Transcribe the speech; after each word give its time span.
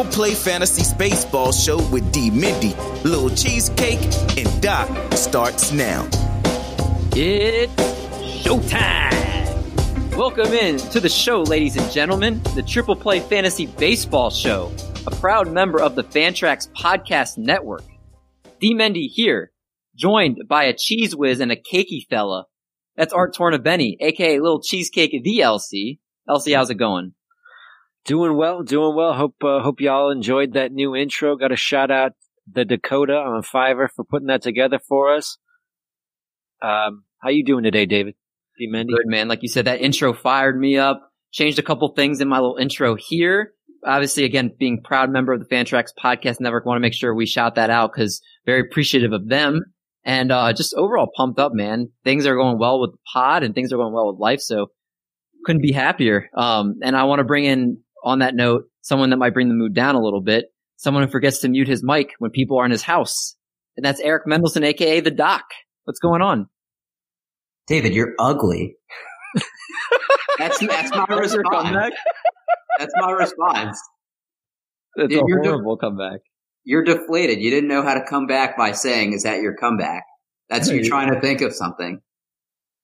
Triple 0.00 0.16
Play 0.16 0.34
Fantasy 0.34 0.96
Baseball 0.96 1.52
Show 1.52 1.76
with 1.90 2.10
D. 2.10 2.30
Mendy, 2.30 2.74
Little 3.04 3.28
Cheesecake, 3.28 4.00
and 4.38 4.62
Doc 4.62 4.88
starts 5.12 5.72
now. 5.72 6.08
It's 7.12 7.70
showtime! 8.42 10.16
Welcome 10.16 10.54
in 10.54 10.78
to 10.78 11.00
the 11.00 11.10
show, 11.10 11.42
ladies 11.42 11.76
and 11.76 11.90
gentlemen, 11.92 12.40
the 12.54 12.62
Triple 12.62 12.96
Play 12.96 13.20
Fantasy 13.20 13.66
Baseball 13.66 14.30
Show, 14.30 14.72
a 15.06 15.10
proud 15.10 15.52
member 15.52 15.82
of 15.82 15.96
the 15.96 16.04
Fantrax 16.04 16.70
Podcast 16.72 17.36
Network. 17.36 17.84
D. 18.58 18.74
Mendy 18.74 19.06
here, 19.06 19.52
joined 19.94 20.48
by 20.48 20.64
a 20.64 20.74
cheese 20.74 21.14
whiz 21.14 21.40
and 21.40 21.52
a 21.52 21.56
cakey 21.56 22.06
fella. 22.08 22.46
That's 22.96 23.12
Art 23.12 23.34
Tornabeni, 23.34 23.96
aka 24.00 24.40
Little 24.40 24.62
Cheesecake 24.62 25.10
the 25.22 25.40
LC. 25.40 25.98
LC, 26.26 26.56
how's 26.56 26.70
it 26.70 26.76
going? 26.76 27.12
Doing 28.06 28.36
well, 28.36 28.62
doing 28.62 28.96
well. 28.96 29.12
Hope 29.12 29.36
uh, 29.44 29.60
hope 29.60 29.80
y'all 29.80 30.10
enjoyed 30.10 30.54
that 30.54 30.72
new 30.72 30.96
intro. 30.96 31.36
Got 31.36 31.52
a 31.52 31.56
shout 31.56 31.90
out 31.90 32.12
the 32.50 32.64
Dakota 32.64 33.14
on 33.14 33.42
Fiverr 33.42 33.88
for 33.94 34.04
putting 34.04 34.28
that 34.28 34.42
together 34.42 34.78
for 34.78 35.14
us. 35.14 35.38
Um, 36.62 37.04
how 37.18 37.30
you 37.30 37.44
doing 37.44 37.64
today, 37.64 37.86
David? 37.86 38.14
Good 38.58 39.06
man. 39.06 39.28
Like 39.28 39.42
you 39.42 39.48
said, 39.48 39.66
that 39.66 39.80
intro 39.80 40.12
fired 40.12 40.58
me 40.58 40.76
up. 40.76 41.10
Changed 41.32 41.58
a 41.58 41.62
couple 41.62 41.88
things 41.88 42.20
in 42.20 42.28
my 42.28 42.38
little 42.38 42.56
intro 42.56 42.96
here. 42.96 43.52
Obviously, 43.84 44.24
again, 44.24 44.52
being 44.58 44.82
proud 44.82 45.10
member 45.10 45.32
of 45.32 45.40
the 45.40 45.46
Fantrax 45.46 45.88
Podcast 45.98 46.40
Network, 46.40 46.66
want 46.66 46.76
to 46.76 46.82
make 46.82 46.92
sure 46.92 47.14
we 47.14 47.26
shout 47.26 47.54
that 47.54 47.70
out 47.70 47.92
because 47.92 48.20
very 48.44 48.60
appreciative 48.60 49.12
of 49.12 49.28
them 49.28 49.62
and 50.04 50.32
uh, 50.32 50.52
just 50.52 50.74
overall 50.76 51.10
pumped 51.16 51.38
up, 51.38 51.52
man. 51.54 51.90
Things 52.04 52.26
are 52.26 52.34
going 52.34 52.58
well 52.58 52.80
with 52.80 52.92
the 52.92 52.98
pod 53.12 53.42
and 53.42 53.54
things 53.54 53.72
are 53.72 53.76
going 53.76 53.94
well 53.94 54.12
with 54.12 54.20
life, 54.20 54.40
so 54.40 54.70
couldn't 55.44 55.62
be 55.62 55.72
happier. 55.72 56.28
Um, 56.36 56.80
and 56.82 56.96
I 56.96 57.04
want 57.04 57.20
to 57.20 57.24
bring 57.24 57.44
in 57.44 57.78
on 58.04 58.20
that 58.20 58.34
note, 58.34 58.64
someone 58.82 59.10
that 59.10 59.16
might 59.16 59.34
bring 59.34 59.48
the 59.48 59.54
mood 59.54 59.74
down 59.74 59.94
a 59.94 60.02
little 60.02 60.20
bit, 60.22 60.46
someone 60.76 61.04
who 61.04 61.10
forgets 61.10 61.40
to 61.40 61.48
mute 61.48 61.68
his 61.68 61.82
mic 61.82 62.12
when 62.18 62.30
people 62.30 62.58
are 62.58 62.64
in 62.64 62.70
his 62.70 62.82
house. 62.82 63.36
And 63.76 63.84
that's 63.84 64.00
Eric 64.00 64.26
Mendelson, 64.26 64.64
aka 64.64 65.00
the 65.00 65.10
Doc. 65.10 65.44
What's 65.84 66.00
going 66.00 66.22
on? 66.22 66.48
David, 67.66 67.94
you're 67.94 68.14
ugly. 68.18 68.76
that's 70.38 70.58
that's 70.58 70.90
my 70.90 71.06
response. 71.08 71.94
That's 72.78 72.92
my 72.96 73.10
response. 73.12 73.80
That's 74.96 75.14
a 75.14 75.20
horrible 75.20 75.76
de- 75.76 75.80
comeback. 75.80 76.20
You're 76.64 76.84
deflated. 76.84 77.40
You 77.40 77.50
didn't 77.50 77.68
know 77.68 77.82
how 77.82 77.94
to 77.94 78.04
come 78.08 78.26
back 78.26 78.56
by 78.56 78.72
saying, 78.72 79.12
"Is 79.12 79.22
that 79.22 79.40
your 79.40 79.54
comeback?" 79.54 80.04
That's 80.48 80.68
you 80.68 80.82
trying 80.84 81.14
to 81.14 81.20
think 81.20 81.42
of 81.42 81.54
something. 81.54 82.00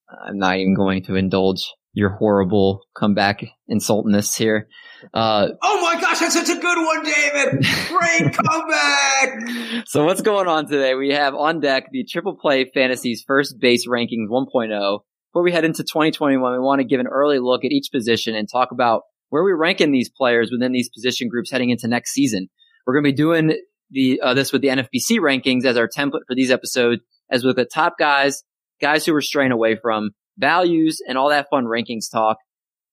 I'm 0.09 0.39
not 0.39 0.59
even 0.59 0.75
going 0.75 1.03
to 1.05 1.17
indulge 1.17 1.69
your 1.97 2.11
horrible 2.11 2.83
comeback 2.95 3.43
insultness 3.69 4.37
here. 4.37 4.69
Uh, 5.15 5.49
oh 5.63 5.81
my 5.81 5.99
gosh, 5.99 6.19
that's 6.19 6.35
such 6.35 6.51
a 6.51 6.61
good 6.61 6.85
one, 6.85 7.03
David! 7.03 7.65
Great 7.89 8.35
comeback! 8.37 9.87
So 9.87 10.05
what's 10.05 10.21
going 10.21 10.47
on 10.47 10.69
today? 10.69 10.95
We 10.95 11.13
have 11.13 11.35
on 11.35 11.61
deck 11.61 11.89
the 11.91 12.05
Triple 12.05 12.37
Play 12.37 12.71
Fantasies 12.75 13.25
First 13.27 13.57
Base 13.59 13.89
Rankings 13.89 14.29
1.0. 14.31 14.99
Before 15.33 15.43
we 15.43 15.53
head 15.53 15.65
into 15.65 15.85
2021, 15.85 16.53
we 16.53 16.59
want 16.59 16.81
to 16.81 16.87
give 16.87 17.01
an 17.01 17.07
early 17.07 17.39
look 17.39 17.65
at 17.65 17.73
each 17.73 17.89
position 17.91 18.35
and 18.35 18.47
talk 18.47 18.73
about 18.73 19.03
where 19.31 19.43
we're 19.43 19.57
ranking 19.57 19.91
these 19.91 20.11
players 20.11 20.51
within 20.53 20.73
these 20.73 20.91
position 20.91 21.31
groups 21.31 21.51
heading 21.51 21.71
into 21.71 21.89
next 21.89 22.13
season. 22.13 22.49
We're 22.87 22.93
going 22.93 23.05
to 23.05 23.11
be 23.11 23.17
doing 23.17 23.59
the 23.91 24.21
uh, 24.21 24.35
this 24.35 24.53
with 24.53 24.61
the 24.61 24.69
NFBC 24.69 25.19
rankings 25.19 25.65
as 25.65 25.79
our 25.79 25.89
template 25.89 26.27
for 26.29 26.35
these 26.35 26.51
episodes, 26.51 27.01
as 27.31 27.43
with 27.43 27.57
the 27.57 27.65
top 27.65 27.95
guys, 27.99 28.45
guys 28.83 29.07
who 29.07 29.15
we're 29.15 29.23
straying 29.23 29.53
away 29.53 29.79
from, 29.81 30.11
values, 30.39 31.01
and 31.06 31.17
all 31.19 31.31
that 31.31 31.48
fun 31.51 31.65
rankings 31.65 32.11
talk. 32.11 32.39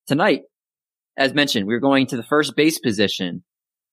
Tonight, 0.08 0.42
as 1.18 1.34
mentioned, 1.34 1.68
we 1.68 1.76
are 1.76 1.80
going 1.80 2.08
to 2.08 2.18
the 2.18 2.24
first 2.24 2.56
base 2.56 2.80
position 2.80 3.44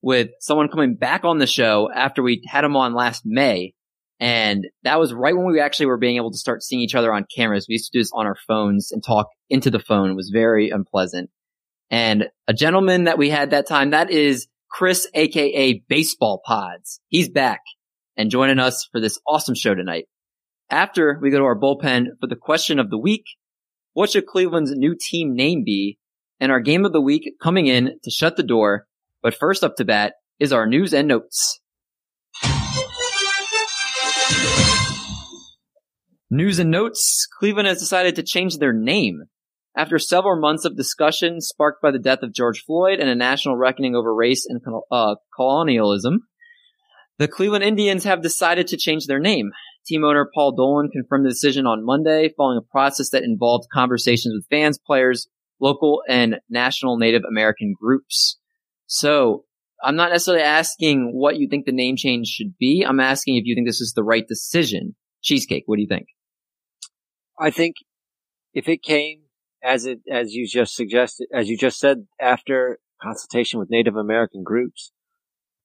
with 0.02 0.30
someone 0.41 0.69
coming 0.69 0.94
back 0.94 1.25
on 1.25 1.38
the 1.38 1.47
show 1.47 1.91
after 1.94 2.22
we 2.22 2.42
had 2.47 2.64
him 2.64 2.76
on 2.76 2.94
last 2.94 3.22
May. 3.25 3.75
And 4.19 4.66
that 4.82 4.98
was 4.98 5.14
right 5.14 5.36
when 5.36 5.47
we 5.47 5.60
actually 5.60 5.86
were 5.86 5.98
being 5.98 6.16
able 6.16 6.30
to 6.30 6.38
start 6.38 6.62
seeing 6.62 6.82
each 6.82 6.94
other 6.94 7.12
on 7.12 7.26
cameras. 7.34 7.66
We 7.69 7.75
used 7.75 7.91
to 7.91 7.98
do 7.98 8.00
this 8.00 8.12
on 8.12 8.26
our 8.26 8.36
phones 8.47 8.92
and 8.92 9.02
talk 9.02 9.28
into 9.48 9.70
the 9.70 9.78
phone. 9.78 10.10
It 10.10 10.16
was 10.16 10.30
very 10.30 10.70
unpleasant. 10.70 11.30
And 11.91 12.26
a 12.46 12.52
gentleman 12.52 13.04
that 13.04 13.19
we 13.19 13.30
had 13.30 13.50
that 13.50 13.66
time, 13.66 13.91
that 13.91 14.10
is 14.10 14.46
Chris, 14.70 15.08
aka 15.14 15.82
Baseball 15.88 16.41
Pods. 16.44 17.00
He's 17.08 17.28
back 17.28 17.60
and 18.16 18.30
joining 18.30 18.58
us 18.58 18.88
for 18.92 19.00
this 19.00 19.19
awesome 19.26 19.54
show 19.54 19.75
tonight. 19.75 20.04
After 20.70 21.19
we 21.20 21.30
go 21.30 21.38
to 21.38 21.44
our 21.44 21.58
bullpen 21.58 22.06
for 22.20 22.26
the 22.28 22.36
question 22.36 22.78
of 22.78 22.91
the 22.91 22.98
week, 22.98 23.25
what 23.92 24.10
should 24.10 24.26
Cleveland's 24.26 24.72
new 24.72 24.96
team 24.98 25.34
name 25.34 25.64
be? 25.64 25.98
And 26.38 26.50
our 26.50 26.60
game 26.60 26.84
of 26.84 26.92
the 26.92 27.00
week 27.00 27.34
coming 27.42 27.66
in 27.66 27.98
to 28.02 28.10
shut 28.10 28.36
the 28.36 28.42
door. 28.42 28.86
But 29.22 29.34
first 29.34 29.62
up 29.62 29.76
to 29.76 29.84
bat 29.84 30.14
is 30.38 30.52
our 30.52 30.66
news 30.66 30.94
and 30.94 31.08
notes. 31.08 31.60
News 36.30 36.60
and 36.60 36.70
notes. 36.70 37.26
Cleveland 37.38 37.66
has 37.68 37.80
decided 37.80 38.16
to 38.16 38.22
change 38.22 38.56
their 38.56 38.72
name. 38.72 39.24
After 39.76 39.98
several 39.98 40.40
months 40.40 40.64
of 40.64 40.76
discussion 40.76 41.40
sparked 41.40 41.82
by 41.82 41.90
the 41.90 41.98
death 41.98 42.22
of 42.22 42.32
George 42.32 42.62
Floyd 42.64 43.00
and 43.00 43.08
a 43.08 43.14
national 43.14 43.56
reckoning 43.56 43.94
over 43.94 44.14
race 44.14 44.46
and 44.48 44.60
uh, 44.90 45.16
colonialism, 45.34 46.20
the 47.18 47.28
Cleveland 47.28 47.64
Indians 47.64 48.04
have 48.04 48.22
decided 48.22 48.68
to 48.68 48.76
change 48.76 49.06
their 49.06 49.18
name. 49.18 49.50
Team 49.90 50.04
owner 50.04 50.30
Paul 50.32 50.52
Dolan 50.52 50.88
confirmed 50.88 51.26
the 51.26 51.30
decision 51.30 51.66
on 51.66 51.84
Monday 51.84 52.32
following 52.36 52.58
a 52.58 52.72
process 52.72 53.10
that 53.10 53.24
involved 53.24 53.66
conversations 53.72 54.32
with 54.32 54.46
fans, 54.48 54.78
players, 54.78 55.26
local 55.60 56.02
and 56.08 56.36
national 56.48 56.96
Native 56.96 57.22
American 57.28 57.74
groups. 57.78 58.38
So 58.86 59.46
I'm 59.82 59.96
not 59.96 60.10
necessarily 60.10 60.44
asking 60.44 61.10
what 61.12 61.38
you 61.38 61.48
think 61.48 61.66
the 61.66 61.72
name 61.72 61.96
change 61.96 62.28
should 62.28 62.56
be. 62.56 62.84
I'm 62.86 63.00
asking 63.00 63.36
if 63.36 63.46
you 63.46 63.56
think 63.56 63.66
this 63.66 63.80
is 63.80 63.94
the 63.94 64.04
right 64.04 64.26
decision. 64.28 64.94
Cheesecake, 65.22 65.64
what 65.66 65.74
do 65.74 65.82
you 65.82 65.88
think? 65.88 66.06
I 67.36 67.50
think 67.50 67.74
if 68.54 68.68
it 68.68 68.84
came 68.84 69.22
as 69.60 69.86
it, 69.86 69.98
as 70.08 70.34
you 70.34 70.46
just 70.46 70.76
suggested, 70.76 71.26
as 71.34 71.48
you 71.48 71.58
just 71.58 71.80
said, 71.80 72.06
after 72.20 72.78
consultation 73.02 73.58
with 73.58 73.70
Native 73.70 73.96
American 73.96 74.44
groups, 74.44 74.92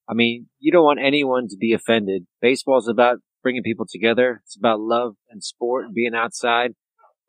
I 0.10 0.16
mean, 0.16 0.48
you 0.58 0.72
don't 0.72 0.84
want 0.84 1.00
anyone 1.00 1.48
to 1.50 1.58
be 1.58 1.74
offended. 1.74 2.26
Baseball 2.42 2.80
is 2.80 2.88
about 2.88 3.20
bringing 3.46 3.62
people 3.62 3.86
together. 3.88 4.42
It's 4.44 4.58
about 4.58 4.80
love 4.80 5.14
and 5.30 5.44
sport 5.44 5.86
and 5.86 5.94
being 5.94 6.16
outside. 6.16 6.72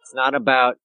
It's 0.00 0.14
not 0.14 0.34
about 0.34 0.76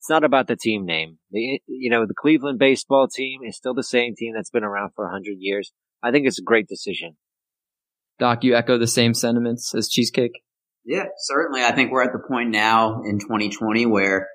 it's 0.00 0.10
not 0.10 0.24
about 0.24 0.48
the 0.48 0.56
team 0.56 0.84
name. 0.84 1.18
The, 1.30 1.60
you 1.68 1.88
know, 1.88 2.06
the 2.06 2.14
Cleveland 2.14 2.58
baseball 2.58 3.06
team 3.06 3.42
is 3.46 3.56
still 3.56 3.72
the 3.72 3.84
same 3.84 4.16
team 4.16 4.32
that's 4.34 4.50
been 4.50 4.64
around 4.64 4.90
for 4.96 5.04
100 5.04 5.36
years. 5.38 5.70
I 6.02 6.10
think 6.10 6.26
it's 6.26 6.40
a 6.40 6.42
great 6.42 6.66
decision. 6.66 7.16
Doc, 8.18 8.42
you 8.42 8.56
echo 8.56 8.78
the 8.78 8.88
same 8.88 9.14
sentiments 9.14 9.76
as 9.76 9.88
Cheesecake? 9.88 10.42
Yeah, 10.84 11.04
certainly. 11.18 11.62
I 11.62 11.70
think 11.70 11.92
we're 11.92 12.02
at 12.02 12.12
the 12.12 12.18
point 12.18 12.50
now 12.50 13.02
in 13.04 13.20
2020 13.20 13.86
where 13.86 14.26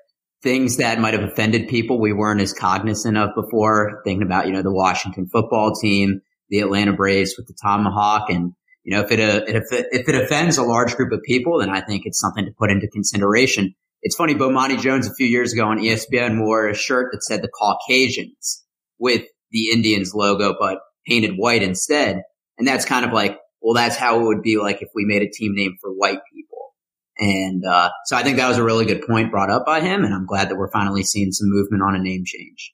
things 0.42 0.78
that 0.78 1.00
might 1.00 1.12
have 1.12 1.22
offended 1.22 1.68
people 1.68 2.00
we 2.00 2.14
weren't 2.14 2.40
as 2.40 2.54
cognizant 2.54 3.18
of 3.18 3.34
before, 3.34 4.00
thinking 4.06 4.26
about, 4.26 4.46
you 4.46 4.54
know, 4.54 4.62
the 4.62 4.72
Washington 4.72 5.28
football 5.30 5.74
team, 5.74 6.22
the 6.48 6.60
Atlanta 6.60 6.94
Braves 6.94 7.34
with 7.36 7.46
the 7.46 7.54
Tomahawk 7.62 8.30
and 8.30 8.54
you 8.88 8.94
know, 8.94 9.02
if 9.02 9.12
it, 9.12 9.20
uh, 9.20 9.42
if 9.46 9.70
it, 9.70 9.86
if 9.92 10.08
it 10.08 10.14
offends 10.14 10.56
a 10.56 10.62
large 10.62 10.96
group 10.96 11.12
of 11.12 11.20
people, 11.22 11.58
then 11.58 11.68
I 11.68 11.82
think 11.82 12.06
it's 12.06 12.18
something 12.18 12.46
to 12.46 12.52
put 12.58 12.70
into 12.70 12.88
consideration. 12.88 13.74
It's 14.00 14.16
funny, 14.16 14.34
Bomani 14.34 14.80
Jones 14.80 15.06
a 15.06 15.14
few 15.14 15.26
years 15.26 15.52
ago 15.52 15.66
on 15.66 15.76
ESPN 15.76 16.42
wore 16.42 16.66
a 16.66 16.74
shirt 16.74 17.10
that 17.12 17.22
said 17.22 17.42
the 17.42 17.50
Caucasians 17.50 18.64
with 18.98 19.26
the 19.50 19.72
Indians 19.72 20.14
logo, 20.14 20.56
but 20.58 20.78
painted 21.06 21.34
white 21.36 21.62
instead. 21.62 22.22
And 22.56 22.66
that's 22.66 22.86
kind 22.86 23.04
of 23.04 23.12
like, 23.12 23.38
well, 23.60 23.74
that's 23.74 23.96
how 23.96 24.20
it 24.20 24.24
would 24.24 24.40
be 24.40 24.56
like 24.56 24.80
if 24.80 24.88
we 24.94 25.04
made 25.04 25.20
a 25.20 25.30
team 25.30 25.54
name 25.54 25.76
for 25.82 25.90
white 25.90 26.20
people. 26.32 26.72
And, 27.18 27.66
uh, 27.66 27.90
so 28.06 28.16
I 28.16 28.22
think 28.22 28.38
that 28.38 28.48
was 28.48 28.56
a 28.56 28.64
really 28.64 28.86
good 28.86 29.06
point 29.06 29.30
brought 29.30 29.50
up 29.50 29.66
by 29.66 29.82
him. 29.82 30.02
And 30.02 30.14
I'm 30.14 30.24
glad 30.24 30.48
that 30.48 30.56
we're 30.56 30.70
finally 30.70 31.02
seeing 31.02 31.30
some 31.30 31.50
movement 31.50 31.82
on 31.82 31.94
a 31.94 31.98
name 31.98 32.22
change. 32.24 32.72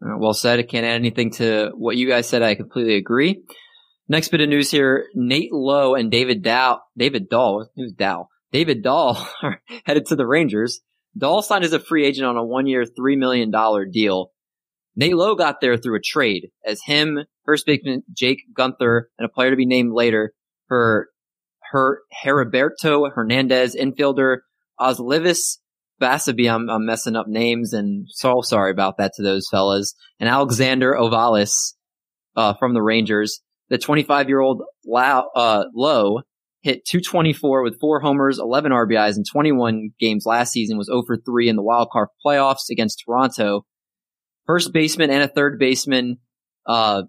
Well 0.00 0.32
said. 0.32 0.60
I 0.60 0.62
can't 0.62 0.86
add 0.86 0.94
anything 0.94 1.30
to 1.32 1.72
what 1.74 1.98
you 1.98 2.08
guys 2.08 2.26
said. 2.26 2.42
I 2.42 2.54
completely 2.54 2.94
agree. 2.94 3.42
Next 4.08 4.28
bit 4.28 4.40
of 4.40 4.48
news 4.48 4.70
here: 4.70 5.06
Nate 5.14 5.52
Lowe 5.52 5.94
and 5.94 6.10
David 6.10 6.42
Dow, 6.42 6.80
David 6.96 7.28
Dahl, 7.28 7.68
who's 7.76 7.92
Dow? 7.92 8.28
David 8.52 8.82
Dahl 8.82 9.26
are 9.42 9.62
headed 9.84 10.06
to 10.06 10.16
the 10.16 10.26
Rangers. 10.26 10.80
Dahl 11.16 11.42
signed 11.42 11.64
as 11.64 11.72
a 11.72 11.78
free 11.78 12.06
agent 12.06 12.26
on 12.26 12.36
a 12.36 12.44
one-year, 12.44 12.84
three 12.86 13.16
million 13.16 13.50
dollar 13.50 13.84
deal. 13.84 14.30
Nate 14.94 15.16
Lowe 15.16 15.34
got 15.34 15.60
there 15.60 15.76
through 15.76 15.96
a 15.96 16.02
trade, 16.02 16.50
as 16.64 16.82
him, 16.84 17.20
first 17.44 17.64
baseman 17.66 18.02
Jake 18.12 18.42
Guenther, 18.52 19.04
and 19.18 19.24
a 19.24 19.32
player 19.32 19.50
to 19.50 19.56
be 19.56 19.66
named 19.66 19.92
later 19.92 20.34
for 20.68 21.08
her 21.70 22.00
Heriberto 22.24 23.10
Hernandez, 23.12 23.74
infielder 23.74 24.38
Ozlivis 24.78 25.58
Basabe. 26.00 26.52
I'm, 26.52 26.68
I'm 26.68 26.84
messing 26.84 27.16
up 27.16 27.26
names, 27.26 27.72
and 27.72 28.06
so 28.08 28.42
sorry 28.42 28.70
about 28.70 28.98
that 28.98 29.12
to 29.16 29.22
those 29.22 29.48
fellas. 29.50 29.94
And 30.20 30.28
Alexander 30.28 30.94
Ovalis 30.94 31.74
uh, 32.36 32.54
from 32.54 32.74
the 32.74 32.82
Rangers 32.82 33.40
the 33.68 33.78
25 33.78 34.28
year 34.28 34.40
old 34.40 34.62
uh, 34.94 35.64
Lowe 35.74 36.22
hit 36.62 36.84
224 36.86 37.62
with 37.62 37.80
four 37.80 38.00
homers, 38.00 38.38
11 38.38 38.72
RBIs 38.72 39.16
in 39.16 39.24
21 39.30 39.90
games 39.98 40.24
last 40.26 40.52
season, 40.52 40.78
was 40.78 40.86
0 40.86 41.02
for 41.06 41.16
3 41.16 41.48
in 41.48 41.56
the 41.56 41.62
wild 41.62 41.88
card 41.92 42.08
playoffs 42.24 42.70
against 42.70 43.02
Toronto. 43.04 43.64
First 44.46 44.72
baseman 44.72 45.10
and 45.10 45.22
a 45.22 45.28
third 45.28 45.58
baseman, 45.58 46.18
uh, 46.66 47.02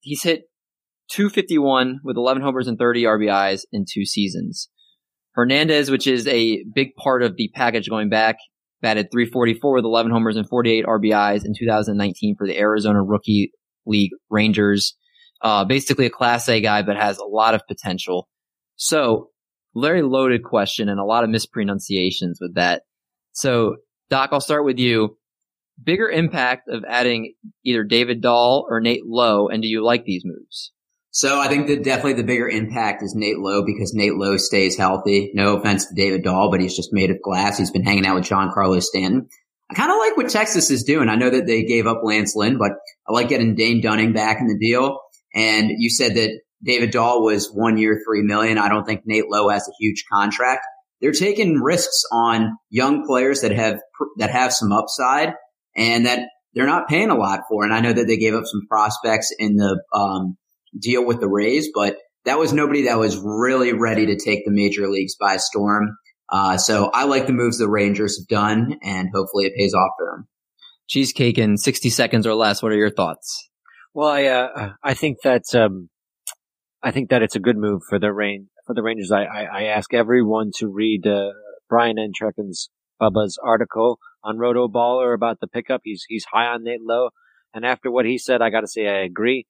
he's 0.00 0.22
hit 0.22 0.42
251 1.10 2.00
with 2.04 2.16
11 2.16 2.42
homers 2.42 2.68
and 2.68 2.78
30 2.78 3.04
RBIs 3.04 3.62
in 3.72 3.84
two 3.88 4.04
seasons. 4.04 4.68
Hernandez, 5.34 5.90
which 5.90 6.06
is 6.06 6.26
a 6.26 6.64
big 6.74 6.94
part 6.96 7.22
of 7.22 7.36
the 7.36 7.50
package 7.54 7.88
going 7.88 8.08
back, 8.08 8.36
batted 8.82 9.10
344 9.12 9.74
with 9.74 9.84
11 9.84 10.10
homers 10.10 10.36
and 10.36 10.48
48 10.48 10.84
RBIs 10.86 11.44
in 11.44 11.52
2019 11.58 12.36
for 12.36 12.46
the 12.46 12.58
Arizona 12.58 13.02
Rookie 13.02 13.52
League 13.86 14.10
Rangers. 14.28 14.96
Uh, 15.42 15.64
basically 15.64 16.06
a 16.06 16.10
class 16.10 16.48
A 16.48 16.60
guy, 16.60 16.82
but 16.82 16.96
has 16.96 17.18
a 17.18 17.24
lot 17.24 17.54
of 17.54 17.66
potential. 17.66 18.28
So 18.76 19.30
very 19.74 20.02
loaded 20.02 20.42
question 20.44 20.88
and 20.88 21.00
a 21.00 21.04
lot 21.04 21.24
of 21.24 21.30
mispronunciations 21.30 22.38
with 22.40 22.56
that. 22.56 22.82
So 23.32 23.76
Doc, 24.10 24.30
I'll 24.32 24.40
start 24.40 24.64
with 24.64 24.78
you. 24.78 25.16
Bigger 25.82 26.10
impact 26.10 26.68
of 26.68 26.84
adding 26.86 27.34
either 27.64 27.84
David 27.84 28.20
Dahl 28.20 28.66
or 28.68 28.80
Nate 28.80 29.06
Lowe, 29.06 29.48
and 29.48 29.62
do 29.62 29.68
you 29.68 29.82
like 29.82 30.04
these 30.04 30.24
moves? 30.26 30.72
So 31.12 31.40
I 31.40 31.48
think 31.48 31.68
that 31.68 31.82
definitely 31.82 32.14
the 32.14 32.24
bigger 32.24 32.48
impact 32.48 33.02
is 33.02 33.14
Nate 33.16 33.38
Lowe 33.38 33.64
because 33.64 33.94
Nate 33.94 34.14
Lowe 34.14 34.36
stays 34.36 34.76
healthy. 34.76 35.30
No 35.34 35.56
offense 35.56 35.86
to 35.86 35.94
David 35.94 36.22
Dahl, 36.22 36.50
but 36.50 36.60
he's 36.60 36.76
just 36.76 36.92
made 36.92 37.10
of 37.10 37.22
glass. 37.22 37.58
He's 37.58 37.70
been 37.70 37.82
hanging 37.82 38.06
out 38.06 38.14
with 38.14 38.24
Giancarlo 38.24 38.82
Stanton. 38.82 39.28
I 39.70 39.74
kind 39.74 39.90
of 39.90 39.98
like 39.98 40.16
what 40.16 40.28
Texas 40.28 40.70
is 40.70 40.84
doing. 40.84 41.08
I 41.08 41.16
know 41.16 41.30
that 41.30 41.46
they 41.46 41.64
gave 41.64 41.86
up 41.86 42.02
Lance 42.02 42.36
Lynn, 42.36 42.58
but 42.58 42.72
I 43.08 43.12
like 43.12 43.28
getting 43.28 43.54
Dane 43.54 43.80
Dunning 43.80 44.12
back 44.12 44.40
in 44.40 44.48
the 44.48 44.58
deal. 44.58 45.00
And 45.34 45.70
you 45.78 45.90
said 45.90 46.14
that 46.16 46.40
David 46.62 46.90
Dahl 46.90 47.22
was 47.22 47.50
one 47.52 47.78
year, 47.78 48.00
three 48.06 48.22
million. 48.22 48.58
I 48.58 48.68
don't 48.68 48.84
think 48.84 49.02
Nate 49.04 49.28
Lowe 49.28 49.48
has 49.48 49.66
a 49.66 49.72
huge 49.78 50.04
contract. 50.12 50.64
They're 51.00 51.12
taking 51.12 51.60
risks 51.60 52.02
on 52.12 52.56
young 52.68 53.06
players 53.06 53.40
that 53.40 53.52
have, 53.52 53.80
that 54.18 54.30
have 54.30 54.52
some 54.52 54.70
upside 54.70 55.32
and 55.74 56.04
that 56.06 56.28
they're 56.54 56.66
not 56.66 56.88
paying 56.88 57.10
a 57.10 57.16
lot 57.16 57.40
for. 57.48 57.64
And 57.64 57.72
I 57.72 57.80
know 57.80 57.92
that 57.92 58.06
they 58.06 58.18
gave 58.18 58.34
up 58.34 58.44
some 58.44 58.62
prospects 58.68 59.32
in 59.38 59.56
the, 59.56 59.82
um, 59.94 60.36
deal 60.78 61.04
with 61.04 61.20
the 61.20 61.28
Rays, 61.28 61.70
but 61.74 61.96
that 62.24 62.38
was 62.38 62.52
nobody 62.52 62.84
that 62.84 62.98
was 62.98 63.16
really 63.16 63.72
ready 63.72 64.06
to 64.06 64.16
take 64.16 64.44
the 64.44 64.52
major 64.52 64.88
leagues 64.88 65.16
by 65.18 65.36
storm. 65.36 65.96
Uh, 66.30 66.56
so 66.58 66.90
I 66.92 67.04
like 67.04 67.26
the 67.26 67.32
moves 67.32 67.58
the 67.58 67.68
Rangers 67.68 68.18
have 68.18 68.28
done, 68.28 68.78
and 68.82 69.08
hopefully 69.12 69.46
it 69.46 69.54
pays 69.56 69.74
off 69.74 69.90
for 69.98 70.06
them. 70.06 70.28
Cheesecake 70.88 71.38
in 71.38 71.56
60 71.56 71.90
seconds 71.90 72.26
or 72.26 72.34
less. 72.34 72.62
What 72.62 72.72
are 72.72 72.76
your 72.76 72.90
thoughts? 72.90 73.49
Well, 73.92 74.08
I 74.08 74.24
uh, 74.26 74.72
I 74.84 74.94
think 74.94 75.18
that 75.24 75.52
um, 75.54 75.88
I 76.82 76.92
think 76.92 77.10
that 77.10 77.22
it's 77.22 77.34
a 77.34 77.40
good 77.40 77.56
move 77.56 77.82
for 77.88 77.98
the 77.98 78.12
rain 78.12 78.48
for 78.66 78.74
the 78.74 78.82
Rangers. 78.82 79.10
I, 79.10 79.24
I, 79.24 79.42
I 79.42 79.62
ask 79.64 79.92
everyone 79.92 80.52
to 80.58 80.68
read 80.68 81.06
uh, 81.08 81.30
Brian 81.68 81.98
Entrekin's 81.98 82.70
Bubba's 83.02 83.36
article 83.42 83.98
on 84.22 84.36
RotoBaller 84.36 85.12
about 85.12 85.40
the 85.40 85.48
pickup. 85.48 85.80
He's 85.82 86.04
he's 86.08 86.24
high 86.32 86.46
on 86.46 86.62
Nate 86.62 86.82
Lowe, 86.82 87.10
and 87.52 87.66
after 87.66 87.90
what 87.90 88.06
he 88.06 88.16
said, 88.16 88.42
I 88.42 88.50
got 88.50 88.60
to 88.60 88.68
say 88.68 88.86
I 88.86 89.02
agree. 89.02 89.46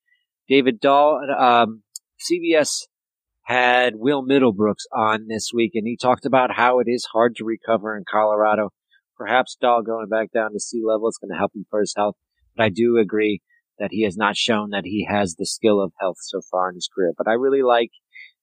David 0.48 0.80
Dahl, 0.80 1.20
um, 1.38 1.82
CBS 2.18 2.86
had 3.42 3.96
Will 3.96 4.24
Middlebrooks 4.24 4.86
on 4.90 5.26
this 5.28 5.50
week, 5.52 5.72
and 5.74 5.86
he 5.86 5.98
talked 5.98 6.24
about 6.24 6.54
how 6.54 6.78
it 6.78 6.86
is 6.88 7.06
hard 7.12 7.36
to 7.36 7.44
recover 7.44 7.94
in 7.94 8.04
Colorado. 8.10 8.70
Perhaps 9.18 9.58
Dahl 9.60 9.82
going 9.82 10.08
back 10.08 10.32
down 10.32 10.52
to 10.52 10.60
sea 10.60 10.80
level 10.82 11.08
is 11.08 11.18
going 11.20 11.30
to 11.30 11.38
help 11.38 11.54
him 11.54 11.66
for 11.68 11.80
his 11.80 11.92
health, 11.94 12.16
but 12.56 12.64
I 12.64 12.68
do 12.70 12.96
agree 12.96 13.42
that 13.80 13.90
he 13.90 14.04
has 14.04 14.16
not 14.16 14.36
shown 14.36 14.70
that 14.70 14.84
he 14.84 15.06
has 15.10 15.34
the 15.34 15.46
skill 15.46 15.82
of 15.82 15.92
health 15.98 16.18
so 16.20 16.40
far 16.50 16.68
in 16.68 16.76
his 16.76 16.88
career. 16.94 17.12
But 17.18 17.26
I 17.26 17.32
really 17.32 17.62
like, 17.62 17.90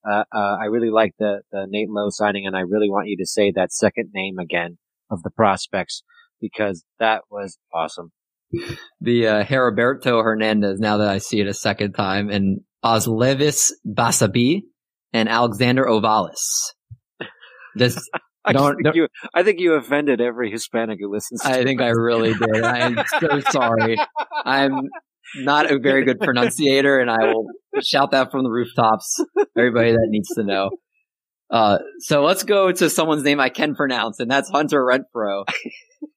uh, 0.06 0.25
uh, 0.36 0.57
I 0.62 0.66
really 0.66 0.89
like 0.89 1.13
the 1.18 1.42
the 1.51 1.66
Nate 1.69 1.89
Lowe 1.89 2.10
signing, 2.10 2.45
and 2.45 2.57
I 2.57 2.62
really 2.62 2.89
want 2.89 3.07
you 3.07 3.18
to 3.18 3.25
say 3.25 3.54
that 3.56 3.72
second 3.72 4.10
name 4.13 4.38
again 4.38 4.78
of 5.10 5.24
the 5.24 5.31
prospects 5.31 6.04
because 6.42 6.84
that 7.00 7.22
was 7.31 7.57
awesome 7.74 8.12
the 9.01 9.28
uh, 9.28 9.44
Heriberto 9.44 10.24
Hernandez, 10.24 10.80
now 10.80 10.98
that 10.98 11.10
I 11.10 11.18
see 11.18 11.40
it 11.40 11.48
a 11.48 11.54
second 11.54 11.94
time, 11.94 12.30
and 12.30 12.62
Ozlevis 12.83 13.72
Basabi 13.86 14.62
and 15.13 15.30
Alexander 15.30 15.88
Ovalis. 15.88 16.74
This 17.75 17.98
I, 18.45 18.54
don't, 18.54 18.78
think 18.81 18.95
you, 18.95 19.07
I 19.33 19.44
think 19.44 19.60
you 19.60 19.74
offended 19.74 20.22
every 20.22 20.50
Hispanic 20.50 21.00
who 21.01 21.12
listens. 21.12 21.42
I 21.44 21.63
think 21.63 21.81
I 21.81 21.90
really 21.90 22.33
did. 22.33 22.63
I 22.63 22.80
am 22.80 22.98
so 23.19 23.40
sorry. 23.51 23.98
I'm 24.45 24.88
not 25.36 25.72
a 25.72 25.80
very 25.80 26.06
good 26.06 26.20
pronunciator, 26.20 27.00
and 27.00 27.10
I 27.10 27.34
will 27.34 27.48
shout 27.84 28.12
that 28.12 28.32
from 28.32 28.44
the 28.44 28.50
rooftops. 28.50 29.24
Everybody 29.58 29.92
that 29.92 30.08
needs 30.10 30.30
to 30.36 30.44
know. 30.44 30.70
Uh, 31.50 31.80
so 32.00 32.24
let's 32.24 32.44
go 32.44 32.72
to 32.72 32.90
someone's 32.90 33.24
name 33.24 33.40
I 33.40 33.50
can 33.50 33.76
pronounce, 33.76 34.20
and 34.20 34.30
that's 34.30 34.50
Hunter 34.50 34.84
Renfroe, 34.84 35.46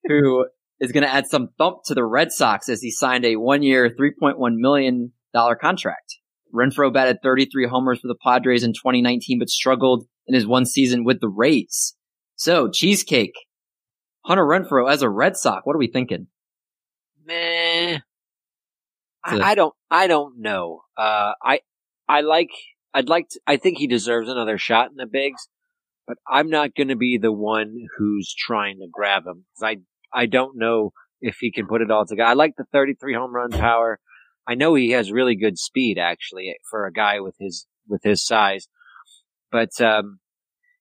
who 0.04 0.46
is 0.80 0.92
going 0.92 1.04
to 1.04 1.12
add 1.12 1.26
some 1.26 1.50
thump 1.58 1.78
to 1.86 1.94
the 1.94 2.04
Red 2.04 2.32
Sox 2.32 2.68
as 2.68 2.80
he 2.80 2.90
signed 2.90 3.24
a 3.24 3.36
one 3.36 3.62
year, 3.62 3.90
$3.1 3.90 4.34
million 4.56 5.12
contract. 5.60 6.16
Renfroe 6.52 6.92
batted 6.92 7.18
33 7.22 7.68
homers 7.68 8.00
for 8.00 8.08
the 8.08 8.16
Padres 8.20 8.64
in 8.64 8.72
2019, 8.72 9.38
but 9.38 9.48
struggled 9.48 10.06
in 10.26 10.34
his 10.34 10.46
one 10.46 10.66
season 10.66 11.04
with 11.04 11.20
the 11.20 11.28
Rays. 11.28 11.94
So, 12.34 12.68
Cheesecake, 12.68 13.34
Hunter 14.24 14.44
Renfroe 14.44 14.90
as 14.90 15.02
a 15.02 15.08
Red 15.08 15.36
Sox, 15.36 15.60
what 15.64 15.76
are 15.76 15.78
we 15.78 15.90
thinking? 15.92 16.26
Meh. 17.24 17.98
I, 19.24 19.50
I 19.50 19.54
don't, 19.54 19.74
I 19.90 20.06
don't 20.06 20.40
know. 20.40 20.82
Uh, 20.96 21.32
I, 21.42 21.60
I 22.08 22.22
like, 22.22 22.50
I'd 22.94 23.08
like 23.08 23.28
to, 23.30 23.40
I 23.46 23.56
think 23.56 23.78
he 23.78 23.86
deserves 23.86 24.28
another 24.28 24.58
shot 24.58 24.90
in 24.90 24.96
the 24.96 25.06
bigs, 25.06 25.48
but 26.06 26.18
I'm 26.28 26.50
not 26.50 26.74
going 26.74 26.88
to 26.88 26.96
be 26.96 27.18
the 27.18 27.32
one 27.32 27.86
who's 27.96 28.34
trying 28.36 28.78
to 28.78 28.88
grab 28.90 29.26
him. 29.26 29.44
I 29.62 29.76
I 30.12 30.26
don't 30.26 30.56
know 30.56 30.92
if 31.20 31.36
he 31.40 31.52
can 31.52 31.66
put 31.66 31.82
it 31.82 31.90
all 31.90 32.06
together. 32.06 32.28
I 32.28 32.32
like 32.32 32.54
the 32.56 32.64
33 32.72 33.14
home 33.14 33.34
run 33.34 33.50
power. 33.50 34.00
I 34.46 34.54
know 34.54 34.74
he 34.74 34.90
has 34.90 35.12
really 35.12 35.36
good 35.36 35.58
speed 35.58 35.98
actually 35.98 36.56
for 36.68 36.86
a 36.86 36.92
guy 36.92 37.20
with 37.20 37.36
his 37.38 37.66
with 37.86 38.02
his 38.02 38.24
size, 38.24 38.68
but 39.52 39.80
um, 39.80 40.18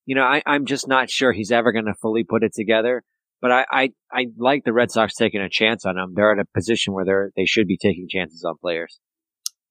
you 0.06 0.15
know 0.15 0.24
I, 0.24 0.42
I'm 0.45 0.65
just 0.65 0.88
not 0.88 1.09
sure 1.09 1.31
he's 1.31 1.51
ever 1.51 1.71
going 1.71 1.85
to 1.85 1.94
fully 1.94 2.24
put 2.24 2.44
it 2.44 2.53
together. 2.56 3.03
But 3.41 3.51
I, 3.51 3.65
I 3.71 3.89
I 4.12 4.25
like 4.38 4.63
the 4.65 4.74
Red 4.74 4.91
Sox 4.91 5.15
taking 5.15 5.41
a 5.41 5.50
chance 5.50 5.86
on 5.86 5.97
him. 5.97 6.13
They're 6.15 6.31
at 6.31 6.39
a 6.39 6.45
position 6.53 6.94
where 6.94 7.06
they're 7.06 7.31
they 7.36 7.45
should 7.45 7.68
be 7.68 7.77
taking 7.77 8.07
chances 8.09 8.44
on 8.44 8.56
players. 8.62 9.00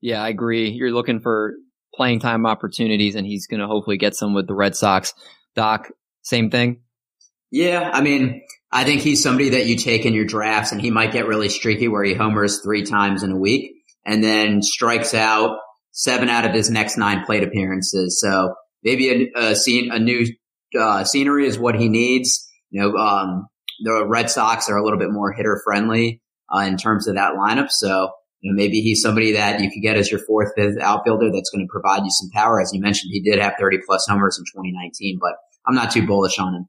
Yeah, 0.00 0.22
I 0.22 0.28
agree. 0.28 0.70
You're 0.70 0.92
looking 0.92 1.20
for 1.20 1.54
playing 1.94 2.20
time 2.20 2.46
opportunities, 2.46 3.14
and 3.14 3.26
he's 3.26 3.46
going 3.46 3.60
to 3.60 3.66
hopefully 3.66 3.98
get 3.98 4.14
some 4.14 4.34
with 4.34 4.46
the 4.46 4.54
Red 4.54 4.76
Sox. 4.76 5.12
Doc, 5.54 5.88
same 6.22 6.50
thing. 6.50 6.82
Yeah, 7.50 7.90
I 7.92 8.00
mean, 8.00 8.42
I 8.70 8.84
think 8.84 9.00
he's 9.00 9.22
somebody 9.22 9.50
that 9.50 9.66
you 9.66 9.76
take 9.76 10.04
in 10.04 10.14
your 10.14 10.26
drafts 10.26 10.72
and 10.72 10.80
he 10.80 10.90
might 10.90 11.12
get 11.12 11.26
really 11.26 11.48
streaky 11.48 11.88
where 11.88 12.04
he 12.04 12.14
homers 12.14 12.60
three 12.62 12.84
times 12.84 13.22
in 13.22 13.32
a 13.32 13.38
week 13.38 13.72
and 14.04 14.22
then 14.22 14.62
strikes 14.62 15.14
out 15.14 15.58
seven 15.92 16.28
out 16.28 16.44
of 16.44 16.52
his 16.52 16.70
next 16.70 16.98
nine 16.98 17.24
plate 17.24 17.42
appearances. 17.42 18.20
So 18.20 18.54
maybe 18.82 19.30
a, 19.34 19.40
a 19.50 19.56
scene, 19.56 19.90
a 19.90 19.98
new 19.98 20.26
uh, 20.78 21.04
scenery 21.04 21.46
is 21.46 21.58
what 21.58 21.74
he 21.76 21.88
needs. 21.88 22.46
You 22.70 22.82
know, 22.82 22.96
um, 22.96 23.46
the 23.80 24.06
Red 24.06 24.30
Sox 24.30 24.68
are 24.68 24.76
a 24.76 24.84
little 24.84 24.98
bit 24.98 25.10
more 25.10 25.32
hitter 25.32 25.60
friendly 25.64 26.20
uh, 26.54 26.60
in 26.60 26.76
terms 26.76 27.06
of 27.06 27.14
that 27.14 27.34
lineup. 27.34 27.70
So 27.70 28.10
you 28.40 28.52
know, 28.52 28.56
maybe 28.56 28.80
he's 28.80 29.02
somebody 29.02 29.32
that 29.32 29.60
you 29.60 29.70
could 29.70 29.82
get 29.82 29.96
as 29.96 30.10
your 30.10 30.20
fourth, 30.20 30.52
fifth 30.56 30.78
outfielder 30.80 31.30
that's 31.32 31.50
going 31.50 31.66
to 31.66 31.70
provide 31.70 32.04
you 32.04 32.10
some 32.10 32.30
power. 32.32 32.60
As 32.60 32.70
you 32.72 32.80
mentioned, 32.80 33.10
he 33.12 33.20
did 33.20 33.40
have 33.40 33.54
30 33.58 33.78
plus 33.86 34.06
homers 34.08 34.38
in 34.38 34.44
2019, 34.44 35.18
but 35.20 35.32
I'm 35.66 35.74
not 35.74 35.90
too 35.90 36.06
bullish 36.06 36.38
on 36.38 36.54
him. 36.54 36.68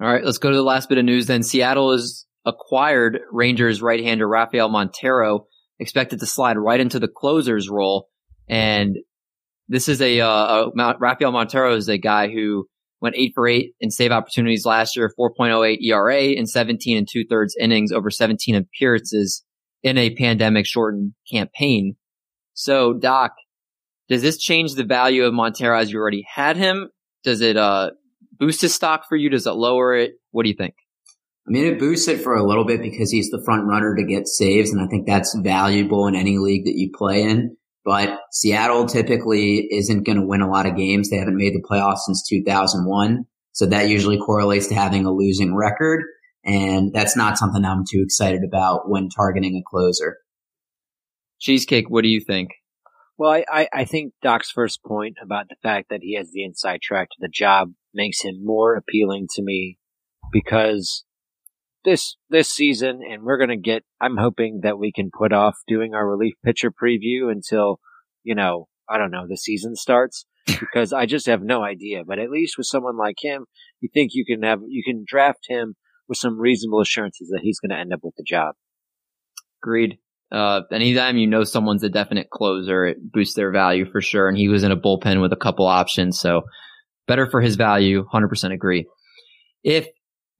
All 0.00 0.12
right, 0.12 0.24
let's 0.24 0.38
go 0.38 0.50
to 0.50 0.56
the 0.56 0.62
last 0.62 0.88
bit 0.88 0.98
of 0.98 1.04
news 1.04 1.26
then. 1.26 1.42
Seattle 1.42 1.92
has 1.92 2.26
acquired 2.44 3.20
Rangers 3.30 3.80
right-hander 3.80 4.26
Rafael 4.26 4.68
Montero, 4.68 5.46
expected 5.78 6.20
to 6.20 6.26
slide 6.26 6.58
right 6.58 6.80
into 6.80 6.98
the 6.98 7.08
closer's 7.08 7.70
role. 7.70 8.08
And 8.48 8.96
this 9.68 9.88
is 9.88 10.02
a, 10.02 10.20
uh, 10.20 10.70
a 10.76 10.96
Rafael 10.98 11.32
Montero 11.32 11.74
is 11.74 11.88
a 11.88 11.98
guy 11.98 12.28
who 12.28 12.66
went 13.02 13.16
eight 13.16 13.32
for 13.34 13.46
eight 13.48 13.74
in 13.80 13.90
save 13.90 14.12
opportunities 14.12 14.64
last 14.64 14.96
year, 14.96 15.12
4.08 15.18 15.78
ERA 15.82 16.22
in 16.22 16.46
17 16.46 16.96
and 16.96 17.08
two 17.10 17.24
thirds 17.28 17.56
innings 17.60 17.92
over 17.92 18.10
17 18.10 18.54
appearances 18.54 19.44
in 19.82 19.98
a 19.98 20.14
pandemic 20.14 20.64
shortened 20.64 21.12
campaign. 21.30 21.96
So 22.54 22.94
Doc, 22.94 23.32
does 24.08 24.22
this 24.22 24.38
change 24.38 24.74
the 24.74 24.84
value 24.84 25.24
of 25.24 25.34
Montero 25.34 25.78
as 25.78 25.92
you 25.92 25.98
already 25.98 26.24
had 26.32 26.56
him? 26.56 26.90
Does 27.24 27.40
it, 27.40 27.56
uh, 27.56 27.90
boost 28.38 28.62
his 28.62 28.74
stock 28.74 29.08
for 29.08 29.16
you? 29.16 29.28
Does 29.28 29.46
it 29.46 29.52
lower 29.52 29.94
it? 29.94 30.12
What 30.30 30.44
do 30.44 30.48
you 30.48 30.56
think? 30.56 30.74
I 31.46 31.50
mean, 31.50 31.66
it 31.66 31.80
boosts 31.80 32.06
it 32.06 32.20
for 32.20 32.34
a 32.34 32.46
little 32.46 32.64
bit 32.64 32.80
because 32.80 33.10
he's 33.10 33.30
the 33.30 33.42
front 33.44 33.66
runner 33.66 33.96
to 33.96 34.04
get 34.04 34.28
saves, 34.28 34.70
and 34.70 34.80
I 34.80 34.86
think 34.86 35.06
that's 35.06 35.36
valuable 35.42 36.06
in 36.06 36.14
any 36.14 36.38
league 36.38 36.66
that 36.66 36.76
you 36.76 36.90
play 36.96 37.22
in. 37.22 37.56
But 37.84 38.20
Seattle 38.30 38.86
typically 38.86 39.68
isn't 39.72 40.04
going 40.04 40.18
to 40.20 40.26
win 40.26 40.40
a 40.40 40.50
lot 40.50 40.66
of 40.66 40.76
games. 40.76 41.10
They 41.10 41.16
haven't 41.16 41.36
made 41.36 41.54
the 41.54 41.62
playoffs 41.68 42.00
since 42.06 42.26
2001. 42.28 43.24
So 43.52 43.66
that 43.66 43.88
usually 43.88 44.18
correlates 44.18 44.68
to 44.68 44.74
having 44.74 45.04
a 45.04 45.12
losing 45.12 45.54
record. 45.54 46.04
And 46.44 46.92
that's 46.92 47.16
not 47.16 47.38
something 47.38 47.64
I'm 47.64 47.84
too 47.88 48.02
excited 48.02 48.42
about 48.44 48.88
when 48.88 49.08
targeting 49.08 49.56
a 49.56 49.62
closer. 49.68 50.18
Cheesecake, 51.40 51.90
what 51.90 52.02
do 52.02 52.08
you 52.08 52.20
think? 52.20 52.50
Well, 53.18 53.30
I, 53.30 53.44
I, 53.48 53.68
I 53.72 53.84
think 53.84 54.14
Doc's 54.22 54.50
first 54.50 54.82
point 54.84 55.16
about 55.22 55.48
the 55.48 55.56
fact 55.62 55.90
that 55.90 56.00
he 56.02 56.16
has 56.16 56.30
the 56.32 56.44
inside 56.44 56.80
track 56.80 57.10
to 57.10 57.16
the 57.20 57.28
job 57.28 57.72
makes 57.92 58.22
him 58.22 58.44
more 58.44 58.74
appealing 58.74 59.28
to 59.34 59.42
me 59.42 59.78
because 60.32 61.04
this 61.84 62.16
this 62.30 62.48
season, 62.48 63.00
and 63.08 63.22
we're 63.22 63.38
gonna 63.38 63.56
get. 63.56 63.84
I'm 64.00 64.16
hoping 64.16 64.60
that 64.62 64.78
we 64.78 64.92
can 64.92 65.10
put 65.16 65.32
off 65.32 65.56
doing 65.66 65.94
our 65.94 66.08
relief 66.08 66.34
pitcher 66.44 66.70
preview 66.70 67.30
until 67.30 67.80
you 68.22 68.34
know 68.34 68.68
I 68.88 68.98
don't 68.98 69.10
know 69.10 69.26
the 69.28 69.36
season 69.36 69.76
starts 69.76 70.26
because 70.46 70.92
I 70.92 71.06
just 71.06 71.26
have 71.26 71.42
no 71.42 71.62
idea. 71.62 72.04
But 72.06 72.18
at 72.18 72.30
least 72.30 72.56
with 72.58 72.66
someone 72.66 72.96
like 72.96 73.16
him, 73.20 73.46
you 73.80 73.88
think 73.92 74.10
you 74.14 74.24
can 74.24 74.42
have 74.42 74.60
you 74.68 74.82
can 74.84 75.04
draft 75.06 75.46
him 75.48 75.74
with 76.08 76.18
some 76.18 76.38
reasonable 76.38 76.80
assurances 76.80 77.28
that 77.28 77.40
he's 77.42 77.58
going 77.58 77.70
to 77.70 77.78
end 77.78 77.92
up 77.92 78.00
with 78.02 78.14
the 78.16 78.24
job. 78.26 78.54
Agreed. 79.62 79.98
Uh, 80.30 80.62
anytime 80.72 81.16
you 81.18 81.26
know 81.26 81.44
someone's 81.44 81.82
a 81.82 81.88
definite 81.88 82.30
closer, 82.30 82.86
it 82.86 83.12
boosts 83.12 83.34
their 83.34 83.50
value 83.50 83.84
for 83.90 84.00
sure. 84.00 84.28
And 84.28 84.36
he 84.36 84.48
was 84.48 84.62
in 84.62 84.72
a 84.72 84.76
bullpen 84.76 85.20
with 85.20 85.32
a 85.32 85.36
couple 85.36 85.66
options, 85.66 86.18
so 86.18 86.42
better 87.06 87.26
for 87.30 87.40
his 87.40 87.56
value. 87.56 88.06
100% 88.12 88.52
agree. 88.52 88.86
If 89.62 89.88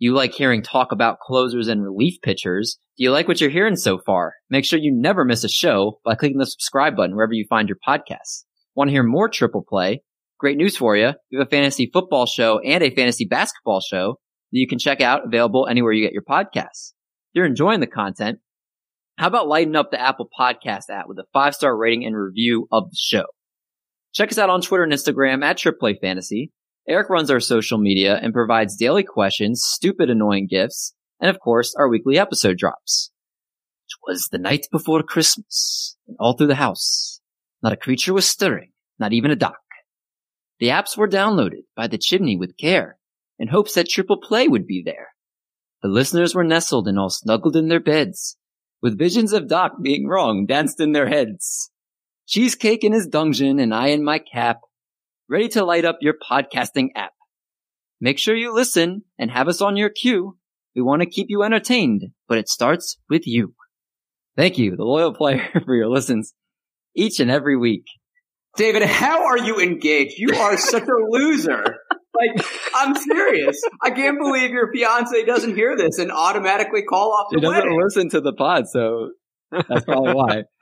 you 0.03 0.13
like 0.13 0.35
hearing 0.35 0.63
talk 0.63 0.91
about 0.91 1.21
closers 1.21 1.69
and 1.69 1.81
relief 1.81 2.21
pitchers, 2.23 2.77
do 2.99 3.05
you 3.05 3.13
like 3.13 3.29
what 3.29 3.41
you're 3.41 3.51
hearing 3.51 3.77
so 3.77 4.01
far? 4.05 4.35
Make 4.51 4.65
sure 4.65 4.81
you 4.81 4.93
never 4.93 5.25
miss 5.25 5.45
a 5.45 5.49
show 5.49 6.01
by 6.05 6.17
clicking 6.17 6.39
the 6.39 6.47
subscribe 6.47 6.97
button 6.97 7.15
wherever 7.15 7.33
you 7.33 7.47
find 7.49 7.69
your 7.69 7.79
podcasts. 7.87 8.43
Want 8.75 8.89
to 8.89 8.93
hear 8.93 9.05
more 9.05 9.29
triple 9.29 9.63
play? 9.63 10.03
Great 10.41 10.57
news 10.57 10.77
for 10.77 10.97
you. 10.97 11.13
We 11.31 11.39
have 11.39 11.47
a 11.47 11.51
fantasy 11.51 11.89
football 11.93 12.27
show 12.27 12.59
and 12.59 12.83
a 12.83 12.91
fantasy 12.91 13.27
basketball 13.27 13.81
show 13.81 14.19
that 14.51 14.59
you 14.59 14.67
can 14.67 14.81
check 14.81 15.01
out 15.01 15.25
available 15.25 15.69
anywhere 15.71 15.93
you 15.93 16.05
get 16.05 16.13
your 16.13 16.25
podcasts. 16.29 16.95
If 17.31 17.35
you're 17.35 17.47
enjoying 17.47 17.79
the 17.79 17.87
content, 17.87 18.41
how 19.19 19.29
about 19.29 19.47
lighting 19.47 19.77
up 19.77 19.93
the 19.93 20.01
Apple 20.01 20.29
Podcast 20.37 20.91
app 20.91 21.07
with 21.07 21.21
a 21.21 21.27
five 21.33 21.55
star 21.55 21.77
rating 21.77 22.05
and 22.05 22.17
review 22.17 22.67
of 22.73 22.91
the 22.91 22.99
show? 22.99 23.27
Check 24.13 24.33
us 24.33 24.39
out 24.39 24.51
on 24.51 24.63
Twitter 24.63 24.83
and 24.83 24.93
Instagram 24.93 25.45
at 25.45 25.59
Triple 25.59 25.79
Play 25.79 25.99
Fantasy. 26.03 26.51
Eric 26.89 27.11
runs 27.11 27.31
our 27.31 27.41
social 27.41 27.79
media 27.79 28.19
and 28.21 28.33
provides 28.33 28.77
daily 28.77 29.05
questions, 29.05 29.63
stupid 29.65 30.11
annoying 30.11 30.49
gifts, 30.51 30.95
and 31.21 31.31
of 31.31 31.39
course 31.39 31.75
our 31.79 31.89
weekly 31.89 32.19
episode 32.19 32.59
drops. 32.59 33.13
was 34.07 34.29
the 34.33 34.39
night 34.39 34.67
before 34.73 35.03
Christmas, 35.03 35.97
and 36.09 36.17
all 36.19 36.37
through 36.37 36.49
the 36.49 36.57
house, 36.57 37.21
not 37.63 37.73
a 37.73 37.77
creature 37.77 38.13
was 38.13 38.27
stirring, 38.27 38.73
not 38.99 39.13
even 39.13 39.31
a 39.31 39.37
duck. 39.37 39.59
The 40.59 40.69
apps 40.69 40.97
were 40.97 41.09
downloaded 41.09 41.65
by 41.77 41.87
the 41.87 41.99
chimney 41.99 42.37
with 42.37 42.57
care, 42.57 42.99
in 43.39 43.49
hopes 43.49 43.75
that 43.75 43.89
triple 43.89 44.21
play 44.21 44.49
would 44.49 44.67
be 44.67 44.83
there. 44.85 45.09
The 45.83 45.89
listeners 45.89 46.35
were 46.35 46.45
nestled 46.45 46.89
and 46.89 46.99
all 46.99 47.11
snuggled 47.11 47.55
in 47.55 47.69
their 47.69 47.81
beds, 47.81 48.37
with 48.81 48.99
visions 48.99 49.33
of 49.33 49.49
Doc 49.49 49.75
being 49.81 50.09
wrong 50.09 50.47
danced 50.47 50.81
in 50.81 50.93
their 50.93 51.09
heads. 51.09 51.71
Cheesecake 52.27 52.83
in 52.83 52.93
his 52.93 53.07
dungeon 53.07 53.61
and 53.61 53.73
I 53.73 53.89
in 53.89 54.05
my 54.05 54.19
cap, 54.19 54.61
ready 55.33 55.49
to 55.49 55.65
light 55.65 55.87
up 55.87 55.97
your 56.03 56.13
podcasting 56.31 56.89
app. 56.95 57.13
Make 58.03 58.19
sure 58.19 58.37
you 58.37 58.55
listen 58.55 59.03
and 59.19 59.31
have 59.31 59.49
us 59.49 59.63
on 59.63 59.77
your 59.79 59.89
queue. 59.89 60.37
We 60.77 60.83
want 60.83 61.01
to 61.01 61.09
keep 61.09 61.29
you 61.31 61.43
entertained, 61.43 62.03
but 62.29 62.37
it 62.37 62.49
starts 62.51 62.99
with 63.09 63.27
you. 63.27 63.55
Thank 64.37 64.59
you, 64.59 64.77
the 64.77 64.85
loyal 64.85 65.15
player, 65.15 65.49
for 65.65 65.75
your 65.75 65.89
listens 65.89 66.35
each 66.95 67.19
and 67.19 67.31
every 67.31 67.57
week. 67.57 67.85
David, 68.57 68.83
how 68.83 69.25
are 69.25 69.39
you 69.39 69.59
engaged? 69.59 70.19
You 70.19 70.37
are 70.37 70.59
such 70.59 70.83
a 70.83 71.09
loser. 71.09 71.77
Like, 72.15 72.47
I'm 72.75 72.95
serious. 72.95 73.59
I 73.83 73.91
can't 73.91 74.19
believe 74.19 74.51
your 74.51 74.71
fiance 74.71 75.25
doesn't 75.25 75.55
hear 75.57 75.79
this 75.79 75.99
and 75.99 76.13
automatically 76.13 76.83
call 76.83 77.15
off 77.15 77.29
the 77.31 77.39
She 77.39 77.41
doesn't 77.41 77.57
wedding. 77.57 77.81
listen 77.83 78.11
to 78.11 78.21
the 78.21 78.35
pod, 78.35 78.69
so 78.69 79.13
that's 79.51 79.85
probably 79.87 80.13
why. 80.13 80.43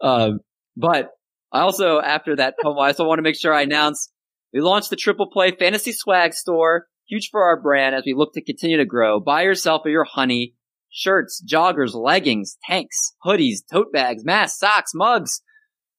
Um, 0.00 0.38
but 0.76 1.08
I 1.50 1.62
also, 1.62 1.98
after 2.00 2.36
that 2.36 2.54
poem, 2.62 2.78
I 2.78 2.86
also 2.88 3.04
want 3.04 3.18
to 3.18 3.22
make 3.24 3.34
sure 3.34 3.52
I 3.52 3.62
announce 3.62 4.10
we 4.52 4.60
launched 4.60 4.90
the 4.90 4.96
Triple 4.96 5.30
Play 5.30 5.52
Fantasy 5.52 5.92
Swag 5.92 6.34
Store. 6.34 6.86
Huge 7.06 7.30
for 7.30 7.44
our 7.44 7.60
brand 7.60 7.94
as 7.94 8.04
we 8.04 8.14
look 8.14 8.34
to 8.34 8.44
continue 8.44 8.76
to 8.76 8.84
grow. 8.84 9.20
Buy 9.20 9.42
yourself 9.42 9.82
or 9.84 9.90
your 9.90 10.04
honey 10.04 10.54
shirts, 10.90 11.42
joggers, 11.46 11.94
leggings, 11.94 12.56
tanks, 12.68 13.12
hoodies, 13.24 13.58
tote 13.70 13.92
bags, 13.92 14.24
masks, 14.24 14.58
socks, 14.58 14.92
mugs. 14.94 15.42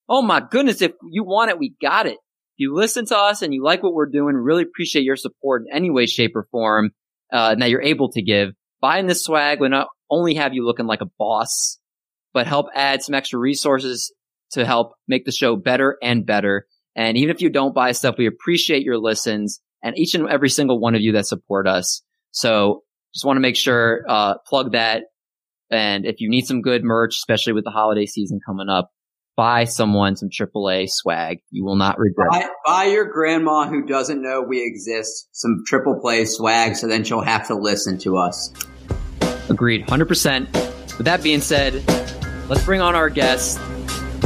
Oh 0.08 0.22
my 0.22 0.42
goodness, 0.42 0.82
if 0.82 0.94
you 1.10 1.24
want 1.24 1.52
it, 1.52 1.60
we 1.60 1.76
got 1.82 2.08
it. 2.08 2.14
If 2.14 2.58
you 2.58 2.76
listen 2.76 3.06
to 3.08 3.18
us 3.18 3.42
and 3.42 3.54
you 3.54 3.64
like 3.64 3.84
what 3.84 3.94
we're 3.94 4.10
doing, 4.10 4.36
really 4.36 4.64
appreciate 4.64 5.04
your 5.04 5.16
support 5.16 5.64
in 5.64 5.76
any 5.76 5.90
way, 5.90 6.06
shape, 6.06 6.36
or 6.36 6.48
form 6.52 6.92
uh, 7.32 7.50
and 7.52 7.62
that 7.62 7.70
you're 7.70 7.82
able 7.82 8.12
to 8.12 8.22
give. 8.22 8.54
Buying 8.82 9.08
this 9.08 9.24
swag 9.24 9.60
will 9.60 9.70
not 9.70 9.88
only 10.10 10.36
have 10.36 10.54
you 10.54 10.66
looking 10.66 10.88
like 10.88 11.02
a 11.02 11.10
boss, 11.18 11.78
but 12.34 12.48
help 12.48 12.68
add 12.74 13.04
some 13.04 13.16
extra 13.16 13.40
resources 13.40 14.14
to 14.52 14.66
help 14.66 14.94
make 15.08 15.26
the 15.26 15.32
show 15.32 15.56
better 15.56 15.98
and 16.02 16.26
better. 16.26 16.66
And 16.96 17.18
even 17.18 17.34
if 17.34 17.42
you 17.42 17.50
don't 17.50 17.74
buy 17.74 17.92
stuff, 17.92 18.16
we 18.18 18.26
appreciate 18.26 18.84
your 18.84 18.98
listens 18.98 19.62
and 19.84 19.98
each 19.98 20.16
and 20.16 20.28
every 20.30 20.50
single 20.50 20.80
one 20.80 20.96
of 20.96 21.02
you 21.02 21.14
that 21.14 21.26
support 21.26 21.68
us. 21.68 22.02
So 22.32 22.84
just 23.14 23.26
want 23.26 23.38
to 23.38 23.42
make 23.42 23.56
sure, 23.56 24.04
uh, 24.08 24.36
plug 24.46 24.74
that. 24.74 25.04
And 25.72 26.06
if 26.06 26.20
you 26.20 26.30
need 26.30 26.46
some 26.46 26.62
good 26.62 26.84
merch, 26.84 27.16
especially 27.16 27.54
with 27.54 27.64
the 27.64 27.72
holiday 27.72 28.06
season 28.06 28.40
coming 28.46 28.70
up, 28.70 28.92
buy 29.40 29.64
someone 29.64 30.18
some 30.18 30.30
AAA 30.30 30.90
swag. 30.90 31.40
You 31.50 31.64
will 31.64 31.78
not 31.78 31.98
regret 31.98 32.28
it. 32.34 32.42
Buy, 32.42 32.50
buy 32.66 32.84
your 32.86 33.06
grandma 33.06 33.68
who 33.68 33.86
doesn't 33.86 34.22
know 34.22 34.42
we 34.42 34.62
exist 34.66 35.30
some 35.32 35.64
triple 35.66 36.00
play 36.02 36.26
swag 36.26 36.76
so 36.76 36.88
then 36.88 37.04
she'll 37.04 37.22
have 37.22 37.48
to 37.48 37.56
listen 37.56 37.98
to 38.00 38.18
us. 38.18 38.52
Agreed, 39.50 39.88
100%. 39.88 40.54
With 40.98 41.06
that 41.06 41.24
being 41.24 41.40
said, 41.40 41.88
let's 42.50 42.66
bring 42.66 42.82
on 42.82 42.96
our 42.96 43.10
guest. 43.10 43.60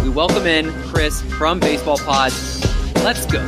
We 0.01 0.09
welcome 0.09 0.47
in 0.47 0.71
Chris 0.85 1.21
from 1.21 1.59
Baseball 1.59 1.97
Pod. 1.99 2.31
Let's 3.03 3.25
go. 3.25 3.41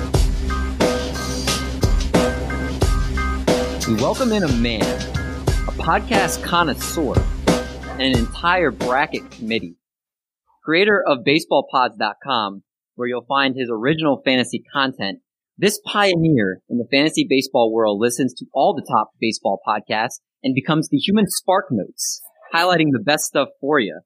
We 3.88 3.96
welcome 4.02 4.34
in 4.34 4.44
a 4.44 4.52
man, 4.52 4.82
a 4.82 5.72
podcast 5.72 6.44
connoisseur, 6.44 7.14
and 7.92 8.02
an 8.02 8.18
entire 8.18 8.72
bracket 8.72 9.32
committee. 9.32 9.78
Creator 10.66 11.02
of 11.08 11.20
BaseballPods.com, 11.26 12.64
where 12.96 13.08
you'll 13.08 13.24
find 13.30 13.56
his 13.56 13.70
original 13.72 14.22
fantasy 14.26 14.62
content. 14.74 15.20
This 15.58 15.80
pioneer 15.86 16.60
in 16.70 16.78
the 16.78 16.88
fantasy 16.92 17.26
baseball 17.28 17.72
world 17.72 18.02
listens 18.02 18.34
to 18.34 18.46
all 18.54 18.74
the 18.74 18.86
top 18.86 19.12
baseball 19.22 19.62
podcasts 19.66 20.20
and 20.44 20.54
becomes 20.54 20.90
the 20.90 20.98
human 20.98 21.28
spark 21.30 21.68
notes, 21.72 22.22
highlighting 22.54 22.90
the 22.92 23.02
best 23.02 23.24
stuff 23.24 23.48
for 23.62 23.80
you. 23.80 24.02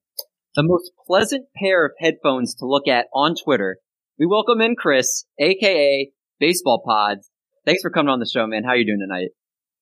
The 0.54 0.62
most 0.62 0.92
pleasant 1.08 1.46
pair 1.56 1.84
of 1.84 1.90
headphones 1.98 2.54
to 2.54 2.66
look 2.66 2.86
at 2.86 3.06
on 3.12 3.34
Twitter. 3.34 3.78
We 4.20 4.26
welcome 4.26 4.60
in 4.60 4.76
Chris, 4.76 5.24
aka 5.38 6.12
Baseball 6.38 6.82
Pods. 6.86 7.30
Thanks 7.64 7.80
for 7.80 7.88
coming 7.88 8.10
on 8.10 8.20
the 8.20 8.28
show, 8.30 8.46
man. 8.46 8.64
How 8.64 8.72
are 8.72 8.76
you 8.76 8.84
doing 8.84 9.00
tonight? 9.00 9.30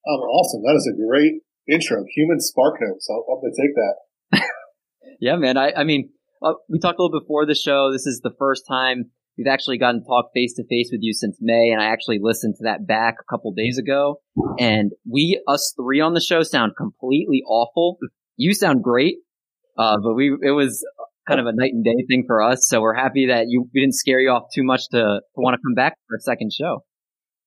Oh, 0.07 0.13
awesome. 0.13 0.63
That 0.63 0.77
is 0.77 0.89
a 0.95 0.97
great 0.97 1.43
intro. 1.69 2.05
Human 2.15 2.39
spark 2.39 2.77
notes. 2.81 3.09
I'll, 3.11 3.27
I'm 3.35 3.41
going 3.41 3.53
to 3.53 3.61
take 3.61 3.75
that. 3.75 4.49
Yeah, 5.21 5.35
man. 5.35 5.57
I, 5.57 5.73
I 5.79 5.83
mean, 5.83 6.11
uh, 6.41 6.53
we 6.69 6.79
talked 6.79 7.01
a 7.01 7.03
little 7.03 7.19
before 7.19 7.45
the 7.45 7.57
show. 7.57 7.91
This 7.91 8.07
is 8.07 8.21
the 8.23 8.31
first 8.39 8.63
time 8.69 9.11
we've 9.37 9.49
actually 9.49 9.79
gotten 9.79 10.03
to 10.03 10.07
talk 10.07 10.27
face 10.33 10.55
to 10.55 10.65
face 10.69 10.91
with 10.93 11.01
you 11.03 11.13
since 11.13 11.39
May, 11.41 11.73
and 11.73 11.83
I 11.83 11.87
actually 11.87 12.21
listened 12.23 12.55
to 12.59 12.65
that 12.65 12.87
back 12.87 13.17
a 13.19 13.25
couple 13.29 13.53
days 13.53 13.79
ago. 13.79 14.21
And 14.61 14.93
we, 15.11 15.43
us 15.49 15.75
three 15.77 16.01
on 16.01 16.15
the 16.15 16.21
show, 16.21 16.45
sound 16.45 16.75
completely 16.77 17.43
awful. 17.45 17.99
You 18.37 18.55
sound 18.55 18.85
great, 18.85 19.17
uh, 19.77 19.97
but 20.01 20.15
we 20.15 20.37
it 20.41 20.53
was 20.53 20.87
kind 21.29 21.41
of 21.41 21.47
a 21.47 21.53
night 21.53 21.73
and 21.73 21.85
day 21.85 22.05
thing 22.09 22.25
for 22.27 22.43
us. 22.43 22.67
So 22.69 22.81
we're 22.81 22.95
happy 22.95 23.27
that 23.27 23.47
you 23.49 23.69
we 23.75 23.81
didn't 23.81 23.95
scare 23.95 24.21
you 24.21 24.31
off 24.31 24.45
too 24.55 24.65
much 24.65 24.89
to, 24.91 24.99
to 24.99 25.37
want 25.37 25.55
to 25.55 25.61
come 25.65 25.75
back 25.75 25.95
for 26.09 26.17
a 26.17 26.21
second 26.21 26.53
show. 26.53 26.85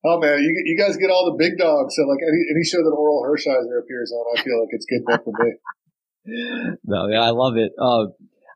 Oh 0.05 0.19
man, 0.19 0.39
you, 0.39 0.53
you 0.65 0.77
guys 0.77 0.97
get 0.97 1.09
all 1.09 1.25
the 1.25 1.37
big 1.37 1.57
dogs. 1.57 1.95
So 1.95 2.03
like 2.03 2.19
any, 2.21 2.41
any 2.53 2.63
show 2.63 2.77
that 2.77 2.93
Orel 2.93 3.25
Hershiser 3.25 3.81
appears 3.81 4.11
on, 4.11 4.37
I 4.37 4.41
feel 4.41 4.59
like 4.59 4.69
it's 4.71 4.85
good 4.85 5.01
enough 5.07 5.23
for 5.23 5.33
me. 5.43 5.53
No, 6.85 7.07
yeah, 7.07 7.21
I 7.21 7.31
love 7.31 7.57
it. 7.57 7.71
Uh, 7.81 8.05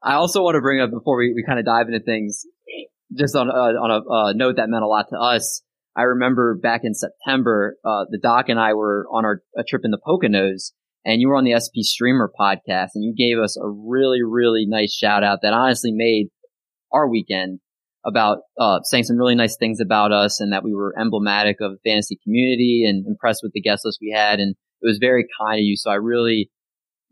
I 0.03 0.13
also 0.13 0.43
want 0.43 0.53
to 0.53 0.61
bring 0.61 0.79
up 0.81 0.91
before 0.91 1.17
we, 1.17 1.33
we 1.33 1.43
kind 1.43 1.57
of 1.57 1.65
dive 1.65 1.87
into 1.87 1.99
things, 1.99 2.45
just 3.11 3.35
on 3.35 3.49
uh, 3.49 3.53
on 3.53 3.89
a 3.89 4.07
uh, 4.07 4.33
note 4.33 4.57
that 4.57 4.69
meant 4.69 4.83
a 4.83 4.87
lot 4.87 5.07
to 5.09 5.17
us. 5.17 5.63
I 5.97 6.03
remember 6.03 6.59
back 6.61 6.81
in 6.83 6.93
September, 6.93 7.77
uh, 7.83 8.05
the 8.11 8.19
doc 8.19 8.49
and 8.49 8.59
I 8.59 8.75
were 8.75 9.07
on 9.11 9.25
our 9.25 9.41
a 9.57 9.63
trip 9.63 9.81
in 9.83 9.89
the 9.89 9.97
Poconos, 9.97 10.73
and 11.05 11.21
you 11.21 11.29
were 11.29 11.35
on 11.35 11.43
the 11.43 11.53
SP 11.55 11.81
Streamer 11.81 12.31
podcast, 12.37 12.89
and 12.95 13.03
you 13.03 13.13
gave 13.15 13.41
us 13.41 13.57
a 13.57 13.69
really 13.69 14.23
really 14.23 14.65
nice 14.67 14.93
shout 14.93 15.23
out 15.23 15.39
that 15.41 15.53
honestly 15.53 15.91
made 15.93 16.27
our 16.91 17.09
weekend 17.09 17.59
about 18.05 18.39
uh, 18.59 18.79
saying 18.83 19.03
some 19.03 19.17
really 19.17 19.35
nice 19.35 19.57
things 19.57 19.79
about 19.79 20.11
us 20.11 20.39
and 20.39 20.53
that 20.53 20.63
we 20.63 20.73
were 20.73 20.93
emblematic 20.99 21.57
of 21.59 21.71
the 21.71 21.89
fantasy 21.89 22.19
community 22.23 22.85
and 22.87 23.05
impressed 23.07 23.41
with 23.41 23.51
the 23.53 23.61
guest 23.61 23.83
list 23.83 23.99
we 24.01 24.13
had, 24.15 24.39
and 24.39 24.55
it 24.81 24.87
was 24.87 24.99
very 24.99 25.25
kind 25.41 25.59
of 25.59 25.63
you. 25.63 25.75
So 25.75 25.89
I 25.89 25.95
really 25.95 26.49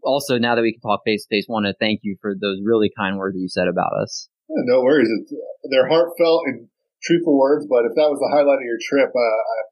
also 0.04 0.38
now 0.38 0.56
that 0.56 0.62
we 0.62 0.74
can 0.74 0.82
talk 0.82 1.02
face 1.06 1.26
to 1.26 1.36
face, 1.36 1.46
want 1.48 1.66
to 1.66 1.74
thank 1.80 2.02
you 2.04 2.18
for 2.22 2.36
those 2.40 2.60
really 2.64 2.92
kind 2.96 3.18
words 3.18 3.36
that 3.36 3.42
you 3.42 3.50
said 3.50 3.68
about 3.68 3.92
us. 4.02 4.30
Yeah, 4.50 4.64
no 4.66 4.82
worries. 4.82 5.10
It's, 5.10 5.34
they're 5.72 5.88
heartfelt 5.88 6.44
and 6.48 6.68
truthful 7.04 7.38
words, 7.38 7.66
but 7.70 7.86
if 7.86 7.96
that 7.96 8.10
was 8.12 8.20
the 8.20 8.30
highlight 8.32 8.60
of 8.60 8.68
your 8.68 8.80
trip, 8.82 9.12
uh, 9.16 9.20
uh, 9.20 9.64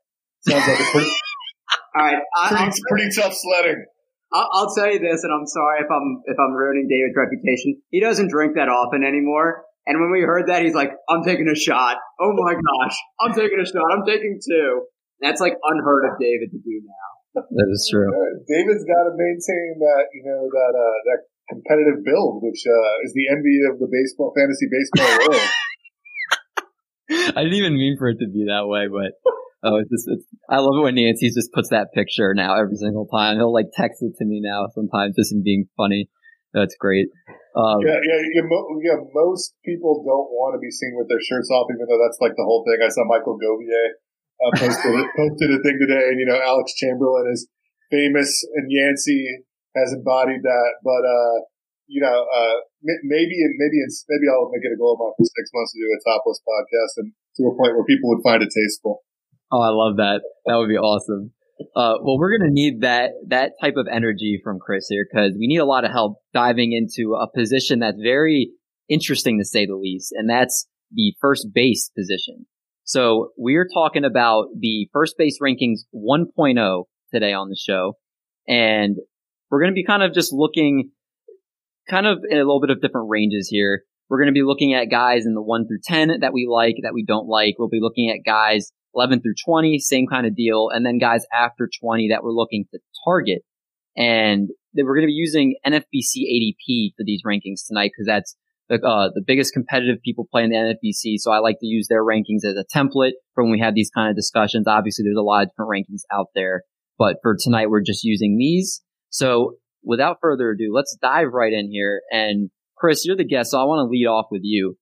sounds 0.50 0.68
like 0.68 0.80
a 0.80 0.92
pretty, 0.92 1.12
All 1.96 2.04
right, 2.04 2.24
I, 2.36 2.48
pretty, 2.50 2.64
I'll, 2.64 2.72
pretty 2.90 3.10
tough 3.16 3.34
sledding. 3.36 3.86
I'll, 4.34 4.50
I'll 4.52 4.74
tell 4.74 4.92
you 4.92 5.00
this, 5.00 5.24
and 5.24 5.32
I'm 5.34 5.46
sorry 5.48 5.82
if 5.82 5.92
I'm 5.92 6.24
if 6.26 6.38
I'm 6.40 6.54
ruining 6.54 6.88
David's 6.88 7.16
reputation. 7.16 7.82
He 7.90 8.00
doesn't 8.00 8.30
drink 8.30 8.56
that 8.56 8.70
often 8.70 9.04
anymore. 9.04 9.66
And 9.86 10.00
when 10.00 10.12
we 10.12 10.22
heard 10.22 10.48
that, 10.48 10.64
he's 10.64 10.76
like, 10.76 10.92
"I'm 11.10 11.24
taking 11.24 11.50
a 11.50 11.56
shot. 11.56 11.98
Oh 12.20 12.34
my 12.34 12.54
gosh, 12.54 12.96
I'm 13.20 13.34
taking 13.34 13.60
a 13.60 13.66
shot. 13.66 13.84
I'm 13.92 14.06
taking 14.06 14.40
two. 14.40 14.86
That's 15.22 15.42
like 15.42 15.54
unheard 15.64 16.06
of 16.10 16.20
David 16.20 16.50
to 16.52 16.58
do 16.58 16.82
now. 16.82 17.12
That 17.34 17.70
is 17.72 17.88
true. 17.90 18.10
Uh, 18.10 18.44
David's 18.48 18.84
got 18.84 19.08
to 19.08 19.14
maintain 19.16 19.80
that, 19.80 20.12
you 20.12 20.24
know, 20.26 20.50
that 20.52 20.74
uh, 20.76 20.98
that 21.12 21.20
competitive 21.48 22.04
build, 22.04 22.44
which 22.44 22.60
uh, 22.68 23.06
is 23.06 23.14
the 23.14 23.30
envy 23.32 23.62
of 23.72 23.80
the 23.80 23.88
baseball 23.88 24.34
fantasy 24.36 24.68
baseball 24.68 25.28
world. 25.28 25.50
I 27.36 27.44
didn't 27.44 27.60
even 27.60 27.76
mean 27.76 27.96
for 27.98 28.10
it 28.10 28.20
to 28.20 28.28
be 28.28 28.46
that 28.48 28.68
way, 28.68 28.88
but 28.88 29.16
oh, 29.64 29.78
it's 29.78 29.90
just 29.90 30.08
it's, 30.08 30.26
I 30.50 30.60
love 30.60 30.78
it 30.78 30.84
when 30.84 30.96
Nancy 30.96 31.30
just 31.30 31.54
puts 31.54 31.70
that 31.70 31.94
picture 31.94 32.34
now 32.34 32.58
every 32.58 32.76
single 32.78 33.08
time. 33.08 33.38
He'll 33.38 33.54
like 33.54 33.70
text 33.74 34.02
it 34.02 34.14
to 34.18 34.26
me 34.26 34.42
now 34.42 34.68
sometimes 34.74 35.16
just 35.16 35.34
in 35.34 35.44
being 35.44 35.66
funny. 35.78 36.10
That's 36.54 36.76
great. 36.76 37.08
Um, 37.56 37.80
yeah, 37.80 38.00
yeah, 38.04 38.20
yeah, 38.36 38.44
mo- 38.44 38.68
yeah. 38.84 39.00
Most 39.16 39.56
people 39.64 40.04
don't 40.04 40.32
want 40.36 40.56
to 40.56 40.60
be 40.60 40.72
seen 40.72 40.96
with 41.00 41.08
their 41.08 41.24
shirts 41.24 41.48
off, 41.48 41.72
even 41.72 41.88
though 41.88 42.00
that's 42.00 42.20
like 42.20 42.36
the 42.36 42.44
whole 42.44 42.64
thing. 42.68 42.80
I 42.84 42.92
saw 42.92 43.08
Michael 43.08 43.40
Govier 43.40 44.00
uh, 44.44 44.52
posted 44.60 44.92
posted 45.20 45.50
a 45.52 45.60
thing 45.64 45.80
today, 45.80 46.12
and 46.12 46.20
you 46.20 46.28
know 46.28 46.40
Alex 46.40 46.76
Chamberlain 46.76 47.32
is 47.32 47.48
famous, 47.88 48.32
and 48.56 48.68
Yancey 48.68 49.48
has 49.76 49.96
embodied 49.96 50.44
that. 50.44 50.72
But 50.84 51.04
uh, 51.08 51.38
you 51.88 52.04
know, 52.04 52.24
uh, 52.24 52.58
maybe 52.84 53.36
maybe 53.56 53.78
maybe 53.84 54.26
I'll 54.28 54.52
make 54.52 54.64
it 54.64 54.76
a 54.76 54.80
goal 54.80 54.96
of 54.96 55.00
mine 55.00 55.16
for 55.16 55.28
six 55.28 55.52
months 55.56 55.72
to 55.72 55.80
do 55.80 55.88
a 55.88 56.00
topless 56.04 56.40
podcast, 56.44 56.94
and 57.04 57.16
to 57.40 57.48
a 57.48 57.54
point 57.56 57.80
where 57.80 57.88
people 57.88 58.12
would 58.12 58.24
find 58.24 58.44
it 58.44 58.52
tasteful. 58.52 59.04
Oh, 59.52 59.62
I 59.62 59.70
love 59.70 59.98
that. 59.98 60.22
That 60.46 60.56
would 60.56 60.70
be 60.70 60.78
awesome. 60.78 61.32
Uh, 61.76 61.96
well, 62.02 62.18
we're 62.18 62.38
going 62.38 62.50
to 62.50 62.54
need 62.54 62.82
that, 62.82 63.12
that 63.28 63.54
type 63.62 63.76
of 63.78 63.88
energy 63.92 64.40
from 64.44 64.60
Chris 64.60 64.88
here 64.90 65.06
because 65.10 65.34
we 65.38 65.48
need 65.48 65.60
a 65.60 65.66
lot 65.66 65.86
of 65.86 65.92
help 65.92 66.18
diving 66.34 66.72
into 66.72 67.14
a 67.14 67.28
position 67.30 67.80
that's 67.80 68.00
very 68.02 68.52
interesting 68.90 69.40
to 69.40 69.46
say 69.46 69.66
the 69.66 69.76
least. 69.76 70.14
And 70.16 70.30
that's 70.30 70.68
the 70.92 71.14
first 71.22 71.48
base 71.54 71.92
position. 71.96 72.46
So 72.84 73.30
we're 73.38 73.68
talking 73.72 74.06
about 74.06 74.48
the 74.58 74.90
first 74.92 75.16
base 75.18 75.38
rankings 75.42 75.82
1.0 75.94 76.84
today 77.14 77.34
on 77.34 77.50
the 77.50 77.56
show. 77.56 77.98
And 78.48 78.98
we're 79.50 79.62
going 79.62 79.72
to 79.72 79.76
be 79.76 79.86
kind 79.86 80.04
of 80.04 80.14
just 80.14 80.34
looking 80.34 80.92
kind 81.90 82.08
of 82.08 82.20
in 82.28 82.38
a 82.38 82.42
little 82.42 82.62
bit 82.62 82.70
of 82.70 82.82
different 82.82 83.10
ranges 83.10 83.48
here. 83.50 83.84
We're 84.10 84.18
going 84.18 84.34
to 84.34 84.38
be 84.38 84.44
looking 84.44 84.74
at 84.74 84.90
guys 84.90 85.26
in 85.26 85.36
the 85.36 85.42
1 85.42 85.68
through 85.68 85.80
10 85.86 86.20
that 86.22 86.34
we 86.34 86.48
like, 86.50 86.76
that 86.84 86.94
we 86.94 87.06
don't 87.06 87.28
like. 87.28 87.56
We'll 87.58 87.70
be 87.70 87.80
looking 87.82 88.10
at 88.10 88.26
guys 88.26 88.72
11 88.96 89.22
through 89.22 89.36
20, 89.46 89.80
same 89.80 90.08
kind 90.08 90.26
of 90.26 90.36
deal. 90.36 90.70
And 90.72 90.86
then 90.86 90.98
guys 90.98 91.26
after 91.34 91.70
20 91.82 92.10
that 92.10 92.24
we're 92.24 92.32
looking 92.32 92.66
to 92.72 92.80
target. 93.06 93.44
And 93.96 94.50
that 94.74 94.86
we're 94.86 94.96
going 94.96 95.08
to 95.08 95.12
be 95.12 95.14
using 95.14 95.56
NFBC 95.66 96.24
ADP 96.24 96.94
for 96.96 97.04
these 97.06 97.24
rankings 97.26 97.68
tonight 97.68 97.92
because 97.94 98.08
that's 98.08 98.36
the, 98.70 98.76
uh, 98.76 99.10
the 99.14 99.24
biggest 99.26 99.54
competitive 99.54 99.98
people 100.04 100.28
play 100.32 100.44
in 100.44 100.50
the 100.50 100.56
NFBC. 100.56 101.18
So 101.18 101.32
I 101.32 101.40
like 101.40 101.60
to 101.60 101.68
use 101.68 101.88
their 101.90 102.04
rankings 102.04 102.46
as 102.46 102.56
a 102.56 102.66
template 102.76 103.12
for 103.34 103.44
when 103.44 103.52
we 103.52 103.60
have 103.60 103.76
these 103.76 103.92
kind 103.94 104.10
of 104.10 104.16
discussions. 104.16 104.68
Obviously, 104.68 105.04
there's 105.04 105.18
a 105.18 105.22
lot 105.22 105.44
of 105.44 105.50
different 105.50 105.72
rankings 105.72 106.04
out 106.12 106.28
there, 106.36 106.64
but 106.98 107.18
for 107.22 107.36
tonight, 107.38 107.70
we're 107.70 107.82
just 107.82 108.04
using 108.04 108.38
these. 108.38 108.82
So 109.10 109.56
without 109.84 110.18
further 110.22 110.52
ado, 110.52 110.72
let's 110.74 110.98
dive 111.02 111.34
right 111.34 111.52
in 111.52 111.70
here. 111.70 112.02
And 112.12 112.50
Chris, 112.78 113.06
you're 113.06 113.18
the 113.18 113.26
guest, 113.26 113.52
so 113.52 113.60
I 113.60 113.66
want 113.66 113.86
to 113.86 113.92
lead 113.92 114.08
off 114.08 114.28
with 114.32 114.42
you. 114.44 114.78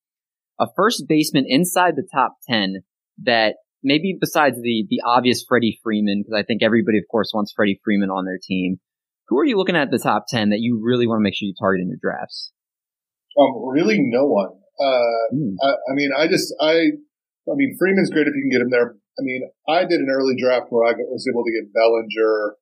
A 0.59 0.67
first 0.75 1.05
baseman 1.07 1.45
inside 1.47 1.95
the 1.95 2.07
top 2.13 2.35
10 2.47 2.83
that 3.23 3.55
maybe 3.83 4.17
besides 4.19 4.57
the 4.61 4.85
the 4.89 5.01
obvious 5.05 5.43
Freddie 5.47 5.79
Freeman, 5.83 6.23
because 6.23 6.37
I 6.37 6.43
think 6.43 6.63
everybody, 6.63 6.97
of 6.97 7.05
course, 7.09 7.31
wants 7.33 7.53
Freddie 7.55 7.79
Freeman 7.83 8.09
on 8.09 8.25
their 8.25 8.39
team. 8.41 8.79
Who 9.27 9.37
are 9.39 9.45
you 9.45 9.57
looking 9.57 9.75
at 9.75 9.91
the 9.91 9.99
top 9.99 10.25
ten 10.27 10.49
that 10.49 10.59
you 10.59 10.81
really 10.83 11.07
want 11.07 11.19
to 11.19 11.23
make 11.23 11.35
sure 11.35 11.47
you 11.47 11.53
target 11.59 11.81
in 11.81 11.89
your 11.89 11.99
drafts? 12.01 12.51
Um, 13.37 13.69
really, 13.69 13.97
no 13.99 14.25
one. 14.25 14.59
Uh, 14.79 15.35
mm. 15.35 15.55
I, 15.61 15.69
I, 15.91 15.93
mean, 15.93 16.09
I 16.17 16.27
just, 16.27 16.53
I, 16.61 16.95
I 17.47 17.53
mean, 17.55 17.75
Freeman's 17.77 18.09
great 18.09 18.27
if 18.27 18.33
you 18.35 18.43
can 18.43 18.51
get 18.51 18.63
him 18.63 18.71
there. 18.71 18.95
I 18.95 19.21
mean, 19.21 19.43
I 19.67 19.83
did 19.83 19.99
an 19.99 20.07
early 20.09 20.35
draft 20.39 20.67
where 20.71 20.87
I 20.87 20.95
was 20.95 21.27
able 21.27 21.43
to 21.43 21.51
get 21.51 21.73
Bellinger, 21.73 22.55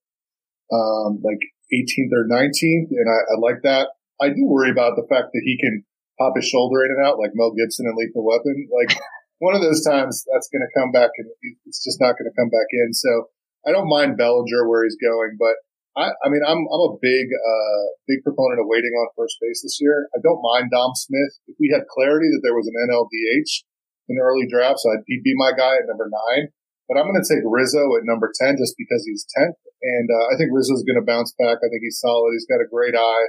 um, 0.74 1.22
like 1.22 1.42
18th 1.70 2.14
or 2.14 2.26
19th, 2.26 2.90
and 2.90 3.08
I, 3.08 3.20
I 3.30 3.36
like 3.40 3.62
that. 3.64 3.90
I 4.20 4.30
do 4.30 4.46
worry 4.46 4.72
about 4.72 4.98
the 4.98 5.06
fact 5.08 5.30
that 5.34 5.44
he 5.46 5.58
can 5.62 5.86
pop 6.18 6.34
his 6.36 6.46
shoulder 6.46 6.84
in 6.84 6.92
and 6.98 7.06
out 7.06 7.20
like 7.20 7.32
Mel 7.36 7.54
Gibson 7.54 7.86
and 7.86 7.96
Lethal 7.96 8.26
Weapon. 8.26 8.68
Like, 8.74 8.98
one 9.40 9.54
of 9.54 9.62
those 9.62 9.86
times 9.86 10.26
that's 10.32 10.50
going 10.50 10.66
to 10.66 10.74
come 10.74 10.92
back 10.92 11.14
and 11.18 11.30
it's 11.66 11.84
just 11.84 12.02
not 12.02 12.18
going 12.18 12.30
to 12.30 12.38
come 12.38 12.50
back 12.50 12.70
in. 12.74 12.94
So 12.94 13.30
I 13.66 13.72
don't 13.72 13.90
mind 13.90 14.18
Bellinger 14.18 14.66
where 14.66 14.84
he's 14.84 14.98
going, 14.98 15.38
but 15.38 15.62
I, 15.98 16.14
I 16.26 16.28
mean, 16.30 16.46
I'm, 16.46 16.62
I'm 16.62 16.86
a 16.94 16.98
big, 17.02 17.26
uh, 17.34 17.84
big 18.06 18.22
proponent 18.22 18.62
of 18.62 18.70
waiting 18.70 18.94
on 18.94 19.18
first 19.18 19.38
base 19.42 19.66
this 19.66 19.82
year. 19.82 20.10
I 20.14 20.22
don't 20.22 20.46
mind 20.46 20.70
Dom 20.70 20.94
Smith. 20.94 21.42
If 21.50 21.58
we 21.58 21.74
had 21.74 21.90
clarity 21.90 22.30
that 22.34 22.46
there 22.46 22.54
was 22.54 22.70
an 22.70 22.78
NLDH 22.78 23.66
in 24.10 24.22
early 24.22 24.46
drafts, 24.46 24.86
I'd, 24.86 25.02
he'd 25.10 25.26
be 25.26 25.34
my 25.38 25.54
guy 25.58 25.82
at 25.82 25.90
number 25.90 26.06
nine. 26.06 26.54
But 26.86 27.02
I'm 27.02 27.10
going 27.10 27.20
to 27.20 27.28
take 27.28 27.44
Rizzo 27.44 27.98
at 27.98 28.08
number 28.08 28.32
10 28.32 28.62
just 28.62 28.78
because 28.78 29.04
he's 29.04 29.28
10th. 29.36 29.60
And 29.82 30.08
uh, 30.08 30.26
I 30.32 30.38
think 30.38 30.54
Rizzo's 30.54 30.88
going 30.88 31.02
to 31.02 31.06
bounce 31.06 31.34
back. 31.36 31.60
I 31.60 31.68
think 31.68 31.84
he's 31.84 32.00
solid. 32.00 32.32
He's 32.32 32.48
got 32.48 32.64
a 32.64 32.70
great 32.70 32.96
eye. 32.96 33.28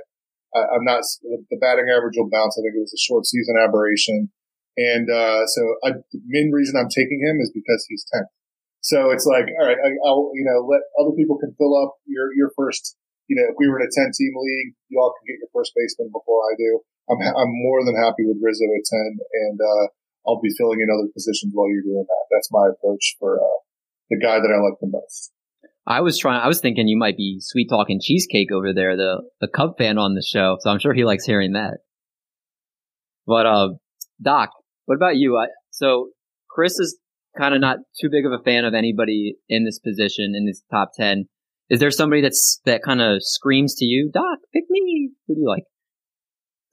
I'm 0.57 0.85
not, 0.85 1.05
the 1.25 1.61
batting 1.61 1.93
average 1.93 2.17
will 2.17 2.31
bounce. 2.31 2.57
I 2.57 2.65
think 2.65 2.77
it 2.77 2.85
was 2.87 2.95
a 2.95 3.05
short 3.05 3.27
season 3.27 3.61
aberration. 3.61 4.33
And, 4.79 5.11
uh, 5.11 5.43
so 5.51 5.61
I, 5.83 5.99
the 6.15 6.23
main 6.31 6.55
reason 6.55 6.79
I'm 6.79 6.87
taking 6.87 7.19
him 7.19 7.43
is 7.43 7.51
because 7.51 7.83
he's 7.91 8.07
10th. 8.15 8.31
So 8.79 9.11
it's 9.11 9.27
like, 9.27 9.51
all 9.59 9.67
right, 9.67 9.75
I, 9.75 9.91
will 10.15 10.31
you 10.39 10.47
know, 10.47 10.63
let 10.71 10.87
other 11.03 11.11
people 11.19 11.35
can 11.35 11.51
fill 11.59 11.75
up 11.75 11.99
your, 12.07 12.31
your 12.39 12.55
first, 12.55 12.95
you 13.27 13.35
know, 13.35 13.51
if 13.51 13.59
we 13.59 13.67
were 13.67 13.83
in 13.83 13.91
a 13.91 13.91
10 13.91 14.15
team 14.15 14.33
league, 14.39 14.79
you 14.87 15.03
all 15.03 15.11
can 15.19 15.27
get 15.27 15.43
your 15.43 15.51
first 15.51 15.75
baseman 15.75 16.15
before 16.15 16.47
I 16.47 16.55
do. 16.55 16.79
I'm, 17.11 17.19
I'm 17.19 17.53
more 17.59 17.83
than 17.83 17.99
happy 17.99 18.23
with 18.23 18.39
Rizzo 18.39 18.71
at 18.71 18.87
10 18.87 19.19
and, 19.19 19.59
uh, 19.59 19.85
I'll 20.31 20.39
be 20.39 20.55
filling 20.55 20.79
in 20.79 20.95
other 20.95 21.11
positions 21.11 21.51
while 21.59 21.67
you're 21.67 21.83
doing 21.83 22.07
that. 22.07 22.25
That's 22.31 22.55
my 22.55 22.71
approach 22.71 23.19
for, 23.19 23.43
uh, 23.43 23.59
the 24.15 24.23
guy 24.23 24.39
that 24.39 24.55
I 24.55 24.63
like 24.63 24.79
the 24.79 24.95
most. 24.95 25.35
I 25.91 26.03
was 26.07 26.19
trying, 26.19 26.39
I 26.39 26.47
was 26.47 26.61
thinking 26.61 26.87
you 26.87 26.99
might 26.99 27.17
be 27.17 27.41
sweet 27.41 27.67
talking 27.67 27.99
cheesecake 27.99 28.53
over 28.53 28.73
there, 28.73 28.95
the, 28.95 29.27
the 29.41 29.49
Cub 29.49 29.75
fan 29.77 29.99
on 29.99 30.15
the 30.15 30.23
show. 30.23 30.59
So 30.61 30.71
I'm 30.71 30.79
sure 30.79 30.95
he 30.95 31.05
likes 31.05 31.25
hearing 31.25 31.55
that. 31.55 31.79
But, 33.27 33.47
uh, 33.47 33.69
Doc, 34.21 34.51
what 34.89 34.97
about 34.97 35.17
you? 35.17 35.37
I, 35.37 35.49
so 35.71 36.09
Chris 36.49 36.79
is 36.79 36.99
kind 37.37 37.55
of 37.55 37.61
not 37.61 37.77
too 38.01 38.09
big 38.11 38.25
of 38.25 38.33
a 38.33 38.43
fan 38.43 38.65
of 38.65 38.73
anybody 38.73 39.37
in 39.47 39.67
this 39.67 39.79
position 39.79 40.33
in 40.35 40.47
this 40.47 40.63
top 40.73 40.93
10. 40.97 41.29
Is 41.69 41.79
there 41.79 41.91
somebody 41.91 42.23
that's, 42.23 42.63
that 42.65 42.83
kind 42.83 43.03
of 43.03 43.19
screams 43.21 43.75
to 43.77 43.85
you, 43.85 44.11
Doc, 44.11 44.39
pick 44.51 44.65
me? 44.71 45.11
Who 45.27 45.35
do 45.35 45.41
you 45.43 45.47
like? 45.47 45.65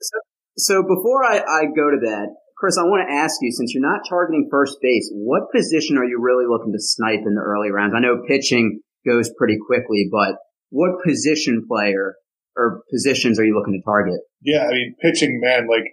So, 0.00 0.18
so 0.56 0.82
before 0.82 1.24
I, 1.24 1.40
I 1.40 1.64
go 1.76 1.92
to 1.92 2.00
that, 2.08 2.28
Chris, 2.56 2.78
I 2.78 2.84
want 2.84 3.06
to 3.06 3.14
ask 3.14 3.36
you, 3.42 3.52
since 3.52 3.74
you're 3.74 3.86
not 3.86 4.08
targeting 4.08 4.48
first 4.50 4.78
base, 4.80 5.10
what 5.12 5.52
position 5.54 5.98
are 5.98 6.08
you 6.08 6.18
really 6.18 6.46
looking 6.48 6.72
to 6.72 6.80
snipe 6.80 7.20
in 7.20 7.34
the 7.34 7.44
early 7.44 7.70
rounds? 7.70 7.92
I 7.94 8.00
know 8.00 8.24
pitching 8.26 8.80
goes 9.06 9.30
pretty 9.36 9.58
quickly, 9.66 10.08
but 10.10 10.36
what 10.70 11.04
position 11.04 11.66
player 11.68 12.14
or 12.56 12.80
positions 12.90 13.38
are 13.38 13.44
you 13.44 13.54
looking 13.54 13.78
to 13.78 13.84
target? 13.84 14.20
Yeah, 14.40 14.64
I 14.64 14.72
mean, 14.72 14.96
pitching, 15.02 15.38
man, 15.44 15.68
like 15.68 15.84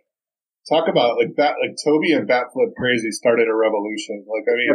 Talk 0.63 0.87
about 0.87 1.19
like 1.19 1.35
bat, 1.35 1.59
like 1.59 1.75
Toby 1.83 2.15
and 2.15 2.23
Batflip 2.23 2.71
Crazy 2.79 3.11
started 3.11 3.51
a 3.51 3.55
revolution. 3.55 4.23
Like 4.23 4.47
I 4.47 4.55
mean, 4.55 4.71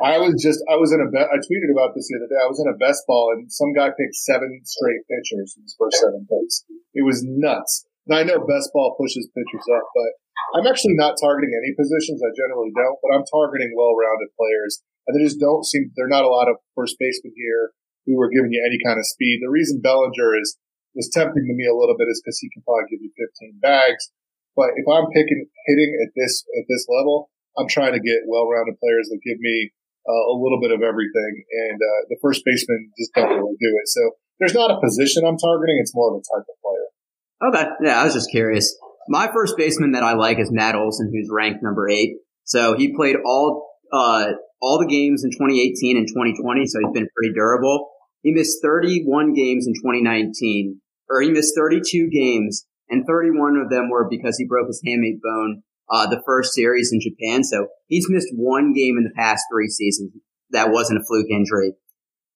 I 0.04 0.16
was 0.16 0.40
just 0.40 0.64
I 0.64 0.80
was 0.80 0.96
in 0.96 1.00
a 1.04 1.12
bet. 1.12 1.28
I 1.28 1.36
tweeted 1.44 1.68
about 1.68 1.92
this 1.92 2.08
the 2.08 2.16
other 2.16 2.30
day. 2.32 2.40
I 2.40 2.48
was 2.48 2.56
in 2.56 2.72
a 2.72 2.80
best 2.80 3.04
ball 3.04 3.36
and 3.36 3.52
some 3.52 3.76
guy 3.76 3.92
picked 3.92 4.16
seven 4.16 4.64
straight 4.64 5.04
pitchers 5.04 5.52
in 5.60 5.68
his 5.68 5.76
first 5.76 6.00
seven 6.00 6.24
picks. 6.24 6.64
It 6.96 7.04
was 7.04 7.20
nuts. 7.20 7.84
Now 8.08 8.18
I 8.18 8.24
know 8.24 8.40
best 8.48 8.72
ball 8.72 8.96
pushes 8.96 9.28
pitchers 9.36 9.68
up, 9.68 9.84
but 9.92 10.10
I'm 10.56 10.66
actually 10.66 10.96
not 10.96 11.20
targeting 11.20 11.52
any 11.52 11.76
positions. 11.76 12.24
I 12.24 12.32
generally 12.32 12.72
don't, 12.72 12.98
but 13.00 13.12
I'm 13.12 13.28
targeting 13.28 13.72
well-rounded 13.76 14.32
players, 14.36 14.80
and 15.06 15.16
they 15.16 15.24
just 15.24 15.40
don't 15.40 15.64
seem. 15.64 15.92
There 15.96 16.08
are 16.08 16.12
not 16.12 16.24
a 16.24 16.32
lot 16.32 16.48
of 16.48 16.60
first 16.74 16.96
basemen 16.98 17.32
here 17.36 17.72
who 18.04 18.20
are 18.20 18.32
giving 18.32 18.52
you 18.52 18.60
any 18.64 18.80
kind 18.82 18.98
of 18.98 19.06
speed. 19.06 19.40
The 19.40 19.52
reason 19.52 19.80
Bellinger 19.80 20.36
is 20.40 20.58
was 20.94 21.08
tempting 21.08 21.48
to 21.48 21.54
me 21.56 21.64
a 21.64 21.76
little 21.76 21.96
bit 21.96 22.08
is 22.08 22.20
because 22.20 22.38
he 22.40 22.50
can 22.52 22.62
probably 22.64 22.88
give 22.90 23.00
you 23.00 23.12
15 23.16 23.60
bags. 23.64 24.12
But 24.56 24.76
if 24.76 24.86
I'm 24.86 25.08
picking 25.12 25.48
hitting 25.66 25.90
at 26.04 26.12
this 26.16 26.44
at 26.58 26.64
this 26.68 26.86
level, 26.88 27.30
I'm 27.58 27.68
trying 27.68 27.92
to 27.92 28.00
get 28.00 28.28
well-rounded 28.28 28.78
players 28.80 29.08
that 29.08 29.20
give 29.24 29.38
me 29.40 29.72
uh, 30.08 30.32
a 30.32 30.36
little 30.36 30.60
bit 30.60 30.72
of 30.72 30.82
everything, 30.82 31.44
and 31.68 31.78
uh, 31.78 32.00
the 32.08 32.18
first 32.20 32.42
baseman 32.44 32.90
just 32.98 33.12
don't 33.14 33.30
really 33.30 33.56
do 33.60 33.70
it. 33.80 33.88
So 33.88 34.00
there's 34.40 34.54
not 34.54 34.70
a 34.70 34.80
position 34.80 35.24
I'm 35.24 35.38
targeting; 35.38 35.78
it's 35.80 35.94
more 35.94 36.14
of 36.14 36.20
a 36.20 36.24
type 36.24 36.46
of 36.48 36.56
player. 36.60 36.86
Okay, 37.42 37.88
yeah, 37.88 38.00
I 38.00 38.04
was 38.04 38.14
just 38.14 38.30
curious. 38.30 38.76
My 39.08 39.28
first 39.32 39.56
baseman 39.56 39.92
that 39.92 40.02
I 40.02 40.14
like 40.14 40.38
is 40.38 40.50
Matt 40.50 40.76
Olson, 40.76 41.10
who's 41.12 41.28
ranked 41.30 41.62
number 41.62 41.88
eight. 41.88 42.16
So 42.44 42.76
he 42.76 42.94
played 42.94 43.16
all 43.24 43.68
uh, 43.92 44.26
all 44.60 44.78
the 44.78 44.86
games 44.86 45.24
in 45.24 45.30
2018 45.30 45.96
and 45.96 46.06
2020, 46.06 46.66
so 46.66 46.78
he's 46.80 46.92
been 46.92 47.08
pretty 47.16 47.34
durable. 47.34 47.90
He 48.22 48.32
missed 48.32 48.62
31 48.62 49.34
games 49.34 49.66
in 49.66 49.74
2019, 49.74 50.80
or 51.10 51.20
he 51.20 51.30
missed 51.30 51.54
32 51.56 52.08
games 52.10 52.66
and 52.92 53.06
31 53.06 53.56
of 53.56 53.70
them 53.70 53.88
were 53.90 54.06
because 54.08 54.36
he 54.36 54.46
broke 54.46 54.68
his 54.68 54.82
hamate 54.86 55.20
bone 55.22 55.62
uh, 55.90 56.06
the 56.06 56.22
first 56.24 56.52
series 56.52 56.90
in 56.92 57.00
Japan. 57.00 57.42
So 57.42 57.68
he's 57.88 58.06
missed 58.08 58.28
one 58.34 58.72
game 58.72 58.96
in 58.98 59.04
the 59.04 59.16
past 59.16 59.44
three 59.50 59.68
seasons. 59.68 60.12
That 60.50 60.70
wasn't 60.70 61.00
a 61.00 61.04
fluke 61.04 61.30
injury. 61.30 61.72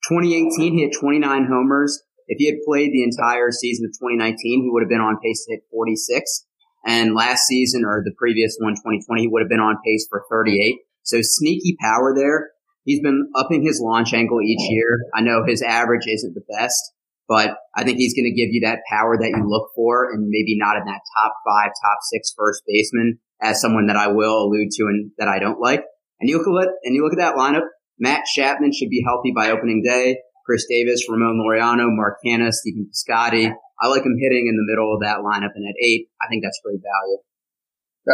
2018, 0.09 0.75
he 0.75 0.83
had 0.83 0.93
29 0.99 1.47
homers. 1.51 2.03
If 2.29 2.39
he 2.39 2.47
had 2.47 2.65
played 2.67 2.93
the 2.93 3.05
entire 3.05 3.53
season 3.53 3.87
of 3.87 3.93
2019, 3.93 4.63
he 4.65 4.71
would 4.71 4.83
have 4.83 4.89
been 4.89 5.01
on 5.01 5.19
pace 5.23 5.45
to 5.45 5.53
hit 5.53 5.65
46. 5.71 6.47
And 6.87 7.15
last 7.15 7.45
season, 7.47 7.85
or 7.85 8.03
the 8.05 8.15
previous 8.17 8.57
one, 8.61 8.75
2020, 8.75 9.23
he 9.23 9.29
would 9.29 9.43
have 9.43 9.49
been 9.49 9.61
on 9.61 9.77
pace 9.85 10.07
for 10.09 10.25
38. 10.31 10.77
So 11.03 11.19
sneaky 11.21 11.77
power 11.81 12.15
there. 12.17 12.51
he's 12.85 13.01
been 13.01 13.31
upping 13.37 13.63
his 13.63 13.81
launch 13.83 14.15
angle 14.15 14.41
each 14.41 14.71
year. 14.71 15.01
I 15.15 15.21
know 15.21 15.45
his 15.45 15.63
average 15.63 16.07
isn't 16.07 16.35
the 16.35 16.45
best, 16.57 16.93
but 17.29 17.57
I 17.75 17.85
think 17.85 17.99
he's 17.99 18.15
going 18.15 18.31
to 18.31 18.37
give 18.37 18.53
you 18.53 18.63
that 18.65 18.81
power 18.91 19.17
that 19.19 19.35
you 19.37 19.45
look 19.47 19.71
for 19.75 20.11
and 20.13 20.29
maybe 20.29 20.57
not 20.57 20.77
in 20.77 20.85
that 20.85 21.01
top 21.17 21.35
five, 21.47 21.71
top 21.83 21.99
six 22.03 22.33
first 22.37 22.63
baseman 22.67 23.19
as 23.43 23.61
someone 23.61 23.87
that 23.89 23.97
I 23.97 24.09
will 24.09 24.45
allude 24.45 24.71
to 24.73 24.85
and 24.85 25.11
that 25.19 25.29
I 25.29 25.39
don't 25.39 25.61
like. 25.61 25.85
And 26.21 26.31
you 26.31 26.39
look 26.39 26.47
at, 26.63 26.69
and 26.85 26.95
you 26.95 27.03
look 27.03 27.13
at 27.13 27.19
that 27.19 27.37
lineup, 27.37 27.67
Matt 27.99 28.25
Chapman 28.27 28.73
should 28.73 28.91
be 28.91 29.03
healthy 29.05 29.33
by 29.35 29.51
opening 29.51 29.83
day. 29.83 30.19
Khris 30.47 30.67
Davis, 30.71 31.07
Ramon 31.09 31.43
Laureano, 31.43 31.89
Mark 31.91 32.19
Canha, 32.25 32.53
Stephen 32.53 32.89
Piscotty. 32.89 33.53
I 33.81 33.89
like 33.89 34.03
him 34.03 34.17
hitting 34.19 34.47
in 34.49 34.57
the 34.57 34.65
middle 34.65 34.95
of 34.95 35.03
that 35.03 35.19
lineup 35.19 35.53
and 35.55 35.67
at 35.69 35.75
eight, 35.85 36.09
I 36.23 36.29
think 36.29 36.45
that's 36.45 36.61
great 36.65 36.81
value. 36.81 37.19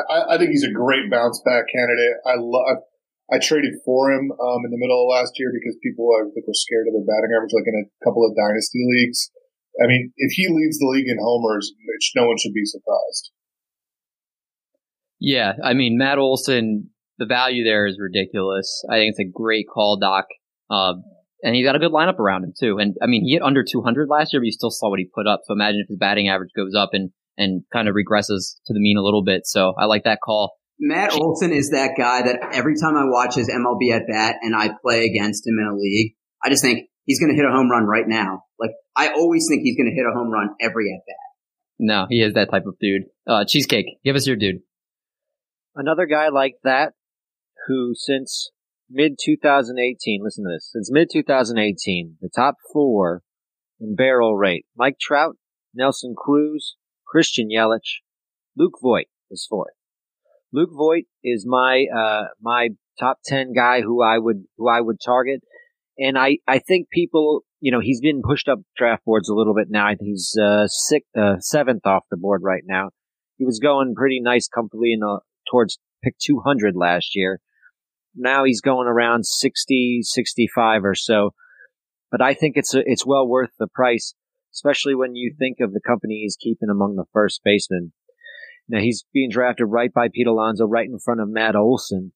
I, 0.09 0.35
I 0.35 0.38
think 0.38 0.51
he's 0.51 0.64
a 0.64 0.72
great 0.72 1.11
bounce 1.11 1.42
back 1.44 1.64
candidate. 1.70 2.16
I 2.27 2.35
love, 2.38 2.79
I 3.33 3.40
traded 3.40 3.73
for 3.85 4.12
him 4.12 4.29
um, 4.29 4.61
in 4.68 4.71
the 4.71 4.77
middle 4.77 5.01
of 5.01 5.09
last 5.09 5.33
year 5.40 5.49
because 5.49 5.81
people 5.83 6.05
I 6.12 6.29
think 6.29 6.45
were 6.45 6.53
scared 6.53 6.85
of 6.87 6.92
their 6.92 7.09
batting 7.09 7.33
average, 7.33 7.57
like 7.57 7.64
in 7.66 7.81
a 7.81 7.88
couple 8.05 8.29
of 8.29 8.37
dynasty 8.37 8.85
leagues. 8.85 9.33
I 9.83 9.88
mean, 9.88 10.12
if 10.16 10.33
he 10.37 10.49
leads 10.53 10.79
the 10.79 10.92
league 10.92 11.09
in 11.09 11.16
homers, 11.16 11.73
no 12.14 12.29
one 12.29 12.37
should 12.37 12.53
be 12.53 12.68
surprised. 12.68 13.33
Yeah, 15.18 15.53
I 15.64 15.73
mean 15.73 15.97
Matt 15.97 16.18
Olson, 16.18 16.90
the 17.16 17.27
value 17.27 17.64
there 17.64 17.87
is 17.87 17.97
ridiculous. 17.99 18.85
I 18.90 18.97
think 18.97 19.16
it's 19.16 19.21
a 19.21 19.33
great 19.33 19.66
call, 19.73 19.97
Doc. 19.97 20.27
Uh, 20.68 20.95
and 21.42 21.55
he's 21.55 21.64
got 21.64 21.77
a 21.77 21.79
good 21.79 21.92
lineup 21.92 22.18
around 22.18 22.45
him 22.45 22.53
too. 22.59 22.79
And 22.79 22.97
I 23.03 23.07
mean, 23.07 23.25
he 23.25 23.33
hit 23.33 23.42
under 23.42 23.64
200 23.64 24.09
last 24.09 24.33
year, 24.33 24.40
but 24.40 24.47
you 24.47 24.53
still 24.53 24.71
saw 24.71 24.90
what 24.90 24.99
he 24.99 25.09
put 25.12 25.27
up. 25.27 25.40
So 25.45 25.55
imagine 25.55 25.81
if 25.81 25.88
his 25.88 25.99
batting 25.99 26.29
average 26.29 26.51
goes 26.55 26.75
up 26.75 26.90
and 26.92 27.11
and 27.38 27.62
kind 27.73 27.88
of 27.88 27.95
regresses 27.95 28.57
to 28.66 28.75
the 28.75 28.81
mean 28.81 28.99
a 28.99 29.03
little 29.03 29.25
bit. 29.25 29.47
So 29.47 29.75
I 29.79 29.87
like 29.87 30.05
that 30.05 30.18
call. 30.23 30.55
Matt 30.85 31.12
Olson 31.12 31.53
is 31.53 31.71
that 31.71 31.92
guy 31.97 32.23
that 32.23 32.40
every 32.53 32.75
time 32.75 32.97
I 32.97 33.05
watch 33.05 33.37
his 33.37 33.49
MLB 33.49 33.92
at 33.95 34.03
bat 34.09 34.37
and 34.42 34.53
I 34.55 34.71
play 34.83 35.05
against 35.07 35.47
him 35.47 35.55
in 35.61 35.68
a 35.73 35.77
league, 35.77 36.16
I 36.42 36.51
just 36.51 36.61
think 36.61 36.88
he's 37.05 37.21
going 37.21 37.31
to 37.31 37.37
hit 37.37 37.49
a 37.49 37.53
home 37.53 37.71
run 37.71 37.85
right 37.85 38.07
now. 38.07 38.42
Like 38.59 38.73
I 38.97 39.12
always 39.12 39.47
think 39.49 39.62
he's 39.62 39.77
going 39.77 39.87
to 39.87 39.95
hit 39.95 40.05
a 40.05 40.12
home 40.12 40.33
run 40.33 40.57
every 40.61 40.92
at 40.92 41.07
bat. 41.07 41.14
No, 41.79 42.07
he 42.11 42.21
is 42.21 42.35
that 42.35 42.51
type 42.51 42.66
of 42.66 42.75
dude. 42.81 43.03
Uh, 43.29 43.45
cheesecake, 43.47 43.87
give 44.05 44.16
us 44.16 44.27
your 44.27 44.35
dude. 44.35 44.62
Another 45.77 46.05
guy 46.05 46.31
like 46.31 46.55
that 46.64 46.95
who 47.68 47.92
since 47.95 48.51
mid 48.90 49.18
2018, 49.25 50.21
listen 50.21 50.45
to 50.45 50.51
this, 50.53 50.68
since 50.73 50.90
mid 50.90 51.11
2018, 51.12 52.16
the 52.21 52.29
top 52.29 52.57
four 52.73 53.23
in 53.81 53.95
barrel 53.95 54.37
rate, 54.37 54.66
Mike 54.77 54.97
Trout, 55.01 55.37
Nelson 55.73 56.16
Cruz, 56.18 56.75
Christian 57.07 57.51
Yelich, 57.55 58.01
Luke 58.57 58.79
Voit 58.83 59.07
is 59.31 59.47
fourth. 59.49 59.75
Luke 60.53 60.71
Voit 60.73 61.05
is 61.25 61.47
my 61.47 61.87
uh, 61.95 62.25
my 62.41 62.71
top 63.01 63.19
ten 63.25 63.53
guy 63.53 63.81
who 63.81 64.03
I 64.03 64.19
would 64.19 64.45
who 64.59 64.69
I 64.69 64.81
would 64.81 64.99
target, 65.05 65.41
and 65.99 66.19
I 66.19 66.38
I 66.47 66.59
think 66.59 66.91
people 66.91 67.43
you 67.61 67.73
know 67.73 67.81
he's 67.81 68.01
been 68.01 68.23
pushed 68.23 68.49
up 68.49 68.61
draft 68.77 69.05
boards 69.05 69.29
a 69.29 69.35
little 69.35 69.55
bit 69.55 69.69
now. 69.71 69.87
I 69.87 69.95
think 69.95 70.09
he's 70.11 70.37
uh, 70.41 70.67
sixth, 70.69 71.17
uh, 71.17 71.38
seventh 71.41 71.87
off 71.87 72.05
the 72.11 72.17
board 72.17 72.43
right 72.45 72.62
now. 72.67 72.91
He 73.38 73.45
was 73.45 73.59
going 73.59 73.95
pretty 73.95 74.21
nice, 74.21 74.47
comfortably 74.47 74.93
in 74.93 75.01
the, 75.01 75.21
towards 75.51 75.79
pick 76.05 76.17
200 76.19 76.77
last 76.77 77.17
year. 77.17 77.41
Now 78.15 78.45
he's 78.45 78.61
going 78.61 78.87
around 78.87 79.25
60, 79.27 80.01
65 80.03 80.85
or 80.85 80.95
so. 80.95 81.31
But 82.11 82.21
I 82.21 82.35
think 82.35 82.57
it's 82.57 82.75
a, 82.75 82.83
it's 82.85 83.07
well 83.07 83.27
worth 83.27 83.51
the 83.59 83.67
price, 83.67 84.15
especially 84.53 84.95
when 84.95 85.17
you 85.17 85.35
think 85.37 85.59
of 85.61 85.73
the 85.73 85.81
company 85.81 86.21
he's 86.23 86.37
keeping 86.37 86.69
among 86.69 86.97
the 86.97 87.07
first 87.12 87.41
basemen. 87.43 87.93
Now 88.73 88.81
he's 88.81 89.05
being 89.13 89.29
drafted 89.31 89.67
right 89.69 89.93
by 89.93 90.09
Pete 90.09 90.27
Alonso, 90.27 90.65
right 90.65 90.89
in 90.89 90.99
front 90.99 91.21
of 91.21 91.29
Matt 91.29 91.55
Olson. 91.55 92.13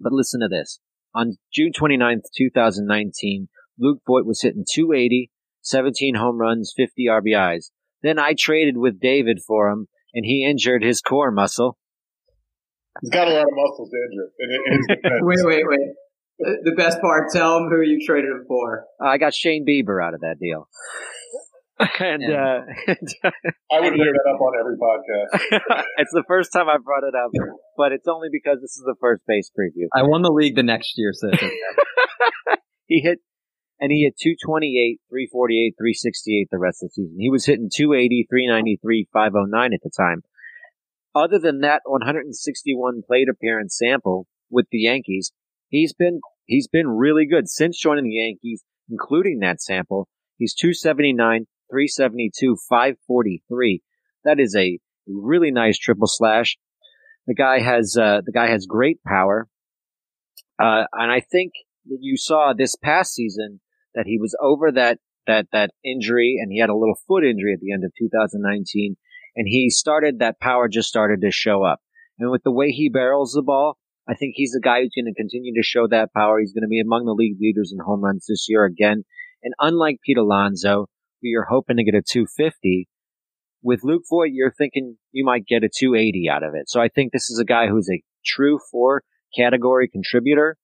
But 0.00 0.12
listen 0.12 0.40
to 0.40 0.48
this. 0.48 0.78
On 1.16 1.36
June 1.52 1.72
29th, 1.72 2.22
2019, 2.36 3.48
Luke 3.76 3.98
Voit 4.06 4.24
was 4.24 4.40
hitting 4.40 4.64
280, 4.72 5.32
17 5.62 6.14
home 6.14 6.38
runs, 6.38 6.72
50 6.76 7.06
RBIs. 7.10 7.70
Then 8.04 8.20
I 8.20 8.34
traded 8.38 8.78
with 8.78 9.00
David 9.00 9.40
for 9.44 9.68
him, 9.68 9.88
and 10.14 10.24
he 10.24 10.46
injured 10.48 10.84
his 10.84 11.00
core 11.00 11.32
muscle. 11.32 11.76
He's 13.02 13.10
got 13.10 13.26
a 13.26 13.32
lot 13.32 13.42
of 13.42 13.48
muscles 13.52 13.90
to 13.90 13.96
injure. 14.12 15.18
wait, 15.22 15.38
wait, 15.42 15.64
wait. 15.66 16.58
The 16.62 16.74
best 16.76 17.00
part, 17.00 17.30
tell 17.32 17.58
him 17.58 17.68
who 17.68 17.82
you 17.82 17.98
traded 18.06 18.30
him 18.30 18.44
for. 18.46 18.84
I 19.00 19.18
got 19.18 19.34
Shane 19.34 19.66
Bieber 19.66 20.04
out 20.04 20.14
of 20.14 20.20
that 20.20 20.36
deal. 20.40 20.68
and 21.98 22.22
uh, 22.22 22.60
I 23.72 23.80
would 23.80 23.94
bring 23.94 24.12
that 24.12 24.32
up 24.32 24.40
on 24.40 24.52
every 24.58 24.76
podcast. 24.76 25.84
it's 25.98 26.12
the 26.12 26.22
first 26.28 26.52
time 26.52 26.68
I 26.68 26.76
brought 26.78 27.02
it 27.02 27.14
up, 27.14 27.30
but 27.76 27.90
it's 27.92 28.06
only 28.06 28.28
because 28.30 28.60
this 28.60 28.76
is 28.76 28.84
the 28.86 28.94
first 29.00 29.22
base 29.26 29.50
preview. 29.50 29.86
I 29.92 30.02
won 30.02 30.22
the 30.22 30.30
league 30.30 30.54
the 30.54 30.62
next 30.62 30.94
year, 30.96 31.10
so 31.12 31.30
he 32.86 33.00
hit 33.00 33.18
and 33.80 33.90
he 33.90 34.04
hit 34.04 34.14
228, 34.16 35.00
348, 35.10 35.74
368 35.76 36.48
the 36.50 36.58
rest 36.58 36.82
of 36.82 36.90
the 36.90 36.92
season. 36.92 37.16
He 37.18 37.28
was 37.28 37.44
hitting 37.44 37.68
280, 37.74 38.26
393, 38.30 39.08
509 39.12 39.74
at 39.74 39.80
the 39.82 39.90
time. 39.90 40.22
Other 41.14 41.38
than 41.38 41.60
that 41.60 41.82
161 41.84 43.02
plate 43.06 43.28
appearance 43.28 43.76
sample 43.76 44.26
with 44.48 44.66
the 44.70 44.78
Yankees, 44.78 45.32
he's 45.68 45.92
been 45.92 46.20
he's 46.46 46.68
been 46.68 46.88
really 46.88 47.26
good 47.26 47.48
since 47.48 47.78
joining 47.80 48.04
the 48.04 48.14
Yankees, 48.14 48.62
including 48.88 49.40
that 49.40 49.60
sample. 49.60 50.08
He's 50.36 50.54
279, 50.54 51.46
372, 51.74 52.56
543. 52.68 53.82
That 54.24 54.38
is 54.38 54.54
a 54.56 54.78
really 55.08 55.50
nice 55.50 55.76
triple 55.76 56.06
slash. 56.06 56.56
The 57.26 57.34
guy 57.34 57.58
has 57.60 57.96
uh, 58.00 58.20
the 58.24 58.32
guy 58.32 58.48
has 58.48 58.66
great 58.66 59.02
power, 59.02 59.48
uh, 60.62 60.84
and 60.92 61.10
I 61.10 61.20
think 61.20 61.52
that 61.86 61.98
you 62.00 62.16
saw 62.16 62.52
this 62.52 62.76
past 62.76 63.14
season 63.14 63.60
that 63.94 64.06
he 64.06 64.18
was 64.20 64.36
over 64.40 64.70
that 64.72 64.98
that 65.26 65.46
that 65.52 65.70
injury, 65.84 66.36
and 66.40 66.52
he 66.52 66.60
had 66.60 66.70
a 66.70 66.76
little 66.76 66.98
foot 67.08 67.24
injury 67.24 67.54
at 67.54 67.60
the 67.60 67.72
end 67.72 67.82
of 67.84 67.92
2019, 67.98 68.96
and 69.34 69.46
he 69.48 69.68
started 69.70 70.18
that 70.18 70.38
power 70.38 70.68
just 70.68 70.88
started 70.88 71.22
to 71.22 71.30
show 71.32 71.64
up. 71.64 71.80
And 72.18 72.30
with 72.30 72.44
the 72.44 72.52
way 72.52 72.70
he 72.70 72.88
barrels 72.88 73.32
the 73.32 73.42
ball, 73.42 73.78
I 74.08 74.14
think 74.14 74.34
he's 74.36 74.52
the 74.52 74.60
guy 74.62 74.82
who's 74.82 74.92
going 74.94 75.12
to 75.12 75.20
continue 75.20 75.54
to 75.54 75.66
show 75.66 75.88
that 75.88 76.12
power. 76.14 76.38
He's 76.38 76.52
going 76.52 76.62
to 76.62 76.68
be 76.68 76.80
among 76.80 77.06
the 77.06 77.14
league 77.14 77.38
leaders 77.40 77.72
in 77.72 77.84
home 77.84 78.02
runs 78.02 78.26
this 78.28 78.46
year 78.48 78.64
again. 78.64 79.04
And 79.42 79.54
unlike 79.58 79.98
Pete 80.04 80.18
Alonso, 80.18 80.86
you're 81.28 81.46
hoping 81.48 81.76
to 81.76 81.84
get 81.84 81.94
a 81.94 82.02
250, 82.02 82.88
with 83.64 83.80
Luke 83.82 84.02
Voit, 84.10 84.30
you're 84.32 84.52
thinking 84.52 84.98
you 85.10 85.24
might 85.24 85.46
get 85.46 85.64
a 85.64 85.70
280 85.74 86.28
out 86.30 86.42
of 86.42 86.54
it. 86.54 86.68
So 86.68 86.80
I 86.80 86.88
think 86.88 87.12
this 87.12 87.30
is 87.30 87.38
a 87.38 87.46
guy 87.46 87.66
who's 87.66 87.88
a 87.90 88.02
true 88.24 88.58
four 88.70 89.02
category 89.34 89.88
contributor 89.88 90.56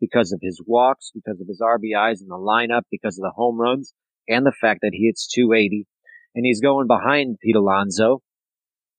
because 0.00 0.32
of 0.32 0.40
his 0.42 0.60
walks, 0.66 1.10
because 1.14 1.40
of 1.40 1.46
his 1.46 1.60
RBIs 1.62 2.22
in 2.22 2.28
the 2.28 2.34
lineup, 2.34 2.82
because 2.90 3.18
of 3.18 3.22
the 3.22 3.32
home 3.34 3.60
runs, 3.60 3.92
and 4.26 4.44
the 4.44 4.52
fact 4.58 4.80
that 4.82 4.92
he 4.92 5.06
hits 5.06 5.28
280. 5.32 5.86
And 6.34 6.44
he's 6.44 6.60
going 6.60 6.86
behind 6.86 7.36
Pete 7.42 7.56
Alonso, 7.56 8.22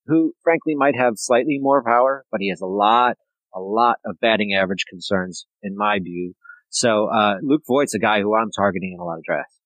who 0.06 0.34
frankly 0.44 0.76
might 0.76 0.96
have 0.96 1.14
slightly 1.16 1.58
more 1.60 1.84
power, 1.84 2.26
but 2.32 2.42
he 2.42 2.50
has 2.50 2.62
a 2.62 2.68
lot, 2.68 3.18
a 3.54 3.60
lot 3.60 3.98
of 4.06 4.20
batting 4.20 4.54
average 4.54 4.86
concerns 4.90 5.48
in 5.64 5.76
my 5.76 6.00
view. 6.00 6.34
So, 6.70 7.08
uh, 7.08 7.36
Luke 7.42 7.64
Voit's 7.68 7.96
a 7.96 8.00
guy 8.00 8.22
who 8.22 8.36
I'm 8.36 8.52
targeting 8.52 8.94
in 8.94 9.00
a 9.00 9.04
lot 9.04 9.18
of 9.18 9.24
drafts. 9.24 9.57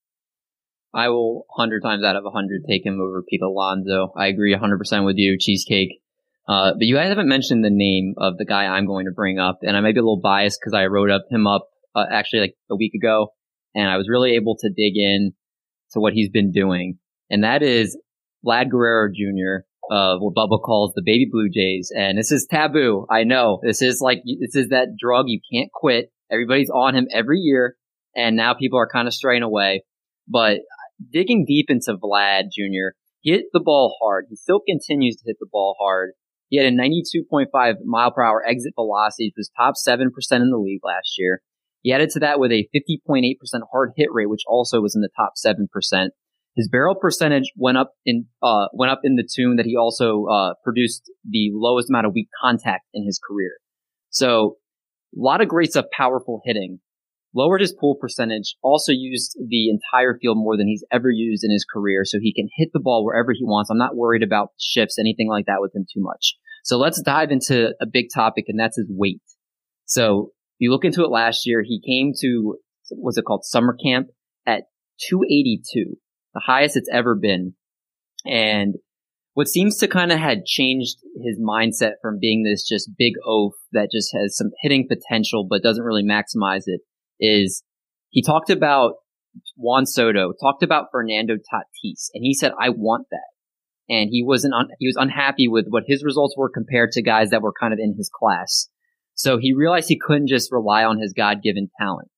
I 0.94 1.10
will 1.10 1.46
100 1.56 1.82
times 1.82 2.04
out 2.04 2.16
of 2.16 2.24
100 2.24 2.64
take 2.68 2.86
him 2.86 3.00
over 3.00 3.24
Pete 3.28 3.42
Alonso. 3.42 4.12
I 4.16 4.28
agree 4.28 4.56
100% 4.56 5.06
with 5.06 5.18
you, 5.18 5.38
Cheesecake. 5.40 6.02
Uh, 6.48 6.74
but 6.74 6.86
you 6.86 6.96
guys 6.96 7.08
haven't 7.08 7.30
mentioned 7.30 7.64
the 7.64 7.70
name 7.70 8.14
of 8.18 8.38
the 8.38 8.46
guy 8.46 8.66
I'm 8.66 8.86
going 8.86 9.06
to 9.06 9.12
bring 9.12 9.40
up, 9.40 9.60
and 9.62 9.78
I 9.78 9.82
may 9.82 9.94
be 9.94 10.00
a 10.00 10.04
little 10.04 10.20
biased 10.20 10.60
because 10.60 10.74
I 10.74 10.88
wrote 10.88 11.12
up 11.12 11.26
him 11.30 11.48
up 11.48 11.70
uh, 11.96 12.06
actually 12.12 12.42
like 12.42 12.56
a 12.70 12.76
week 12.76 12.94
ago, 12.94 13.34
and 13.74 13.90
I 13.90 13.98
was 13.98 14.10
really 14.10 14.36
able 14.36 14.58
to 14.58 14.70
dig 14.70 14.98
in 14.98 15.34
to 15.92 16.00
what 16.00 16.14
he's 16.14 16.30
been 16.30 16.52
doing, 16.52 16.98
and 17.30 17.44
that 17.44 17.62
is 17.62 17.98
Vlad 18.46 18.70
Guerrero 18.70 19.10
Jr. 19.14 19.66
of 19.92 20.20
what 20.20 20.34
Bubba 20.34 20.62
calls 20.62 20.94
the 20.94 21.04
baby 21.06 21.28
Blue 21.32 21.48
Jays, 21.48 21.92
and 21.96 22.18
this 22.18 22.32
is 22.32 22.48
taboo. 22.50 23.06
I 23.10 23.24
know 23.24 23.60
this 23.64 23.82
is 23.82 24.02
like 24.02 24.24
this 24.26 24.56
is 24.56 24.70
that 24.70 24.98
drug 25.00 25.26
you 25.28 25.40
can't 25.54 25.72
quit. 25.72 26.12
Everybody's 26.30 26.72
on 26.72 26.96
him 26.96 27.08
every 27.14 27.40
year, 27.40 27.76
and 28.16 28.36
now 28.36 28.56
people 28.56 28.80
are 28.80 28.90
kind 28.92 29.08
of 29.08 29.14
straying 29.14 29.44
away. 29.44 29.84
But 30.28 30.62
digging 31.12 31.46
deep 31.48 31.68
into 31.70 31.98
Vlad 31.98 32.46
Jr., 32.52 32.96
he 33.22 33.32
hit 33.32 33.46
the 33.54 33.60
ball 33.60 33.96
hard. 34.02 34.26
He 34.30 34.36
still 34.36 34.60
continues 34.60 35.16
to 35.18 35.24
hit 35.26 35.38
the 35.40 35.48
ball 35.52 35.76
hard. 35.80 36.12
He 36.50 36.58
had 36.58 36.66
a 36.66 36.76
92.5 36.76 37.76
mile 37.86 38.12
per 38.12 38.24
hour 38.24 38.44
exit 38.46 38.74
velocity, 38.76 39.28
which 39.28 39.36
was 39.38 39.52
top 39.56 39.76
7% 39.76 40.08
in 40.42 40.50
the 40.50 40.58
league 40.58 40.82
last 40.84 41.16
year. 41.18 41.42
He 41.82 41.94
added 41.94 42.10
to 42.12 42.20
that 42.20 42.40
with 42.40 42.52
a 42.52 42.68
50.8% 42.76 43.36
hard 43.72 43.92
hit 43.96 44.10
rate, 44.12 44.30
which 44.30 44.44
also 44.48 44.82
was 44.82 44.96
in 44.96 45.02
the 45.02 45.10
top 45.16 45.34
7%. 45.44 46.10
His 46.56 46.68
barrel 46.68 46.96
percentage 46.96 47.54
went 47.56 47.78
up 47.78 47.94
in, 48.06 48.26
uh, 48.42 48.68
went 48.74 48.92
up 48.92 49.02
in 49.04 49.16
the 49.16 49.28
tune 49.28 49.56
that 49.56 49.66
he 49.66 49.78
also, 49.78 50.26
uh, 50.26 50.54
produced 50.64 51.10
the 51.28 51.50
lowest 51.54 51.90
amount 51.90 52.08
of 52.08 52.14
weak 52.14 52.28
contact 52.42 52.86
in 52.94 53.06
his 53.06 53.20
career. 53.26 53.54
So 54.10 54.58
a 55.16 55.22
lot 55.22 55.42
of 55.42 55.48
great 55.48 55.72
stuff, 55.72 55.86
powerful 55.94 56.42
hitting 56.44 56.82
lowered 57.34 57.62
his 57.62 57.76
pull 57.80 57.96
percentage, 57.96 58.56
also 58.62 58.92
used 58.92 59.38
the 59.48 59.70
entire 59.70 60.18
field 60.22 60.38
more 60.38 60.58
than 60.58 60.68
he's 60.68 60.84
ever 60.92 61.10
used 61.10 61.44
in 61.44 61.52
his 61.52 61.66
career. 61.66 62.04
So 62.04 62.18
he 62.22 62.34
can 62.34 62.50
hit 62.56 62.70
the 62.74 62.80
ball 62.80 63.06
wherever 63.06 63.32
he 63.32 63.44
wants. 63.44 63.70
I'm 63.70 63.78
not 63.78 63.96
worried 63.96 64.24
about 64.24 64.50
shifts, 64.60 64.98
anything 65.00 65.30
like 65.30 65.46
that 65.46 65.62
with 65.62 65.76
him 65.76 65.86
too 65.92 66.02
much. 66.02 66.36
So 66.64 66.78
let's 66.78 67.02
dive 67.02 67.32
into 67.32 67.74
a 67.82 67.86
big 67.92 68.08
topic 68.14 68.46
and 68.48 68.60
that's 68.60 68.78
his 68.78 68.90
weight. 68.90 69.22
So 69.86 70.32
you 70.60 70.72
look 70.72 70.86
into 70.86 71.04
it 71.04 71.10
last 71.10 71.48
year, 71.48 71.64
he 71.66 71.82
came 71.86 72.14
to, 72.22 72.58
was 72.92 73.18
it 73.18 73.26
called 73.26 73.46
summer 73.46 73.76
camp 73.84 74.08
at 74.46 74.64
282, 75.10 75.96
the 76.34 76.42
highest 76.46 76.78
it's 76.78 76.90
ever 76.94 77.16
been. 77.16 77.56
And 78.26 78.76
what 79.34 79.48
seems 79.48 79.78
to 79.78 79.88
kind 79.88 80.12
of 80.12 80.20
had 80.20 80.46
changed 80.46 80.98
his 81.24 81.40
mindset 81.40 81.94
from 82.02 82.20
being 82.20 82.44
this 82.44 82.68
just 82.68 82.92
big 82.98 83.14
oaf 83.26 83.54
that 83.72 83.90
just 83.92 84.14
has 84.14 84.38
some 84.38 84.52
hitting 84.62 84.88
potential 84.88 85.48
but 85.50 85.64
doesn't 85.64 85.84
really 85.84 86.04
maximize 86.04 86.64
it 86.66 86.82
is 87.22 87.64
he 88.10 88.22
talked 88.22 88.50
about 88.50 88.96
Juan 89.56 89.86
Soto, 89.86 90.34
talked 90.34 90.64
about 90.64 90.88
Fernando 90.92 91.36
Tatis, 91.36 92.10
and 92.14 92.24
he 92.24 92.34
said, 92.34 92.52
I 92.60 92.70
want 92.70 93.08
that. 93.12 93.20
And 93.88 94.10
he 94.12 94.24
wasn't, 94.24 94.54
un- 94.54 94.70
he 94.80 94.88
was 94.88 94.98
unhappy 94.98 95.48
with 95.48 95.68
what 95.70 95.84
his 95.88 96.04
results 96.04 96.36
were 96.38 96.50
compared 96.50 96.92
to 96.94 97.02
guys 97.02 97.30
that 97.30 97.42
were 97.42 97.54
kind 97.58 97.74
of 97.74 97.80
in 97.80 97.96
his 97.98 98.10
class. 98.14 98.68
So 99.14 99.38
he 99.38 99.54
realized 99.54 99.88
he 99.88 100.00
couldn't 100.00 100.28
just 100.28 100.52
rely 100.52 100.84
on 100.84 101.00
his 101.00 101.14
God 101.14 101.44
given 101.44 101.70
talent. 101.80 102.10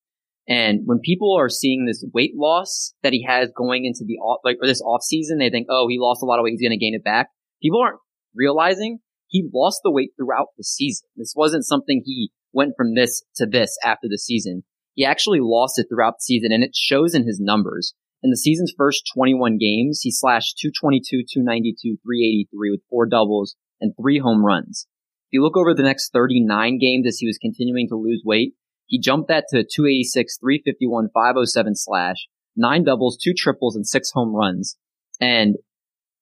And 0.48 0.82
when 0.86 1.00
people 1.00 1.36
are 1.38 1.50
seeing 1.50 1.86
this 1.86 2.06
weight 2.14 2.34
loss 2.36 2.94
that 3.02 3.14
he 3.14 3.24
has 3.28 3.50
going 3.56 3.86
into 3.86 4.04
the 4.06 4.18
off, 4.18 4.42
like, 4.44 4.58
or 4.62 4.68
this 4.68 4.82
off 4.82 5.02
season, 5.02 5.38
they 5.38 5.50
think, 5.50 5.68
oh, 5.70 5.88
he 5.88 5.98
lost 6.00 6.22
a 6.22 6.26
lot 6.26 6.40
of 6.40 6.44
weight. 6.44 6.52
He's 6.52 6.62
going 6.62 6.78
to 6.78 6.84
gain 6.84 6.96
it 6.96 7.04
back. 7.04 7.28
People 7.62 7.82
aren't 7.82 8.00
realizing 8.36 9.00
he 9.28 9.50
lost 9.54 9.80
the 9.84 9.92
weight 9.92 10.12
throughout 10.18 10.48
the 10.58 10.64
season. 10.64 11.08
This 11.16 11.34
wasn't 11.36 11.66
something 11.66 12.04
he 12.04 12.32
went 12.52 12.74
from 12.78 12.94
this 12.94 13.24
to 13.38 13.46
this 13.46 13.78
after 13.84 14.08
the 14.10 14.18
season. 14.18 14.64
He 14.94 15.06
actually 15.06 15.40
lost 15.42 15.80
it 15.80 15.88
throughout 15.90 16.16
the 16.18 16.24
season 16.24 16.52
and 16.52 16.64
it 16.64 16.76
shows 16.76 17.16
in 17.16 17.26
his 17.26 17.40
numbers. 17.40 17.94
In 18.22 18.30
the 18.30 18.38
season's 18.38 18.74
first 18.78 19.04
21 19.14 19.58
games, 19.58 20.02
he 20.02 20.12
slashed 20.12 20.58
222, 20.60 21.24
292, 21.34 21.98
383 22.04 22.72
with 22.72 22.82
four 22.90 23.06
doubles 23.06 23.56
and 23.82 23.94
three 24.00 24.20
home 24.20 24.46
runs. 24.46 24.88
If 25.28 25.34
you 25.34 25.44
look 25.44 25.58
over 25.58 25.74
the 25.74 25.84
next 25.84 26.12
39 26.14 26.80
games 26.80 27.08
as 27.08 27.18
he 27.18 27.28
was 27.28 27.38
continuing 27.38 27.88
to 27.90 27.96
lose 27.96 28.22
weight, 28.24 28.54
he 28.86 29.00
jumped 29.00 29.28
that 29.28 29.46
to 29.50 29.64
286, 29.64 30.38
351, 30.38 31.10
507 31.14 31.76
slash, 31.76 32.28
nine 32.56 32.84
doubles, 32.84 33.18
two 33.18 33.34
triples, 33.36 33.76
and 33.76 33.88
six 33.88 34.12
home 34.12 34.36
runs. 34.36 34.78
And 35.20 35.56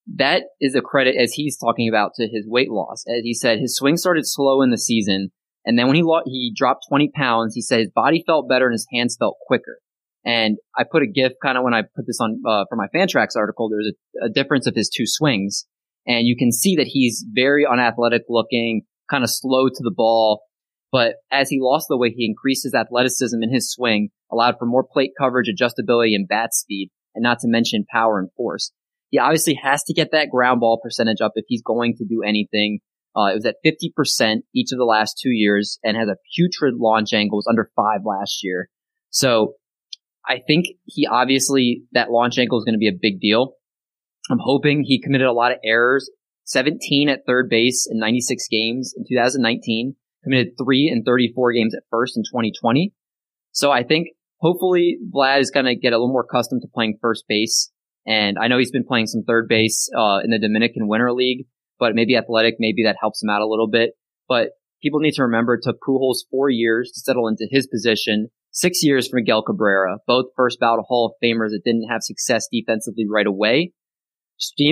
that 0.08 0.44
is 0.60 0.76
a 0.76 0.82
credit 0.82 1.16
as 1.16 1.34
he's 1.34 1.58
talking 1.58 1.88
about 1.88 2.14
to 2.16 2.28
his 2.28 2.48
weight 2.48 2.72
loss. 2.72 3.04
As 3.08 3.24
he 3.24 3.34
said, 3.34 3.60
his 3.60 3.76
swing 3.76 3.98
started 3.98 4.24
slow 4.26 4.62
in 4.62 4.72
the 4.72 4.78
season. 4.78 5.32
And 5.66 5.78
then 5.78 5.88
when 5.88 5.96
he 5.96 6.04
lo- 6.04 6.24
he 6.26 6.54
dropped 6.56 6.86
20 6.90 7.12
pounds, 7.16 7.54
he 7.54 7.62
said 7.62 7.80
his 7.80 7.92
body 7.94 8.24
felt 8.26 8.50
better 8.50 8.66
and 8.66 8.74
his 8.74 8.88
hands 8.92 9.16
felt 9.20 9.38
quicker. 9.46 9.80
And 10.26 10.58
I 10.78 10.84
put 10.90 11.04
a 11.04 11.08
GIF 11.08 11.34
kind 11.42 11.58
of 11.58 11.64
when 11.64 11.74
I 11.74 11.82
put 11.82 12.06
this 12.06 12.20
on 12.20 12.42
uh, 12.46 12.66
for 12.70 12.76
my 12.76 12.88
Fantrax 12.94 13.36
article. 13.36 13.70
There's 13.70 13.92
a, 14.22 14.26
a 14.26 14.30
difference 14.30 14.68
of 14.68 14.76
his 14.76 14.90
two 14.90 15.06
swings, 15.06 15.66
and 16.06 16.28
you 16.28 16.36
can 16.38 16.52
see 16.52 16.76
that 16.76 16.88
he's 16.88 17.26
very 17.28 17.66
unathletic 17.66 18.24
looking, 18.30 18.84
kind 19.10 19.24
of 19.24 19.30
slow 19.32 19.68
to 19.68 19.84
the 19.84 19.94
ball. 19.96 20.44
But 20.92 21.16
as 21.32 21.50
he 21.50 21.60
lost 21.60 21.88
the 21.90 21.98
weight, 21.98 22.14
he 22.18 22.26
increased 22.26 22.64
his 22.64 22.76
athleticism 22.76 23.42
in 23.42 23.52
his 23.52 23.72
swing, 23.72 24.10
allowed 24.32 24.56
for 24.60 24.66
more 24.66 24.84
plate 24.84 25.12
coverage, 25.18 25.50
adjustability, 25.50 26.14
and 26.14 26.28
bat 26.28 26.54
speed, 26.54 26.90
and 27.16 27.24
not 27.24 27.40
to 27.40 27.48
mention 27.48 27.86
power 27.92 28.20
and 28.20 28.30
force. 28.36 28.72
He 29.10 29.18
obviously 29.18 29.60
has 29.62 29.84
to 29.86 29.94
get 29.94 30.12
that 30.12 30.30
ground 30.30 30.60
ball 30.60 30.80
percentage 30.82 31.22
up 31.22 31.34
if 31.36 31.46
he's 31.48 31.64
going 31.64 31.96
to 31.98 32.06
do 32.06 32.22
anything. 32.24 32.80
Uh, 33.16 33.32
it 33.32 33.36
was 33.36 33.46
at 33.46 33.56
50% 33.66 34.38
each 34.56 34.72
of 34.72 34.78
the 34.78 34.86
last 34.86 35.20
two 35.22 35.32
years 35.32 35.80
and 35.84 35.98
has 35.98 36.08
a 36.08 36.16
putrid 36.36 36.76
launch 36.78 37.14
angle. 37.14 37.38
Was 37.38 37.48
under 37.50 37.70
five 37.76 38.02
last 38.06 38.40
year. 38.44 38.70
So 39.10 39.56
I 40.28 40.40
think 40.46 40.68
he 40.86 41.08
obviously, 41.08 41.84
that 41.92 42.12
launch 42.12 42.38
angle 42.38 42.58
is 42.58 42.64
going 42.64 42.76
to 42.76 42.80
be 42.80 42.88
a 42.88 43.00
big 43.00 43.20
deal. 43.20 43.56
I'm 44.30 44.40
hoping 44.40 44.84
he 44.84 45.02
committed 45.02 45.28
a 45.28 45.34
lot 45.34 45.52
of 45.52 45.58
errors. 45.64 46.10
17 46.46 47.10
at 47.10 47.26
third 47.26 47.50
base 47.50 47.88
in 47.90 48.00
96 48.00 48.48
games 48.50 48.94
in 48.98 49.04
2019 49.08 49.96
committed 50.24 50.54
three 50.62 50.90
in 50.92 51.04
34 51.04 51.54
games 51.54 51.76
at 51.76 51.84
first 51.90 52.18
in 52.18 52.24
2020. 52.24 52.94
So 53.52 53.72
I 53.72 53.84
think 53.84 54.10
hopefully 54.38 54.98
Vlad 55.14 55.42
is 55.42 55.52
going 55.52 55.66
to 55.66 55.76
get 55.76 55.94
a 55.94 55.98
little 55.98 56.12
more 56.12 56.26
accustomed 56.30 56.62
to 56.62 56.68
playing 56.74 56.98
first 57.02 57.26
base. 57.28 57.72
And 58.06 58.38
I 58.40 58.48
know 58.48 58.58
he's 58.58 58.72
been 58.72 58.86
playing 58.86 59.08
some 59.08 59.24
third 59.24 59.48
base, 59.48 59.90
uh, 59.96 60.20
in 60.24 60.32
the 60.32 60.40
Dominican 60.40 60.88
Winter 60.88 61.14
League, 61.14 61.46
but 61.82 61.96
maybe 61.96 62.16
athletic, 62.16 62.56
maybe 62.60 62.84
that 62.84 62.96
helps 63.02 63.22
him 63.22 63.30
out 63.30 63.42
a 63.42 63.48
little 63.48 63.68
bit. 63.68 63.94
But 64.30 64.52
people 64.82 65.00
need 65.00 65.16
to 65.16 65.24
remember 65.24 65.56
it 65.56 65.62
took 65.64 65.80
Pujols 65.82 66.20
four 66.30 66.50
years 66.50 66.92
to 66.94 67.02
settle 67.02 67.28
into 67.28 67.48
his 67.50 67.68
position, 67.68 68.30
six 68.52 68.84
years 68.84 69.08
for 69.10 69.18
Miguel 69.18 69.44
Cabrera, 69.44 69.98
both 70.06 70.28
first 70.38 70.60
ballot 70.60 70.86
Hall 70.88 71.08
of 71.08 71.14
Famers 71.28 71.50
that 71.50 71.64
didn't 71.66 71.90
have 71.90 72.04
success 72.04 72.48
defensively 72.52 73.06
right 73.12 73.26
away. 73.26 73.74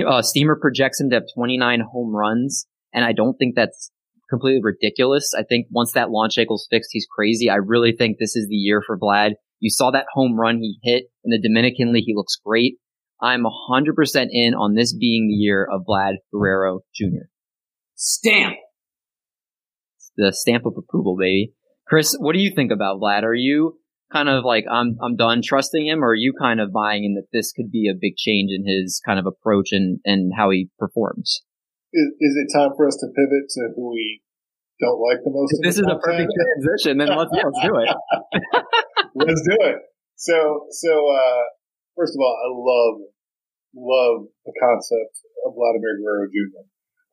uh, 0.06 0.22
Steamer 0.22 0.56
projects 0.60 1.00
him 1.00 1.10
to 1.10 1.16
have 1.16 1.24
29 1.34 1.80
home 1.92 2.14
runs, 2.14 2.66
and 2.94 3.04
I 3.04 3.12
don't 3.12 3.36
think 3.36 3.56
that's 3.56 3.90
completely 4.30 4.60
ridiculous. 4.62 5.32
I 5.36 5.42
think 5.42 5.66
once 5.70 5.92
that 5.92 6.10
launch 6.10 6.38
angle's 6.38 6.68
fixed, 6.70 6.90
he's 6.92 7.08
crazy. 7.10 7.50
I 7.50 7.56
really 7.56 7.92
think 7.92 8.18
this 8.18 8.36
is 8.36 8.46
the 8.48 8.54
year 8.54 8.82
for 8.86 8.96
Vlad. 8.96 9.32
You 9.58 9.68
saw 9.68 9.90
that 9.90 10.06
home 10.12 10.38
run 10.38 10.58
he 10.58 10.78
hit 10.82 11.04
in 11.24 11.30
the 11.30 11.40
Dominican 11.40 11.92
League. 11.92 12.04
He 12.06 12.14
looks 12.14 12.36
great. 12.36 12.76
I'm 13.22 13.44
100% 13.44 14.26
in 14.30 14.54
on 14.54 14.74
this 14.74 14.94
being 14.94 15.28
the 15.28 15.34
year 15.34 15.66
of 15.70 15.82
Vlad 15.88 16.14
Guerrero 16.32 16.80
Jr. 16.94 17.28
Stamp. 17.94 18.56
The 20.16 20.32
stamp 20.32 20.66
of 20.66 20.74
approval, 20.76 21.16
baby. 21.18 21.52
Chris, 21.86 22.16
what 22.18 22.34
do 22.34 22.40
you 22.40 22.52
think 22.54 22.72
about 22.72 23.00
Vlad? 23.00 23.22
Are 23.22 23.34
you 23.34 23.78
kind 24.12 24.28
of 24.28 24.44
like, 24.44 24.64
I'm, 24.70 24.96
I'm 25.02 25.16
done 25.16 25.40
trusting 25.42 25.86
him, 25.86 26.02
or 26.02 26.08
are 26.08 26.14
you 26.14 26.32
kind 26.38 26.60
of 26.60 26.72
buying 26.72 27.04
in 27.04 27.14
that 27.14 27.28
this 27.32 27.52
could 27.52 27.70
be 27.70 27.88
a 27.88 27.98
big 27.98 28.16
change 28.16 28.50
in 28.52 28.66
his 28.66 29.00
kind 29.04 29.18
of 29.18 29.26
approach 29.26 29.68
and, 29.72 30.00
and 30.04 30.32
how 30.36 30.50
he 30.50 30.68
performs? 30.78 31.42
is, 31.92 32.08
is 32.20 32.34
it 32.38 32.48
time 32.52 32.70
for 32.76 32.86
us 32.86 32.96
to 33.02 33.06
pivot 33.08 33.50
to 33.50 33.60
who 33.74 33.92
we 33.94 34.22
don't 34.80 35.00
like 35.00 35.18
the 35.24 35.30
most? 35.30 35.54
If 35.58 35.62
this 35.62 35.78
is 35.78 35.86
a 35.86 35.98
perfect 35.98 36.30
10? 36.30 36.62
transition, 36.62 36.98
then 36.98 37.16
let's, 37.16 37.30
yeah, 37.34 37.44
let's 37.44 37.62
do 37.62 37.74
it. 37.76 37.90
let's 39.14 39.42
do 39.42 39.56
it. 39.60 39.76
So, 40.16 40.66
so, 40.70 40.92
uh, 41.10 41.42
first 41.96 42.14
of 42.14 42.20
all, 42.20 42.34
I 42.34 42.48
love, 42.52 42.94
love 43.74 44.16
the 44.46 44.54
concept 44.58 45.14
of 45.46 45.54
Vladimir 45.54 45.98
Guerrero 45.98 46.28
Jr. 46.30 46.64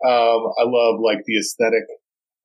Um, 0.06 0.42
I 0.58 0.66
love 0.66 1.02
like 1.02 1.26
the 1.26 1.38
aesthetic. 1.42 1.86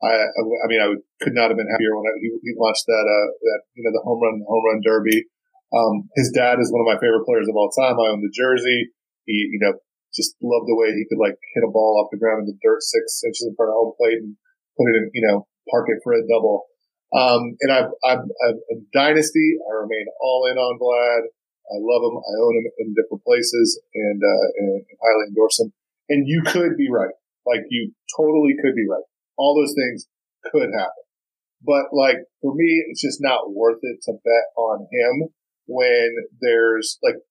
I, 0.02 0.26
I 0.26 0.66
mean, 0.66 0.82
I 0.82 0.98
could 1.22 1.36
not 1.36 1.54
have 1.54 1.58
been 1.60 1.70
happier 1.70 1.94
when 1.94 2.10
I, 2.10 2.14
he, 2.18 2.28
he 2.42 2.50
launched 2.58 2.90
that, 2.90 3.06
uh, 3.06 3.28
that, 3.38 3.60
you 3.78 3.86
know, 3.86 3.94
the 3.94 4.02
home 4.02 4.18
run, 4.18 4.42
home 4.42 4.64
run 4.66 4.82
derby. 4.82 5.30
Um, 5.70 6.10
his 6.18 6.34
dad 6.34 6.58
is 6.58 6.74
one 6.74 6.82
of 6.82 6.90
my 6.90 6.98
favorite 6.98 7.24
players 7.24 7.46
of 7.46 7.54
all 7.54 7.70
time. 7.70 7.96
I 7.96 8.10
own 8.10 8.20
the 8.20 8.34
jersey. 8.34 8.90
He, 9.24 9.46
you 9.54 9.60
know, 9.62 9.78
just 10.12 10.36
loved 10.42 10.68
the 10.68 10.76
way 10.76 10.92
he 10.92 11.08
could 11.08 11.22
like 11.22 11.38
hit 11.54 11.64
a 11.64 11.70
ball 11.70 12.02
off 12.02 12.12
the 12.12 12.20
ground 12.20 12.44
in 12.44 12.50
the 12.52 12.58
dirt 12.60 12.82
six 12.82 13.22
inches 13.24 13.48
in 13.48 13.56
front 13.56 13.72
of 13.72 13.78
home 13.78 13.94
plate 13.96 14.20
and 14.20 14.36
put 14.76 14.90
it 14.92 14.98
in, 15.00 15.10
you 15.14 15.24
know, 15.24 15.46
park 15.70 15.86
it 15.88 16.02
for 16.04 16.12
a 16.12 16.26
double. 16.28 16.68
Um, 17.12 17.56
and 17.60 17.70
I've, 17.72 17.92
I've, 18.04 18.24
I've 18.24 18.60
a 18.72 18.76
dynasty. 18.92 19.56
I 19.64 19.72
remain 19.80 20.06
all 20.20 20.48
in 20.50 20.56
on 20.56 20.80
Vlad. 20.80 21.30
I 21.70 21.78
love 21.78 22.02
him. 22.02 22.16
I 22.18 22.34
own 22.42 22.54
him 22.58 22.66
in 22.78 22.94
different 22.94 23.22
places 23.24 23.80
and, 23.94 24.20
uh, 24.20 24.46
and 24.58 24.84
highly 24.98 25.28
endorse 25.28 25.60
him. 25.60 25.72
And 26.08 26.26
you 26.26 26.42
could 26.44 26.76
be 26.76 26.88
right. 26.90 27.14
Like 27.46 27.62
you 27.70 27.92
totally 28.16 28.54
could 28.60 28.74
be 28.74 28.86
right. 28.88 29.04
All 29.36 29.54
those 29.54 29.74
things 29.74 30.06
could 30.44 30.70
happen. 30.74 31.04
But 31.62 31.94
like 31.94 32.18
for 32.42 32.54
me, 32.54 32.82
it's 32.90 33.00
just 33.00 33.22
not 33.22 33.54
worth 33.54 33.78
it 33.82 34.02
to 34.06 34.12
bet 34.12 34.46
on 34.56 34.86
him 34.90 35.30
when 35.66 36.10
there's 36.40 36.98
like 37.02 37.22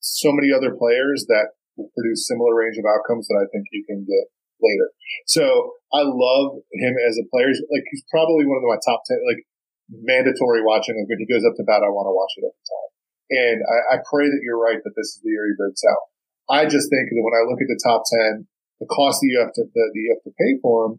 so 0.00 0.30
many 0.30 0.54
other 0.54 0.74
players 0.74 1.26
that 1.28 1.58
produce 1.76 2.26
similar 2.26 2.54
range 2.54 2.78
of 2.78 2.86
outcomes 2.86 3.26
that 3.28 3.42
I 3.42 3.46
think 3.50 3.66
you 3.72 3.84
can 3.84 4.06
get 4.06 4.30
later. 4.62 4.88
So 5.26 5.74
I 5.92 6.06
love 6.06 6.62
him 6.72 6.94
as 7.08 7.18
a 7.18 7.28
player. 7.28 7.50
Like 7.50 7.86
he's 7.90 8.06
probably 8.10 8.46
one 8.46 8.62
of 8.62 8.70
my 8.70 8.80
top 8.86 9.02
ten, 9.04 9.18
like 9.26 9.42
mandatory 9.90 10.62
watching. 10.62 10.96
Like 10.96 11.10
when 11.10 11.20
he 11.20 11.28
goes 11.28 11.44
up 11.44 11.58
to 11.58 11.66
bat, 11.66 11.84
I 11.84 11.90
want 11.90 12.06
to 12.06 12.14
watch 12.14 12.32
it 12.38 12.46
every 12.46 12.64
time. 12.64 12.90
And 13.30 13.58
I, 13.66 13.96
I 13.96 14.06
pray 14.06 14.26
that 14.30 14.42
you're 14.42 14.60
right 14.60 14.78
that 14.78 14.94
this 14.94 15.18
is 15.18 15.20
the 15.22 15.30
year 15.30 15.46
he 15.50 15.58
breaks 15.58 15.82
out. 15.82 16.12
I 16.46 16.62
just 16.66 16.86
think 16.86 17.10
that 17.10 17.24
when 17.26 17.34
I 17.34 17.42
look 17.42 17.58
at 17.58 17.66
the 17.66 17.82
top 17.82 18.06
ten, 18.06 18.46
the 18.78 18.86
cost 18.86 19.18
that 19.18 19.30
you 19.30 19.38
have 19.42 19.50
to 19.58 19.66
that 19.66 19.90
you 19.94 20.14
have 20.14 20.22
to 20.22 20.38
pay 20.38 20.62
for 20.62 20.86
him, 20.86 20.92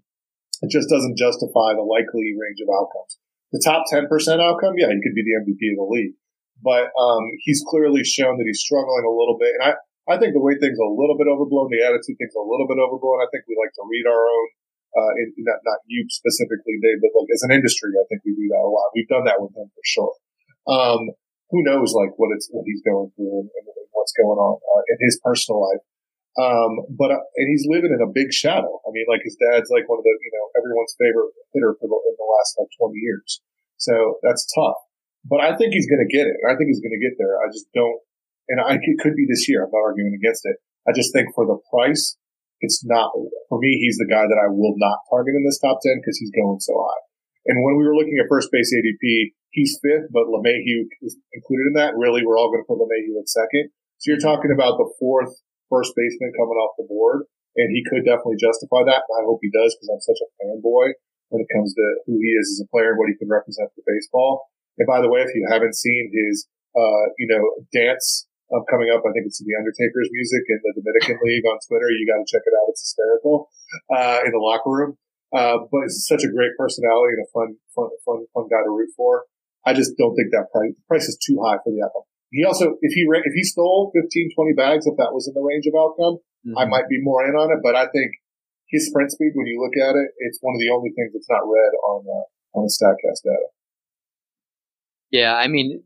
it 0.62 0.70
just 0.70 0.92
doesn't 0.92 1.16
justify 1.16 1.72
the 1.72 1.88
likely 1.88 2.36
range 2.36 2.60
of 2.60 2.68
outcomes. 2.68 3.16
The 3.56 3.64
top 3.64 3.88
ten 3.88 4.12
percent 4.12 4.44
outcome, 4.44 4.76
yeah, 4.76 4.92
he 4.92 5.00
could 5.00 5.16
be 5.16 5.24
the 5.24 5.40
MVP 5.40 5.72
of 5.72 5.80
the 5.80 5.88
league, 5.88 6.20
but 6.60 6.92
um, 7.00 7.24
he's 7.48 7.64
clearly 7.64 8.04
shown 8.04 8.36
that 8.36 8.48
he's 8.48 8.60
struggling 8.60 9.08
a 9.08 9.14
little 9.14 9.40
bit. 9.40 9.56
And 9.56 9.64
I, 9.72 9.72
I 10.08 10.16
think 10.20 10.36
the 10.36 10.44
way 10.44 10.56
things 10.60 10.76
are 10.80 10.92
a 10.92 11.00
little 11.00 11.16
bit 11.16 11.32
overblown, 11.32 11.72
the 11.72 11.84
attitude 11.84 12.20
things 12.20 12.36
are 12.36 12.44
a 12.44 12.52
little 12.52 12.68
bit 12.68 12.80
overblown. 12.80 13.24
I 13.24 13.30
think 13.32 13.48
we 13.48 13.60
like 13.60 13.76
to 13.76 13.84
read 13.88 14.08
our 14.08 14.24
own, 14.24 14.48
uh, 14.96 15.12
in, 15.20 15.28
not, 15.44 15.60
not 15.68 15.80
you 15.88 16.08
specifically, 16.08 16.80
Dave, 16.80 17.04
but 17.04 17.12
like 17.16 17.32
as 17.32 17.44
an 17.48 17.56
industry, 17.56 17.92
I 17.96 18.08
think 18.08 18.24
we 18.24 18.36
do 18.36 18.48
that 18.52 18.64
a 18.64 18.72
lot. 18.72 18.96
We've 18.96 19.12
done 19.12 19.28
that 19.28 19.40
with 19.40 19.52
him 19.52 19.68
for 19.68 19.84
sure. 19.84 20.14
Um, 20.68 21.12
who 21.50 21.64
knows 21.64 21.96
like 21.96 22.12
what 22.18 22.34
it's, 22.36 22.48
what 22.52 22.68
he's 22.68 22.84
going 22.84 23.12
through 23.16 23.48
and, 23.48 23.50
and 23.52 23.66
what's 23.96 24.14
going 24.16 24.40
on 24.40 24.56
uh, 24.60 24.84
in 24.92 24.98
his 25.02 25.20
personal 25.24 25.64
life. 25.64 25.84
Um, 26.38 26.86
but, 26.94 27.10
uh, 27.10 27.24
and 27.24 27.48
he's 27.50 27.66
living 27.66 27.90
in 27.90 28.04
a 28.04 28.12
big 28.14 28.30
shadow. 28.30 28.70
I 28.86 28.90
mean, 28.94 29.10
like 29.10 29.26
his 29.26 29.38
dad's 29.42 29.74
like 29.74 29.90
one 29.90 29.98
of 29.98 30.06
the, 30.06 30.14
you 30.14 30.32
know, 30.38 30.46
everyone's 30.60 30.94
favorite 31.00 31.34
hitter 31.54 31.74
for 31.82 31.90
the, 31.90 31.98
in 31.98 32.14
the 32.14 32.28
last 32.30 32.62
like 32.62 32.70
20 32.78 32.94
years. 33.00 33.42
So 33.82 34.22
that's 34.22 34.46
tough. 34.54 34.78
But 35.26 35.42
I 35.42 35.58
think 35.58 35.74
he's 35.74 35.90
going 35.90 36.04
to 36.04 36.12
get 36.12 36.30
it. 36.30 36.38
I 36.46 36.54
think 36.54 36.70
he's 36.70 36.80
going 36.80 36.94
to 36.94 37.02
get 37.02 37.18
there. 37.18 37.42
I 37.42 37.50
just 37.50 37.66
don't 37.74 38.00
and 38.48 38.64
I, 38.64 38.80
it 38.80 39.00
could 39.00 39.16
be 39.16 39.28
this 39.28 39.48
year. 39.48 39.64
I'm 39.64 39.72
not 39.72 39.84
arguing 39.84 40.16
against 40.16 40.48
it. 40.48 40.56
I 40.88 40.96
just 40.96 41.12
think 41.12 41.36
for 41.36 41.44
the 41.44 41.60
price, 41.68 42.16
it's 42.64 42.82
not, 42.88 43.12
for 43.52 43.60
me, 43.60 43.76
he's 43.76 44.00
the 44.00 44.08
guy 44.08 44.24
that 44.24 44.40
I 44.40 44.48
will 44.48 44.74
not 44.80 45.04
target 45.12 45.36
in 45.36 45.44
this 45.44 45.60
top 45.60 45.84
10 45.84 46.00
because 46.00 46.18
he's 46.18 46.32
going 46.32 46.60
so 46.64 46.74
high. 46.74 47.02
And 47.52 47.64
when 47.64 47.76
we 47.76 47.84
were 47.84 47.96
looking 47.96 48.18
at 48.20 48.32
first 48.32 48.50
base 48.52 48.72
ADP, 48.72 49.36
he's 49.52 49.80
fifth, 49.82 50.12
but 50.12 50.28
LeMahieu 50.28 50.88
is 51.02 51.18
included 51.34 51.74
in 51.74 51.76
that. 51.80 51.96
Really, 51.98 52.26
we're 52.26 52.38
all 52.38 52.52
going 52.52 52.64
to 52.64 52.70
put 52.70 52.80
LeMahieu 52.80 53.20
at 53.20 53.30
second. 53.30 53.72
So 53.98 54.14
you're 54.14 54.22
talking 54.22 54.54
about 54.54 54.78
the 54.78 54.90
fourth 55.00 55.34
first 55.70 55.94
baseman 55.98 56.32
coming 56.38 56.60
off 56.60 56.78
the 56.78 56.88
board, 56.88 57.26
and 57.58 57.74
he 57.74 57.84
could 57.88 58.06
definitely 58.06 58.40
justify 58.40 58.86
that. 58.86 59.04
I 59.04 59.22
hope 59.26 59.40
he 59.42 59.52
does 59.52 59.76
because 59.76 59.90
I'm 59.90 60.04
such 60.04 60.22
a 60.22 60.30
fanboy 60.38 60.94
when 61.30 61.44
it 61.44 61.50
comes 61.52 61.74
to 61.76 61.86
who 62.08 62.16
he 62.22 62.32
is 62.40 62.56
as 62.56 62.64
a 62.64 62.70
player 62.72 62.96
and 62.96 63.00
what 63.00 63.12
he 63.12 63.20
can 63.20 63.28
represent 63.28 63.68
for 63.76 63.84
baseball. 63.84 64.48
And 64.78 64.88
by 64.88 65.02
the 65.02 65.10
way, 65.10 65.26
if 65.26 65.34
you 65.34 65.44
haven't 65.50 65.76
seen 65.76 66.14
his, 66.14 66.48
uh, 66.78 67.12
you 67.18 67.28
know, 67.28 67.44
dance 67.74 68.30
coming 68.72 68.88
up, 68.94 69.04
I 69.04 69.12
think 69.12 69.28
it's 69.28 69.44
the 69.44 69.58
Undertaker's 69.60 70.08
music 70.14 70.44
in 70.48 70.60
the 70.64 70.72
Dominican 70.80 71.20
League 71.20 71.44
on 71.50 71.60
Twitter. 71.68 71.90
You 71.92 72.08
got 72.08 72.22
to 72.24 72.28
check 72.30 72.46
it 72.46 72.56
out. 72.56 72.72
It's 72.72 72.94
hysterical, 72.94 73.50
uh, 73.92 74.24
in 74.24 74.32
the 74.32 74.40
locker 74.40 74.72
room. 74.72 74.96
Uh, 75.36 75.68
but 75.68 75.92
he's 75.92 76.08
such 76.08 76.24
a 76.24 76.32
great 76.32 76.56
personality 76.56 77.20
and 77.20 77.28
a 77.28 77.30
fun, 77.36 77.60
fun, 77.76 77.92
fun, 78.08 78.24
fun 78.32 78.48
guy 78.48 78.64
to 78.64 78.72
root 78.72 78.94
for. 78.96 79.28
I 79.68 79.76
just 79.76 80.00
don't 80.00 80.16
think 80.16 80.32
that 80.32 80.48
price, 80.56 80.72
price 80.88 81.12
is 81.12 81.20
too 81.20 81.36
high 81.44 81.60
for 81.60 81.76
the 81.76 81.84
outcome. 81.84 82.08
He 82.32 82.48
also, 82.48 82.80
if 82.80 82.92
he, 82.96 83.04
if 83.04 83.34
he 83.36 83.44
stole 83.44 83.92
15, 83.92 84.32
20 84.32 84.56
bags, 84.56 84.88
if 84.88 84.96
that 84.96 85.12
was 85.12 85.28
in 85.28 85.36
the 85.36 85.44
range 85.44 85.68
of 85.68 85.76
outcome, 85.76 86.24
mm-hmm. 86.48 86.56
I 86.56 86.64
might 86.64 86.88
be 86.88 87.04
more 87.04 87.28
in 87.28 87.36
on 87.36 87.52
it, 87.52 87.60
but 87.60 87.76
I 87.76 87.92
think 87.92 88.16
his 88.72 88.88
sprint 88.88 89.12
speed, 89.12 89.36
when 89.36 89.48
you 89.48 89.60
look 89.60 89.76
at 89.76 90.00
it, 90.00 90.08
it's 90.24 90.40
one 90.40 90.56
of 90.56 90.64
the 90.64 90.72
only 90.72 90.96
things 90.96 91.12
that's 91.12 91.28
not 91.28 91.44
read 91.44 91.74
on, 91.84 92.00
uh, 92.08 92.26
on 92.56 92.62
the 92.64 92.72
StatCast 92.72 93.28
data. 93.28 93.48
Yeah. 95.12 95.36
I 95.36 95.48
mean, 95.48 95.84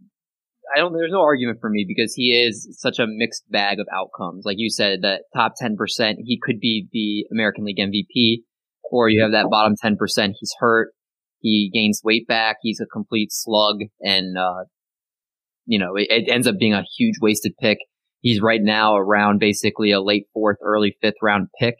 I 0.74 0.80
don't, 0.80 0.94
there's 0.94 1.12
no 1.12 1.22
argument 1.22 1.60
for 1.62 1.70
me 1.70 1.86
because 1.88 2.14
he 2.14 2.38
is 2.38 2.70
such 2.78 2.98
a 3.00 3.06
mixed 3.06 3.50
bag 3.50 3.80
of 3.80 3.88
outcomes. 3.94 4.46
Like 4.46 4.58
you 4.58 4.70
said, 4.70 5.02
that 5.02 5.26
top 5.36 5.54
10%, 5.62 5.74
he 6.22 6.40
could 6.42 6.60
be 6.60 6.88
the 6.94 7.34
American 7.34 7.66
League 7.66 7.82
MVP, 7.82 8.46
or 8.90 9.10
you 9.10 9.22
have 9.22 9.32
that 9.34 9.50
bottom 9.50 9.74
10%, 9.84 9.98
he's 10.40 10.54
hurt. 10.60 10.94
He 11.42 11.72
gains 11.74 12.02
weight 12.04 12.28
back. 12.28 12.58
He's 12.62 12.80
a 12.80 12.86
complete 12.86 13.32
slug 13.32 13.78
and, 14.00 14.38
uh, 14.38 14.66
you 15.66 15.80
know, 15.80 15.96
it, 15.96 16.08
it, 16.10 16.30
ends 16.30 16.48
up 16.48 16.58
being 16.60 16.74
a 16.74 16.84
huge 16.98 17.16
wasted 17.22 17.54
pick. 17.60 17.80
He's 18.22 18.42
right 18.42 18.62
now 18.62 18.96
around 18.96 19.40
basically 19.40 19.92
a 19.92 20.02
late 20.02 20.28
fourth, 20.34 20.58
early 20.62 20.98
fifth 21.02 21.16
round 21.22 21.48
pick. 21.60 21.76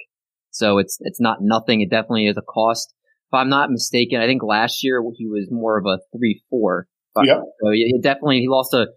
So 0.50 0.80
it's, 0.80 0.98
it's 1.02 1.22
not 1.22 1.38
nothing. 1.42 1.82
It 1.82 1.90
definitely 1.90 2.28
is 2.28 2.38
a 2.38 2.42
cost. 2.42 2.94
If 3.30 3.36
I'm 3.36 3.50
not 3.50 3.70
mistaken, 3.70 4.20
I 4.20 4.26
think 4.26 4.42
last 4.44 4.84
year 4.84 5.02
he 5.16 5.28
was 5.28 5.48
more 5.52 5.78
of 5.78 5.86
a 5.86 6.00
three, 6.18 6.44
four. 6.50 6.88
Yeah. 7.24 7.42
So 7.62 7.70
it 7.72 8.02
definitely, 8.02 8.40
he 8.40 8.48
lost 8.48 8.74
a, 8.74 8.88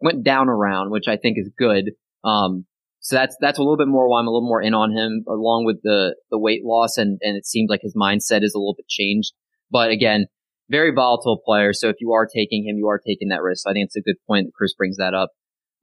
went 0.00 0.24
down 0.24 0.48
around, 0.48 0.90
which 0.90 1.08
I 1.08 1.16
think 1.16 1.36
is 1.38 1.50
good. 1.58 1.92
Um, 2.24 2.66
so 3.00 3.16
that's, 3.16 3.36
that's 3.40 3.58
a 3.58 3.62
little 3.62 3.76
bit 3.76 3.88
more 3.88 4.08
why 4.08 4.20
I'm 4.20 4.28
a 4.28 4.30
little 4.30 4.48
more 4.48 4.62
in 4.62 4.74
on 4.74 4.92
him 4.92 5.24
along 5.28 5.64
with 5.64 5.82
the, 5.82 6.14
the 6.30 6.38
weight 6.38 6.62
loss. 6.64 6.96
And, 6.96 7.18
and 7.22 7.36
it 7.36 7.46
seems 7.46 7.68
like 7.68 7.80
his 7.82 7.96
mindset 7.96 8.44
is 8.44 8.54
a 8.54 8.58
little 8.58 8.76
bit 8.76 8.88
changed. 8.88 9.32
But 9.72 9.90
again, 9.90 10.26
very 10.68 10.92
volatile 10.94 11.40
player. 11.44 11.72
So 11.72 11.88
if 11.88 11.96
you 11.98 12.12
are 12.12 12.26
taking 12.26 12.66
him, 12.66 12.76
you 12.76 12.88
are 12.88 13.00
taking 13.04 13.28
that 13.28 13.42
risk. 13.42 13.62
So 13.64 13.70
I 13.70 13.72
think 13.72 13.86
it's 13.86 13.96
a 13.96 14.02
good 14.02 14.16
point 14.26 14.46
that 14.46 14.54
Chris 14.54 14.74
brings 14.74 14.98
that 14.98 15.14
up. 15.14 15.30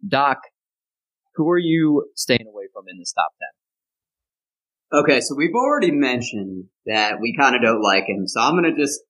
Doc, 0.08 0.38
who 1.36 1.50
are 1.50 1.58
you 1.58 2.06
staying 2.16 2.46
away 2.48 2.66
from 2.72 2.86
in 2.88 3.00
this 3.00 3.12
top 3.12 3.30
10? 4.92 5.02
Okay, 5.02 5.22
so 5.22 5.36
we've 5.36 5.54
already 5.54 5.92
mentioned 5.92 6.66
that 6.86 7.20
we 7.20 7.36
kind 7.38 7.56
of 7.56 7.62
don't 7.62 7.82
like 7.82 8.06
him. 8.08 8.28
So 8.28 8.40
I'm 8.42 8.54
going 8.54 8.74
to 8.74 8.80
just 8.80 9.02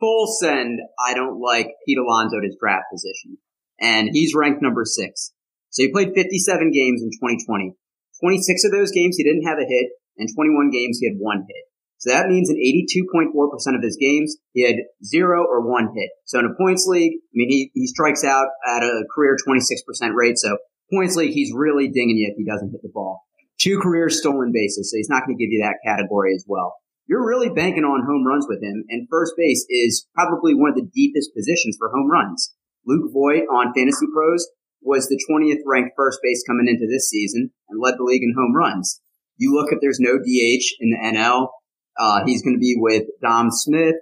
full 0.00 0.26
send 0.40 0.80
I 0.98 1.14
don't 1.14 1.40
like 1.40 1.68
Pete 1.86 1.98
Alonso 1.98 2.38
at 2.38 2.44
his 2.44 2.56
draft 2.58 2.86
position. 2.92 3.38
And 3.80 4.10
he's 4.12 4.34
ranked 4.34 4.62
number 4.62 4.84
six. 4.84 5.32
So 5.70 5.82
he 5.82 5.92
played 5.92 6.12
57 6.14 6.70
games 6.70 7.02
in 7.02 7.10
2020. 7.10 7.74
26 8.20 8.64
of 8.64 8.72
those 8.72 8.92
games 8.92 9.16
he 9.16 9.24
didn't 9.24 9.48
have 9.48 9.58
a 9.58 9.66
hit, 9.66 9.90
and 10.18 10.28
21 10.32 10.70
games 10.70 10.98
he 11.00 11.08
had 11.08 11.16
one 11.18 11.46
hit. 11.48 11.64
So 12.02 12.10
that 12.10 12.26
means 12.26 12.50
in 12.50 12.56
82.4% 12.58 13.30
of 13.76 13.82
his 13.82 13.96
games, 13.96 14.36
he 14.54 14.66
had 14.66 14.74
zero 15.04 15.46
or 15.46 15.62
one 15.62 15.94
hit. 15.94 16.10
So 16.24 16.40
in 16.40 16.46
a 16.46 16.54
points 16.58 16.84
league, 16.88 17.12
I 17.14 17.34
mean, 17.34 17.48
he, 17.48 17.70
he 17.74 17.86
strikes 17.86 18.24
out 18.24 18.48
at 18.66 18.82
a 18.82 19.04
career 19.14 19.36
26% 19.38 20.10
rate. 20.12 20.36
So 20.36 20.58
points 20.92 21.14
league, 21.14 21.30
he's 21.30 21.52
really 21.54 21.86
dinging 21.86 22.16
you 22.16 22.28
if 22.28 22.36
he 22.36 22.44
doesn't 22.44 22.72
hit 22.72 22.82
the 22.82 22.90
ball. 22.92 23.22
Two 23.60 23.78
career 23.78 24.10
stolen 24.10 24.50
bases. 24.52 24.90
So 24.90 24.96
he's 24.96 25.08
not 25.08 25.24
going 25.24 25.38
to 25.38 25.44
give 25.44 25.52
you 25.52 25.62
that 25.62 25.78
category 25.86 26.34
as 26.34 26.44
well. 26.48 26.74
You're 27.06 27.24
really 27.24 27.50
banking 27.50 27.84
on 27.84 28.04
home 28.04 28.26
runs 28.26 28.46
with 28.48 28.60
him. 28.60 28.82
And 28.88 29.06
first 29.08 29.34
base 29.38 29.64
is 29.70 30.04
probably 30.12 30.54
one 30.54 30.70
of 30.70 30.74
the 30.74 30.90
deepest 30.92 31.30
positions 31.36 31.76
for 31.78 31.90
home 31.90 32.10
runs. 32.10 32.52
Luke 32.84 33.12
Voit 33.12 33.44
on 33.46 33.72
Fantasy 33.74 34.06
Pros 34.12 34.48
was 34.82 35.06
the 35.06 35.22
20th 35.30 35.62
ranked 35.64 35.92
first 35.96 36.18
base 36.20 36.42
coming 36.44 36.66
into 36.66 36.90
this 36.90 37.08
season 37.08 37.52
and 37.68 37.80
led 37.80 37.94
the 37.96 38.02
league 38.02 38.24
in 38.24 38.34
home 38.36 38.56
runs. 38.56 39.00
You 39.36 39.54
look 39.54 39.68
if 39.70 39.78
there's 39.80 40.00
no 40.00 40.18
DH 40.18 40.66
in 40.80 40.90
the 40.90 40.98
NL. 40.98 41.50
Uh, 41.98 42.20
he's 42.26 42.42
going 42.42 42.56
to 42.56 42.60
be 42.60 42.76
with 42.78 43.04
Dom 43.22 43.50
Smith, 43.50 43.96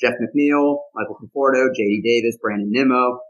Jeff 0.00 0.14
McNeil, 0.14 0.78
Michael 0.94 1.16
Conforto, 1.22 1.68
JD 1.68 2.02
Davis, 2.02 2.38
Brandon 2.40 2.70
Nimmo, 2.70 3.20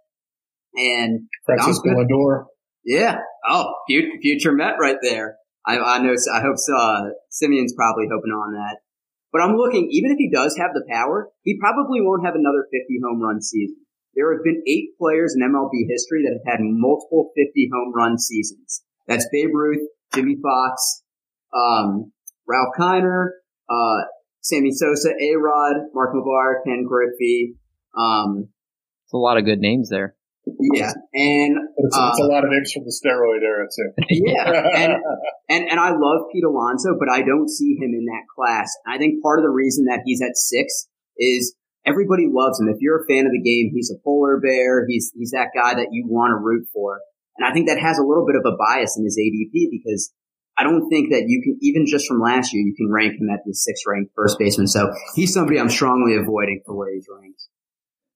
and 0.74 1.28
Francisco 1.44 1.90
Lindor. 1.90 2.46
Yeah. 2.84 3.18
Oh, 3.48 3.74
future, 3.88 4.18
future 4.22 4.52
Met 4.52 4.74
right 4.80 4.98
there. 5.02 5.36
I, 5.66 5.78
I 5.78 5.98
know. 5.98 6.14
I 6.32 6.40
hope 6.40 6.56
uh, 6.72 7.10
Simeon's 7.30 7.74
probably 7.74 8.06
hoping 8.10 8.30
on 8.30 8.52
that. 8.54 8.78
But 9.32 9.42
I'm 9.42 9.56
looking. 9.56 9.88
Even 9.90 10.12
if 10.12 10.18
he 10.18 10.30
does 10.30 10.56
have 10.56 10.70
the 10.72 10.86
power, 10.88 11.28
he 11.42 11.58
probably 11.58 12.00
won't 12.00 12.24
have 12.24 12.36
another 12.36 12.66
50 12.70 13.00
home 13.04 13.20
run 13.20 13.42
season. 13.42 13.76
There 14.14 14.32
have 14.32 14.44
been 14.44 14.62
eight 14.66 14.96
players 14.98 15.34
in 15.36 15.42
MLB 15.42 15.90
history 15.90 16.22
that 16.24 16.38
have 16.38 16.58
had 16.58 16.60
multiple 16.62 17.32
50 17.36 17.70
home 17.72 17.92
run 17.94 18.18
seasons. 18.18 18.82
That's 19.06 19.28
Babe 19.30 19.50
Ruth, 19.52 19.86
Jimmie 20.14 20.38
Foxx, 20.42 21.02
um, 21.54 22.12
Ralph 22.48 22.74
Kiner, 22.78 23.30
uh, 23.68 24.06
Sammy 24.42 24.70
Sosa, 24.72 25.10
A 25.10 25.36
Rod, 25.36 25.76
Mark 25.92 26.14
McGwire, 26.14 26.62
Ken 26.64 26.84
Griffey. 26.86 27.56
Um, 27.96 28.48
it's 29.04 29.12
a 29.12 29.18
lot 29.18 29.38
of 29.38 29.44
good 29.44 29.58
names 29.58 29.88
there. 29.90 30.14
Yeah, 30.46 30.92
and 31.12 31.58
it's, 31.76 31.96
uh, 31.96 32.10
it's, 32.10 32.20
a 32.20 32.26
lot 32.26 32.44
of 32.44 32.50
names 32.50 32.70
from 32.70 32.84
the 32.84 32.94
steroid 32.94 33.42
era 33.42 33.66
too. 33.66 33.90
yeah, 34.10 34.46
and, 34.78 34.92
and 35.48 35.68
and 35.70 35.80
I 35.80 35.90
love 35.90 36.30
Pete 36.32 36.44
Alonso, 36.44 36.94
but 36.98 37.10
I 37.10 37.22
don't 37.22 37.50
see 37.50 37.74
him 37.74 37.90
in 37.90 38.06
that 38.06 38.30
class. 38.30 38.70
I 38.86 38.96
think 38.96 39.22
part 39.24 39.40
of 39.40 39.42
the 39.42 39.50
reason 39.50 39.86
that 39.86 40.02
he's 40.06 40.22
at 40.22 40.36
six 40.36 40.86
is 41.18 41.56
everybody 41.84 42.28
loves 42.30 42.60
him. 42.60 42.68
If 42.68 42.76
you're 42.78 43.02
a 43.02 43.06
fan 43.10 43.26
of 43.26 43.32
the 43.32 43.42
game, 43.42 43.72
he's 43.74 43.90
a 43.90 43.98
polar 44.04 44.38
bear. 44.38 44.86
He's 44.86 45.10
he's 45.16 45.32
that 45.32 45.50
guy 45.50 45.74
that 45.74 45.88
you 45.90 46.06
want 46.06 46.30
to 46.30 46.38
root 46.38 46.68
for, 46.72 47.00
and 47.36 47.44
I 47.44 47.52
think 47.52 47.66
that 47.66 47.80
has 47.80 47.98
a 47.98 48.06
little 48.06 48.24
bit 48.24 48.38
of 48.38 48.46
a 48.46 48.56
bias 48.56 48.94
in 48.96 49.02
his 49.02 49.18
ADP 49.18 49.66
because 49.72 50.12
I 50.58 50.64
don't 50.64 50.88
think 50.88 51.10
that 51.10 51.24
you 51.26 51.42
can, 51.42 51.58
even 51.60 51.84
just 51.86 52.06
from 52.06 52.20
last 52.20 52.54
year, 52.54 52.62
you 52.62 52.74
can 52.74 52.90
rank 52.90 53.20
him 53.20 53.28
at 53.30 53.40
the 53.44 53.52
sixth 53.54 53.84
ranked 53.86 54.12
first 54.14 54.38
baseman. 54.38 54.66
So 54.66 54.90
he's 55.14 55.32
somebody 55.32 55.60
I'm 55.60 55.68
strongly 55.68 56.16
avoiding 56.16 56.62
for 56.64 56.74
where 56.74 56.92
he's 56.94 57.06
ranked. 57.14 57.42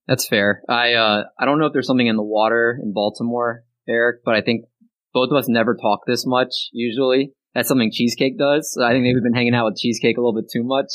That's 0.07 0.27
fair. 0.27 0.63
I, 0.69 0.95
uh, 0.95 1.25
I 1.39 1.45
don't 1.45 1.59
know 1.59 1.67
if 1.67 1.73
there's 1.73 1.87
something 1.87 2.07
in 2.07 2.17
the 2.17 2.23
water 2.23 2.79
in 2.83 2.93
Baltimore, 2.93 3.65
Eric, 3.89 4.23
but 4.25 4.35
I 4.35 4.41
think 4.41 4.65
both 5.13 5.31
of 5.31 5.37
us 5.37 5.49
never 5.49 5.77
talk 5.77 6.01
this 6.07 6.25
much 6.27 6.71
usually. 6.73 7.33
That's 7.55 7.69
something 7.69 7.91
Cheesecake 7.93 8.39
does. 8.39 8.79
I 8.83 8.93
think 8.93 9.03
maybe 9.03 9.15
we've 9.15 9.23
been 9.23 9.35
hanging 9.35 9.55
out 9.55 9.67
with 9.67 9.79
Cheesecake 9.79 10.17
a 10.17 10.21
little 10.21 10.35
bit 10.35 10.51
too 10.53 10.63
much. 10.65 10.87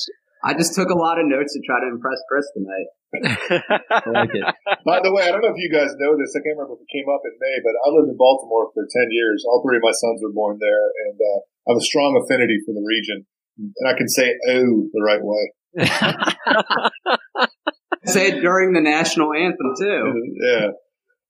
I 0.46 0.54
just 0.54 0.78
took 0.78 0.94
a 0.94 0.98
lot 0.98 1.18
of 1.18 1.26
notes 1.26 1.58
to 1.58 1.62
try 1.66 1.82
to 1.82 1.90
impress 1.90 2.22
Chris 2.30 2.46
tonight. 2.54 2.86
I 3.90 4.06
like 4.14 4.30
it. 4.30 4.46
By 4.86 5.02
the 5.02 5.10
way, 5.10 5.26
I 5.26 5.34
don't 5.34 5.42
know 5.42 5.50
if 5.50 5.58
you 5.58 5.74
guys 5.74 5.98
know 5.98 6.14
this. 6.14 6.38
I 6.38 6.46
can't 6.46 6.54
remember 6.54 6.78
if 6.78 6.86
it 6.86 6.94
came 6.94 7.10
up 7.10 7.26
in 7.26 7.34
May, 7.42 7.58
but 7.66 7.74
I 7.82 7.90
lived 7.90 8.14
in 8.14 8.18
Baltimore 8.18 8.70
for 8.70 8.86
10 8.86 9.10
years. 9.10 9.42
All 9.50 9.66
three 9.66 9.82
of 9.82 9.84
my 9.84 9.98
sons 9.98 10.22
were 10.22 10.38
born 10.38 10.62
there, 10.62 10.86
and 11.10 11.18
uh, 11.18 11.40
I 11.66 11.74
have 11.74 11.82
a 11.82 11.90
strong 11.90 12.14
affinity 12.22 12.62
for 12.62 12.78
the 12.78 12.86
region. 12.86 13.26
And 13.58 13.90
I 13.90 13.98
can 13.98 14.06
say 14.06 14.38
"oh" 14.54 14.86
the 14.94 15.02
right 15.02 15.26
way. 15.26 15.50
say 18.06 18.38
it 18.38 18.42
during 18.42 18.74
the 18.74 18.86
national 18.86 19.34
anthem, 19.34 19.74
too. 19.80 20.14
Yeah. 20.46 20.78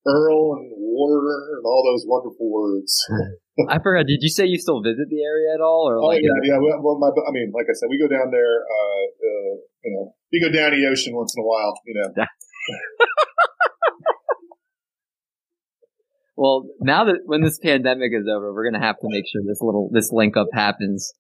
Earl 0.06 0.60
and 0.60 0.74
water 0.76 1.56
and 1.56 1.64
all 1.64 1.88
those 1.88 2.04
wonderful 2.04 2.52
words. 2.52 3.00
I 3.70 3.80
forgot. 3.80 4.06
Did 4.06 4.20
you 4.20 4.28
say 4.30 4.46
you 4.46 4.60
still 4.60 4.82
visit 4.82 5.08
the 5.10 5.24
area 5.24 5.56
at 5.56 5.62
all? 5.62 5.88
Or 5.88 5.98
oh 5.98 6.08
like 6.08 6.22
yeah, 6.22 6.30
yeah. 6.44 6.58
Well, 6.60 7.00
my, 7.00 7.08
I 7.08 7.32
mean, 7.32 7.54
like 7.56 7.68
I 7.70 7.74
said, 7.74 7.88
we 7.90 7.98
go 7.98 8.08
down 8.08 8.32
there. 8.32 8.60
Uh, 8.68 9.04
uh, 9.08 9.56
you 9.84 9.92
know, 9.96 10.14
we 10.32 10.42
go 10.42 10.52
down 10.52 10.72
the 10.72 10.86
ocean 10.88 11.16
once 11.16 11.34
in 11.36 11.42
a 11.42 11.46
while. 11.46 11.74
You 11.86 11.94
know. 11.96 12.12
well, 16.36 16.68
now 16.82 17.06
that 17.06 17.20
when 17.26 17.42
this 17.42 17.58
pandemic 17.60 18.12
is 18.14 18.28
over, 18.28 18.54
we're 18.54 18.70
gonna 18.70 18.86
have 18.86 19.00
to 19.00 19.08
make 19.08 19.24
sure 19.32 19.42
this 19.48 19.62
little 19.62 19.90
this 19.94 20.12
link 20.12 20.36
up 20.36 20.48
happens. 20.54 21.14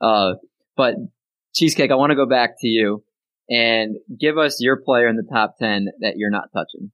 Uh, 0.00 0.34
but 0.76 0.94
cheesecake, 1.54 1.90
I 1.90 1.94
want 1.94 2.10
to 2.10 2.16
go 2.16 2.26
back 2.26 2.50
to 2.60 2.68
you 2.68 3.02
and 3.48 3.96
give 4.20 4.36
us 4.36 4.58
your 4.60 4.76
player 4.76 5.08
in 5.08 5.16
the 5.16 5.26
top 5.32 5.56
ten 5.58 5.86
that 6.00 6.14
you're 6.16 6.30
not 6.30 6.50
touching. 6.54 6.92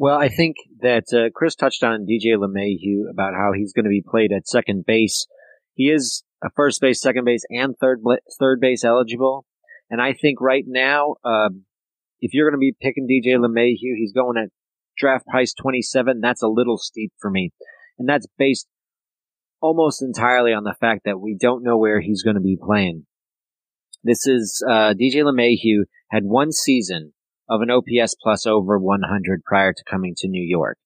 Well, 0.00 0.16
I 0.16 0.30
think 0.30 0.56
that 0.80 1.12
uh, 1.12 1.28
Chris 1.34 1.54
touched 1.54 1.84
on 1.84 2.06
DJ 2.06 2.34
LeMahieu 2.34 3.10
about 3.10 3.34
how 3.34 3.52
he's 3.54 3.74
going 3.74 3.84
to 3.84 3.90
be 3.90 4.02
played 4.02 4.32
at 4.32 4.48
second 4.48 4.86
base. 4.86 5.26
He 5.74 5.90
is 5.90 6.24
a 6.42 6.48
first 6.56 6.80
base, 6.80 7.02
second 7.02 7.26
base, 7.26 7.44
and 7.50 7.74
third 7.78 8.00
third 8.38 8.60
base 8.62 8.82
eligible. 8.82 9.44
And 9.90 10.00
I 10.00 10.14
think 10.14 10.40
right 10.40 10.64
now, 10.66 11.16
um, 11.22 11.66
if 12.18 12.32
you're 12.32 12.50
going 12.50 12.58
to 12.58 12.64
be 12.64 12.74
picking 12.80 13.06
DJ 13.06 13.36
LeMahieu, 13.36 13.98
he's 13.98 14.14
going 14.14 14.38
at 14.38 14.48
draft 14.96 15.26
price 15.26 15.52
27. 15.52 16.22
That's 16.22 16.42
a 16.42 16.48
little 16.48 16.78
steep 16.78 17.12
for 17.20 17.30
me. 17.30 17.50
And 17.98 18.08
that's 18.08 18.26
based 18.38 18.68
almost 19.60 20.00
entirely 20.00 20.54
on 20.54 20.64
the 20.64 20.76
fact 20.80 21.02
that 21.04 21.20
we 21.20 21.36
don't 21.38 21.62
know 21.62 21.76
where 21.76 22.00
he's 22.00 22.22
going 22.22 22.36
to 22.36 22.40
be 22.40 22.56
playing. 22.58 23.04
This 24.02 24.26
is, 24.26 24.64
uh, 24.66 24.94
DJ 24.94 25.16
LeMahieu 25.16 25.82
had 26.10 26.24
one 26.24 26.52
season 26.52 27.12
of 27.50 27.60
an 27.60 27.70
OPS 27.70 28.14
plus 28.22 28.46
over 28.46 28.78
100 28.78 29.42
prior 29.44 29.72
to 29.72 29.84
coming 29.90 30.14
to 30.18 30.28
New 30.28 30.42
York. 30.42 30.78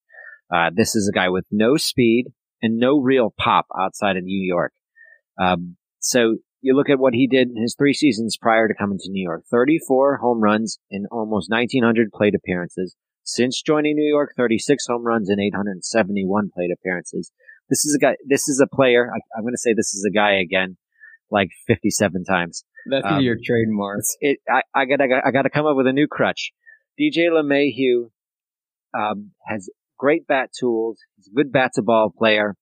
Uh, 0.53 0.71
this 0.75 0.95
is 0.95 1.07
a 1.07 1.15
guy 1.15 1.29
with 1.29 1.45
no 1.51 1.77
speed 1.77 2.25
and 2.61 2.77
no 2.77 2.99
real 2.99 3.33
pop 3.37 3.67
outside 3.79 4.17
of 4.17 4.23
New 4.23 4.43
York. 4.43 4.73
Um, 5.39 5.77
so 5.99 6.37
you 6.61 6.75
look 6.75 6.89
at 6.89 6.99
what 6.99 7.13
he 7.13 7.27
did 7.27 7.49
in 7.49 7.61
his 7.61 7.75
three 7.77 7.93
seasons 7.93 8.37
prior 8.41 8.67
to 8.67 8.73
coming 8.73 8.97
to 8.99 9.11
New 9.11 9.23
York 9.23 9.43
34 9.51 10.17
home 10.17 10.41
runs 10.41 10.79
in 10.89 11.05
almost 11.11 11.51
1,900 11.51 12.11
plate 12.11 12.33
appearances. 12.35 12.95
Since 13.23 13.61
joining 13.61 13.95
New 13.95 14.07
York, 14.07 14.33
36 14.35 14.85
home 14.87 15.03
runs 15.03 15.29
and 15.29 15.39
871 15.39 16.49
plate 16.53 16.71
appearances. 16.71 17.31
This 17.69 17.85
is 17.85 17.95
a 17.95 17.99
guy, 17.99 18.15
this 18.27 18.47
is 18.47 18.59
a 18.59 18.75
player. 18.75 19.09
I, 19.11 19.37
am 19.37 19.43
going 19.43 19.53
to 19.53 19.59
say 19.59 19.73
this 19.73 19.93
is 19.93 20.07
a 20.07 20.13
guy 20.13 20.33
again, 20.33 20.77
like 21.31 21.49
57 21.67 22.23
times. 22.23 22.63
That's 22.89 23.05
um, 23.05 23.21
your 23.21 23.35
trademark. 23.43 23.99
It, 24.19 24.39
I, 24.49 24.61
I 24.73 24.85
gotta, 24.85 25.21
I 25.25 25.31
gotta 25.31 25.49
come 25.49 25.65
up 25.65 25.75
with 25.75 25.87
a 25.87 25.93
new 25.93 26.07
crutch. 26.07 26.51
DJ 26.99 27.29
LeMahieu, 27.29 28.09
um, 28.97 29.31
has 29.45 29.69
great 29.97 30.27
bat 30.27 30.49
tools. 30.57 30.99
He's 31.15 31.27
a 31.27 31.35
good 31.35 31.51
bat 31.51 31.71
to 31.75 31.81
ball 31.81 32.11
player 32.15 32.55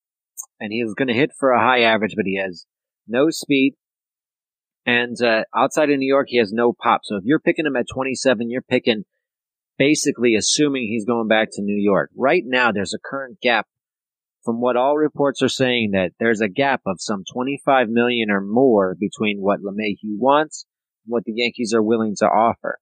and 0.60 0.72
he's 0.72 0.94
going 0.94 1.08
to 1.08 1.14
hit 1.14 1.32
for 1.38 1.52
a 1.52 1.60
high 1.60 1.82
average, 1.82 2.14
but 2.16 2.26
he 2.26 2.40
has 2.40 2.66
no 3.08 3.30
speed. 3.30 3.74
And, 4.86 5.16
uh, 5.22 5.44
outside 5.56 5.90
of 5.90 6.00
New 6.00 6.08
York, 6.08 6.28
he 6.30 6.38
has 6.38 6.52
no 6.52 6.74
pop. 6.74 7.02
So 7.04 7.18
if 7.18 7.24
you're 7.26 7.40
picking 7.40 7.66
him 7.66 7.76
at 7.76 7.86
27, 7.94 8.50
you're 8.50 8.62
picking 8.62 9.04
basically 9.78 10.36
assuming 10.36 10.88
he's 10.88 11.06
going 11.06 11.28
back 11.28 11.50
to 11.54 11.62
New 11.62 11.82
York. 11.82 12.10
Right 12.16 12.44
now, 12.46 12.72
there's 12.72 12.94
a 12.94 13.00
current 13.04 13.40
gap 13.42 13.68
from 14.44 14.60
what 14.60 14.76
all 14.76 14.98
reports 14.98 15.42
are 15.42 15.50
saying 15.50 15.92
that 15.92 16.12
there's 16.20 16.42
a 16.42 16.50
gap 16.50 16.82
of 16.86 16.98
some 17.00 17.24
25 17.32 17.88
million 17.90 18.30
or 18.30 18.42
more 18.42 18.96
between 19.00 19.40
what 19.40 19.62
LeMahieu 19.62 20.18
wants 20.18 20.66
and 21.06 21.12
what 21.12 21.24
the 21.24 21.34
Yankees 21.36 21.74
are 21.74 21.84
willing 21.84 22.16
to 22.18 22.26
offer. 22.26 22.80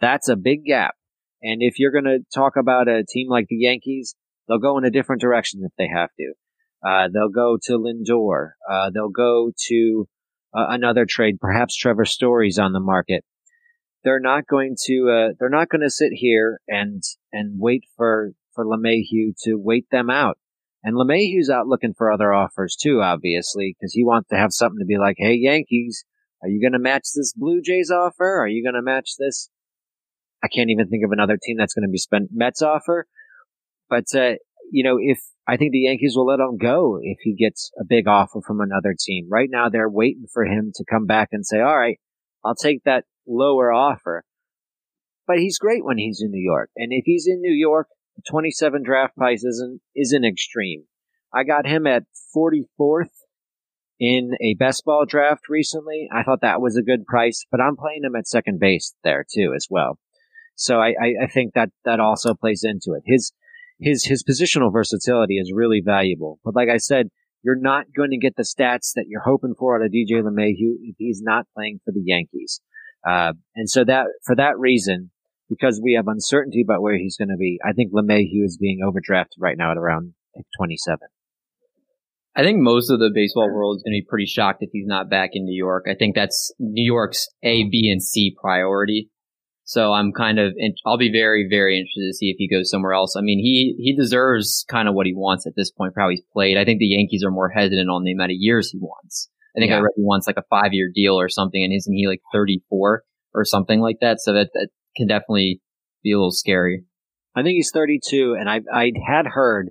That's 0.00 0.28
a 0.28 0.36
big 0.36 0.64
gap. 0.64 0.94
And 1.42 1.62
if 1.62 1.78
you're 1.78 1.92
going 1.92 2.04
to 2.04 2.24
talk 2.34 2.56
about 2.56 2.88
a 2.88 3.04
team 3.08 3.28
like 3.28 3.46
the 3.48 3.56
Yankees, 3.56 4.14
they'll 4.46 4.58
go 4.58 4.78
in 4.78 4.84
a 4.84 4.90
different 4.90 5.20
direction 5.20 5.62
if 5.64 5.72
they 5.76 5.88
have 5.88 6.10
to. 6.18 6.32
Uh, 6.86 7.08
they'll 7.12 7.28
go 7.28 7.58
to 7.62 7.72
Lindor. 7.72 8.50
Uh, 8.70 8.90
they'll 8.90 9.08
go 9.08 9.50
to 9.68 10.08
uh, 10.54 10.66
another 10.68 11.06
trade. 11.08 11.40
Perhaps 11.40 11.76
Trevor 11.76 12.04
Story's 12.04 12.58
on 12.58 12.72
the 12.72 12.80
market. 12.80 13.24
They're 14.04 14.20
not 14.20 14.46
going 14.46 14.76
to. 14.86 15.10
Uh, 15.10 15.34
they're 15.38 15.48
not 15.48 15.68
going 15.68 15.80
to 15.80 15.90
sit 15.90 16.10
here 16.12 16.60
and 16.68 17.02
and 17.32 17.58
wait 17.58 17.82
for 17.96 18.30
for 18.54 18.64
LeMahieu 18.64 19.34
to 19.44 19.56
wait 19.56 19.86
them 19.90 20.08
out. 20.08 20.38
And 20.82 20.96
LeMahieu's 20.96 21.50
out 21.50 21.66
looking 21.66 21.94
for 21.96 22.10
other 22.10 22.32
offers 22.32 22.76
too, 22.80 23.00
obviously, 23.02 23.74
because 23.78 23.92
he 23.92 24.04
wants 24.04 24.28
to 24.28 24.36
have 24.36 24.52
something 24.52 24.78
to 24.78 24.86
be 24.86 24.98
like, 24.98 25.16
"Hey, 25.18 25.34
Yankees, 25.34 26.04
are 26.42 26.48
you 26.48 26.60
going 26.60 26.72
to 26.72 26.78
match 26.78 27.08
this 27.14 27.32
Blue 27.32 27.60
Jays 27.60 27.90
offer? 27.90 28.40
Are 28.40 28.48
you 28.48 28.62
going 28.62 28.80
to 28.80 28.82
match 28.82 29.10
this?" 29.18 29.50
I 30.42 30.48
can't 30.48 30.70
even 30.70 30.88
think 30.88 31.04
of 31.04 31.10
another 31.10 31.36
team 31.42 31.56
that's 31.58 31.74
going 31.74 31.86
to 31.86 31.90
be 31.90 31.98
spent 31.98 32.30
Mets 32.32 32.62
offer. 32.62 33.06
But 33.90 34.04
uh, 34.14 34.34
you 34.70 34.84
know, 34.84 34.98
if 35.00 35.18
I 35.48 35.56
think 35.56 35.72
the 35.72 35.80
Yankees 35.80 36.12
will 36.14 36.26
let 36.26 36.40
him 36.40 36.58
go 36.58 36.98
if 37.00 37.18
he 37.22 37.34
gets 37.34 37.70
a 37.80 37.84
big 37.84 38.06
offer 38.06 38.40
from 38.46 38.60
another 38.60 38.94
team. 38.98 39.28
Right 39.30 39.48
now, 39.50 39.70
they're 39.70 39.88
waiting 39.88 40.26
for 40.30 40.44
him 40.44 40.72
to 40.74 40.84
come 40.84 41.06
back 41.06 41.30
and 41.32 41.44
say, 41.44 41.58
all 41.60 41.76
right, 41.76 41.98
I'll 42.44 42.54
take 42.54 42.84
that 42.84 43.04
lower 43.26 43.72
offer. 43.72 44.24
But 45.26 45.38
he's 45.38 45.58
great 45.58 45.84
when 45.84 45.96
he's 45.96 46.20
in 46.22 46.30
New 46.30 46.42
York. 46.42 46.68
And 46.76 46.92
if 46.92 47.04
he's 47.06 47.26
in 47.26 47.40
New 47.40 47.52
York, 47.52 47.88
27 48.30 48.82
draft 48.82 49.16
price 49.16 49.44
isn't, 49.44 49.80
isn't 49.94 50.24
extreme. 50.24 50.84
I 51.32 51.44
got 51.44 51.66
him 51.66 51.86
at 51.86 52.04
44th 52.36 53.10
in 54.00 54.32
a 54.40 54.54
best 54.54 54.84
ball 54.84 55.04
draft 55.06 55.48
recently. 55.48 56.08
I 56.12 56.22
thought 56.22 56.40
that 56.42 56.60
was 56.60 56.76
a 56.76 56.82
good 56.82 57.04
price, 57.04 57.44
but 57.50 57.60
I'm 57.60 57.76
playing 57.76 58.04
him 58.04 58.16
at 58.16 58.26
second 58.26 58.60
base 58.60 58.94
there 59.04 59.24
too 59.32 59.52
as 59.54 59.66
well. 59.68 59.98
So 60.54 60.80
I, 60.80 60.88
I, 60.88 61.14
I 61.24 61.26
think 61.26 61.54
that 61.54 61.70
that 61.84 62.00
also 62.00 62.34
plays 62.34 62.62
into 62.64 62.94
it. 62.96 63.02
His, 63.06 63.32
his 63.78 64.04
his 64.04 64.24
positional 64.24 64.72
versatility 64.72 65.36
is 65.36 65.52
really 65.54 65.80
valuable. 65.84 66.40
But 66.44 66.56
like 66.56 66.68
I 66.68 66.78
said, 66.78 67.08
you're 67.42 67.60
not 67.60 67.86
going 67.96 68.10
to 68.10 68.18
get 68.18 68.34
the 68.36 68.42
stats 68.42 68.92
that 68.94 69.04
you're 69.06 69.22
hoping 69.22 69.54
for 69.56 69.76
out 69.76 69.84
of 69.84 69.92
DJ 69.92 70.22
LeMahieu 70.22 70.74
if 70.82 70.96
he's 70.98 71.22
not 71.22 71.46
playing 71.54 71.80
for 71.84 71.92
the 71.92 72.02
Yankees. 72.04 72.60
Uh, 73.08 73.34
and 73.54 73.70
so 73.70 73.84
that 73.84 74.06
for 74.24 74.34
that 74.34 74.58
reason, 74.58 75.10
because 75.48 75.80
we 75.82 75.94
have 75.94 76.08
uncertainty 76.08 76.62
about 76.62 76.82
where 76.82 76.96
he's 76.96 77.16
going 77.16 77.28
to 77.28 77.36
be, 77.36 77.58
I 77.64 77.72
think 77.72 77.92
LeMahieu 77.92 78.44
is 78.44 78.58
being 78.58 78.80
overdrafted 78.84 79.38
right 79.38 79.56
now 79.56 79.70
at 79.70 79.76
around 79.76 80.14
27. 80.58 80.98
I 82.36 82.42
think 82.42 82.58
most 82.60 82.90
of 82.90 83.00
the 83.00 83.10
baseball 83.12 83.52
world 83.52 83.76
is 83.76 83.82
going 83.82 83.94
to 83.94 84.02
be 84.04 84.06
pretty 84.08 84.26
shocked 84.26 84.62
if 84.62 84.70
he's 84.72 84.86
not 84.86 85.10
back 85.10 85.30
in 85.32 85.44
New 85.44 85.56
York. 85.56 85.86
I 85.90 85.94
think 85.94 86.14
that's 86.14 86.52
New 86.60 86.84
York's 86.84 87.28
A, 87.42 87.68
B, 87.68 87.90
and 87.90 88.02
C 88.02 88.36
priority. 88.40 89.10
So 89.64 89.92
I'm 89.92 90.12
kind 90.12 90.38
of, 90.38 90.54
I'll 90.86 90.96
be 90.96 91.12
very, 91.12 91.46
very 91.50 91.76
interested 91.78 92.08
to 92.08 92.14
see 92.14 92.30
if 92.30 92.36
he 92.38 92.48
goes 92.48 92.70
somewhere 92.70 92.92
else. 92.92 93.16
I 93.16 93.22
mean, 93.22 93.38
he, 93.38 93.74
he 93.78 93.94
deserves 93.94 94.64
kind 94.68 94.88
of 94.88 94.94
what 94.94 95.06
he 95.06 95.14
wants 95.14 95.46
at 95.46 95.54
this 95.56 95.70
point 95.70 95.94
for 95.94 96.00
how 96.00 96.08
he's 96.08 96.22
played. 96.32 96.56
I 96.56 96.64
think 96.64 96.78
the 96.78 96.86
Yankees 96.86 97.24
are 97.24 97.30
more 97.30 97.50
hesitant 97.50 97.90
on 97.90 98.04
the 98.04 98.12
amount 98.12 98.30
of 98.30 98.36
years 98.38 98.70
he 98.70 98.78
wants. 98.78 99.28
I 99.56 99.60
think 99.60 99.70
yeah. 99.70 99.78
I 99.78 99.80
read 99.80 99.92
he 99.96 100.02
wants 100.02 100.26
like 100.26 100.38
a 100.38 100.44
five 100.48 100.72
year 100.72 100.90
deal 100.94 101.20
or 101.20 101.28
something 101.28 101.62
and 101.62 101.72
isn't 101.72 101.92
he 101.92 102.06
like 102.06 102.22
34 102.32 103.02
or 103.34 103.44
something 103.44 103.80
like 103.80 103.96
that? 104.00 104.20
So 104.20 104.32
that, 104.32 104.50
that 104.54 104.68
can 104.98 105.06
definitely 105.06 105.62
be 106.02 106.12
a 106.12 106.16
little 106.16 106.30
scary. 106.30 106.84
I 107.34 107.42
think 107.42 107.54
he's 107.54 107.70
32 107.72 108.36
and 108.38 108.50
I, 108.50 108.60
I 108.72 108.92
had 109.06 109.26
heard 109.26 109.70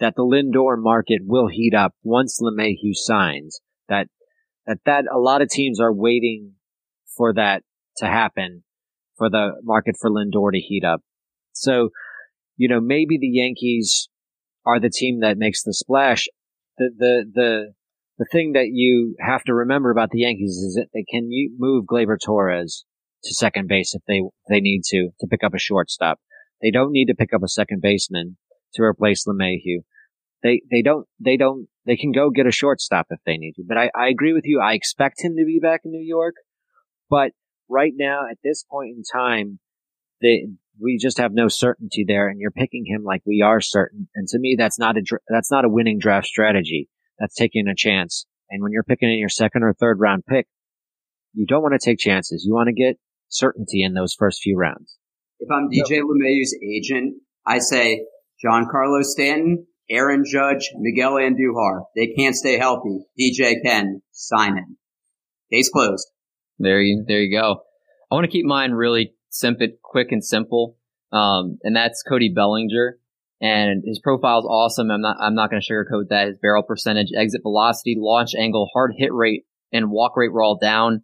that 0.00 0.14
the 0.16 0.22
Lindor 0.22 0.76
market 0.78 1.22
will 1.24 1.48
heat 1.48 1.74
up 1.74 1.92
once 2.02 2.40
LeMahieu 2.40 2.94
signs 2.94 3.60
that, 3.88 4.06
that, 4.66 4.78
that 4.86 5.04
a 5.12 5.18
lot 5.18 5.42
of 5.42 5.48
teams 5.48 5.80
are 5.80 5.92
waiting 5.92 6.52
for 7.16 7.34
that 7.34 7.64
to 7.96 8.06
happen 8.06 8.62
for 9.16 9.28
the 9.28 9.54
market 9.64 9.96
for 10.00 10.10
Lindor 10.10 10.52
to 10.52 10.60
heat 10.60 10.84
up. 10.84 11.02
So, 11.52 11.90
you 12.56 12.68
know, 12.68 12.80
maybe 12.80 13.18
the 13.18 13.28
Yankees 13.28 14.08
are 14.64 14.78
the 14.78 14.90
team 14.90 15.20
that 15.20 15.38
makes 15.38 15.64
the 15.64 15.74
splash. 15.74 16.26
The, 16.76 16.90
the, 16.96 17.24
the, 17.34 17.72
the 18.18 18.26
thing 18.30 18.52
that 18.52 18.68
you 18.70 19.16
have 19.18 19.42
to 19.44 19.54
remember 19.54 19.90
about 19.90 20.10
the 20.10 20.20
Yankees 20.20 20.56
is 20.56 20.74
that 20.74 20.88
they 20.94 21.04
can 21.10 21.28
move 21.58 21.86
Gleyber 21.86 22.16
Torres 22.24 22.84
to 23.24 23.34
second 23.34 23.68
base 23.68 23.94
if 23.94 24.02
they, 24.06 24.22
they 24.48 24.60
need 24.60 24.82
to, 24.86 25.10
to 25.20 25.26
pick 25.26 25.44
up 25.44 25.54
a 25.54 25.58
shortstop. 25.58 26.20
They 26.62 26.70
don't 26.70 26.92
need 26.92 27.06
to 27.06 27.14
pick 27.14 27.32
up 27.32 27.42
a 27.42 27.48
second 27.48 27.82
baseman 27.82 28.36
to 28.74 28.82
replace 28.82 29.26
LeMahieu. 29.26 29.80
They, 30.42 30.62
they 30.70 30.82
don't, 30.82 31.06
they 31.18 31.36
don't, 31.36 31.68
they 31.86 31.96
can 31.96 32.12
go 32.12 32.30
get 32.30 32.46
a 32.46 32.52
shortstop 32.52 33.06
if 33.10 33.18
they 33.26 33.36
need 33.36 33.54
to. 33.56 33.64
But 33.66 33.78
I, 33.78 33.90
I 33.94 34.08
agree 34.08 34.32
with 34.32 34.44
you. 34.44 34.60
I 34.60 34.74
expect 34.74 35.22
him 35.22 35.36
to 35.36 35.44
be 35.44 35.58
back 35.60 35.80
in 35.84 35.90
New 35.90 36.04
York, 36.04 36.34
but 37.10 37.32
right 37.68 37.92
now 37.96 38.22
at 38.30 38.38
this 38.42 38.64
point 38.70 38.96
in 38.96 39.02
time, 39.02 39.58
we 40.80 40.98
just 40.98 41.18
have 41.18 41.32
no 41.32 41.48
certainty 41.48 42.04
there, 42.06 42.28
and 42.28 42.40
you're 42.40 42.50
picking 42.50 42.84
him 42.86 43.04
like 43.04 43.22
we 43.26 43.42
are 43.42 43.60
certain. 43.60 44.08
And 44.14 44.26
to 44.28 44.38
me, 44.38 44.56
that's 44.58 44.78
not 44.78 44.96
a 44.96 45.02
that's 45.28 45.50
not 45.50 45.64
a 45.64 45.68
winning 45.68 45.98
draft 45.98 46.26
strategy. 46.26 46.88
That's 47.18 47.34
taking 47.34 47.68
a 47.68 47.74
chance. 47.74 48.26
And 48.50 48.62
when 48.62 48.72
you're 48.72 48.84
picking 48.84 49.10
in 49.10 49.18
your 49.18 49.28
second 49.28 49.62
or 49.62 49.74
third 49.74 49.98
round 50.00 50.24
pick, 50.26 50.46
you 51.34 51.46
don't 51.46 51.62
want 51.62 51.78
to 51.78 51.84
take 51.84 51.98
chances. 51.98 52.44
You 52.46 52.54
want 52.54 52.68
to 52.68 52.72
get 52.72 52.98
certainty 53.28 53.82
in 53.82 53.94
those 53.94 54.14
first 54.18 54.40
few 54.42 54.56
rounds. 54.56 54.98
If 55.40 55.48
I'm 55.52 55.68
DJ 55.68 56.00
LeMahieu's 56.00 56.56
agent, 56.62 57.14
I 57.46 57.58
say 57.58 58.04
Giancarlo 58.44 59.02
Stanton, 59.02 59.66
Aaron 59.90 60.24
Judge, 60.26 60.70
Miguel 60.76 61.14
Andujar. 61.14 61.84
They 61.96 62.08
can't 62.08 62.34
stay 62.34 62.58
healthy. 62.58 63.06
DJ 63.18 63.54
can 63.64 64.02
sign 64.12 64.58
it. 64.58 64.64
Case 65.52 65.70
closed. 65.70 66.08
There 66.58 66.80
you, 66.80 67.04
there 67.06 67.20
you 67.20 67.38
go. 67.38 67.62
I 68.10 68.14
want 68.14 68.24
to 68.24 68.30
keep 68.30 68.44
mine 68.44 68.72
really 68.72 69.14
simple, 69.30 69.68
quick 69.82 70.08
and 70.10 70.24
simple. 70.24 70.76
Um, 71.12 71.58
and 71.62 71.74
that's 71.74 72.02
Cody 72.02 72.32
Bellinger. 72.34 72.98
And 73.40 73.84
his 73.86 74.00
profile 74.00 74.40
is 74.40 74.44
awesome. 74.44 74.90
I'm 74.90 75.00
not, 75.00 75.16
I'm 75.20 75.34
not 75.34 75.50
going 75.50 75.62
to 75.62 75.72
sugarcoat 75.72 76.08
that. 76.10 76.26
His 76.26 76.38
barrel 76.38 76.64
percentage, 76.64 77.08
exit 77.16 77.42
velocity, 77.42 77.96
launch 77.96 78.34
angle, 78.36 78.68
hard 78.72 78.92
hit 78.96 79.12
rate, 79.12 79.44
and 79.72 79.90
walk 79.90 80.16
rate 80.16 80.32
were 80.32 80.42
all 80.42 80.58
down. 80.60 81.02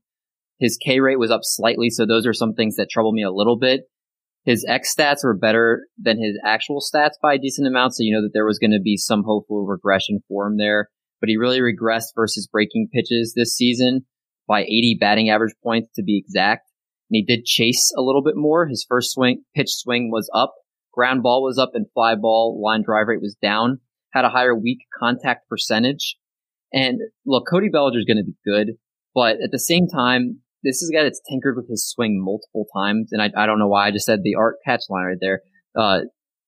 His 0.58 0.76
K 0.76 1.00
rate 1.00 1.18
was 1.18 1.30
up 1.30 1.40
slightly. 1.42 1.90
So 1.90 2.06
those 2.06 2.26
are 2.26 2.32
some 2.32 2.54
things 2.54 2.76
that 2.76 2.88
trouble 2.90 3.12
me 3.12 3.22
a 3.22 3.32
little 3.32 3.58
bit. 3.58 3.82
His 4.44 4.64
X 4.68 4.94
stats 4.94 5.24
were 5.24 5.36
better 5.36 5.86
than 5.98 6.22
his 6.22 6.38
actual 6.44 6.80
stats 6.80 7.14
by 7.22 7.34
a 7.34 7.38
decent 7.38 7.66
amount. 7.66 7.94
So 7.94 8.02
you 8.02 8.14
know 8.14 8.22
that 8.22 8.32
there 8.34 8.44
was 8.44 8.58
going 8.58 8.72
to 8.72 8.80
be 8.82 8.96
some 8.96 9.22
hopeful 9.24 9.64
regression 9.64 10.20
for 10.28 10.46
him 10.46 10.58
there, 10.58 10.90
but 11.20 11.30
he 11.30 11.36
really 11.36 11.60
regressed 11.60 12.14
versus 12.14 12.46
breaking 12.46 12.88
pitches 12.92 13.32
this 13.34 13.56
season 13.56 14.04
by 14.46 14.62
80 14.62 14.98
batting 15.00 15.30
average 15.30 15.54
points 15.62 15.90
to 15.94 16.02
be 16.02 16.18
exact. 16.18 16.70
And 17.10 17.16
he 17.16 17.24
did 17.24 17.46
chase 17.46 17.92
a 17.96 18.02
little 18.02 18.22
bit 18.22 18.36
more. 18.36 18.66
His 18.66 18.84
first 18.86 19.12
swing, 19.12 19.44
pitch 19.54 19.70
swing 19.70 20.10
was 20.12 20.30
up. 20.34 20.54
Ground 20.92 21.22
ball 21.22 21.42
was 21.42 21.58
up 21.58 21.70
and 21.74 21.86
fly 21.94 22.14
ball 22.14 22.60
line 22.62 22.82
drive 22.84 23.08
rate 23.08 23.22
was 23.22 23.36
down. 23.40 23.80
Had 24.12 24.24
a 24.24 24.30
higher 24.30 24.54
weak 24.54 24.80
contact 24.96 25.48
percentage. 25.48 26.16
And 26.72 27.00
look, 27.24 27.44
Cody 27.50 27.68
Bellinger 27.68 27.98
is 27.98 28.04
going 28.04 28.18
to 28.18 28.24
be 28.24 28.36
good, 28.44 28.76
but 29.14 29.36
at 29.42 29.50
the 29.52 29.58
same 29.58 29.86
time, 29.88 30.40
this 30.64 30.82
is 30.82 30.90
a 30.90 30.96
guy 30.96 31.04
that's 31.04 31.20
tinkered 31.30 31.56
with 31.56 31.68
his 31.68 31.88
swing 31.88 32.20
multiple 32.22 32.66
times. 32.74 33.10
And 33.12 33.20
I, 33.22 33.30
I 33.36 33.46
don't 33.46 33.58
know 33.58 33.68
why 33.68 33.86
I 33.86 33.90
just 33.90 34.06
said 34.06 34.20
the 34.22 34.34
art 34.34 34.56
catch 34.64 34.80
line 34.88 35.04
right 35.04 35.18
there. 35.20 35.42
Uh, 35.78 36.00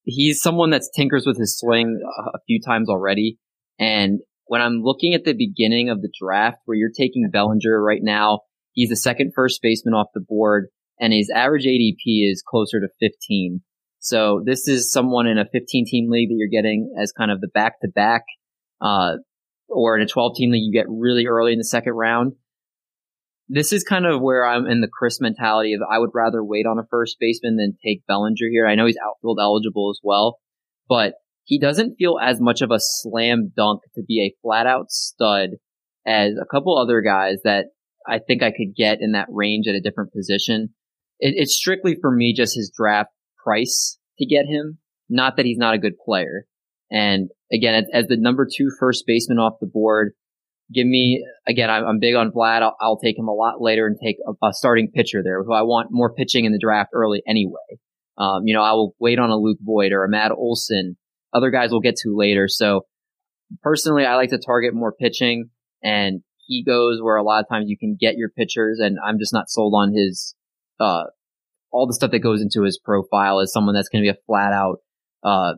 he's 0.04 0.40
someone 0.40 0.70
that's 0.70 0.90
tinkers 0.96 1.24
with 1.26 1.38
his 1.38 1.58
swing 1.58 2.00
a, 2.02 2.36
a 2.36 2.40
few 2.46 2.60
times 2.60 2.88
already. 2.88 3.38
And 3.78 4.20
when 4.46 4.62
I'm 4.62 4.80
looking 4.82 5.14
at 5.14 5.24
the 5.24 5.34
beginning 5.34 5.90
of 5.90 6.00
the 6.00 6.12
draft 6.18 6.58
where 6.64 6.76
you're 6.76 6.90
taking 6.96 7.28
Bellinger 7.30 7.82
right 7.82 8.02
now, 8.02 8.40
he's 8.72 8.88
the 8.88 8.96
second 8.96 9.32
first 9.34 9.60
baseman 9.62 9.94
off 9.94 10.08
the 10.14 10.24
board. 10.26 10.68
and 10.98 11.12
his 11.12 11.30
average 11.30 11.66
ADP 11.66 12.30
is 12.30 12.42
closer 12.46 12.80
to 12.80 12.88
15. 13.00 13.60
So 13.98 14.42
this 14.46 14.68
is 14.68 14.92
someone 14.92 15.26
in 15.26 15.38
a 15.38 15.44
15 15.52 15.84
team 15.86 16.10
league 16.10 16.28
that 16.28 16.36
you're 16.38 16.48
getting 16.48 16.94
as 17.00 17.12
kind 17.12 17.30
of 17.30 17.40
the 17.40 17.48
back 17.48 17.80
to 17.80 17.88
back, 17.88 18.22
or 18.80 19.96
in 19.96 20.02
a 20.02 20.06
12 20.06 20.36
team 20.36 20.52
league 20.52 20.62
you 20.62 20.72
get 20.72 20.86
really 20.88 21.26
early 21.26 21.52
in 21.52 21.58
the 21.58 21.64
second 21.64 21.92
round. 21.92 22.32
This 23.48 23.72
is 23.72 23.84
kind 23.84 24.06
of 24.06 24.20
where 24.20 24.46
I'm 24.46 24.66
in 24.66 24.80
the 24.80 24.88
Chris 24.88 25.20
mentality 25.20 25.72
of 25.74 25.80
I 25.88 25.98
would 25.98 26.10
rather 26.14 26.42
wait 26.42 26.66
on 26.66 26.78
a 26.78 26.86
first 26.90 27.16
baseman 27.20 27.56
than 27.56 27.76
take 27.84 28.06
Bellinger 28.06 28.48
here. 28.50 28.66
I 28.66 28.74
know 28.74 28.86
he's 28.86 28.98
outfield 29.04 29.38
eligible 29.40 29.90
as 29.90 30.00
well, 30.02 30.38
but 30.88 31.14
he 31.44 31.60
doesn't 31.60 31.94
feel 31.96 32.18
as 32.20 32.40
much 32.40 32.60
of 32.60 32.72
a 32.72 32.80
slam 32.80 33.52
dunk 33.56 33.82
to 33.94 34.02
be 34.02 34.20
a 34.20 34.34
flat 34.42 34.66
out 34.66 34.90
stud 34.90 35.50
as 36.04 36.32
a 36.40 36.46
couple 36.46 36.76
other 36.76 37.00
guys 37.00 37.38
that 37.44 37.66
I 38.06 38.18
think 38.18 38.42
I 38.42 38.50
could 38.50 38.74
get 38.76 38.98
in 39.00 39.12
that 39.12 39.28
range 39.30 39.66
at 39.68 39.74
a 39.74 39.80
different 39.80 40.12
position. 40.12 40.70
It, 41.20 41.34
it's 41.36 41.56
strictly 41.56 41.96
for 42.00 42.10
me 42.10 42.34
just 42.34 42.56
his 42.56 42.72
draft 42.76 43.10
price 43.42 43.98
to 44.18 44.26
get 44.26 44.46
him, 44.46 44.78
not 45.08 45.36
that 45.36 45.46
he's 45.46 45.58
not 45.58 45.74
a 45.74 45.78
good 45.78 45.98
player. 46.04 46.46
And 46.90 47.30
again, 47.52 47.74
as, 47.74 47.84
as 47.92 48.06
the 48.06 48.16
number 48.16 48.46
two 48.46 48.70
first 48.78 49.04
baseman 49.06 49.38
off 49.38 49.60
the 49.60 49.66
board, 49.66 50.14
give 50.72 50.86
me 50.86 51.24
again. 51.46 51.70
I'm, 51.70 51.84
I'm 51.84 51.98
big 51.98 52.14
on 52.14 52.30
Vlad. 52.30 52.62
I'll, 52.62 52.76
I'll, 52.80 52.98
take 52.98 53.18
him 53.18 53.28
a 53.28 53.34
lot 53.34 53.60
later 53.60 53.86
and 53.86 53.96
take 54.02 54.16
a, 54.26 54.46
a, 54.46 54.52
starting 54.52 54.90
pitcher 54.92 55.22
there, 55.22 55.42
who 55.42 55.52
I 55.52 55.62
want 55.62 55.88
more 55.90 56.12
pitching 56.12 56.44
in 56.44 56.52
the 56.52 56.58
draft 56.58 56.90
early 56.92 57.22
anyway. 57.26 57.78
Um, 58.18 58.42
you 58.44 58.54
know, 58.54 58.62
I 58.62 58.72
will 58.72 58.94
wait 58.98 59.18
on 59.18 59.30
a 59.30 59.36
Luke 59.36 59.58
Voit 59.60 59.92
or 59.92 60.04
a 60.04 60.08
Matt 60.08 60.32
Olson. 60.32 60.96
Other 61.32 61.50
guys 61.50 61.70
we'll 61.70 61.80
get 61.80 61.96
to 62.02 62.16
later. 62.16 62.48
So 62.48 62.82
personally, 63.62 64.04
I 64.06 64.16
like 64.16 64.30
to 64.30 64.38
target 64.38 64.74
more 64.74 64.92
pitching, 64.92 65.50
and 65.82 66.22
he 66.46 66.64
goes 66.64 67.00
where 67.02 67.16
a 67.16 67.22
lot 67.22 67.40
of 67.40 67.48
times 67.48 67.66
you 67.68 67.76
can 67.76 67.96
get 68.00 68.16
your 68.16 68.30
pitchers, 68.30 68.78
and 68.80 68.96
I'm 69.04 69.18
just 69.18 69.32
not 69.32 69.50
sold 69.50 69.74
on 69.76 69.92
his 69.92 70.34
uh, 70.80 71.04
all 71.70 71.86
the 71.86 71.94
stuff 71.94 72.10
that 72.10 72.20
goes 72.20 72.40
into 72.40 72.62
his 72.62 72.78
profile 72.78 73.40
as 73.40 73.52
someone 73.52 73.74
that's 73.74 73.88
going 73.88 74.02
to 74.02 74.10
be 74.10 74.16
a 74.16 74.22
flat 74.26 74.52
out 74.52 74.78
uh, 75.22 75.54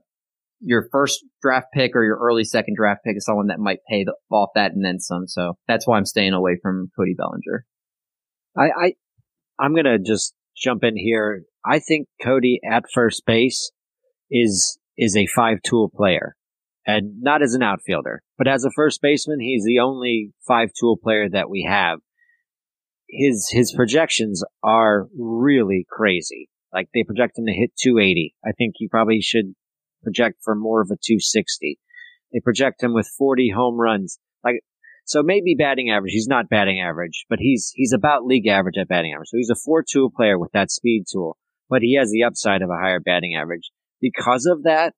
your 0.61 0.88
first 0.90 1.24
draft 1.43 1.68
pick 1.72 1.95
or 1.95 2.05
your 2.05 2.18
early 2.18 2.45
second 2.45 2.76
draft 2.76 3.05
pick 3.05 3.16
is 3.16 3.24
someone 3.24 3.49
that 3.49 3.59
might 3.59 3.78
pay 3.89 4.05
the, 4.05 4.14
off 4.30 4.51
that 4.55 4.72
and 4.72 4.84
then 4.84 4.99
some. 5.01 5.26
So 5.26 5.55
that's 5.66 5.86
why 5.86 5.97
I'm 5.97 6.07
staying 6.07 6.32
away 6.32 6.59
from 6.62 6.91
Cody 6.97 7.14
Bellinger. 7.16 7.64
I, 8.57 8.62
I 8.62 8.93
I'm 9.59 9.74
gonna 9.74 9.99
just 9.99 10.34
jump 10.57 10.84
in 10.84 10.97
here. 10.97 11.45
I 11.64 11.78
think 11.78 12.09
Cody 12.22 12.61
at 12.68 12.84
first 12.93 13.24
base 13.26 13.70
is 14.30 14.78
is 14.97 15.16
a 15.16 15.26
five 15.26 15.59
tool 15.62 15.91
player, 15.95 16.34
and 16.86 17.20
not 17.20 17.43
as 17.43 17.55
an 17.55 17.62
outfielder, 17.62 18.22
but 18.36 18.49
as 18.49 18.64
a 18.64 18.70
first 18.74 19.01
baseman, 19.01 19.41
he's 19.41 19.64
the 19.64 19.78
only 19.78 20.32
five 20.47 20.70
tool 20.78 20.97
player 20.97 21.28
that 21.28 21.51
we 21.51 21.66
have. 21.68 22.01
His 23.09 23.49
his 23.51 23.72
projections 23.72 24.43
are 24.62 25.07
really 25.16 25.86
crazy. 25.91 26.49
Like 26.72 26.89
they 26.93 27.05
project 27.05 27.39
him 27.39 27.47
to 27.47 27.53
hit 27.53 27.70
280. 27.82 28.34
I 28.45 28.53
think 28.53 28.74
he 28.76 28.89
probably 28.89 29.20
should 29.22 29.55
project 30.03 30.38
for 30.42 30.55
more 30.55 30.80
of 30.80 30.88
a 30.88 30.96
260. 30.96 31.78
They 32.32 32.40
project 32.40 32.82
him 32.82 32.94
with 32.94 33.09
40 33.18 33.53
home 33.55 33.80
runs. 33.80 34.18
Like, 34.44 34.61
so 35.05 35.22
maybe 35.22 35.55
batting 35.59 35.90
average. 35.90 36.12
He's 36.12 36.28
not 36.28 36.49
batting 36.49 36.80
average, 36.80 37.24
but 37.28 37.38
he's, 37.40 37.72
he's 37.74 37.92
about 37.92 38.24
league 38.24 38.46
average 38.46 38.76
at 38.80 38.88
batting 38.88 39.12
average. 39.14 39.28
So 39.28 39.38
he's 39.38 39.51
a 39.51 39.57
4 39.64 39.84
tool 39.90 40.11
player 40.14 40.38
with 40.38 40.53
that 40.53 40.70
speed 40.70 41.05
tool, 41.11 41.36
but 41.70 41.82
he 41.82 41.96
has 41.99 42.11
the 42.11 42.24
upside 42.24 42.62
of 42.62 42.70
a 42.70 42.80
higher 42.80 43.01
batting 43.01 43.34
average. 43.40 43.70
Because 44.01 44.46
of 44.46 44.64
that, 44.64 44.94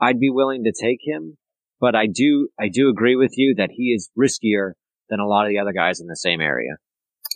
I'd 0.00 0.18
be 0.18 0.30
willing 0.30 0.64
to 0.64 0.72
take 0.72 0.98
him, 1.04 1.36
but 1.80 1.94
I 1.94 2.06
do, 2.06 2.48
I 2.58 2.68
do 2.72 2.88
agree 2.88 3.16
with 3.16 3.34
you 3.36 3.54
that 3.58 3.70
he 3.70 3.92
is 3.94 4.10
riskier 4.18 4.72
than 5.10 5.20
a 5.20 5.26
lot 5.26 5.46
of 5.46 5.50
the 5.50 5.58
other 5.58 5.72
guys 5.72 6.00
in 6.00 6.06
the 6.06 6.16
same 6.16 6.40
area. 6.40 6.76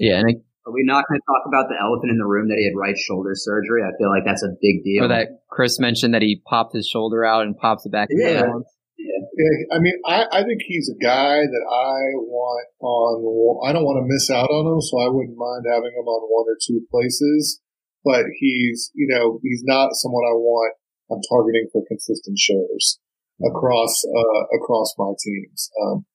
Yeah, 0.00 0.20
and 0.20 0.42
are 0.66 0.74
we 0.74 0.82
not 0.82 1.04
going 1.06 1.20
to 1.20 1.26
talk 1.30 1.46
about 1.46 1.70
the 1.70 1.78
elephant 1.78 2.10
in 2.10 2.18
the 2.18 2.26
room 2.26 2.48
that 2.50 2.58
he 2.58 2.66
had 2.66 2.74
right 2.74 2.98
shoulder 2.98 3.38
surgery? 3.38 3.86
I 3.86 3.94
feel 3.94 4.10
like 4.10 4.26
that's 4.26 4.42
a 4.42 4.50
big 4.58 4.82
deal. 4.82 5.04
Or 5.04 5.08
that 5.08 5.46
Chris 5.48 5.78
mentioned 5.78 6.12
that 6.14 6.22
he 6.22 6.42
popped 6.42 6.74
his 6.74 6.90
shoulder 6.90 7.24
out 7.24 7.46
and 7.46 7.56
pops 7.56 7.86
it 7.86 7.92
back. 7.92 8.08
Yeah. 8.10 8.50
Yeah. 8.98 9.22
yeah. 9.38 9.76
I 9.76 9.78
mean, 9.78 9.94
I, 10.04 10.26
I 10.32 10.42
think 10.42 10.58
he's 10.66 10.90
a 10.90 10.98
guy 10.98 11.46
that 11.46 11.64
I 11.70 12.18
want 12.18 12.66
on. 12.82 13.70
I 13.70 13.72
don't 13.72 13.86
want 13.86 14.02
to 14.02 14.10
miss 14.10 14.26
out 14.28 14.50
on 14.50 14.66
him, 14.74 14.82
so 14.82 14.98
I 14.98 15.06
wouldn't 15.06 15.38
mind 15.38 15.70
having 15.70 15.94
him 15.94 16.10
on 16.10 16.26
one 16.26 16.50
or 16.50 16.58
two 16.58 16.82
places. 16.90 17.62
But 18.02 18.26
he's, 18.38 18.90
you 18.94 19.06
know, 19.06 19.38
he's 19.42 19.62
not 19.64 19.94
someone 19.94 20.26
I 20.26 20.34
want. 20.34 20.74
I'm 21.10 21.22
targeting 21.30 21.70
for 21.70 21.86
consistent 21.86 22.38
shares 22.38 22.98
across 23.38 24.02
uh, 24.02 24.42
across 24.58 24.94
my 24.98 25.12
teams. 25.22 25.70
Um, 25.78 26.06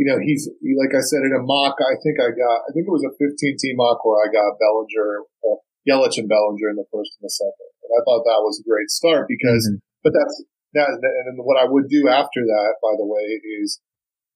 you 0.00 0.08
know, 0.08 0.16
he's 0.16 0.48
like 0.80 0.96
I 0.96 1.04
said 1.04 1.28
in 1.28 1.36
a 1.36 1.44
mock. 1.44 1.76
I 1.76 1.92
think 2.00 2.16
I 2.16 2.32
got. 2.32 2.64
I 2.64 2.72
think 2.72 2.88
it 2.88 2.96
was 2.96 3.04
a 3.04 3.12
15 3.20 3.36
team 3.36 3.76
mock 3.76 4.00
where 4.00 4.16
I 4.24 4.32
got 4.32 4.56
Bellinger, 4.56 5.28
uh, 5.44 5.60
Yelich, 5.84 6.16
and 6.16 6.24
Bellinger 6.24 6.72
in 6.72 6.80
the 6.80 6.88
first 6.88 7.20
and 7.20 7.28
the 7.28 7.34
second. 7.36 7.68
And 7.84 7.92
I 7.92 8.00
thought 8.08 8.24
that 8.24 8.40
was 8.40 8.56
a 8.56 8.64
great 8.64 8.88
start 8.88 9.28
because. 9.28 9.68
Mm-hmm. 9.68 9.84
But 10.00 10.16
that's 10.16 10.40
that. 10.72 10.88
And 11.28 11.44
what 11.44 11.60
I 11.60 11.68
would 11.68 11.92
do 11.92 12.08
after 12.08 12.40
that, 12.40 12.80
by 12.80 12.96
the 12.96 13.04
way, 13.04 13.44
is 13.60 13.84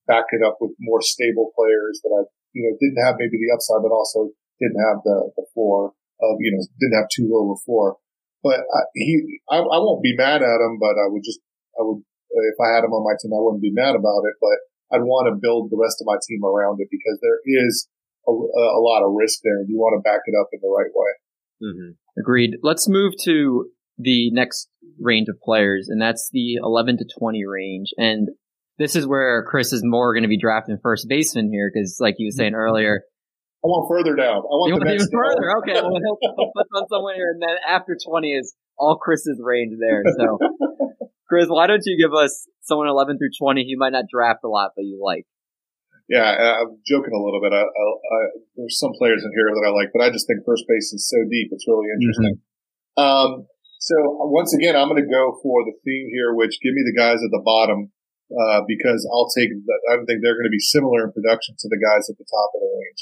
back 0.05 0.29
it 0.29 0.45
up 0.45 0.61
with 0.61 0.77
more 0.77 1.01
stable 1.01 1.49
players 1.57 1.97
that 2.05 2.13
I, 2.13 2.29
you 2.53 2.61
know, 2.61 2.77
didn't 2.77 3.01
have 3.01 3.17
maybe 3.17 3.41
the 3.41 3.49
upside, 3.49 3.81
but 3.81 3.89
also 3.89 4.29
didn't 4.61 4.77
have 4.85 5.01
the 5.01 5.33
the 5.33 5.49
floor 5.57 5.97
of, 6.21 6.37
you 6.45 6.53
know, 6.53 6.61
didn't 6.77 7.01
have 7.01 7.09
too 7.09 7.25
low 7.25 7.49
of 7.49 7.57
a 7.57 7.65
floor. 7.65 7.97
But 8.45 8.61
I, 8.69 8.81
he, 8.93 9.41
I, 9.49 9.65
I 9.65 9.81
won't 9.81 10.05
be 10.05 10.13
mad 10.13 10.45
at 10.45 10.61
him, 10.61 10.77
but 10.77 10.93
I 11.01 11.09
would 11.09 11.25
just, 11.25 11.41
I 11.73 11.81
would, 11.81 12.05
if 12.29 12.57
I 12.61 12.77
had 12.77 12.85
him 12.85 12.93
on 12.93 13.01
my 13.01 13.17
team, 13.17 13.33
I 13.33 13.41
wouldn't 13.41 13.65
be 13.65 13.73
mad 13.73 13.97
about 13.97 14.21
it. 14.29 14.37
But 14.37 14.61
I'd 14.93 15.03
want 15.03 15.31
to 15.31 15.39
build 15.39 15.71
the 15.71 15.79
rest 15.79 15.97
of 16.01 16.05
my 16.05 16.17
team 16.27 16.45
around 16.45 16.79
it 16.79 16.87
because 16.91 17.17
there 17.21 17.39
is 17.43 17.87
a, 18.27 18.31
a 18.31 18.81
lot 18.81 19.05
of 19.05 19.13
risk 19.17 19.39
there 19.43 19.57
and 19.57 19.69
you 19.69 19.77
want 19.77 19.97
to 19.97 20.01
back 20.01 20.21
it 20.25 20.35
up 20.37 20.49
in 20.53 20.59
the 20.61 20.69
right 20.69 20.91
way. 20.93 21.11
Mm-hmm. 21.63 22.19
Agreed. 22.19 22.57
Let's 22.61 22.87
move 22.87 23.13
to 23.23 23.69
the 23.97 24.31
next 24.31 24.69
range 24.99 25.27
of 25.29 25.39
players, 25.41 25.87
and 25.89 26.01
that's 26.01 26.29
the 26.31 26.55
11 26.61 26.97
to 26.97 27.05
20 27.19 27.45
range. 27.45 27.89
And 27.97 28.29
this 28.77 28.95
is 28.95 29.07
where 29.07 29.45
Chris 29.47 29.71
is 29.71 29.81
more 29.83 30.13
going 30.13 30.23
to 30.23 30.29
be 30.29 30.39
drafting 30.39 30.77
first 30.81 31.07
baseman 31.07 31.49
here 31.49 31.71
because, 31.73 31.97
like 31.99 32.15
you 32.17 32.27
were 32.27 32.35
saying 32.35 32.55
earlier, 32.55 33.03
I 33.63 33.67
want 33.67 33.89
further 33.89 34.15
down. 34.15 34.45
I 34.45 34.53
want, 34.61 34.69
you 34.69 34.77
want 34.77 34.93
even 34.93 35.09
further. 35.09 35.57
Okay, 35.63 35.73
well, 35.81 35.97
he'll, 35.97 36.19
he'll 36.21 36.53
put 36.53 36.67
on 36.75 36.85
someone 36.85 37.15
here, 37.15 37.33
and 37.33 37.41
then 37.41 37.57
after 37.65 37.97
20 37.97 38.29
is 38.29 38.53
all 38.77 38.97
Chris's 39.01 39.41
range 39.41 39.73
there. 39.79 40.03
So 40.05 40.37
Chris, 41.27 41.47
why 41.49 41.67
don't 41.67 41.83
you 41.85 41.97
give 41.97 42.13
us 42.13 42.47
someone 42.61 42.87
11 42.87 43.17
through 43.17 43.33
20 43.37 43.61
you 43.65 43.77
might 43.77 43.93
not 43.93 44.05
draft 44.11 44.43
a 44.43 44.47
lot, 44.47 44.71
but 44.75 44.85
you 44.85 45.01
like? 45.01 45.25
Yeah, 46.05 46.61
I'm 46.61 46.77
joking 46.85 47.17
a 47.17 47.21
little 47.21 47.41
bit. 47.41 47.49
I, 47.49 47.65
I, 47.65 47.65
I, 47.65 48.19
there's 48.53 48.77
some 48.77 48.93
players 48.93 49.25
in 49.25 49.33
here 49.33 49.49
that 49.49 49.65
I 49.65 49.73
like, 49.73 49.89
but 49.89 50.05
I 50.05 50.13
just 50.13 50.29
think 50.29 50.45
first 50.45 50.69
base 50.69 50.93
is 50.93 51.09
so 51.09 51.17
deep. 51.25 51.49
It's 51.49 51.65
really 51.65 51.89
interesting. 51.97 52.37
Mm-hmm. 52.37 53.01
Um, 53.01 53.31
so 53.81 53.95
once 54.29 54.53
again, 54.53 54.77
I'm 54.77 54.85
going 54.85 55.01
to 55.01 55.09
go 55.09 55.37
for 55.41 55.65
the 55.65 55.73
theme 55.81 56.13
here, 56.13 56.33
which 56.37 56.61
give 56.61 56.77
me 56.77 56.85
the 56.85 56.93
guys 56.93 57.25
at 57.25 57.33
the 57.33 57.41
bottom, 57.41 57.89
uh, 58.29 58.61
because 58.69 59.01
I'll 59.09 59.29
take, 59.33 59.49
I 59.49 59.97
don't 59.97 60.05
think 60.05 60.21
they're 60.21 60.37
going 60.37 60.49
to 60.49 60.53
be 60.53 60.61
similar 60.61 61.09
in 61.09 61.13
production 61.13 61.57
to 61.57 61.67
the 61.73 61.81
guys 61.81 62.05
at 62.05 62.21
the 62.21 62.29
top 62.29 62.49
of 62.53 62.61
the 62.61 62.69
range. 62.69 63.01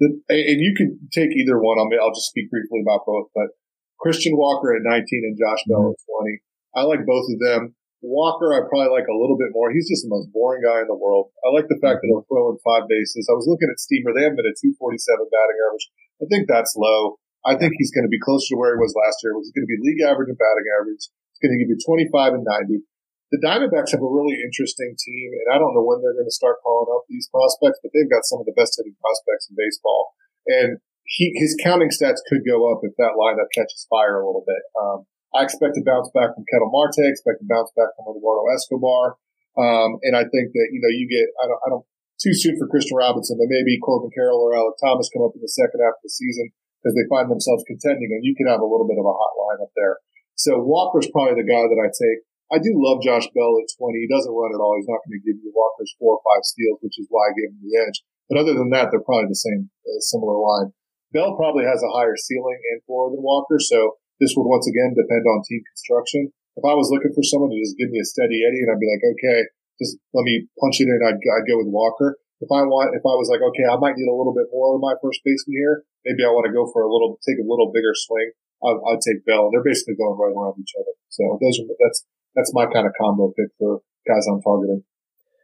The, 0.00 0.06
and 0.32 0.60
you 0.64 0.72
can 0.72 0.96
take 1.12 1.36
either 1.36 1.60
one. 1.60 1.76
I'll, 1.76 1.92
I'll 2.00 2.16
just 2.16 2.32
speak 2.32 2.48
briefly 2.48 2.80
about 2.80 3.04
both, 3.04 3.28
but 3.36 3.52
Christian 4.00 4.32
Walker 4.32 4.72
at 4.72 4.80
19 4.80 5.28
and 5.28 5.36
Josh 5.36 5.60
Bell 5.68 5.92
mm-hmm. 5.92 6.00
at 6.00 6.40
20. 6.40 6.40
I 6.74 6.86
like 6.86 7.06
both 7.06 7.26
of 7.30 7.38
them. 7.40 7.74
Walker, 8.00 8.56
I 8.56 8.64
probably 8.64 8.88
like 8.88 9.12
a 9.12 9.16
little 9.16 9.36
bit 9.36 9.52
more. 9.52 9.68
He's 9.68 9.88
just 9.88 10.08
the 10.08 10.14
most 10.14 10.32
boring 10.32 10.64
guy 10.64 10.80
in 10.80 10.88
the 10.88 10.96
world. 10.96 11.28
I 11.44 11.52
like 11.52 11.68
the 11.68 11.76
fact 11.84 12.00
that 12.00 12.08
he'll 12.08 12.24
throw 12.24 12.48
in 12.48 12.56
five 12.64 12.88
bases. 12.88 13.28
I 13.28 13.36
was 13.36 13.44
looking 13.44 13.68
at 13.68 13.76
Steamer. 13.76 14.16
They 14.16 14.24
have 14.24 14.36
been 14.36 14.48
at 14.48 14.56
247 14.56 14.80
batting 15.28 15.60
average. 15.68 15.86
I 16.20 16.26
think 16.32 16.48
that's 16.48 16.72
low. 16.80 17.20
I 17.44 17.56
think 17.60 17.76
he's 17.76 17.92
going 17.92 18.08
to 18.08 18.12
be 18.12 18.20
closer 18.20 18.56
to 18.56 18.58
where 18.60 18.72
he 18.72 18.80
was 18.80 18.96
last 18.96 19.20
year. 19.20 19.36
He's 19.36 19.52
going 19.52 19.68
to 19.68 19.72
be 19.72 19.84
league 19.84 20.04
average 20.04 20.32
and 20.32 20.40
batting 20.40 20.68
average. 20.80 21.12
He's 21.36 21.40
going 21.44 21.56
to 21.56 21.60
give 21.60 21.72
you 21.72 21.80
25 21.80 22.40
and 22.40 22.44
90. 22.44 22.84
The 23.32 23.40
Diamondbacks 23.40 23.94
have 23.94 24.02
a 24.02 24.10
really 24.10 24.42
interesting 24.42 24.96
team, 24.98 25.28
and 25.38 25.54
I 25.54 25.56
don't 25.60 25.70
know 25.70 25.86
when 25.86 26.02
they're 26.02 26.18
going 26.18 26.28
to 26.28 26.34
start 26.34 26.58
calling 26.66 26.90
up 26.90 27.06
these 27.06 27.30
prospects, 27.30 27.78
but 27.78 27.94
they've 27.94 28.10
got 28.10 28.26
some 28.26 28.42
of 28.42 28.46
the 28.48 28.56
best 28.58 28.74
hitting 28.74 28.98
prospects 28.98 29.46
in 29.46 29.54
baseball. 29.54 30.18
And 30.50 30.82
he, 31.06 31.30
his 31.38 31.54
counting 31.62 31.94
stats 31.94 32.26
could 32.26 32.42
go 32.42 32.68
up 32.72 32.82
if 32.82 32.96
that 32.98 33.14
lineup 33.14 33.48
catches 33.54 33.86
fire 33.88 34.18
a 34.18 34.26
little 34.26 34.42
bit. 34.42 34.62
Um, 34.74 35.06
I 35.30 35.46
expect 35.46 35.78
to 35.78 35.84
bounce 35.86 36.10
back 36.10 36.34
from 36.34 36.42
Ketel 36.50 36.70
Marte, 36.74 37.06
expect 37.06 37.38
to 37.40 37.46
bounce 37.46 37.70
back 37.78 37.94
from 37.94 38.10
Eduardo 38.10 38.50
Escobar. 38.50 39.18
Um, 39.54 40.02
and 40.02 40.14
I 40.14 40.26
think 40.26 40.50
that, 40.54 40.68
you 40.74 40.80
know, 40.82 40.90
you 40.90 41.06
get, 41.06 41.26
I 41.38 41.46
don't, 41.46 41.60
I 41.66 41.68
don't, 41.70 41.86
too 42.18 42.34
soon 42.34 42.58
for 42.58 42.68
Kristian 42.68 42.98
Robinson, 42.98 43.38
but 43.40 43.48
maybe 43.48 43.80
Corbin 43.80 44.12
Carroll 44.12 44.42
or 44.42 44.52
Alek 44.52 44.76
Thomas 44.82 45.08
come 45.08 45.24
up 45.24 45.32
in 45.34 45.42
the 45.42 45.50
second 45.50 45.80
half 45.80 45.96
of 45.96 46.04
the 46.04 46.12
season 46.12 46.52
because 46.80 46.92
they 46.92 47.08
find 47.08 47.32
themselves 47.32 47.64
contending 47.64 48.12
and 48.12 48.24
you 48.24 48.36
can 48.36 48.48
have 48.48 48.60
a 48.60 48.68
little 48.68 48.88
bit 48.88 49.00
of 49.00 49.06
a 49.06 49.14
hot 49.14 49.34
line 49.40 49.60
up 49.64 49.72
there. 49.76 50.00
So 50.36 50.60
Walker's 50.60 51.08
probably 51.12 51.36
the 51.36 51.48
guy 51.48 51.64
that 51.68 51.80
I 51.80 51.88
take. 51.92 52.24
I 52.50 52.58
do 52.58 52.74
love 52.74 53.04
Josh 53.04 53.30
Bell 53.30 53.60
at 53.62 53.70
20. 53.78 53.94
He 53.94 54.10
doesn't 54.10 54.34
run 54.34 54.50
at 54.50 54.58
all. 54.58 54.74
He's 54.74 54.90
not 54.90 55.04
going 55.06 55.14
to 55.14 55.22
give 55.22 55.38
you 55.38 55.54
Walker's 55.54 55.94
four 56.00 56.18
or 56.18 56.22
five 56.26 56.42
steals, 56.42 56.82
which 56.82 56.98
is 56.98 57.06
why 57.06 57.30
I 57.30 57.36
gave 57.38 57.54
him 57.54 57.62
the 57.62 57.78
edge. 57.78 58.02
But 58.26 58.42
other 58.42 58.58
than 58.58 58.74
that, 58.74 58.90
they're 58.90 59.04
probably 59.04 59.30
the 59.30 59.38
same, 59.38 59.70
uh, 59.86 60.02
similar 60.02 60.34
line. 60.34 60.74
Bell 61.14 61.38
probably 61.38 61.62
has 61.64 61.82
a 61.82 61.94
higher 61.94 62.18
ceiling 62.18 62.58
and 62.74 62.82
floor 62.84 63.10
than 63.10 63.22
Walker. 63.22 63.58
So 63.62 63.99
this 64.20 64.36
would 64.36 64.46
once 64.46 64.68
again 64.68 64.92
depend 64.92 65.24
on 65.24 65.42
team 65.42 65.64
construction. 65.64 66.30
If 66.54 66.64
I 66.68 66.76
was 66.76 66.92
looking 66.92 67.16
for 67.16 67.24
someone 67.24 67.50
to 67.50 67.58
just 67.58 67.80
give 67.80 67.88
me 67.88 67.98
a 67.98 68.06
steady 68.06 68.44
Eddie 68.44 68.62
and 68.62 68.70
I'd 68.70 68.82
be 68.82 68.90
like, 68.92 69.06
okay, 69.16 69.48
just 69.80 69.96
let 70.12 70.28
me 70.28 70.44
punch 70.60 70.78
it 70.84 70.92
in, 70.92 71.00
I'd, 71.00 71.16
I'd 71.16 71.48
go 71.48 71.56
with 71.56 71.72
Walker. 71.72 72.20
If 72.44 72.52
I 72.52 72.64
want, 72.68 72.92
if 72.92 73.04
I 73.04 73.16
was 73.16 73.32
like, 73.32 73.40
okay, 73.40 73.64
I 73.64 73.80
might 73.80 73.96
need 73.96 74.08
a 74.08 74.16
little 74.16 74.36
bit 74.36 74.52
more 74.52 74.76
of 74.76 74.80
my 74.84 74.96
first 75.00 75.24
baseman 75.24 75.56
here, 75.56 75.76
maybe 76.04 76.24
I 76.24 76.32
want 76.32 76.48
to 76.48 76.54
go 76.56 76.68
for 76.68 76.84
a 76.84 76.90
little, 76.90 77.16
take 77.24 77.40
a 77.40 77.48
little 77.48 77.72
bigger 77.72 77.96
swing, 77.96 78.32
I'll, 78.60 78.80
I'll 78.84 79.00
take 79.00 79.24
Bell. 79.24 79.48
They're 79.48 79.64
basically 79.64 79.96
going 79.96 80.16
right 80.20 80.32
around 80.32 80.60
each 80.60 80.76
other. 80.76 80.92
So 81.08 81.40
those 81.40 81.56
are, 81.60 81.68
that's, 81.80 82.04
that's 82.36 82.52
my 82.52 82.68
kind 82.68 82.84
of 82.84 82.92
combo 83.00 83.32
pick 83.32 83.52
for 83.56 83.80
guys 84.08 84.24
I'm 84.28 84.40
targeting. 84.44 84.84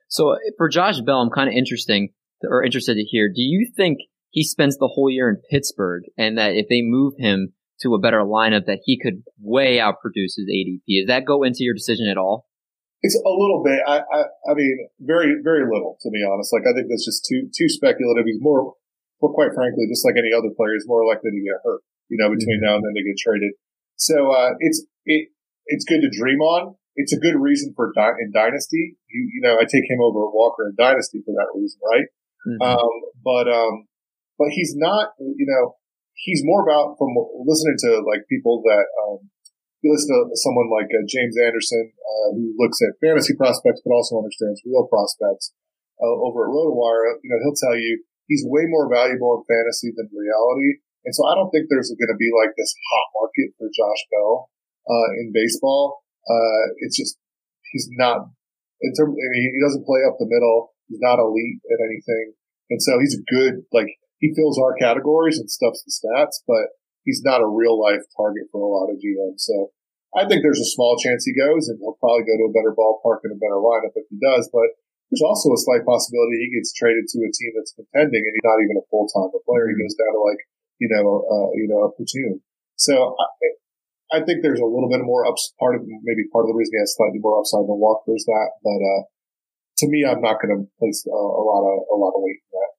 So 0.09 0.37
for 0.57 0.69
Josh 0.69 1.01
Bell, 1.01 1.21
I'm 1.21 1.33
kind 1.33 1.49
of 1.49 1.57
interesting 1.57 2.13
or 2.45 2.65
interested 2.65 2.95
to 2.97 3.05
hear. 3.05 3.29
Do 3.29 3.43
you 3.43 3.73
think 3.77 3.99
he 4.31 4.45
spends 4.45 4.77
the 4.77 4.89
whole 4.89 5.11
year 5.11 5.29
in 5.29 5.41
Pittsburgh 5.51 6.05
and 6.17 6.39
that 6.39 6.55
if 6.55 6.69
they 6.69 6.83
move 6.83 7.15
him 7.17 7.53
to 7.83 7.95
a 7.95 8.01
better 8.01 8.21
lineup 8.21 8.67
that 8.67 8.81
he 8.85 8.99
could 8.99 9.23
way 9.41 9.79
outproduce 9.79 10.37
his 10.37 10.49
ADP? 10.49 11.05
Does 11.05 11.09
that 11.09 11.25
go 11.25 11.43
into 11.43 11.65
your 11.65 11.75
decision 11.75 12.09
at 12.09 12.17
all? 12.17 12.47
It's 13.03 13.15
a 13.15 13.29
little 13.29 13.63
bit. 13.63 13.81
I, 13.87 14.01
I, 14.01 14.21
I 14.51 14.53
mean, 14.55 14.89
very, 15.01 15.37
very 15.45 15.65
little 15.69 15.99
to 16.01 16.11
be 16.11 16.25
honest. 16.25 16.53
Like 16.53 16.65
I 16.65 16.73
think 16.75 16.89
that's 16.89 17.05
just 17.05 17.27
too, 17.29 17.49
too 17.53 17.69
speculative. 17.69 18.25
He's 18.25 18.41
more, 18.41 18.75
well, 19.21 19.33
quite 19.33 19.53
frankly, 19.55 19.85
just 19.89 20.05
like 20.05 20.17
any 20.17 20.33
other 20.33 20.51
player, 20.57 20.73
he's 20.75 20.89
more 20.89 21.07
likely 21.07 21.31
to 21.31 21.43
get 21.45 21.61
hurt, 21.63 21.83
you 22.09 22.17
know, 22.17 22.33
between 22.33 22.61
mm-hmm. 22.61 22.67
now 22.67 22.75
and 22.81 22.85
then 22.85 22.97
to 22.97 23.05
get 23.05 23.21
traded. 23.21 23.53
So, 23.97 24.33
uh, 24.33 24.57
it's, 24.61 24.85
it, 25.05 25.29
it's 25.67 25.85
good 25.85 26.01
to 26.01 26.11
dream 26.11 26.41
on. 26.41 26.77
It's 26.97 27.13
a 27.13 27.21
good 27.21 27.37
reason 27.37 27.73
for 27.77 27.93
di- 27.95 28.21
in 28.25 28.33
dynasty. 28.33 28.97
You, 29.09 29.23
you 29.33 29.41
know, 29.45 29.57
I 29.61 29.69
take 29.69 29.85
him 29.89 30.01
over 30.01 30.27
Walker 30.33 30.69
in 30.69 30.75
dynasty 30.77 31.21
for 31.25 31.33
that 31.37 31.53
reason, 31.53 31.79
right? 31.85 32.09
Mm-hmm. 32.49 32.63
Um, 32.63 32.91
but, 33.23 33.47
um, 33.53 33.87
but 34.39 34.49
he's 34.51 34.75
not, 34.77 35.13
you 35.21 35.47
know, 35.47 35.77
he's 36.25 36.41
more 36.45 36.65
about 36.65 36.97
from 36.97 37.13
listening 37.45 37.77
to 37.85 38.01
like 38.09 38.25
people 38.29 38.65
that, 38.65 38.87
um, 39.05 39.29
you 39.85 39.93
listen 39.93 40.11
to 40.11 40.33
someone 40.41 40.73
like 40.73 40.89
uh, 40.89 41.05
James 41.05 41.37
Anderson, 41.37 41.93
uh, 41.93 42.29
who 42.33 42.57
looks 42.57 42.81
at 42.81 42.97
fantasy 42.99 43.37
prospects, 43.37 43.85
but 43.85 43.93
also 43.93 44.19
understands 44.19 44.65
real 44.65 44.89
prospects, 44.89 45.53
uh, 46.01 46.17
over 46.25 46.49
at 46.49 46.53
RotoWire, 46.53 47.21
you 47.21 47.29
know, 47.31 47.41
he'll 47.45 47.61
tell 47.61 47.77
you 47.77 48.03
he's 48.27 48.43
way 48.49 48.65
more 48.67 48.89
valuable 48.89 49.37
in 49.39 49.47
fantasy 49.47 49.93
than 49.95 50.11
reality. 50.11 50.81
And 51.07 51.15
so 51.15 51.23
I 51.29 51.39
don't 51.39 51.53
think 51.55 51.69
there's 51.71 51.93
going 51.93 52.11
to 52.11 52.19
be 52.19 52.33
like 52.35 52.57
this 52.59 52.75
hot 52.75 53.09
market 53.15 53.55
for 53.55 53.71
Josh 53.71 54.03
Bell, 54.11 54.51
uh, 54.91 55.09
in 55.23 55.31
baseball. 55.31 56.03
Uh, 56.27 56.75
it's 56.83 56.99
just, 56.99 57.21
he's 57.71 57.87
not, 57.95 58.27
in 58.83 58.91
terms, 58.97 59.15
I 59.15 59.27
mean, 59.31 59.55
he 59.55 59.61
doesn't 59.63 59.87
play 59.87 60.03
up 60.03 60.19
the 60.19 60.27
middle. 60.27 60.75
He's 60.91 60.99
not 60.99 61.23
elite 61.23 61.63
at 61.71 61.79
anything. 61.79 62.35
And 62.75 62.83
so 62.83 62.99
he's 62.99 63.15
a 63.15 63.23
good, 63.31 63.63
like, 63.71 63.87
he 64.19 64.35
fills 64.35 64.59
our 64.59 64.75
categories 64.77 65.39
and 65.39 65.51
stuffs 65.51 65.85
the 65.85 65.93
stats, 65.93 66.41
but 66.47 66.77
he's 67.05 67.23
not 67.23 67.45
a 67.45 67.49
real 67.49 67.79
life 67.79 68.03
target 68.17 68.49
for 68.51 68.61
a 68.61 68.71
lot 68.71 68.91
of 68.91 68.99
GMs. 68.99 69.45
So 69.45 69.71
I 70.17 70.25
think 70.25 70.41
there's 70.41 70.61
a 70.61 70.75
small 70.75 70.97
chance 70.97 71.25
he 71.25 71.37
goes 71.37 71.69
and 71.69 71.79
he'll 71.79 72.01
probably 72.01 72.25
go 72.25 72.37
to 72.41 72.49
a 72.49 72.57
better 72.57 72.73
ballpark 72.73 73.25
and 73.25 73.37
a 73.37 73.41
better 73.41 73.61
lineup 73.61 73.95
if 73.95 74.09
he 74.09 74.17
does, 74.17 74.49
but 74.49 74.73
there's 75.11 75.23
also 75.23 75.55
a 75.55 75.61
slight 75.61 75.87
possibility 75.87 76.43
he 76.43 76.57
gets 76.57 76.75
traded 76.75 77.07
to 77.07 77.23
a 77.23 77.31
team 77.31 77.53
that's 77.55 77.77
contending 77.77 78.27
and 78.27 78.35
he's 78.35 78.49
not 78.49 78.59
even 78.59 78.81
a 78.81 78.89
full 78.91 79.07
time 79.07 79.31
player. 79.47 79.71
He 79.71 79.79
goes 79.79 79.95
down 79.95 80.13
to 80.17 80.23
like, 80.25 80.43
you 80.83 80.89
know, 80.91 81.05
uh, 81.23 81.49
you 81.55 81.69
know, 81.71 81.87
a 81.87 81.93
platoon. 81.95 82.43
So 82.75 83.15
I, 83.15 84.19
I 84.19 84.25
think 84.25 84.43
there's 84.43 84.61
a 84.63 84.67
little 84.67 84.91
bit 84.91 85.05
more 85.05 85.27
ups, 85.27 85.55
part 85.61 85.77
of, 85.77 85.83
maybe 85.85 86.27
part 86.33 86.47
of 86.47 86.51
the 86.51 86.59
reason 86.59 86.75
he 86.75 86.83
has 86.83 86.95
slightly 86.95 87.23
more 87.23 87.39
upside 87.39 87.67
than 87.67 87.79
Walker 87.79 88.15
is 88.15 88.25
that, 88.27 88.59
but, 88.63 88.81
uh, 88.83 89.03
to 89.79 89.89
me, 89.89 90.09
I'm 90.09 90.25
not 90.25 90.41
going 90.41 90.57
to 90.57 90.65
place 90.81 91.05
a, 91.05 91.13
a, 91.13 91.43
lot 91.45 91.61
of, 91.61 91.77
a 91.93 91.97
lot 92.01 92.17
of 92.17 92.25
weight 92.25 92.41
in 92.41 92.51
that. 92.57 92.73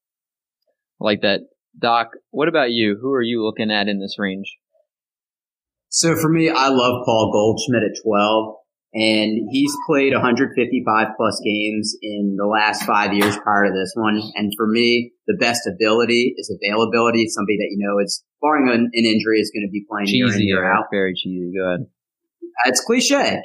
I 1.01 1.03
like 1.03 1.21
that. 1.21 1.41
Doc, 1.79 2.11
what 2.31 2.47
about 2.47 2.71
you? 2.71 2.97
Who 2.99 3.11
are 3.13 3.21
you 3.21 3.43
looking 3.43 3.71
at 3.71 3.87
in 3.87 3.99
this 3.99 4.15
range? 4.17 4.57
So 5.89 6.15
for 6.15 6.29
me, 6.29 6.49
I 6.49 6.67
love 6.69 7.05
Paul 7.05 7.31
Goldschmidt 7.31 7.83
at 7.83 8.01
12 8.03 8.55
and 8.93 9.47
he's 9.51 9.71
played 9.85 10.13
155 10.13 11.07
plus 11.17 11.41
games 11.45 11.95
in 12.01 12.35
the 12.37 12.47
last 12.47 12.83
five 12.83 13.13
years 13.13 13.37
prior 13.37 13.65
to 13.65 13.71
this 13.71 13.91
one. 13.95 14.21
And 14.35 14.51
for 14.57 14.65
me, 14.65 15.11
the 15.27 15.37
best 15.39 15.67
ability 15.67 16.33
is 16.37 16.49
availability. 16.49 17.27
Somebody 17.27 17.57
that 17.57 17.67
you 17.69 17.77
know 17.77 17.99
is 18.03 18.23
barring 18.41 18.69
an, 18.69 18.89
an 18.93 19.05
injury 19.05 19.39
is 19.39 19.51
going 19.53 19.67
to 19.67 19.71
be 19.71 19.85
playing 19.89 20.07
cheesy, 20.07 20.17
year 20.17 20.33
in 20.33 20.47
year 20.47 20.73
out. 20.73 20.85
Very 20.91 21.13
cheesy. 21.13 21.51
Go 21.55 21.67
ahead. 21.67 21.85
It's 22.65 22.81
cliche. 22.81 23.39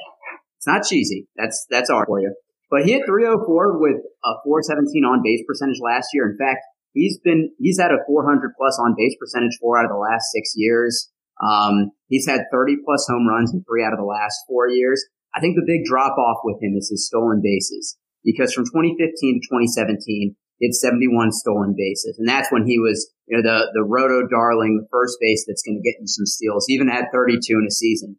It's 0.57 0.67
not 0.67 0.83
cheesy. 0.83 1.27
That's 1.35 1.67
that's 1.69 1.89
art 1.89 2.07
for 2.07 2.21
you. 2.21 2.33
But 2.71 2.85
he 2.85 2.93
hit 2.93 3.03
304 3.05 3.79
with 3.79 3.97
a 4.25 4.31
417 4.43 5.03
on 5.03 5.21
base 5.23 5.43
percentage 5.45 5.77
last 5.83 6.07
year. 6.13 6.31
In 6.31 6.37
fact, 6.37 6.65
he's 6.93 7.19
been 7.23 7.51
he's 7.59 7.79
had 7.79 7.91
a 7.91 8.03
400 8.07 8.53
plus 8.57 8.79
on 8.79 8.95
base 8.97 9.15
percentage 9.19 9.57
four 9.59 9.77
out 9.77 9.85
of 9.85 9.91
the 9.91 9.97
last 9.97 10.31
six 10.31 10.53
years. 10.55 11.11
Um, 11.41 11.91
he's 12.07 12.27
had 12.27 12.45
30 12.51 12.77
plus 12.85 13.07
home 13.09 13.27
runs 13.27 13.53
in 13.53 13.63
three 13.65 13.83
out 13.83 13.93
of 13.93 13.99
the 13.99 14.05
last 14.05 14.37
four 14.47 14.69
years. 14.69 15.03
I 15.35 15.41
think 15.41 15.55
the 15.55 15.65
big 15.65 15.83
drop 15.83 16.17
off 16.17 16.41
with 16.43 16.61
him 16.61 16.75
is 16.77 16.89
his 16.89 17.07
stolen 17.07 17.41
bases 17.43 17.97
because 18.23 18.53
from 18.53 18.65
2015 18.65 19.01
to 19.01 19.41
2017, 19.41 20.35
he 20.59 20.67
had 20.67 20.73
71 20.73 21.31
stolen 21.31 21.75
bases. 21.75 22.17
And 22.17 22.29
that's 22.29 22.51
when 22.51 22.65
he 22.65 22.79
was, 22.79 23.11
you 23.27 23.35
know, 23.35 23.43
the, 23.43 23.71
the 23.73 23.83
roto 23.83 24.27
darling, 24.27 24.77
the 24.79 24.87
first 24.91 25.17
base 25.19 25.43
that's 25.47 25.63
going 25.63 25.81
to 25.81 25.83
get 25.83 25.99
you 25.99 26.07
some 26.07 26.25
steals. 26.25 26.65
He 26.67 26.75
even 26.75 26.87
had 26.87 27.05
32 27.11 27.41
in 27.51 27.65
a 27.67 27.71
season. 27.71 28.17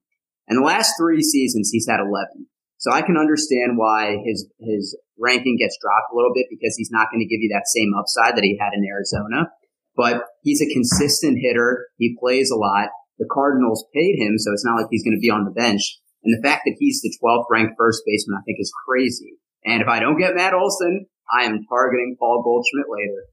And 0.48 0.58
the 0.58 0.66
last 0.66 0.92
three 0.98 1.22
seasons, 1.22 1.70
he's 1.72 1.88
had 1.88 2.00
11. 2.00 2.46
So 2.85 2.93
I 2.93 3.01
can 3.01 3.16
understand 3.16 3.80
why 3.80 4.20
his, 4.28 4.45
his 4.61 4.93
ranking 5.16 5.57
gets 5.57 5.78
dropped 5.80 6.12
a 6.12 6.16
little 6.16 6.37
bit 6.37 6.53
because 6.53 6.76
he's 6.76 6.93
not 6.93 7.09
going 7.11 7.24
to 7.24 7.32
give 7.32 7.41
you 7.41 7.49
that 7.57 7.64
same 7.64 7.97
upside 7.97 8.37
that 8.37 8.45
he 8.45 8.61
had 8.61 8.76
in 8.76 8.85
Arizona. 8.85 9.49
But 9.97 10.28
he's 10.43 10.61
a 10.61 10.68
consistent 10.68 11.39
hitter. 11.41 11.89
He 11.97 12.14
plays 12.20 12.51
a 12.51 12.61
lot. 12.61 12.91
The 13.18 13.24
Cardinals 13.32 13.87
paid 13.95 14.20
him, 14.20 14.37
so 14.37 14.53
it's 14.53 14.66
not 14.66 14.76
like 14.76 14.89
he's 14.91 15.03
going 15.03 15.16
to 15.16 15.24
be 15.24 15.30
on 15.30 15.47
the 15.47 15.51
bench. 15.51 15.97
And 16.24 16.37
the 16.37 16.47
fact 16.47 16.64
that 16.66 16.76
he's 16.78 17.01
the 17.01 17.16
12th 17.24 17.47
ranked 17.49 17.72
first 17.78 18.03
baseman, 18.05 18.37
I 18.37 18.45
think 18.45 18.59
is 18.61 18.72
crazy. 18.85 19.39
And 19.64 19.80
if 19.80 19.89
I 19.89 19.99
don't 20.01 20.20
get 20.20 20.35
Matt 20.35 20.53
Olson, 20.53 21.07
I 21.32 21.45
am 21.45 21.64
targeting 21.64 22.16
Paul 22.20 22.43
Goldschmidt 22.45 22.93
later. 22.93 23.24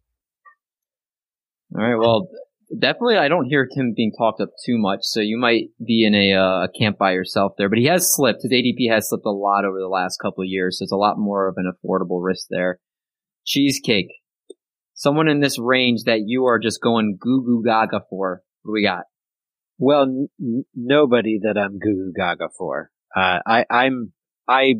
All 1.75 1.83
right. 1.83 1.99
Well, 1.99 2.29
definitely, 2.79 3.17
I 3.17 3.27
don't 3.27 3.45
hear 3.45 3.67
him 3.69 3.93
being 3.95 4.11
talked 4.17 4.41
up 4.41 4.49
too 4.65 4.77
much. 4.77 4.99
So 5.03 5.19
you 5.19 5.37
might 5.37 5.69
be 5.85 6.05
in 6.05 6.15
a, 6.15 6.33
uh, 6.33 6.67
camp 6.77 6.97
by 6.97 7.11
yourself 7.11 7.53
there. 7.57 7.69
But 7.69 7.79
he 7.79 7.85
has 7.85 8.13
slipped. 8.13 8.43
His 8.43 8.51
ADP 8.51 8.91
has 8.91 9.09
slipped 9.09 9.25
a 9.25 9.31
lot 9.31 9.65
over 9.65 9.79
the 9.79 9.87
last 9.87 10.17
couple 10.17 10.43
of 10.43 10.47
years. 10.47 10.79
So 10.79 10.83
it's 10.83 10.91
a 10.91 10.97
lot 10.97 11.17
more 11.17 11.47
of 11.47 11.55
an 11.57 11.71
affordable 11.71 12.23
risk 12.23 12.47
there. 12.49 12.79
Cheesecake. 13.45 14.11
Someone 14.93 15.27
in 15.27 15.39
this 15.39 15.57
range 15.57 16.03
that 16.05 16.21
you 16.25 16.45
are 16.45 16.59
just 16.59 16.81
going 16.81 17.17
goo 17.19 17.43
goo 17.43 17.63
gaga 17.65 18.01
for. 18.09 18.43
What 18.61 18.73
we 18.73 18.83
got? 18.83 19.05
Well, 19.77 20.03
n- 20.03 20.65
nobody 20.75 21.39
that 21.41 21.57
I'm 21.57 21.79
goo 21.79 21.95
goo 21.95 22.13
gaga 22.15 22.49
for. 22.57 22.91
Uh, 23.15 23.39
I, 23.45 23.65
I'm, 23.69 24.13
I 24.47 24.75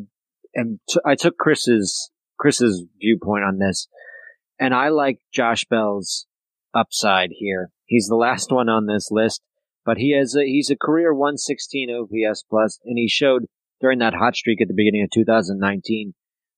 am, 0.56 0.80
t- 0.88 1.00
I 1.04 1.16
took 1.16 1.36
Chris's, 1.36 2.10
Chris's 2.38 2.84
viewpoint 3.00 3.44
on 3.44 3.58
this 3.58 3.88
and 4.62 4.72
I 4.72 4.90
like 4.90 5.18
Josh 5.32 5.64
Bell's 5.68 6.26
upside 6.72 7.30
here. 7.32 7.70
He's 7.92 8.08
the 8.08 8.16
last 8.16 8.50
one 8.50 8.70
on 8.70 8.86
this 8.86 9.10
list, 9.10 9.42
but 9.84 9.98
he 9.98 10.16
has 10.16 10.34
a, 10.34 10.46
he's 10.46 10.70
a 10.70 10.76
career 10.76 11.12
116 11.12 11.90
OPS 11.90 12.42
plus 12.48 12.78
and 12.86 12.96
he 12.96 13.06
showed 13.06 13.42
during 13.82 13.98
that 13.98 14.14
hot 14.14 14.34
streak 14.34 14.62
at 14.62 14.68
the 14.68 14.74
beginning 14.74 15.02
of 15.02 15.10
2019 15.10 16.14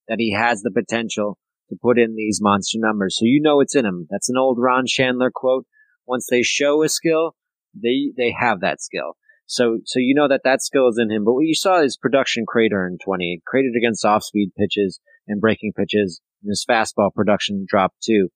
that 0.07 0.21
he 0.21 0.33
has 0.33 0.63
the 0.63 0.71
potential 0.71 1.37
to 1.71 1.77
put 1.83 1.99
in 1.99 2.15
these 2.15 2.39
monster 2.41 2.79
numbers. 2.81 3.17
So 3.19 3.25
you 3.25 3.41
know 3.43 3.59
it's 3.59 3.75
in 3.75 3.85
him. 3.85 4.07
That's 4.11 4.31
an 4.31 4.39
old 4.39 4.59
Ron 4.61 4.85
Shandler 4.87 5.33
quote. 5.35 5.67
Once 6.07 6.29
they 6.31 6.45
show 6.45 6.85
a 6.85 6.89
skill, 6.89 7.35
they 7.75 8.13
they 8.17 8.33
have 8.39 8.61
that 8.61 8.81
skill. 8.81 9.17
So 9.47 9.79
so 9.85 9.99
you 9.99 10.15
know 10.15 10.29
that 10.29 10.43
that 10.45 10.63
skill 10.63 10.87
is 10.87 11.01
in 11.03 11.11
him. 11.11 11.25
But 11.25 11.35
what 11.35 11.47
you 11.47 11.57
saw 11.57 11.83
is 11.83 11.97
production 11.97 12.45
crater 12.47 12.87
in 12.87 12.99
20, 13.05 13.43
cratered 13.45 13.75
against 13.77 14.05
off 14.05 14.23
speed 14.23 14.53
pitches 14.57 15.01
and 15.27 15.41
breaking 15.41 15.73
pitches. 15.77 16.21
And 16.45 16.51
his 16.51 16.65
fastball 16.65 17.13
production 17.13 17.67
dropped 17.69 18.05
too. 18.05 18.29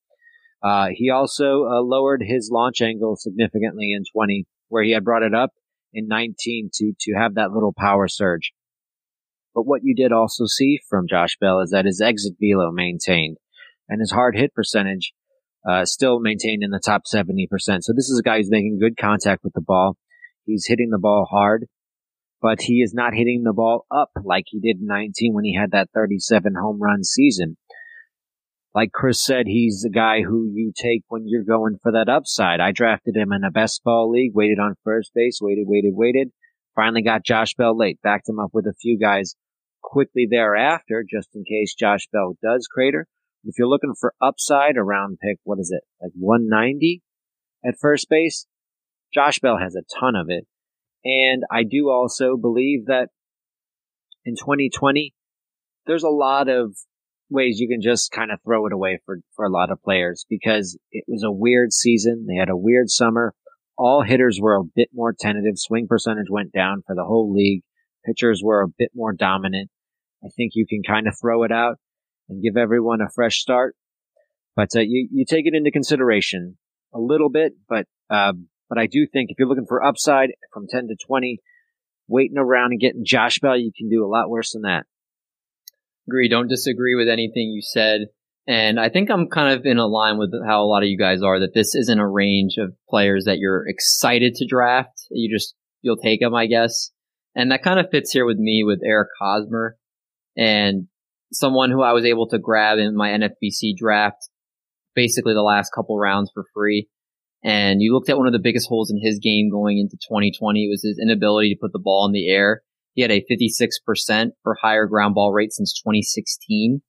Uh, 0.62 0.88
he 0.92 1.11
also 1.11 1.64
uh, 1.64 1.80
lowered 1.80 2.22
his 2.22 2.50
launch 2.52 2.80
angle 2.80 3.16
significantly 3.16 3.92
in 3.92 4.02
20, 4.12 4.46
where 4.68 4.82
he 4.82 4.92
had 4.92 5.04
brought 5.04 5.22
it 5.22 5.34
up 5.34 5.50
in 5.92 6.09
19 6.09 6.70
to 6.74 6.92
to 7.00 7.12
have 7.14 7.34
that 7.34 7.52
little 7.52 7.72
power 7.76 8.09
surge. 8.09 8.52
But 9.54 9.66
what 9.66 9.80
you 9.82 9.94
did 9.94 10.12
also 10.12 10.46
see 10.46 10.78
from 10.88 11.09
Josh 11.09 11.36
Bell 11.40 11.61
is 11.61 11.70
that 11.70 11.84
his 11.84 12.00
exit 12.00 12.34
velo 12.40 12.70
maintained 12.70 13.38
and 13.88 14.00
his 14.00 14.11
hard 14.11 14.36
hit 14.36 14.54
percentage 14.54 15.12
uh, 15.68 15.84
still 15.84 16.20
maintained 16.20 16.62
in 16.62 16.70
the 16.70 16.80
top 16.84 17.02
70%. 17.12 17.48
So 17.82 17.92
this 17.92 18.09
is 18.09 18.18
a 18.18 18.22
guy 18.22 18.38
who's 18.38 18.50
making 18.50 18.78
good 18.80 18.96
contact 18.96 19.42
with 19.42 19.54
the 19.54 19.61
ball. 19.61 19.96
He's 20.44 20.66
hitting 20.66 20.90
the 20.90 20.98
ball 20.98 21.26
hard, 21.28 21.66
but 22.40 22.62
he 22.62 22.80
is 22.80 22.94
not 22.94 23.14
hitting 23.14 23.42
the 23.42 23.52
ball 23.52 23.84
up 23.90 24.11
like 24.24 24.44
he 24.46 24.61
did 24.61 24.80
in 24.80 24.86
19 24.86 25.34
when 25.34 25.44
he 25.44 25.56
had 25.56 25.72
that 25.72 25.90
37 25.94 26.54
home 26.54 26.80
run 26.80 27.04
season. 27.04 27.56
Like 28.74 28.92
Chris 28.92 29.24
said, 29.24 29.46
he's 29.46 29.80
the 29.82 29.90
guy 29.90 30.22
who 30.22 30.50
you 30.52 30.72
take 30.76 31.02
when 31.08 31.26
you're 31.26 31.42
going 31.42 31.78
for 31.82 31.92
that 31.92 32.08
upside. 32.08 32.60
I 32.60 32.72
drafted 32.72 33.16
him 33.16 33.32
in 33.32 33.42
a 33.42 33.50
best 33.50 33.82
ball 33.82 34.10
league, 34.10 34.32
waited 34.34 34.58
on 34.58 34.76
first 34.84 35.12
base, 35.14 35.38
waited, 35.40 35.64
waited, 35.66 35.94
waited. 35.94 36.28
Finally 36.74 37.02
got 37.02 37.24
Josh 37.24 37.54
Bell 37.54 37.76
late, 37.76 37.98
backed 38.02 38.28
him 38.28 38.38
up 38.38 38.50
with 38.52 38.66
a 38.66 38.74
few 38.80 38.98
guys 38.98 39.34
quickly 39.82 40.26
thereafter, 40.30 41.04
just 41.08 41.30
in 41.34 41.44
case 41.44 41.74
Josh 41.74 42.06
Bell 42.12 42.36
does 42.42 42.68
crater. 42.70 43.06
If 43.44 43.54
you're 43.58 43.68
looking 43.68 43.94
for 43.98 44.14
upside 44.20 44.76
around 44.76 45.18
pick, 45.20 45.38
what 45.44 45.58
is 45.58 45.72
it? 45.74 45.82
Like 46.00 46.12
190 46.14 47.02
at 47.64 47.78
first 47.80 48.08
base? 48.08 48.46
Josh 49.12 49.38
Bell 49.38 49.58
has 49.58 49.74
a 49.74 49.82
ton 49.98 50.14
of 50.14 50.26
it. 50.28 50.46
And 51.04 51.44
I 51.50 51.62
do 51.62 51.88
also 51.88 52.36
believe 52.36 52.86
that 52.86 53.08
in 54.24 54.34
2020, 54.36 55.14
there's 55.86 56.02
a 56.02 56.08
lot 56.08 56.48
of 56.48 56.76
ways 57.31 57.59
you 57.59 57.68
can 57.68 57.81
just 57.81 58.11
kind 58.12 58.31
of 58.31 58.41
throw 58.43 58.66
it 58.66 58.72
away 58.72 59.01
for, 59.05 59.18
for 59.35 59.45
a 59.45 59.51
lot 59.51 59.70
of 59.70 59.83
players 59.83 60.24
because 60.29 60.79
it 60.91 61.05
was 61.09 61.22
a 61.22 61.33
weird 61.33 61.72
season. 61.72 62.26
They 62.26 62.37
had 62.37 62.49
a 62.49 62.57
weird 62.57 62.91
summer. 62.91 63.35
All 63.76 64.03
hitters 64.03 64.39
were 64.41 64.57
a 64.57 64.64
bit 64.64 64.89
more 64.93 65.14
tentative. 65.18 65.55
Swing 65.57 65.87
percentage 65.89 66.31
went 66.31 66.53
down 66.53 66.83
for 66.87 66.95
the 66.95 67.05
whole 67.05 67.33
league. 67.33 67.62
Pitchers 68.05 68.41
were 68.43 68.62
a 68.62 68.68
bit 68.68 68.91
more 68.95 69.12
dominant. 69.12 69.70
I 70.24 70.29
think 70.37 70.53
you 70.55 70.66
can 70.66 70.83
kind 70.83 71.07
of 71.07 71.14
throw 71.20 71.45
it 71.45 71.53
out 71.53 71.76
and 72.29 72.43
give 72.43 72.57
everyone 72.57 73.01
a 73.01 73.11
fresh 73.14 73.39
start. 73.39 73.76
But 74.57 74.70
uh, 74.74 74.81
you 74.81 75.09
you 75.12 75.24
take 75.24 75.47
it 75.47 75.55
into 75.55 75.70
consideration 75.70 76.59
a 76.93 76.99
little 76.99 77.31
bit, 77.31 77.53
but 77.68 77.87
um, 78.11 78.49
but 78.68 78.79
I 78.79 78.87
do 78.87 79.07
think 79.07 79.31
if 79.31 79.39
you're 79.39 79.49
looking 79.49 79.66
for 79.68 79.85
upside 79.85 80.31
from 80.53 80.66
10 80.68 80.89
to 80.89 80.97
20, 81.07 81.39
waiting 82.09 82.39
around 82.39 82.72
and 82.72 82.81
getting 82.81 83.05
Josh 83.05 83.39
Bell, 83.39 83.57
you 83.57 83.70
can 83.76 83.89
do 83.89 84.05
a 84.05 84.09
lot 84.09 84.29
worse 84.29 84.53
than 84.53 84.62
that. 84.62 84.85
Agree. 86.09 86.28
Don't 86.28 86.48
disagree 86.48 86.94
with 86.94 87.09
anything 87.09 87.50
you 87.50 87.61
said. 87.62 88.06
And 88.46 88.80
I 88.80 88.88
think 88.88 89.11
I'm 89.11 89.28
kind 89.28 89.54
of 89.54 89.66
in 89.66 89.76
a 89.76 89.86
line 89.86 90.16
with 90.16 90.32
how 90.46 90.62
a 90.62 90.66
lot 90.66 90.82
of 90.82 90.88
you 90.88 90.96
guys 90.96 91.22
are 91.22 91.40
that 91.40 91.52
this 91.52 91.74
isn't 91.74 92.00
a 92.00 92.09
range 92.09 92.56
of 92.56 92.72
players 92.88 93.26
that 93.26 93.38
you're 93.38 93.68
excited 93.68 94.34
to 94.36 94.46
draft. 94.46 95.06
You 95.11 95.30
just, 95.30 95.54
you'll 95.82 95.98
take 95.98 96.20
them, 96.20 96.34
I 96.34 96.46
guess. 96.46 96.90
And 97.34 97.52
that 97.52 97.62
kind 97.62 97.78
of 97.78 97.90
fits 97.90 98.11
here 98.11 98.24
with 98.24 98.38
me 98.38 98.64
with 98.64 98.80
Eric 98.82 99.11
Hosmer 99.20 99.76
and 100.34 100.86
someone 101.30 101.70
who 101.70 101.82
I 101.82 101.92
was 101.92 102.06
able 102.06 102.26
to 102.28 102.38
grab 102.38 102.78
in 102.78 102.96
my 102.96 103.11
NFBC 103.11 103.76
draft 103.76 104.30
basically 104.94 105.34
the 105.34 105.42
last 105.42 105.70
couple 105.74 105.98
rounds 105.98 106.30
for 106.32 106.44
free. 106.54 106.88
And 107.44 107.80
you 107.80 107.92
looked 107.92 108.09
at 108.09 108.16
one 108.16 108.26
of 108.26 108.32
the 108.32 108.40
biggest 108.40 108.68
holes 108.68 108.90
in 108.90 108.98
his 109.00 109.20
game 109.20 109.50
going 109.50 109.78
into 109.78 109.96
2020 109.96 110.68
was 110.68 110.82
his 110.82 110.98
inability 111.00 111.54
to 111.54 111.61
put 111.61 111.72
the 111.72 111.78
ball 111.78 112.06
in 112.06 112.12
the 112.12 112.28
air. 112.28 112.62
He 112.99 113.03
had 113.03 113.12
a 113.12 113.24
56% 113.30 114.30
for 114.42 114.57
higher 114.61 114.86
ground 114.86 115.14
ball 115.14 115.32
rate 115.32 115.53
since 115.53 115.72
2016. 115.72 116.82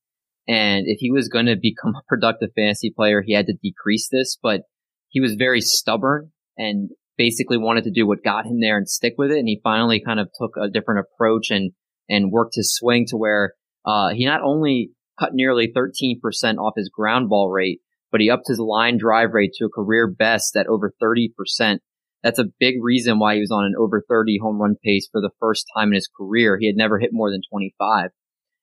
And 0.48 0.86
if 0.88 0.98
he 1.02 1.12
was 1.12 1.30
going 1.30 1.46
to 1.46 1.56
become 1.56 1.94
a 1.96 2.02
productive 2.08 2.50
fantasy 2.56 2.90
player, 2.90 3.22
he 3.24 3.36
had 3.36 3.46
to 3.46 3.54
decrease 3.62 4.10
this, 4.12 4.36
but 4.42 4.62
he 5.10 5.20
was 5.20 5.36
very 5.36 5.62
stubborn 5.62 6.32
and 6.58 6.90
basically 7.16 7.60
wanted 7.60 7.84
to 7.84 7.92
do 7.92 8.08
what 8.08 8.24
got 8.24 8.48
him 8.48 8.60
there 8.60 8.76
and 8.76 8.90
stick 8.90 9.14
with 9.20 9.30
it. 9.30 9.38
And 9.38 9.48
he 9.48 9.62
finally 9.64 10.02
kind 10.04 10.20
of 10.20 10.32
took 10.36 10.56
a 10.60 10.68
different 10.68 11.06
approach 11.06 11.52
and, 11.52 11.74
and 12.10 12.32
worked 12.32 12.56
his 12.56 12.74
swing 12.74 13.06
to 13.10 13.16
where, 13.16 13.54
uh, 13.86 14.10
he 14.10 14.26
not 14.26 14.42
only 14.42 14.90
cut 15.20 15.36
nearly 15.36 15.72
13% 15.72 16.18
off 16.58 16.74
his 16.76 16.90
ground 16.90 17.30
ball 17.30 17.52
rate, 17.52 17.82
but 18.12 18.20
he 18.20 18.32
upped 18.32 18.48
his 18.48 18.58
line 18.58 18.98
drive 18.98 19.34
rate 19.34 19.52
to 19.60 19.66
a 19.66 19.70
career 19.70 20.08
best 20.08 20.56
at 20.56 20.66
over 20.66 20.92
30%. 21.00 21.78
That's 22.24 22.40
a 22.40 22.52
big 22.60 22.76
reason 22.82 23.20
why 23.20 23.36
he 23.36 23.42
was 23.42 23.52
on 23.52 23.66
an 23.66 23.76
over 23.78 24.04
30 24.08 24.40
home 24.42 24.62
run 24.62 24.76
pace 24.84 25.08
for 25.12 25.22
the 25.22 25.32
first 25.40 25.66
time 25.76 25.90
in 25.90 25.96
his 25.96 26.10
career. 26.16 26.58
He 26.60 26.68
had 26.68 26.76
never 26.76 27.00
hit 27.00 27.12
more 27.14 27.32
than 27.32 27.42
25. 27.50 28.10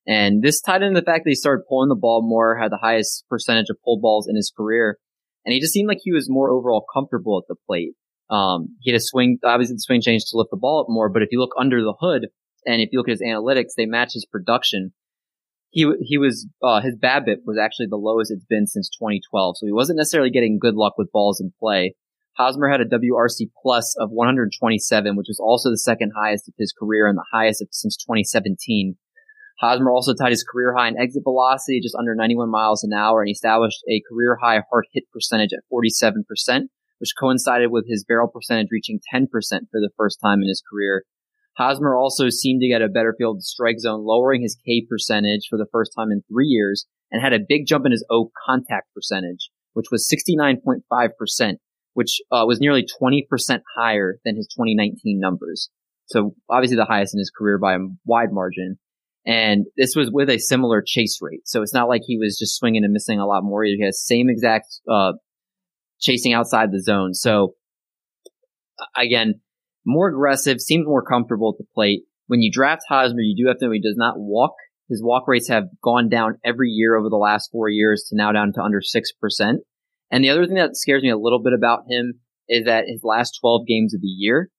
And 0.06 0.42
this 0.42 0.60
tied 0.60 0.82
into 0.82 1.00
the 1.00 1.04
fact 1.04 1.24
that 1.24 1.30
he 1.30 1.34
started 1.34 1.64
pulling 1.68 1.88
the 1.88 1.96
ball 1.96 2.22
more, 2.22 2.58
had 2.58 2.70
the 2.70 2.78
highest 2.80 3.24
percentage 3.28 3.70
of 3.70 3.78
pull 3.84 3.98
balls 3.98 4.28
in 4.28 4.36
his 4.36 4.52
career. 4.56 4.98
And 5.44 5.52
he 5.52 5.60
just 5.60 5.72
seemed 5.72 5.88
like 5.88 5.98
he 6.02 6.12
was 6.12 6.30
more 6.30 6.50
overall 6.50 6.84
comfortable 6.92 7.42
at 7.42 7.48
the 7.48 7.56
plate. 7.66 7.94
Um, 8.28 8.76
he 8.80 8.90
had 8.90 8.98
a 8.98 9.02
swing, 9.02 9.38
obviously 9.44 9.74
the 9.74 9.80
swing 9.80 10.02
changed 10.02 10.28
to 10.28 10.36
lift 10.36 10.50
the 10.50 10.56
ball 10.56 10.80
up 10.80 10.86
more, 10.88 11.08
but 11.08 11.22
if 11.22 11.28
you 11.30 11.40
look 11.40 11.54
under 11.58 11.80
the 11.80 11.94
hood 11.98 12.26
and 12.66 12.82
if 12.82 12.90
you 12.92 12.98
look 12.98 13.08
at 13.08 13.12
his 13.12 13.22
analytics, 13.22 13.74
they 13.76 13.86
match 13.86 14.14
his 14.14 14.26
production 14.26 14.92
he 15.76 15.86
he 16.00 16.16
was 16.16 16.48
uh, 16.62 16.80
his 16.80 16.96
BABIP 16.96 17.40
was 17.44 17.58
actually 17.58 17.88
the 17.88 17.96
lowest 17.96 18.30
it's 18.30 18.46
been 18.46 18.66
since 18.66 18.88
2012, 18.88 19.58
so 19.58 19.66
he 19.66 19.72
wasn't 19.72 19.98
necessarily 19.98 20.30
getting 20.30 20.58
good 20.58 20.74
luck 20.74 20.94
with 20.96 21.12
balls 21.12 21.38
in 21.38 21.52
play. 21.60 21.94
Hosmer 22.36 22.68
had 22.68 22.82
a 22.82 22.84
WRC 22.84 23.50
plus 23.62 23.96
of 23.98 24.10
127, 24.10 25.16
which 25.16 25.28
was 25.28 25.40
also 25.40 25.70
the 25.70 25.78
second 25.78 26.12
highest 26.14 26.48
of 26.48 26.54
his 26.58 26.74
career 26.78 27.06
and 27.06 27.16
the 27.16 27.24
highest 27.32 27.64
since 27.70 27.96
2017. 27.96 28.96
Hosmer 29.60 29.90
also 29.90 30.12
tied 30.12 30.32
his 30.32 30.44
career 30.44 30.74
high 30.76 30.88
in 30.88 30.98
exit 30.98 31.22
velocity, 31.24 31.80
just 31.80 31.96
under 31.98 32.14
91 32.14 32.50
miles 32.50 32.84
an 32.84 32.92
hour, 32.92 33.22
and 33.22 33.28
he 33.28 33.32
established 33.32 33.82
a 33.88 34.02
career 34.06 34.36
high 34.42 34.60
hard 34.70 34.84
hit 34.92 35.04
percentage 35.10 35.52
at 35.54 35.64
47%, 35.72 36.68
which 36.98 37.14
coincided 37.18 37.70
with 37.70 37.88
his 37.88 38.04
barrel 38.04 38.28
percentage 38.28 38.68
reaching 38.70 39.00
10% 39.14 39.28
for 39.70 39.80
the 39.80 39.90
first 39.96 40.18
time 40.22 40.42
in 40.42 40.48
his 40.48 40.62
career. 40.70 41.04
Hosmer 41.56 41.96
also 41.96 42.28
seemed 42.28 42.60
to 42.60 42.68
get 42.68 42.82
a 42.82 42.88
better 42.88 43.14
field 43.16 43.42
strike 43.42 43.78
zone, 43.78 44.04
lowering 44.04 44.42
his 44.42 44.58
K 44.66 44.84
percentage 44.86 45.46
for 45.48 45.56
the 45.56 45.68
first 45.72 45.92
time 45.96 46.10
in 46.10 46.22
three 46.30 46.48
years, 46.48 46.84
and 47.10 47.22
had 47.22 47.32
a 47.32 47.38
big 47.48 47.66
jump 47.66 47.86
in 47.86 47.92
his 47.92 48.04
O 48.10 48.30
contact 48.46 48.92
percentage, 48.94 49.48
which 49.72 49.86
was 49.90 50.06
69.5%, 50.06 51.54
which 51.96 52.20
uh, 52.30 52.44
was 52.46 52.60
nearly 52.60 52.84
20% 53.00 53.22
higher 53.74 54.18
than 54.22 54.36
his 54.36 54.46
2019 54.48 55.18
numbers. 55.18 55.70
So 56.04 56.34
obviously 56.46 56.76
the 56.76 56.84
highest 56.84 57.14
in 57.14 57.18
his 57.18 57.32
career 57.36 57.56
by 57.56 57.72
a 57.72 57.78
wide 58.04 58.32
margin. 58.32 58.76
And 59.24 59.64
this 59.78 59.96
was 59.96 60.10
with 60.12 60.28
a 60.28 60.36
similar 60.36 60.84
chase 60.86 61.18
rate. 61.22 61.48
So 61.48 61.62
it's 61.62 61.72
not 61.72 61.88
like 61.88 62.02
he 62.06 62.18
was 62.18 62.38
just 62.38 62.58
swinging 62.58 62.84
and 62.84 62.92
missing 62.92 63.18
a 63.18 63.24
lot 63.24 63.44
more. 63.44 63.64
He 63.64 63.82
has 63.82 64.04
same 64.04 64.28
exact, 64.28 64.66
uh, 64.86 65.12
chasing 65.98 66.34
outside 66.34 66.70
the 66.70 66.82
zone. 66.82 67.14
So 67.14 67.54
again, 68.94 69.40
more 69.86 70.10
aggressive, 70.10 70.60
seems 70.60 70.86
more 70.86 71.02
comfortable 71.02 71.54
at 71.54 71.64
the 71.64 71.72
plate. 71.74 72.02
When 72.26 72.42
you 72.42 72.52
draft 72.52 72.82
Hosmer, 72.90 73.20
you 73.20 73.42
do 73.42 73.48
have 73.48 73.56
to 73.60 73.64
know 73.64 73.72
he 73.72 73.80
does 73.80 73.96
not 73.96 74.18
walk. 74.18 74.52
His 74.90 75.02
walk 75.02 75.26
rates 75.26 75.48
have 75.48 75.64
gone 75.82 76.10
down 76.10 76.40
every 76.44 76.68
year 76.68 76.94
over 76.94 77.08
the 77.08 77.16
last 77.16 77.48
four 77.50 77.70
years 77.70 78.04
to 78.10 78.16
now 78.16 78.32
down 78.32 78.52
to 78.52 78.60
under 78.60 78.82
6%. 78.82 79.54
And 80.10 80.22
the 80.22 80.30
other 80.30 80.46
thing 80.46 80.56
that 80.56 80.76
scares 80.76 81.02
me 81.02 81.10
a 81.10 81.18
little 81.18 81.42
bit 81.42 81.52
about 81.52 81.84
him 81.88 82.20
is 82.48 82.64
that 82.64 82.84
his 82.86 83.00
last 83.02 83.38
12 83.40 83.66
games 83.66 83.94
of 83.94 84.00
the 84.00 84.06
year, 84.06 84.50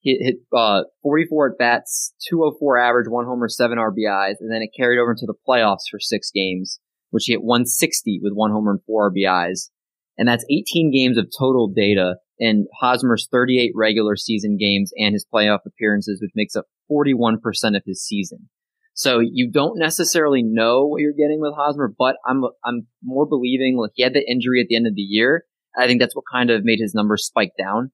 he 0.00 0.16
hit 0.20 0.36
uh, 0.56 0.82
44 1.02 1.52
at 1.52 1.58
bats, 1.58 2.14
204 2.28 2.78
average, 2.78 3.08
one 3.08 3.24
homer, 3.24 3.48
seven 3.48 3.78
RBIs, 3.78 4.36
and 4.38 4.52
then 4.52 4.62
it 4.62 4.70
carried 4.76 5.00
over 5.00 5.10
into 5.10 5.26
the 5.26 5.34
playoffs 5.48 5.90
for 5.90 5.98
six 5.98 6.30
games, 6.32 6.78
which 7.10 7.24
he 7.26 7.32
hit 7.32 7.42
160 7.42 8.20
with 8.22 8.32
one 8.32 8.52
homer 8.52 8.72
and 8.72 8.80
four 8.86 9.10
RBIs. 9.10 9.70
And 10.16 10.28
that's 10.28 10.46
18 10.50 10.92
games 10.92 11.18
of 11.18 11.26
total 11.36 11.66
data 11.68 12.16
in 12.38 12.66
Hosmer's 12.80 13.28
38 13.30 13.72
regular 13.74 14.16
season 14.16 14.56
games 14.56 14.92
and 14.96 15.12
his 15.12 15.26
playoff 15.32 15.60
appearances, 15.66 16.20
which 16.22 16.32
makes 16.34 16.54
up 16.54 16.66
41% 16.90 17.36
of 17.76 17.82
his 17.84 18.02
season. 18.02 18.48
So 18.96 19.20
you 19.20 19.50
don't 19.52 19.78
necessarily 19.78 20.42
know 20.42 20.86
what 20.86 21.02
you're 21.02 21.12
getting 21.12 21.38
with 21.38 21.52
Hosmer, 21.54 21.92
but 21.98 22.16
I'm 22.26 22.42
I'm 22.64 22.86
more 23.04 23.26
believing 23.26 23.76
like 23.78 23.90
he 23.94 24.02
had 24.02 24.14
the 24.14 24.26
injury 24.26 24.62
at 24.62 24.68
the 24.68 24.76
end 24.76 24.86
of 24.86 24.94
the 24.94 25.02
year. 25.02 25.44
I 25.78 25.86
think 25.86 26.00
that's 26.00 26.16
what 26.16 26.24
kind 26.32 26.50
of 26.50 26.64
made 26.64 26.78
his 26.80 26.94
numbers 26.94 27.26
spike 27.26 27.52
down. 27.58 27.90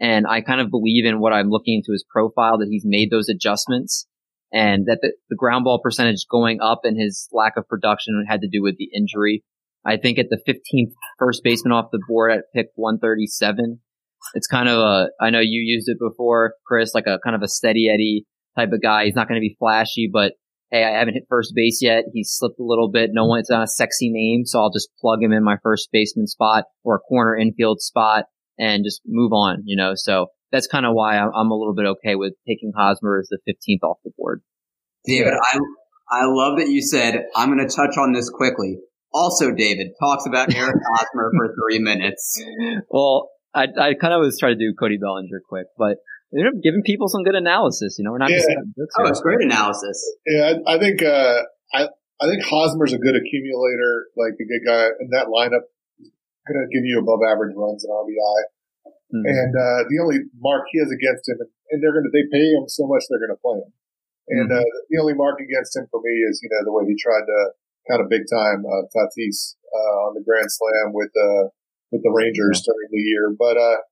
And 0.00 0.26
I 0.26 0.40
kind 0.40 0.62
of 0.62 0.70
believe 0.70 1.04
in 1.04 1.20
what 1.20 1.34
I'm 1.34 1.50
looking 1.50 1.74
into 1.74 1.92
his 1.92 2.06
profile 2.10 2.56
that 2.58 2.68
he's 2.70 2.84
made 2.86 3.10
those 3.10 3.28
adjustments 3.28 4.06
and 4.50 4.86
that 4.86 5.00
the, 5.02 5.12
the 5.28 5.36
ground 5.36 5.64
ball 5.64 5.78
percentage 5.82 6.24
going 6.30 6.62
up 6.62 6.80
and 6.84 6.98
his 6.98 7.28
lack 7.32 7.58
of 7.58 7.68
production 7.68 8.24
had 8.26 8.40
to 8.40 8.48
do 8.48 8.62
with 8.62 8.78
the 8.78 8.88
injury. 8.96 9.44
I 9.84 9.98
think 9.98 10.18
at 10.18 10.30
the 10.30 10.40
15th 10.48 10.92
first 11.18 11.42
baseman 11.44 11.72
off 11.72 11.90
the 11.92 12.00
board 12.08 12.32
at 12.32 12.44
pick 12.54 12.68
137, 12.76 13.78
it's 14.32 14.46
kind 14.46 14.70
of 14.70 14.78
a, 14.78 15.08
I 15.20 15.28
know 15.28 15.40
you 15.40 15.60
used 15.60 15.90
it 15.90 15.98
before, 16.00 16.54
Chris, 16.66 16.94
like 16.94 17.06
a 17.06 17.18
kind 17.22 17.36
of 17.36 17.42
a 17.42 17.48
steady 17.48 17.90
Eddie 17.92 18.24
type 18.56 18.72
of 18.72 18.80
guy. 18.82 19.04
He's 19.04 19.14
not 19.14 19.28
going 19.28 19.38
to 19.38 19.46
be 19.46 19.56
flashy, 19.58 20.08
but 20.10 20.32
hey, 20.70 20.84
I 20.84 20.98
haven't 20.98 21.14
hit 21.14 21.24
first 21.28 21.52
base 21.54 21.80
yet. 21.80 22.04
He's 22.12 22.30
slipped 22.30 22.58
a 22.58 22.64
little 22.64 22.90
bit. 22.90 23.10
No 23.12 23.26
one, 23.26 23.40
it's 23.40 23.50
not 23.50 23.62
a 23.62 23.68
sexy 23.68 24.10
name, 24.10 24.44
so 24.44 24.60
I'll 24.60 24.72
just 24.72 24.88
plug 25.00 25.22
him 25.22 25.32
in 25.32 25.44
my 25.44 25.56
first 25.62 25.88
baseman 25.92 26.26
spot 26.26 26.64
or 26.84 26.96
a 26.96 27.00
corner 27.00 27.36
infield 27.36 27.80
spot 27.80 28.24
and 28.58 28.84
just 28.84 29.00
move 29.06 29.32
on, 29.32 29.62
you 29.64 29.76
know? 29.76 29.92
So 29.94 30.26
that's 30.52 30.66
kind 30.66 30.86
of 30.86 30.94
why 30.94 31.18
I'm, 31.18 31.30
I'm 31.34 31.50
a 31.50 31.56
little 31.56 31.74
bit 31.74 31.86
okay 31.86 32.14
with 32.14 32.34
taking 32.46 32.72
Hosmer 32.76 33.18
as 33.18 33.28
the 33.28 33.38
15th 33.48 33.86
off 33.86 33.98
the 34.04 34.10
board. 34.16 34.42
David, 35.06 35.34
I, 35.34 35.58
I 36.10 36.24
love 36.26 36.58
that 36.58 36.68
you 36.68 36.82
said, 36.82 37.26
I'm 37.36 37.54
going 37.54 37.66
to 37.66 37.74
touch 37.74 37.96
on 37.96 38.12
this 38.12 38.30
quickly. 38.30 38.78
Also, 39.12 39.52
David 39.52 39.88
talks 40.00 40.26
about 40.26 40.54
Eric 40.54 40.76
Hosmer 40.94 41.30
for 41.36 41.54
three 41.54 41.78
minutes. 41.78 42.42
Well, 42.90 43.30
I, 43.54 43.66
I 43.80 43.94
kind 43.94 44.12
of 44.12 44.20
was 44.20 44.38
trying 44.38 44.58
to 44.58 44.64
do 44.64 44.74
Cody 44.78 44.98
Bellinger 44.98 45.40
quick, 45.48 45.66
but 45.78 45.98
you 46.32 46.44
know, 46.44 46.50
giving 46.62 46.82
people 46.82 47.08
some 47.08 47.22
good 47.22 47.34
analysis. 47.34 47.96
You 47.98 48.04
know, 48.04 48.12
we're 48.12 48.18
not. 48.18 48.30
Yeah. 48.30 48.42
oh, 48.98 49.06
it's 49.06 49.20
great 49.20 49.40
analysis. 49.40 50.02
Yeah, 50.26 50.54
I, 50.66 50.76
I 50.76 50.78
think 50.78 51.02
uh, 51.02 51.42
I 51.72 51.88
I 52.20 52.24
think 52.26 52.42
Hosmer's 52.44 52.92
a 52.92 52.98
good 52.98 53.14
accumulator, 53.14 54.08
like 54.16 54.34
a 54.40 54.46
good 54.48 54.64
guy 54.64 54.88
in 55.00 55.10
that 55.12 55.28
lineup. 55.28 55.68
Going 56.46 56.62
to 56.62 56.70
give 56.70 56.86
you 56.86 57.02
above 57.02 57.26
average 57.26 57.58
runs 57.58 57.82
in 57.82 57.90
RBI, 57.90 58.38
mm-hmm. 58.86 59.26
and 59.26 59.50
uh, 59.50 59.82
the 59.90 59.98
only 59.98 60.30
mark 60.38 60.70
he 60.70 60.78
has 60.78 60.94
against 60.94 61.26
him, 61.26 61.42
and 61.42 61.82
they're 61.82 61.90
going 61.90 62.06
to 62.06 62.14
they 62.14 62.22
pay 62.30 62.54
him 62.54 62.70
so 62.70 62.86
much 62.86 63.02
they're 63.10 63.18
going 63.18 63.34
to 63.34 63.42
play 63.42 63.58
him. 63.58 63.74
And 64.30 64.46
mm-hmm. 64.50 64.62
uh, 64.62 64.70
the 64.86 64.98
only 65.02 65.18
mark 65.18 65.42
against 65.42 65.74
him 65.74 65.90
for 65.90 65.98
me 65.98 66.14
is 66.30 66.38
you 66.42 66.48
know 66.54 66.62
the 66.62 66.70
way 66.70 66.86
he 66.86 66.94
tried 66.94 67.26
to 67.26 67.38
kind 67.90 67.98
of 67.98 68.06
big 68.06 68.30
time 68.30 68.62
uh, 68.62 68.86
Tatis 68.94 69.58
uh, 69.74 69.94
on 70.06 70.14
the 70.14 70.22
grand 70.22 70.46
slam 70.46 70.94
with 70.94 71.10
uh, 71.18 71.50
with 71.90 72.06
the 72.06 72.14
Rangers 72.14 72.62
yeah. 72.62 72.70
during 72.70 72.90
the 72.94 73.02
year. 73.02 73.34
But 73.34 73.58
uh, 73.58 73.82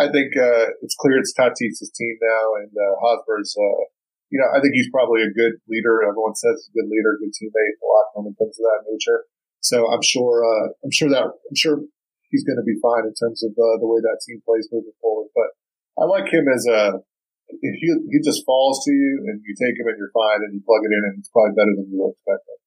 I 0.00 0.08
think 0.08 0.32
uh, 0.32 0.72
it's 0.80 0.96
clear 0.96 1.20
it's 1.20 1.36
Tatis' 1.36 1.92
team 1.92 2.16
now, 2.24 2.56
and 2.64 2.72
uh, 2.72 2.96
Hosmer's. 3.04 3.52
Uh, 3.52 3.84
you 4.32 4.38
know, 4.38 4.48
I 4.48 4.62
think 4.62 4.72
he's 4.72 4.88
probably 4.88 5.26
a 5.26 5.34
good 5.34 5.58
leader. 5.68 6.06
Everyone 6.06 6.38
says 6.38 6.56
he's 6.62 6.70
a 6.72 6.76
good 6.80 6.88
leader, 6.88 7.18
good 7.18 7.34
teammate, 7.34 7.76
a 7.76 7.86
lot 7.86 8.30
of 8.30 8.32
things 8.38 8.56
of 8.56 8.64
that 8.64 8.86
nature. 8.86 9.26
So 9.60 9.90
I'm 9.90 10.00
sure, 10.00 10.40
uh, 10.46 10.72
I'm 10.86 10.94
sure 10.94 11.10
that, 11.10 11.26
I'm 11.26 11.58
sure 11.58 11.82
he's 12.30 12.46
going 12.46 12.56
to 12.56 12.64
be 12.64 12.78
fine 12.80 13.04
in 13.04 13.14
terms 13.18 13.42
of 13.42 13.50
uh, 13.52 13.76
the 13.82 13.90
way 13.90 14.00
that 14.00 14.22
team 14.24 14.40
plays 14.46 14.70
moving 14.70 14.94
forward. 15.02 15.28
But 15.34 15.50
I 15.98 16.06
like 16.06 16.32
him 16.32 16.46
as 16.46 16.64
a, 16.70 17.02
if 17.50 17.74
he, 17.82 17.90
he 17.90 18.18
just 18.22 18.46
falls 18.46 18.86
to 18.86 18.92
you 18.94 19.26
and 19.26 19.42
you 19.44 19.52
take 19.58 19.74
him 19.74 19.90
and 19.90 19.98
you're 19.98 20.14
fine 20.14 20.46
and 20.46 20.54
you 20.54 20.62
plug 20.64 20.86
it 20.86 20.94
in 20.94 21.02
and 21.10 21.18
it's 21.18 21.28
probably 21.28 21.58
better 21.58 21.74
than 21.74 21.90
you 21.90 21.98
were 21.98 22.14
expecting. 22.14 22.58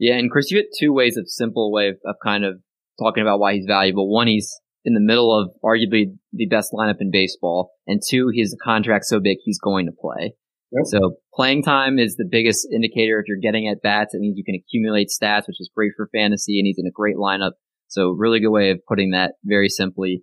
Yeah, 0.00 0.16
and 0.16 0.32
Chris, 0.32 0.50
you 0.50 0.56
had 0.56 0.72
two 0.80 0.92
ways 0.92 1.20
of 1.20 1.28
simple 1.28 1.70
way 1.70 1.88
of, 1.88 2.00
of 2.08 2.16
kind 2.24 2.44
of 2.44 2.58
talking 2.98 3.22
about 3.22 3.38
why 3.38 3.54
he's 3.54 3.66
valuable. 3.68 4.08
One, 4.08 4.26
he's 4.26 4.50
in 4.84 4.94
the 4.94 5.00
middle 5.00 5.36
of 5.36 5.50
arguably 5.64 6.16
the 6.32 6.46
best 6.46 6.72
lineup 6.72 7.00
in 7.00 7.10
baseball, 7.10 7.72
and 7.86 8.00
two, 8.06 8.30
his 8.34 8.56
contract 8.62 9.04
so 9.04 9.20
big 9.20 9.38
he's 9.44 9.58
going 9.58 9.86
to 9.86 9.92
play. 9.92 10.34
Yep. 10.72 10.84
So 10.86 11.16
playing 11.34 11.62
time 11.62 11.98
is 11.98 12.16
the 12.16 12.28
biggest 12.28 12.66
indicator. 12.72 13.20
If 13.20 13.26
you're 13.28 13.38
getting 13.38 13.68
at 13.68 13.82
bats, 13.82 14.14
it 14.14 14.20
means 14.20 14.38
you 14.38 14.44
can 14.44 14.54
accumulate 14.54 15.08
stats, 15.08 15.46
which 15.46 15.60
is 15.60 15.70
great 15.74 15.92
for 15.96 16.08
fantasy, 16.14 16.58
and 16.58 16.66
he's 16.66 16.78
in 16.78 16.86
a 16.86 16.90
great 16.90 17.16
lineup. 17.16 17.52
So 17.88 18.08
really 18.10 18.40
good 18.40 18.50
way 18.50 18.70
of 18.70 18.80
putting 18.88 19.10
that 19.10 19.34
very 19.44 19.68
simply. 19.68 20.22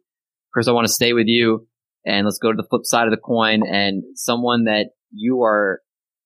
Chris, 0.51 0.68
I 0.68 0.72
want 0.72 0.88
to 0.88 0.93
stay 0.93 1.14
with 1.14 1.28
you, 1.28 1.68
and 2.05 2.26
let's 2.26 2.39
go 2.39 2.51
to 2.51 2.57
the 2.57 2.68
flip 2.68 2.82
side 2.84 3.05
of 3.05 3.12
the 3.12 3.18
coin, 3.18 3.62
and 3.66 4.03
someone 4.16 4.64
that 4.66 4.88
you 5.12 5.43
are 5.43 5.82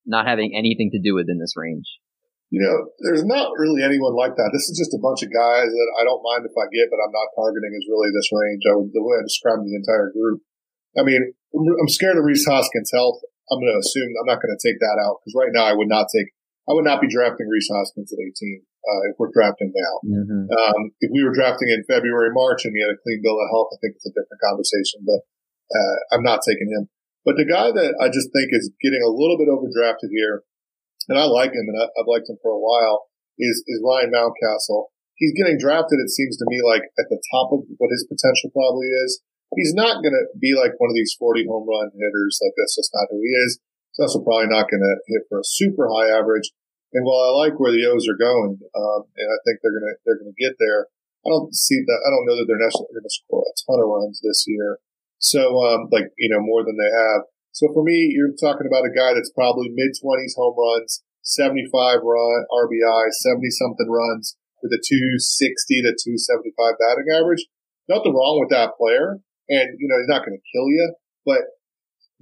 not 0.05 0.25
having 0.25 0.55
anything 0.57 0.91
to 0.91 0.99
do 0.99 1.13
with 1.13 1.27
in 1.29 1.39
this 1.39 1.53
range 1.57 1.85
you 2.53 2.61
know, 2.61 2.85
there's 3.01 3.25
not 3.25 3.49
really 3.57 3.81
anyone 3.81 4.13
like 4.13 4.37
that. 4.37 4.53
This 4.53 4.69
is 4.69 4.77
just 4.77 4.93
a 4.93 5.01
bunch 5.01 5.25
of 5.25 5.33
guys 5.33 5.73
that 5.73 5.89
I 5.97 6.05
don't 6.05 6.21
mind 6.21 6.45
if 6.45 6.53
I 6.53 6.69
get, 6.69 6.85
but 6.93 7.01
I'm 7.01 7.09
not 7.09 7.33
targeting 7.33 7.73
is 7.73 7.89
really 7.89 8.13
this 8.13 8.29
range. 8.29 8.61
I 8.69 8.77
would, 8.77 8.93
the 8.93 9.01
way 9.01 9.17
I 9.17 9.25
describe 9.25 9.65
the 9.65 9.73
entire 9.73 10.13
group. 10.13 10.37
I 10.93 11.01
mean, 11.01 11.33
I'm 11.57 11.89
scared 11.89 12.21
of 12.21 12.29
Rhys 12.29 12.45
Hoskins' 12.45 12.93
health. 12.93 13.25
I'm 13.49 13.57
going 13.57 13.73
to 13.73 13.81
assume 13.81 14.05
I'm 14.21 14.29
not 14.29 14.37
going 14.37 14.53
to 14.53 14.61
take 14.61 14.77
that 14.85 15.01
out 15.01 15.17
because 15.17 15.33
right 15.33 15.49
now 15.49 15.65
I 15.65 15.73
would 15.73 15.89
not 15.89 16.13
take, 16.13 16.29
I 16.69 16.77
would 16.77 16.85
not 16.85 17.01
be 17.01 17.09
drafting 17.09 17.49
Rhys 17.49 17.73
Hoskins 17.73 18.13
at 18.13 18.21
18 18.21 18.29
uh, 18.29 19.01
if 19.09 19.17
we're 19.17 19.33
drafting 19.33 19.73
now. 19.73 19.93
Mm-hmm. 20.05 20.45
Um, 20.53 20.93
if 21.01 21.09
we 21.09 21.25
were 21.25 21.33
drafting 21.33 21.73
in 21.73 21.81
February, 21.89 22.29
March, 22.37 22.69
and 22.69 22.77
he 22.77 22.85
had 22.85 22.93
a 22.93 23.01
clean 23.01 23.25
bill 23.25 23.41
of 23.41 23.49
health, 23.49 23.73
I 23.73 23.81
think 23.81 23.97
it's 23.97 24.05
a 24.05 24.13
different 24.13 24.45
conversation. 24.45 25.01
But 25.01 25.25
uh, 25.73 25.95
I'm 26.13 26.21
not 26.21 26.45
taking 26.45 26.69
him. 26.69 26.85
But 27.25 27.41
the 27.41 27.49
guy 27.49 27.73
that 27.73 27.97
I 27.97 28.13
just 28.13 28.29
think 28.29 28.53
is 28.53 28.69
getting 28.77 29.01
a 29.01 29.09
little 29.09 29.41
bit 29.41 29.49
overdrafted 29.49 30.13
here 30.13 30.45
and 31.09 31.19
I 31.19 31.25
like 31.25 31.51
him, 31.51 31.67
and 31.67 31.77
I, 31.77 31.89
have 31.97 32.09
liked 32.09 32.29
him 32.29 32.37
for 32.41 32.51
a 32.51 32.59
while, 32.59 33.09
is, 33.39 33.63
is 33.67 33.83
Ryan 33.83 34.11
Mountcastle. 34.13 34.93
He's 35.15 35.33
getting 35.37 35.57
drafted, 35.59 35.99
it 35.99 36.09
seems 36.09 36.37
to 36.37 36.45
me, 36.47 36.59
like 36.65 36.83
at 36.97 37.09
the 37.09 37.21
top 37.31 37.53
of 37.53 37.65
what 37.77 37.93
his 37.93 38.05
potential 38.09 38.49
probably 38.51 38.87
is. 39.05 39.21
He's 39.53 39.77
not 39.77 40.01
going 40.01 40.17
to 40.17 40.25
be 40.41 40.57
like 40.57 40.73
one 40.81 40.89
of 40.89 40.97
these 40.97 41.13
40 41.13 41.45
home 41.45 41.69
run 41.69 41.93
hitters. 41.93 42.41
Like 42.41 42.57
that's 42.57 42.73
just 42.73 42.89
not 42.89 43.13
who 43.13 43.21
he 43.21 43.29
is. 43.45 43.61
He's 43.93 44.01
also 44.01 44.25
probably 44.25 44.49
not 44.49 44.65
going 44.65 44.81
to 44.81 44.95
hit 45.05 45.29
for 45.29 45.37
a 45.37 45.45
super 45.45 45.85
high 45.85 46.09
average. 46.09 46.49
And 46.93 47.05
while 47.05 47.29
I 47.29 47.45
like 47.45 47.61
where 47.61 47.73
the 47.73 47.85
O's 47.85 48.09
are 48.09 48.17
going, 48.17 48.57
um, 48.73 49.01
and 49.17 49.29
I 49.29 49.37
think 49.45 49.61
they're 49.61 49.77
going 49.77 49.85
to, 49.85 49.95
they're 50.05 50.21
going 50.21 50.33
to 50.33 50.41
get 50.41 50.57
there, 50.57 50.89
I 51.25 51.29
don't 51.29 51.53
see 51.53 51.81
that. 51.81 52.01
I 52.05 52.09
don't 52.09 52.27
know 52.27 52.37
that 52.37 52.45
they're 52.49 52.61
necessarily 52.61 52.99
going 52.99 53.07
to 53.07 53.17
score 53.21 53.45
a 53.45 53.53
ton 53.65 53.81
of 53.81 53.89
runs 53.89 54.19
this 54.21 54.45
year. 54.45 54.77
So, 55.17 55.55
um, 55.63 55.87
like, 55.87 56.11
you 56.19 56.27
know, 56.27 56.43
more 56.43 56.65
than 56.65 56.75
they 56.75 56.91
have. 56.91 57.21
So 57.53 57.69
for 57.69 57.85
me, 57.85 58.09
you're 58.09 58.33
talking 58.33 58.65
about 58.65 58.89
a 58.89 58.93
guy 58.93 59.13
that's 59.13 59.31
probably 59.31 59.69
mid 59.69 59.93
twenties 59.93 60.33
home 60.33 60.57
runs, 60.57 61.05
75 61.21 62.01
run 62.01 62.39
RBI, 62.49 63.03
70 63.13 63.49
something 63.53 63.87
runs 63.87 64.35
with 64.65 64.73
a 64.73 64.81
260 64.81 65.85
to 65.85 65.91
275 65.93 66.81
batting 66.81 67.13
average. 67.13 67.45
Nothing 67.87 68.17
wrong 68.17 68.41
with 68.41 68.49
that 68.49 68.75
player. 68.75 69.21
And, 69.47 69.75
you 69.77 69.85
know, 69.85 69.99
he's 69.99 70.09
not 70.09 70.25
going 70.25 70.39
to 70.39 70.49
kill 70.49 70.67
you, 70.71 70.95
but 71.27 71.59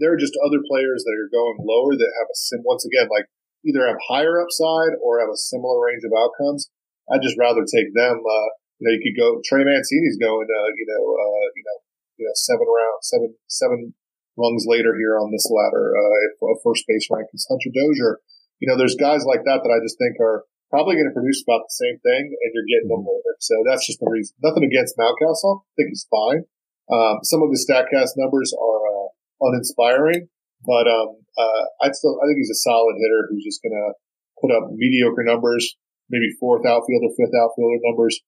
there 0.01 0.11
are 0.11 0.19
just 0.19 0.35
other 0.41 0.59
players 0.65 1.05
that 1.05 1.15
are 1.15 1.29
going 1.29 1.61
lower 1.61 1.93
that 1.93 2.17
have 2.19 2.29
a 2.29 2.37
sim, 2.37 2.65
once 2.65 2.83
again, 2.83 3.07
like 3.07 3.29
either 3.63 3.85
have 3.85 4.01
higher 4.09 4.41
upside 4.41 4.97
or 4.99 5.21
have 5.21 5.29
a 5.29 5.37
similar 5.37 5.77
range 5.79 6.01
of 6.01 6.11
outcomes. 6.11 6.67
I'd 7.07 7.21
just 7.21 7.37
rather 7.37 7.61
take 7.61 7.93
them. 7.93 8.19
Uh, 8.19 8.49
you 8.81 8.83
know, 8.89 8.93
you 8.97 9.01
could 9.05 9.15
go, 9.15 9.37
Trey 9.45 9.61
Mancini's 9.61 10.17
going, 10.17 10.49
uh, 10.49 10.69
you 10.73 10.85
know, 10.89 11.03
uh, 11.13 11.45
you 11.53 11.63
know, 11.63 11.77
you 12.17 12.25
know, 12.25 12.35
seven 12.35 12.65
round, 12.65 12.99
seven, 13.05 13.29
seven 13.45 13.93
rungs 14.41 14.65
later 14.65 14.97
here 14.97 15.21
on 15.21 15.29
this 15.29 15.45
ladder. 15.53 15.93
Uh, 15.93 16.57
first 16.65 16.83
base 16.89 17.05
rank 17.13 17.29
is 17.33 17.45
Hunter 17.45 17.69
Dozier. 17.69 18.17
You 18.57 18.65
know, 18.65 18.77
there's 18.77 18.97
guys 18.97 19.21
like 19.25 19.45
that 19.45 19.61
that 19.61 19.73
I 19.73 19.77
just 19.85 20.01
think 20.01 20.17
are 20.17 20.45
probably 20.73 20.97
going 20.97 21.09
to 21.09 21.13
produce 21.13 21.43
about 21.45 21.67
the 21.69 21.77
same 21.77 22.01
thing, 22.01 22.33
and 22.33 22.49
you're 22.55 22.65
getting 22.65 22.89
them 22.89 23.05
mm-hmm. 23.05 23.13
later. 23.13 23.33
So 23.43 23.61
that's 23.67 23.85
just 23.85 24.01
the 24.01 24.09
reason. 24.09 24.33
Nothing 24.41 24.65
against 24.65 24.97
Mountcastle. 24.97 25.61
I 25.61 25.73
think 25.77 25.93
he's 25.93 26.07
fine. 26.09 26.49
Um, 26.89 27.21
some 27.23 27.43
of 27.43 27.51
his 27.51 27.67
Statcast 27.67 28.17
numbers 28.17 28.51
are 28.57 28.81
uh, 28.89 29.07
uninspiring, 29.47 30.27
but 30.65 30.87
um, 30.89 31.21
uh, 31.37 31.63
I 31.83 31.91
still 31.91 32.17
I 32.19 32.27
think 32.27 32.39
he's 32.41 32.51
a 32.51 32.63
solid 32.65 32.95
hitter 32.97 33.29
who's 33.29 33.45
just 33.45 33.61
going 33.61 33.75
to 33.75 33.93
put 34.41 34.51
up 34.51 34.71
mediocre 34.73 35.23
numbers, 35.23 35.77
maybe 36.09 36.33
fourth 36.39 36.65
outfielder, 36.65 37.13
fifth 37.15 37.35
outfielder 37.35 37.79
numbers, 37.85 38.19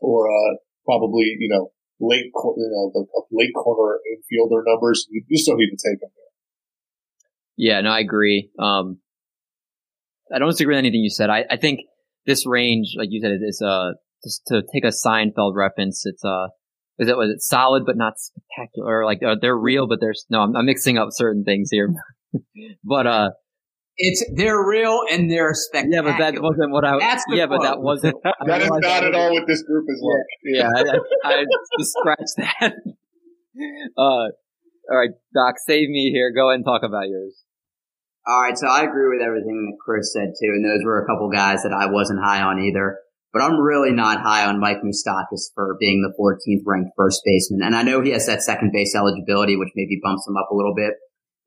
or 0.00 0.30
uh, 0.30 0.56
probably 0.86 1.36
you 1.38 1.48
know 1.50 1.72
late, 2.00 2.30
you 2.34 2.70
know, 2.72 2.90
the 2.94 3.06
late 3.30 3.52
corner 3.54 3.98
infielder 4.10 4.62
numbers. 4.66 5.06
You 5.10 5.22
just 5.30 5.46
don't 5.46 5.58
need 5.58 5.70
to 5.70 5.76
take 5.76 6.00
them 6.00 6.10
there. 6.14 6.24
Yeah, 7.56 7.80
no, 7.82 7.90
I 7.90 8.00
agree. 8.00 8.50
Um, 8.58 8.98
I 10.34 10.38
don't 10.38 10.48
disagree 10.48 10.74
with 10.74 10.78
anything 10.78 11.00
you 11.00 11.10
said. 11.10 11.30
I, 11.30 11.44
I 11.50 11.56
think 11.56 11.80
this 12.26 12.46
range, 12.46 12.94
like 12.96 13.08
you 13.10 13.20
said, 13.20 13.32
is 13.42 13.62
uh 13.62 13.92
just 14.24 14.42
to 14.48 14.62
take 14.72 14.84
a 14.84 14.88
Seinfeld 14.88 15.54
reference. 15.54 16.02
It's 16.04 16.24
uh, 16.24 16.48
is 16.98 17.08
it 17.08 17.16
was 17.16 17.30
it 17.30 17.42
solid 17.42 17.84
but 17.86 17.96
not 17.96 18.14
spectacular? 18.18 19.04
Like 19.04 19.22
uh, 19.22 19.36
they're 19.40 19.56
real, 19.56 19.86
but 19.86 19.98
there's 20.00 20.26
no. 20.30 20.40
I'm, 20.40 20.56
I'm 20.56 20.66
mixing 20.66 20.98
up 20.98 21.08
certain 21.10 21.44
things 21.44 21.68
here, 21.70 21.92
but 22.84 23.06
uh, 23.06 23.30
it's 24.00 24.24
they're 24.34 24.66
real 24.66 25.02
and 25.12 25.30
they're 25.30 25.52
spectacular. 25.52 26.08
Yeah, 26.08 26.16
but 26.16 26.18
that 26.18 26.42
wasn't 26.42 26.72
what 26.72 26.84
I. 26.84 26.98
That's 26.98 27.24
yeah, 27.28 27.46
quote. 27.46 27.60
but 27.60 27.68
that 27.68 27.80
wasn't. 27.80 28.16
that 28.46 28.62
is 28.62 28.70
not 28.70 29.04
at 29.04 29.14
all 29.14 29.30
what 29.32 29.46
this 29.46 29.62
group 29.62 29.84
is 29.88 30.00
like. 30.00 30.30
Yeah, 30.42 30.70
yeah 30.74 30.98
I, 31.22 31.34
I, 31.34 31.44
just 31.78 31.92
scratched 31.92 32.36
that. 32.38 32.74
Uh, 33.98 34.30
all 34.88 34.96
right, 34.96 35.10
Doc, 35.34 35.56
save 35.66 35.90
me 35.90 36.10
here. 36.14 36.32
Go 36.32 36.48
ahead 36.48 36.62
and 36.62 36.64
talk 36.64 36.80
about 36.82 37.08
yours. 37.10 37.44
All 38.26 38.40
right, 38.40 38.56
so 38.56 38.68
I 38.68 38.84
agree 38.84 39.10
with 39.10 39.20
everything 39.20 39.68
that 39.68 39.76
Chris 39.84 40.14
said 40.14 40.32
too, 40.40 40.54
and 40.54 40.64
those 40.64 40.80
were 40.82 41.02
a 41.02 41.06
couple 41.06 41.28
guys 41.28 41.62
that 41.64 41.74
I 41.74 41.90
wasn't 41.90 42.24
high 42.24 42.40
on 42.40 42.62
either. 42.62 42.96
But 43.34 43.42
I'm 43.42 43.60
really 43.60 43.92
not 43.92 44.22
high 44.22 44.46
on 44.46 44.60
Mike 44.60 44.80
Moustakas 44.80 45.52
for 45.54 45.76
being 45.78 46.00
the 46.00 46.14
14th 46.16 46.62
ranked 46.64 46.92
first 46.96 47.20
baseman, 47.26 47.60
and 47.62 47.76
I 47.76 47.82
know 47.82 48.00
he 48.00 48.12
has 48.12 48.24
that 48.26 48.40
second 48.40 48.72
base 48.72 48.94
eligibility, 48.94 49.56
which 49.56 49.74
maybe 49.74 50.00
bumps 50.02 50.26
him 50.26 50.38
up 50.38 50.48
a 50.50 50.56
little 50.56 50.74
bit 50.74 50.94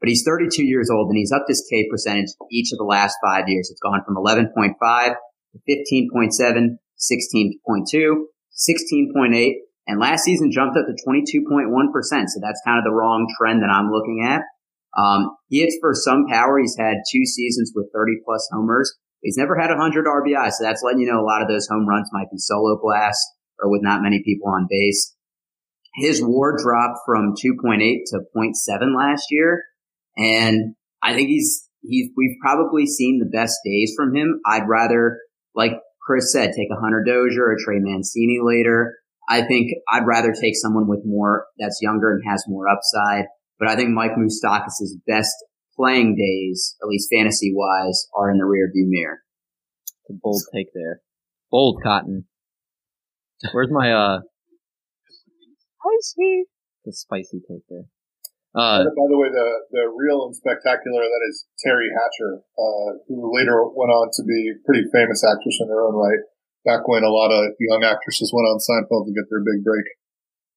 but 0.04 0.10
he's 0.10 0.28
32 0.28 0.66
years 0.66 0.90
old 0.92 1.08
and 1.08 1.18
he's 1.18 1.32
up 1.32 1.46
his 1.48 1.66
K 1.72 1.88
percentage 1.90 2.28
each 2.52 2.74
of 2.74 2.78
the 2.78 2.84
last 2.84 3.16
five 3.24 3.48
years. 3.48 3.72
It's 3.72 3.80
gone 3.80 4.04
from 4.06 4.18
11.5 4.18 4.52
to 4.52 5.60
15.7, 5.64 6.78
16.2, 7.00 8.16
16.8, 8.52 9.52
and 9.88 10.02
last 10.02 10.26
season 10.26 10.52
jumped 10.52 10.76
up 10.76 10.88
to 10.88 11.08
22.1%. 11.08 12.04
So 12.04 12.42
that's 12.42 12.62
kind 12.66 12.78
of 12.78 12.84
the 12.84 12.92
wrong 12.92 13.34
trend 13.40 13.64
that 13.64 13.72
I'm 13.72 13.92
looking 13.92 14.28
at. 14.28 14.42
Um, 15.02 15.38
he 15.48 15.62
hits 15.62 15.78
for 15.80 15.94
some 15.94 16.26
power. 16.30 16.60
He's 16.60 16.76
had 16.78 16.98
two 17.10 17.26
seasons 17.26 17.72
with 17.74 17.88
30 17.94 18.18
plus 18.26 18.50
homers. 18.52 18.94
He's 19.22 19.38
never 19.38 19.58
had 19.58 19.70
100 19.70 20.06
RBI. 20.06 20.52
So 20.52 20.66
that's 20.66 20.84
letting 20.84 21.00
you 21.00 21.08
know 21.08 21.22
a 21.22 21.24
lot 21.24 21.42
of 21.42 21.48
those 21.48 21.68
home 21.68 21.88
runs 21.88 22.10
might 22.12 22.30
be 22.30 22.40
solo 22.40 22.78
blasts 22.84 23.26
or 23.58 23.72
with 23.72 23.82
not 23.82 24.02
many 24.02 24.22
people 24.22 24.50
on 24.50 24.68
base. 24.70 25.16
His 25.96 26.22
WAR 26.22 26.58
dropped 26.62 27.00
from 27.06 27.36
2.8 27.42 28.00
to 28.08 28.20
0.7 28.36 28.98
last 28.98 29.28
year. 29.30 29.64
And 30.18 30.76
I 31.02 31.14
think 31.14 31.30
he's, 31.30 31.68
he's, 31.82 32.10
we've 32.16 32.38
probably 32.42 32.86
seen 32.86 33.20
the 33.20 33.30
best 33.30 33.58
days 33.66 33.94
from 33.96 34.16
him. 34.16 34.40
I'd 34.46 34.68
rather, 34.68 35.20
like 35.56 35.74
Chris 36.02 36.32
said, 36.32 36.52
take 36.56 36.70
a 36.72 36.80
Hunter 36.80 37.04
Dozier 37.06 37.44
or 37.44 37.58
Trey 37.64 37.80
Mancini 37.80 38.40
later. 38.42 38.98
I 39.28 39.42
think 39.42 39.72
I'd 39.92 40.06
rather 40.06 40.34
take 40.34 40.56
someone 40.56 40.88
with 40.88 41.02
more, 41.06 41.46
that's 41.58 41.80
younger 41.82 42.12
and 42.12 42.22
has 42.28 42.44
more 42.48 42.68
upside. 42.68 43.26
But 43.58 43.70
I 43.70 43.76
think 43.76 43.90
Mike 43.90 44.12
Moustakas' 44.18 44.92
best 45.08 45.34
playing 45.76 46.16
days, 46.16 46.76
at 46.82 46.88
least 46.88 47.10
fantasy 47.12 47.54
wise, 47.56 48.08
are 48.16 48.30
in 48.30 48.38
the 48.38 48.46
rear 48.46 48.70
view 48.74 48.86
mirror. 48.90 49.20
a 50.10 50.14
bold 50.22 50.42
take 50.54 50.68
there. 50.74 51.02
Bold 51.50 51.82
cotton. 51.82 52.26
Where's 53.54 53.70
my, 53.72 53.92
uh, 53.92 54.20
spicy? 55.82 56.44
The 56.86 56.94
spicy 56.94 57.40
take 57.40 57.64
there. 57.70 57.86
Uh, 58.54 58.86
by 58.86 59.08
the 59.10 59.18
way, 59.18 59.34
the 59.34 59.48
the 59.72 59.84
real 59.90 60.30
and 60.30 60.36
spectacular 60.36 61.02
that 61.02 61.24
is 61.26 61.46
Teri 61.58 61.90
Hatcher, 61.90 62.46
uh, 62.54 63.02
who 63.10 63.34
later 63.34 63.66
went 63.74 63.90
on 63.90 64.14
to 64.14 64.24
be 64.24 64.54
a 64.54 64.62
pretty 64.66 64.86
famous 64.94 65.26
actress 65.26 65.58
in 65.60 65.70
her 65.70 65.82
own 65.82 65.96
right. 65.96 66.22
Back 66.64 66.88
when 66.88 67.04
a 67.04 67.10
lot 67.10 67.34
of 67.34 67.52
young 67.60 67.84
actresses 67.84 68.32
went 68.32 68.46
on 68.46 68.62
Seinfeld 68.62 69.08
to 69.08 69.14
get 69.14 69.26
their 69.30 69.42
big 69.42 69.66
break. 69.66 69.86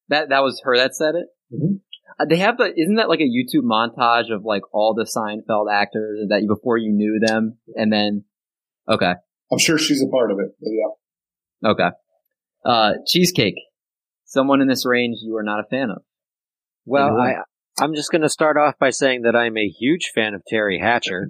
That 0.09 0.29
that 0.29 0.43
was 0.43 0.61
her 0.63 0.77
that 0.77 0.95
said 0.95 1.15
it. 1.15 1.27
Mm-hmm. 1.51 1.81
Uh, 2.19 2.25
they 2.29 2.37
have 2.37 2.57
the 2.57 2.71
isn't 2.77 2.95
that 2.95 3.09
like 3.09 3.19
a 3.19 3.23
YouTube 3.23 3.65
montage 3.65 4.33
of 4.33 4.45
like 4.45 4.61
all 4.71 4.93
the 4.93 5.03
Seinfeld 5.03 5.73
actors 5.73 6.27
that 6.29 6.41
you 6.43 6.47
before 6.47 6.77
you 6.77 6.93
knew 6.93 7.19
them, 7.19 7.57
and 7.75 7.91
then 7.91 8.25
okay, 8.87 9.13
I'm 9.51 9.59
sure 9.59 9.79
she's 9.79 10.03
a 10.03 10.07
part 10.07 10.31
of 10.31 10.37
it. 10.39 10.55
yeah. 10.61 11.71
Okay. 11.71 11.89
Uh, 12.63 12.93
cheesecake. 13.07 13.55
Someone 14.25 14.61
in 14.61 14.67
this 14.67 14.85
range 14.85 15.17
you 15.21 15.35
are 15.35 15.43
not 15.43 15.61
a 15.61 15.67
fan 15.69 15.89
of. 15.89 16.03
Well, 16.85 17.17
I 17.19 17.37
I'm 17.79 17.93
just 17.93 18.11
going 18.11 18.23
to 18.23 18.29
start 18.29 18.57
off 18.57 18.75
by 18.79 18.89
saying 18.89 19.21
that 19.23 19.35
I'm 19.35 19.57
a 19.57 19.67
huge 19.67 20.11
fan 20.13 20.33
of 20.33 20.41
Teri 20.51 20.81
Hatcher, 20.81 21.29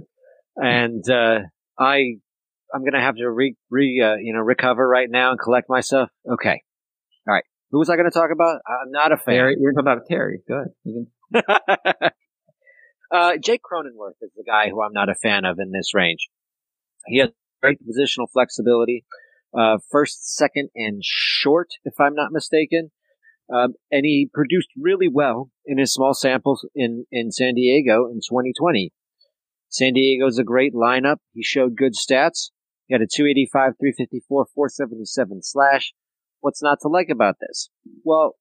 and 0.55 1.03
uh, 1.09 1.39
I 1.77 2.19
I'm 2.73 2.81
going 2.81 2.93
to 2.93 3.01
have 3.01 3.15
to 3.17 3.29
re, 3.29 3.55
re 3.69 4.01
uh, 4.03 4.15
you 4.21 4.33
know 4.33 4.39
recover 4.39 4.87
right 4.87 5.09
now 5.09 5.31
and 5.31 5.39
collect 5.39 5.69
myself. 5.69 6.09
Okay, 6.25 6.61
all 7.27 7.33
right. 7.33 7.43
Who 7.71 7.79
was 7.79 7.89
I 7.89 7.97
going 7.97 8.09
to 8.09 8.17
talk 8.17 8.29
about? 8.31 8.61
I'm 8.65 8.91
not 8.91 9.11
a 9.11 9.17
fan. 9.17 9.35
Teri, 9.35 9.53
you're 9.59 9.73
talking 9.73 9.91
about 9.91 10.05
Terry. 10.07 10.39
Good. 10.47 10.67
Can... 10.83 11.07
uh, 13.11 13.37
Jake 13.43 13.61
Cronenworth 13.61 14.15
is 14.21 14.31
the 14.37 14.45
guy 14.45 14.69
who 14.69 14.81
I'm 14.81 14.93
not 14.93 15.09
a 15.09 15.15
fan 15.15 15.43
of 15.43 15.59
in 15.59 15.71
this 15.71 15.93
range. 15.93 16.29
He 17.07 17.19
has 17.19 17.29
great 17.61 17.79
positional 17.81 18.27
flexibility. 18.31 19.05
Uh, 19.57 19.77
first, 19.91 20.35
second, 20.35 20.69
and 20.75 21.01
short, 21.03 21.69
if 21.83 21.99
I'm 21.99 22.15
not 22.15 22.31
mistaken. 22.31 22.91
Um, 23.53 23.73
and 23.91 24.05
he 24.05 24.29
produced 24.33 24.69
really 24.77 25.07
well 25.07 25.49
in 25.65 25.77
his 25.77 25.93
small 25.93 26.13
samples 26.13 26.67
in, 26.75 27.05
in 27.11 27.31
San 27.31 27.55
Diego 27.55 28.05
in 28.07 28.15
2020. 28.17 28.91
San 29.69 29.93
Diego's 29.93 30.37
a 30.37 30.43
great 30.43 30.73
lineup. 30.73 31.17
He 31.33 31.43
showed 31.43 31.75
good 31.75 31.93
stats. 31.93 32.51
He 32.87 32.93
had 32.93 33.01
a 33.01 33.07
285, 33.07 33.73
354, 33.79 34.47
477 34.53 35.43
slash. 35.43 35.93
What's 36.39 36.61
not 36.61 36.79
to 36.81 36.87
like 36.87 37.09
about 37.09 37.35
this? 37.39 37.69
Well, 38.03 38.35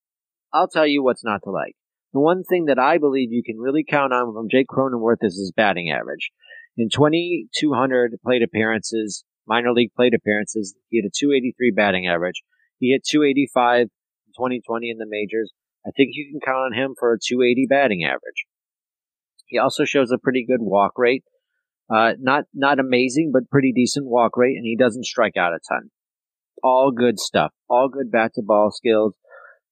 I'll 0.52 0.68
tell 0.68 0.86
you 0.86 1.02
what's 1.02 1.24
not 1.24 1.40
to 1.44 1.50
like. 1.50 1.74
The 2.12 2.20
one 2.20 2.44
thing 2.44 2.66
that 2.66 2.78
I 2.78 2.98
believe 2.98 3.32
you 3.32 3.42
can 3.44 3.58
really 3.58 3.84
count 3.88 4.12
on 4.12 4.32
from 4.32 4.48
Jake 4.50 4.68
Cronenworth 4.68 5.22
is 5.22 5.36
his 5.36 5.52
batting 5.54 5.90
average. 5.90 6.30
In 6.76 6.88
2,200 6.88 8.12
plate 8.24 8.42
appearances, 8.42 9.24
minor 9.46 9.72
league 9.72 9.92
plate 9.94 10.14
appearances, 10.14 10.74
he 10.88 10.98
had 10.98 11.08
a 11.08 11.14
283 11.14 11.72
batting 11.72 12.06
average. 12.06 12.42
He 12.78 12.92
hit 12.92 13.04
285 13.04 13.82
in 13.82 13.90
2020 14.36 14.90
in 14.90 14.98
the 14.98 15.06
majors. 15.08 15.52
I 15.86 15.90
think 15.96 16.10
you 16.12 16.30
can 16.30 16.40
count 16.40 16.72
on 16.72 16.72
him 16.72 16.94
for 16.98 17.12
a 17.12 17.18
280 17.18 17.66
batting 17.68 18.04
average. 18.04 18.44
He 19.46 19.58
also 19.58 19.84
shows 19.84 20.10
a 20.10 20.18
pretty 20.18 20.44
good 20.44 20.60
walk 20.60 20.92
rate. 20.96 21.24
Uh, 21.88 22.12
not, 22.18 22.44
not 22.52 22.80
amazing, 22.80 23.30
but 23.32 23.48
pretty 23.48 23.72
decent 23.72 24.06
walk 24.06 24.36
rate, 24.36 24.56
and 24.56 24.66
he 24.66 24.76
doesn't 24.76 25.06
strike 25.06 25.36
out 25.36 25.52
a 25.52 25.60
ton. 25.68 25.90
All 26.62 26.90
good 26.90 27.20
stuff. 27.20 27.52
All 27.68 27.88
good 27.88 28.10
bat 28.10 28.32
to 28.34 28.42
ball 28.42 28.72
skills. 28.72 29.14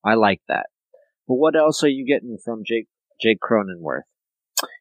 I 0.05 0.15
like 0.15 0.41
that. 0.49 0.67
But 1.27 1.35
what 1.35 1.57
else 1.57 1.83
are 1.83 1.89
you 1.89 2.07
getting 2.07 2.39
from 2.43 2.63
Jake, 2.65 2.87
Jake 3.21 3.39
Cronenworth? 3.41 4.03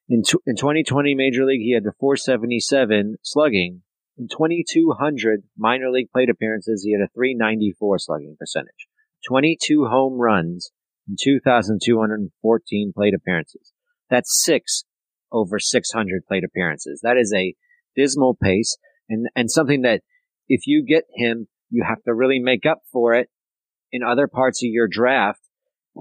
In, 0.10 0.22
in 0.46 0.56
2020 0.56 1.16
Major 1.16 1.46
League, 1.46 1.62
he 1.62 1.74
had 1.74 1.84
the 1.84 1.94
477 2.00 3.16
slugging. 3.24 3.82
In 4.18 4.28
2,200 4.28 5.44
minor 5.58 5.90
league 5.90 6.12
plate 6.12 6.30
appearances, 6.30 6.84
he 6.84 6.92
had 6.92 7.02
a 7.02 7.10
394 7.16 7.98
slugging 7.98 8.36
percentage. 8.38 8.88
22 9.28 9.86
home 9.90 10.20
runs 10.20 10.72
in 11.08 11.16
2,214 11.22 12.94
plate 12.96 13.14
appearances. 13.14 13.74
That's 14.10 14.44
six 14.44 14.84
over 15.32 15.60
600 15.60 16.26
plate 16.28 16.44
appearances. 16.44 17.02
That 17.04 17.18
is 17.18 17.34
a 17.36 17.56
dismal 17.96 18.38
pace 18.42 18.78
and, 19.10 19.28
and 19.36 19.50
something 19.50 19.82
that 19.82 20.02
if 20.48 20.62
you 20.68 20.86
get 20.88 21.04
him, 21.16 21.48
you 21.70 21.84
have 21.88 22.04
to 22.04 22.14
really 22.14 22.40
make 22.40 22.66
up 22.66 22.82
for 22.92 23.14
it 23.14 23.30
in 23.92 24.04
other 24.04 24.28
parts 24.28 24.64
of 24.64 24.68
your 24.68 24.88
draft. 24.90 25.40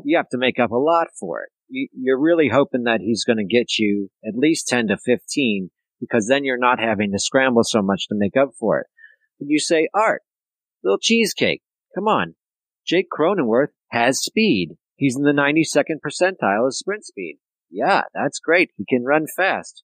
You 0.04 0.16
have 0.16 0.28
to 0.30 0.38
make 0.38 0.58
up 0.58 0.70
a 0.70 0.76
lot 0.76 1.08
for 1.18 1.42
it. 1.42 1.50
You're 1.94 2.20
really 2.20 2.48
hoping 2.48 2.84
that 2.84 3.00
he's 3.00 3.24
going 3.24 3.38
to 3.38 3.44
get 3.44 3.78
you 3.78 4.10
at 4.26 4.36
least 4.36 4.68
10 4.68 4.88
to 4.88 4.98
15 4.98 5.70
because 6.00 6.26
then 6.28 6.44
you're 6.44 6.58
not 6.58 6.80
having 6.80 7.12
to 7.12 7.18
scramble 7.18 7.62
so 7.64 7.80
much 7.80 8.08
to 8.08 8.14
make 8.14 8.36
up 8.36 8.50
for 8.58 8.80
it. 8.80 8.86
But 9.38 9.46
you 9.48 9.58
say, 9.58 9.88
Art, 9.94 10.22
little 10.84 10.98
cheesecake, 11.00 11.62
come 11.94 12.08
on. 12.08 12.34
Jake 12.86 13.08
Cronenworth 13.10 13.72
has 13.90 14.20
speed. 14.20 14.76
He's 14.96 15.16
in 15.16 15.22
the 15.22 15.32
92nd 15.32 15.98
percentile 16.04 16.66
of 16.66 16.74
sprint 16.74 17.04
speed. 17.04 17.38
Yeah, 17.70 18.02
that's 18.14 18.38
great. 18.38 18.70
He 18.76 18.84
can 18.88 19.04
run 19.04 19.26
fast. 19.34 19.82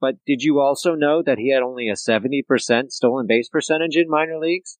But 0.00 0.16
did 0.26 0.42
you 0.42 0.60
also 0.60 0.94
know 0.94 1.22
that 1.24 1.38
he 1.38 1.52
had 1.52 1.62
only 1.62 1.88
a 1.88 1.94
70% 1.94 2.90
stolen 2.90 3.26
base 3.26 3.48
percentage 3.48 3.96
in 3.96 4.08
minor 4.08 4.38
leagues? 4.38 4.78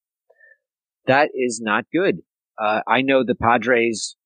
That 1.06 1.30
is 1.34 1.60
not 1.62 1.86
good. 1.92 2.18
Uh, 2.56 2.82
I 2.86 3.02
know 3.02 3.24
the 3.24 3.34
Padres 3.34 4.16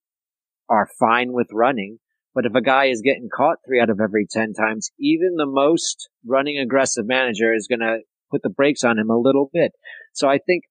are 0.68 0.88
fine 0.98 1.32
with 1.32 1.48
running, 1.52 1.98
but 2.34 2.46
if 2.46 2.54
a 2.54 2.62
guy 2.62 2.86
is 2.86 3.02
getting 3.02 3.28
caught 3.34 3.58
three 3.66 3.80
out 3.80 3.90
of 3.90 4.00
every 4.00 4.26
10 4.30 4.52
times, 4.52 4.90
even 4.98 5.36
the 5.36 5.46
most 5.46 6.08
running 6.26 6.58
aggressive 6.58 7.06
manager 7.06 7.54
is 7.54 7.66
going 7.68 7.80
to 7.80 8.00
put 8.30 8.42
the 8.42 8.50
brakes 8.50 8.84
on 8.84 8.98
him 8.98 9.10
a 9.10 9.18
little 9.18 9.50
bit. 9.52 9.72
So 10.12 10.28
I 10.28 10.38
think 10.38 10.64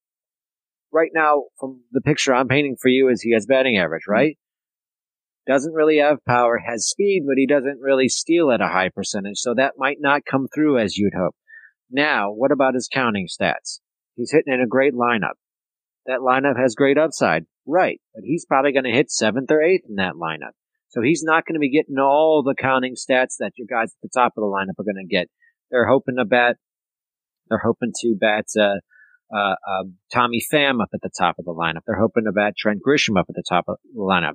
right 0.92 1.10
now, 1.14 1.44
from 1.58 1.82
the 1.92 2.00
picture 2.00 2.34
I'm 2.34 2.48
painting 2.48 2.76
for 2.80 2.88
you, 2.88 3.08
is 3.08 3.22
he 3.22 3.32
has 3.32 3.46
batting 3.46 3.78
average, 3.78 4.04
right? 4.08 4.36
doesn't 5.46 5.72
really 5.72 5.98
have 5.98 6.24
power, 6.26 6.58
has 6.58 6.88
speed, 6.88 7.24
but 7.26 7.36
he 7.36 7.46
doesn't 7.46 7.80
really 7.80 8.08
steal 8.08 8.50
at 8.50 8.60
a 8.60 8.68
high 8.68 8.90
percentage, 8.94 9.38
so 9.38 9.54
that 9.54 9.74
might 9.76 9.98
not 10.00 10.24
come 10.24 10.46
through 10.54 10.78
as 10.78 10.96
you'd 10.96 11.14
hope. 11.14 11.34
Now, 11.90 12.30
what 12.30 12.52
about 12.52 12.74
his 12.74 12.88
counting 12.92 13.26
stats? 13.26 13.80
He's 14.16 14.30
hitting 14.32 14.52
in 14.52 14.60
a 14.60 14.68
great 14.68 14.94
lineup. 14.94 15.34
That 16.06 16.20
lineup 16.20 16.58
has 16.60 16.74
great 16.74 16.98
upside, 16.98 17.44
right, 17.66 18.00
but 18.14 18.24
he's 18.24 18.46
probably 18.46 18.72
going 18.72 18.84
to 18.84 18.90
hit 18.90 19.10
seventh 19.10 19.50
or 19.50 19.62
eighth 19.62 19.84
in 19.88 19.96
that 19.96 20.14
lineup. 20.14 20.52
So 20.88 21.00
he's 21.00 21.22
not 21.24 21.46
going 21.46 21.54
to 21.54 21.60
be 21.60 21.70
getting 21.70 21.98
all 21.98 22.42
the 22.44 22.54
counting 22.54 22.94
stats 22.94 23.36
that 23.38 23.52
your 23.56 23.66
guys 23.68 23.92
at 23.92 24.02
the 24.02 24.10
top 24.14 24.32
of 24.36 24.42
the 24.42 24.46
lineup 24.46 24.78
are 24.78 24.84
going 24.84 25.06
to 25.06 25.14
get. 25.14 25.28
They're 25.70 25.88
hoping 25.88 26.16
to 26.18 26.24
bat, 26.24 26.56
they're 27.48 27.62
hoping 27.64 27.92
to 28.00 28.16
bat, 28.18 28.44
uh, 28.60 28.80
uh, 29.34 29.54
uh, 29.66 29.84
Tommy 30.12 30.42
Pham 30.52 30.82
up 30.82 30.90
at 30.92 31.00
the 31.02 31.10
top 31.18 31.36
of 31.38 31.44
the 31.44 31.54
lineup. 31.54 31.80
They're 31.86 32.00
hoping 32.00 32.24
to 32.24 32.32
bat 32.32 32.54
Trent 32.56 32.80
Grisham 32.86 33.18
up 33.18 33.26
at 33.28 33.34
the 33.34 33.44
top 33.48 33.64
of 33.68 33.76
the 33.82 34.00
lineup. 34.00 34.34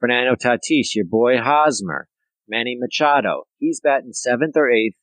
Fernando 0.00 0.34
Tatis, 0.34 0.94
your 0.94 1.06
boy 1.06 1.38
Hosmer, 1.38 2.08
Manny 2.48 2.76
Machado. 2.78 3.44
He's 3.58 3.80
batting 3.80 4.12
seventh 4.12 4.56
or 4.56 4.70
eighth, 4.70 4.96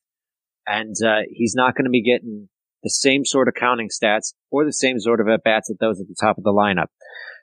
and 0.66 0.94
uh, 1.04 1.22
he's 1.30 1.54
not 1.56 1.74
going 1.74 1.84
to 1.84 1.90
be 1.90 2.02
getting 2.02 2.48
the 2.82 2.90
same 2.90 3.24
sort 3.24 3.48
of 3.48 3.54
counting 3.54 3.88
stats 3.88 4.34
or 4.50 4.64
the 4.64 4.72
same 4.72 4.98
sort 4.98 5.20
of 5.20 5.28
at 5.28 5.44
bats 5.44 5.70
at 5.70 5.78
those 5.80 6.00
at 6.00 6.08
the 6.08 6.16
top 6.20 6.36
of 6.36 6.44
the 6.44 6.52
lineup. 6.52 6.88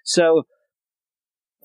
So 0.03 0.43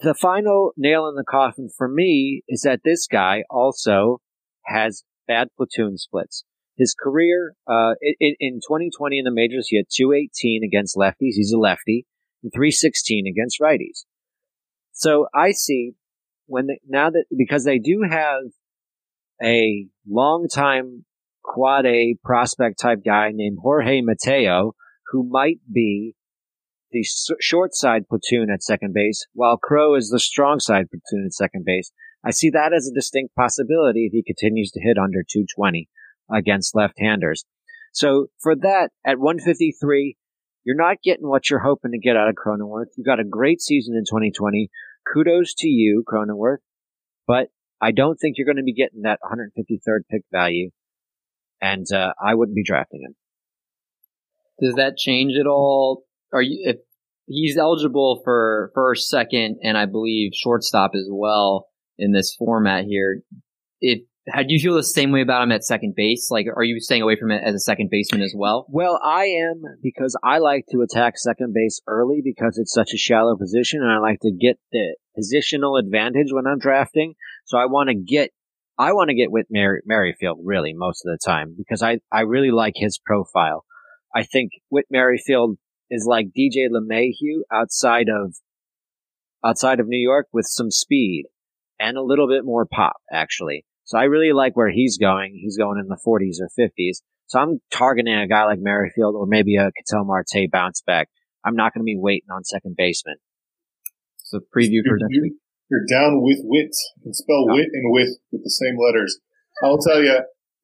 the 0.01 0.15
final 0.15 0.73
nail 0.77 1.09
in 1.09 1.15
the 1.15 1.25
coffin 1.29 1.69
for 1.77 1.89
me 1.89 2.43
is 2.49 2.63
that 2.63 2.81
this 2.85 3.07
guy 3.07 3.43
also 3.51 4.19
has 4.67 5.05
bad 5.27 5.49
platoon 5.57 5.99
splits. 5.99 6.45
His 6.77 6.95
career 7.01 7.55
uh, 7.69 7.95
in, 8.21 8.35
in 8.41 8.55
2020 8.57 9.19
in 9.19 9.25
the 9.25 9.31
majors, 9.31 9.69
he 9.69 9.77
had 9.77 9.87
218 9.95 10.63
against 10.65 10.97
lefties. 10.97 11.35
He's 11.37 11.53
a 11.53 11.59
lefty, 11.59 12.07
and 12.43 12.53
316 12.53 13.27
against 13.27 13.61
righties. 13.61 14.05
So 14.93 15.29
I 15.35 15.53
see 15.53 15.93
when 16.47 16.67
they, 16.67 16.81
now 16.87 17.11
that 17.11 17.25
because 17.37 17.65
they 17.65 17.79
do 17.79 18.05
have 18.09 18.43
a 19.43 19.87
long 20.09 20.49
time 20.49 21.05
quad 21.43 21.87
A 21.87 22.17
prospect 22.25 22.81
type 22.81 23.01
guy 23.05 23.31
named 23.33 23.59
Jorge 23.63 24.01
Mateo, 24.01 24.75
who 25.11 25.29
might 25.29 25.61
be 25.73 26.15
the 26.91 27.05
short 27.41 27.75
side 27.75 28.09
platoon 28.09 28.51
at 28.51 28.63
second 28.63 28.95
base, 28.95 29.27
while 29.33 29.57
Crow 29.57 29.95
is 29.97 30.11
the 30.11 30.21
strong 30.21 30.61
side 30.61 30.87
platoon 30.91 31.27
at 31.27 31.35
second 31.35 31.65
base. 31.65 31.91
I 32.25 32.31
see 32.31 32.51
that 32.51 32.73
as 32.73 32.89
a 32.89 32.95
distinct 32.95 33.35
possibility 33.35 34.07
if 34.07 34.13
he 34.13 34.23
continues 34.23 34.71
to 34.73 34.81
hit 34.81 34.97
under 34.97 35.23
220 35.23 35.89
against 36.31 36.75
left-handers. 36.75 37.45
So 37.93 38.27
for 38.41 38.57
that, 38.57 38.91
at 39.07 39.19
153, 39.19 40.17
you're 40.65 40.77
not 40.77 40.97
getting 41.03 41.29
what 41.29 41.49
you're 41.49 41.61
hoping 41.61 41.93
to 41.93 41.99
get 41.99 42.17
out 42.17 42.29
of 42.29 42.35
Cronenworth. 42.35 42.97
You 42.97 43.05
got 43.05 43.21
a 43.21 43.25
great 43.25 43.61
season 43.61 43.95
in 43.95 44.05
2020. 44.05 44.71
Kudos 45.13 45.55
to 45.59 45.69
you, 45.69 46.03
Cronenworth. 46.11 46.59
But 47.27 47.49
I 47.81 47.93
don't 47.93 48.17
think 48.17 48.37
you're 48.37 48.47
going 48.47 48.57
to 48.57 48.63
be 48.63 48.75
getting 48.75 49.03
that 49.03 49.21
153rd 49.23 50.01
pick 50.11 50.23
value. 50.33 50.71
And 51.61 51.87
uh, 51.93 52.13
I 52.23 52.35
wouldn't 52.35 52.57
be 52.57 52.65
drafting 52.65 53.03
him. 53.03 53.15
Does 54.61 54.75
that 54.75 54.97
change 54.97 55.35
at 55.39 55.47
all? 55.47 56.05
Are 56.33 56.43
you 56.43 56.63
if 56.67 56.77
he's 57.27 57.57
eligible 57.57 58.21
for 58.25 58.71
first, 58.75 59.09
second, 59.09 59.59
and 59.63 59.77
I 59.77 59.87
believe 59.87 60.33
shortstop 60.35 60.93
as 60.95 61.09
well 61.11 61.69
in 61.99 62.13
this 62.13 62.35
format 62.35 62.85
here? 62.85 63.21
If 63.81 64.01
how 64.29 64.43
do 64.43 64.55
you 64.55 64.59
feel 64.59 64.75
the 64.75 64.83
same 64.83 65.13
way 65.13 65.21
about 65.21 65.43
him 65.43 65.53
at 65.53 65.65
second 65.65 65.95
base? 65.95 66.31
Like, 66.31 66.47
are 66.55 66.65
you 66.65 66.81
staying 66.81 67.03
away 67.03 67.17
from 67.17 67.31
it 67.31 67.43
as 67.45 67.55
a 67.55 67.61
second 67.61 67.91
baseman 67.91 68.23
as 68.23 68.35
well? 68.37 68.67
Well, 68.71 68.99
I 69.05 69.25
am 69.25 69.63
because 69.83 70.17
I 70.23 70.39
like 70.39 70.65
to 70.71 70.81
attack 70.81 71.19
second 71.19 71.53
base 71.53 71.81
early 71.87 72.23
because 72.25 72.57
it's 72.59 72.73
such 72.73 72.95
a 72.95 72.99
shallow 72.99 73.37
position, 73.37 73.83
and 73.83 73.93
I 73.93 73.99
like 73.99 74.21
to 74.21 74.33
get 74.33 74.59
the 74.73 74.97
positional 75.19 75.79
advantage 75.79 76.29
when 76.31 76.47
I'm 76.47 76.59
drafting. 76.59 77.15
So 77.45 77.59
I 77.59 77.67
want 77.67 77.91
to 77.91 77.95
get, 77.95 78.31
I 78.79 78.93
want 78.93 79.11
to 79.11 79.15
get 79.15 79.31
with 79.31 79.47
Mary, 79.51 79.83
Merrifield 79.85 80.41
really 80.43 80.73
most 80.75 81.05
of 81.05 81.13
the 81.13 81.19
time 81.23 81.55
because 81.57 81.83
I 81.83 81.99
I 82.11 82.21
really 82.21 82.51
like 82.51 82.75
his 82.77 82.99
profile. 82.99 83.65
I 84.15 84.23
think 84.23 84.53
Whit 84.71 84.87
Merrifield 84.91 85.59
is 85.91 86.07
like 86.09 86.29
DJ 86.29 86.69
LeMahieu 86.71 87.43
outside 87.53 88.09
of 88.09 88.37
outside 89.45 89.81
of 89.81 89.87
New 89.87 89.99
York 89.99 90.29
with 90.33 90.47
some 90.47 90.71
speed 90.71 91.27
and 91.79 91.99
a 91.99 92.03
little 92.03 92.27
bit 92.27 92.45
more 92.45 92.65
pop, 92.65 92.97
actually. 93.13 93.67
So 93.85 93.99
I 93.99 94.05
really 94.05 94.33
like 94.33 94.57
where 94.57 94.71
he's 94.71 94.99
going. 94.99 95.39
He's 95.41 95.57
going 95.57 95.79
in 95.79 95.89
the 95.89 95.99
40s 96.07 96.41
or 96.41 96.49
50s. 96.59 97.03
So 97.27 97.39
I'm 97.39 97.61
targeting 97.71 98.15
a 98.15 98.27
guy 98.27 98.45
like 98.45 98.59
Merrifield 98.61 99.15
or 99.15 99.27
maybe 99.27 99.57
a 99.57 99.71
Ketel 99.73 100.05
Marte 100.05 100.51
bounce 100.51 100.83
back. 100.87 101.09
I'm 101.45 101.57
not 101.57 101.75
going 101.75 101.83
to 101.83 101.89
be 101.89 101.99
waiting 101.99 102.29
on 102.33 102.45
second 102.45 102.77
baseman. 102.77 103.17
So 104.25 104.41
preview 104.41 104.81
for 104.87 104.97
next 104.97 105.21
week. 105.21 105.35
You're 105.71 105.85
down 105.89 106.23
with 106.23 106.41
wit. 106.45 106.73
You 106.97 107.03
can 107.05 107.15
spell 107.15 107.45
wit 107.49 107.69
and 107.73 107.93
with 107.93 108.17
with 108.33 108.43
the 108.45 108.51
same 108.51 108.77
letters. 108.81 109.21
I'll 109.63 109.79
tell 109.79 110.03
you, 110.03 110.21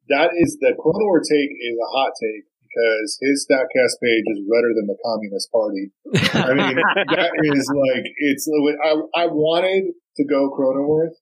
that 0.09 0.31
is 0.37 0.57
the 0.61 0.73
Cronenworth 0.77 1.29
take 1.29 1.51
is 1.53 1.77
a 1.77 1.91
hot 1.93 2.13
take 2.21 2.45
because 2.65 3.19
his 3.21 3.47
Statcast 3.49 4.01
page 4.01 4.25
is 4.33 4.45
redder 4.49 4.73
than 4.77 4.87
the 4.89 4.97
Communist 5.05 5.51
Party. 5.53 5.93
I 6.35 6.55
mean, 6.55 6.77
that 7.17 7.33
is 7.45 7.65
like 7.69 8.05
it's. 8.17 8.49
I 8.85 9.25
I 9.25 9.27
wanted 9.27 9.93
to 10.17 10.25
go 10.25 10.51
Cronenworth 10.51 11.20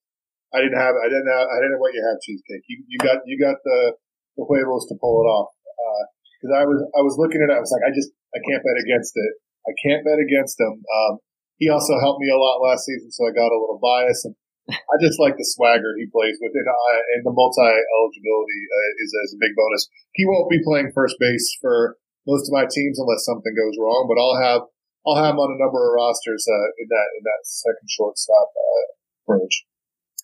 I 0.54 0.64
didn't 0.64 0.80
have, 0.80 0.94
I 0.96 1.08
didn't 1.12 1.28
have, 1.28 1.44
I 1.44 1.56
didn't 1.60 1.76
know 1.76 1.82
what 1.82 1.92
you 1.92 2.02
have 2.04 2.18
cheesecake. 2.24 2.64
You, 2.68 2.76
you 2.88 2.98
got, 2.98 3.20
you 3.28 3.36
got 3.36 3.60
the, 3.64 3.96
the 4.36 4.44
huevos 4.48 4.88
to 4.88 4.96
pull 4.96 5.20
it 5.24 5.28
off. 5.28 5.52
Uh, 5.52 6.04
because 6.38 6.54
I 6.54 6.64
was 6.70 6.78
I 6.94 7.02
was 7.02 7.18
looking 7.18 7.42
at 7.42 7.50
it. 7.50 7.58
I 7.58 7.62
was 7.62 7.74
like, 7.74 7.82
I 7.82 7.90
just 7.90 8.14
I 8.30 8.38
can't 8.46 8.62
bet 8.62 8.78
against 8.78 9.18
it. 9.18 9.32
I 9.66 9.74
can't 9.82 10.06
bet 10.06 10.22
against 10.22 10.54
him. 10.54 10.78
Um, 10.86 11.18
he 11.58 11.66
also 11.66 11.98
helped 11.98 12.22
me 12.22 12.30
a 12.30 12.38
lot 12.38 12.62
last 12.62 12.86
season, 12.86 13.10
so 13.10 13.26
I 13.26 13.34
got 13.34 13.50
a 13.50 13.58
little 13.58 13.82
bias. 13.82 14.22
And 14.22 14.38
I 14.70 14.94
just 15.02 15.18
like 15.18 15.34
the 15.34 15.44
swagger 15.44 15.98
he 15.98 16.06
plays 16.06 16.38
with, 16.38 16.54
and, 16.54 16.68
uh, 16.70 17.00
and 17.18 17.26
the 17.26 17.34
multi 17.34 17.66
eligibility 17.66 18.60
uh, 18.70 18.90
is, 19.02 19.10
is 19.10 19.34
a 19.34 19.42
big 19.42 19.58
bonus. 19.58 19.90
He 20.14 20.28
won't 20.30 20.46
be 20.46 20.62
playing 20.62 20.94
first 20.94 21.18
base 21.18 21.58
for 21.58 21.98
most 22.30 22.46
of 22.46 22.54
my 22.54 22.70
teams 22.70 23.02
unless 23.02 23.26
something 23.26 23.54
goes 23.58 23.74
wrong, 23.74 24.06
but 24.06 24.20
I'll 24.20 24.38
have 24.38 24.62
I'll 25.02 25.18
have 25.18 25.34
him 25.34 25.42
on 25.42 25.50
a 25.50 25.58
number 25.58 25.82
of 25.82 25.98
rosters 25.98 26.46
uh, 26.46 26.68
in 26.78 26.86
that 26.86 27.08
in 27.18 27.22
that 27.26 27.42
second 27.42 27.90
shortstop 27.90 28.54
uh, 28.54 28.86
bridge. 29.26 29.66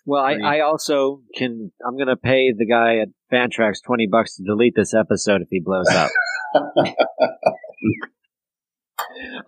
Well, 0.07 0.23
I, 0.23 0.35
I 0.35 0.61
also 0.61 1.23
can. 1.37 1.73
I'm 1.87 1.97
going 1.97 2.09
to 2.09 2.17
pay 2.17 2.53
the 2.57 2.67
guy 2.67 2.99
at 2.99 3.09
Fantrax 3.33 3.77
twenty 3.85 4.07
bucks 4.07 4.37
to 4.37 4.43
delete 4.43 4.75
this 4.77 4.93
episode 4.95 5.41
if 5.41 5.49
he 5.51 5.61
blows 5.61 5.89
up. 5.89 6.11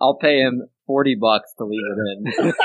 I'll 0.01 0.17
pay 0.17 0.39
him 0.39 0.67
forty 0.87 1.15
bucks 1.19 1.53
to 1.59 1.65
leave 1.65 1.83
it 1.83 1.99
in. 1.99 2.23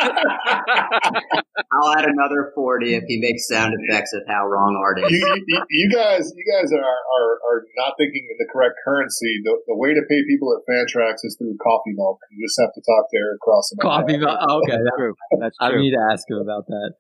I'll 1.75 1.93
add 1.99 2.07
another 2.07 2.53
forty 2.55 2.95
if 2.95 3.05
he 3.07 3.21
makes 3.21 3.49
sound 3.49 3.75
effects 3.77 4.15
of 4.15 4.23
how 4.27 4.47
wrong 4.47 4.79
Art 4.81 5.03
is. 5.05 5.11
You, 5.11 5.43
you, 5.47 5.63
you 5.69 5.91
guys, 5.93 6.33
you 6.35 6.47
guys 6.47 6.73
are, 6.73 6.81
are 6.81 7.33
are 7.51 7.67
not 7.77 7.95
thinking 7.99 8.25
in 8.31 8.37
the 8.39 8.49
correct 8.51 8.75
currency. 8.87 9.43
The, 9.45 9.59
the 9.67 9.77
way 9.77 9.93
to 9.93 10.01
pay 10.09 10.23
people 10.27 10.57
at 10.57 10.63
Fantrax 10.65 11.21
is 11.25 11.37
through 11.37 11.57
coffee 11.63 11.93
milk. 11.93 12.19
You 12.31 12.47
just 12.47 12.59
have 12.63 12.73
to 12.73 12.81
talk 12.81 13.11
to 13.11 13.17
Eric 13.19 13.41
Cross. 13.41 13.75
Coffee 13.83 14.17
milk. 14.17 14.39
Okay, 14.39 14.79
that's 14.79 14.97
true. 14.97 15.15
That's 15.41 15.57
true. 15.59 15.69
I 15.69 15.81
need 15.81 15.93
to 15.93 16.07
ask 16.13 16.25
him 16.31 16.39
about 16.39 16.67
that. 16.69 16.91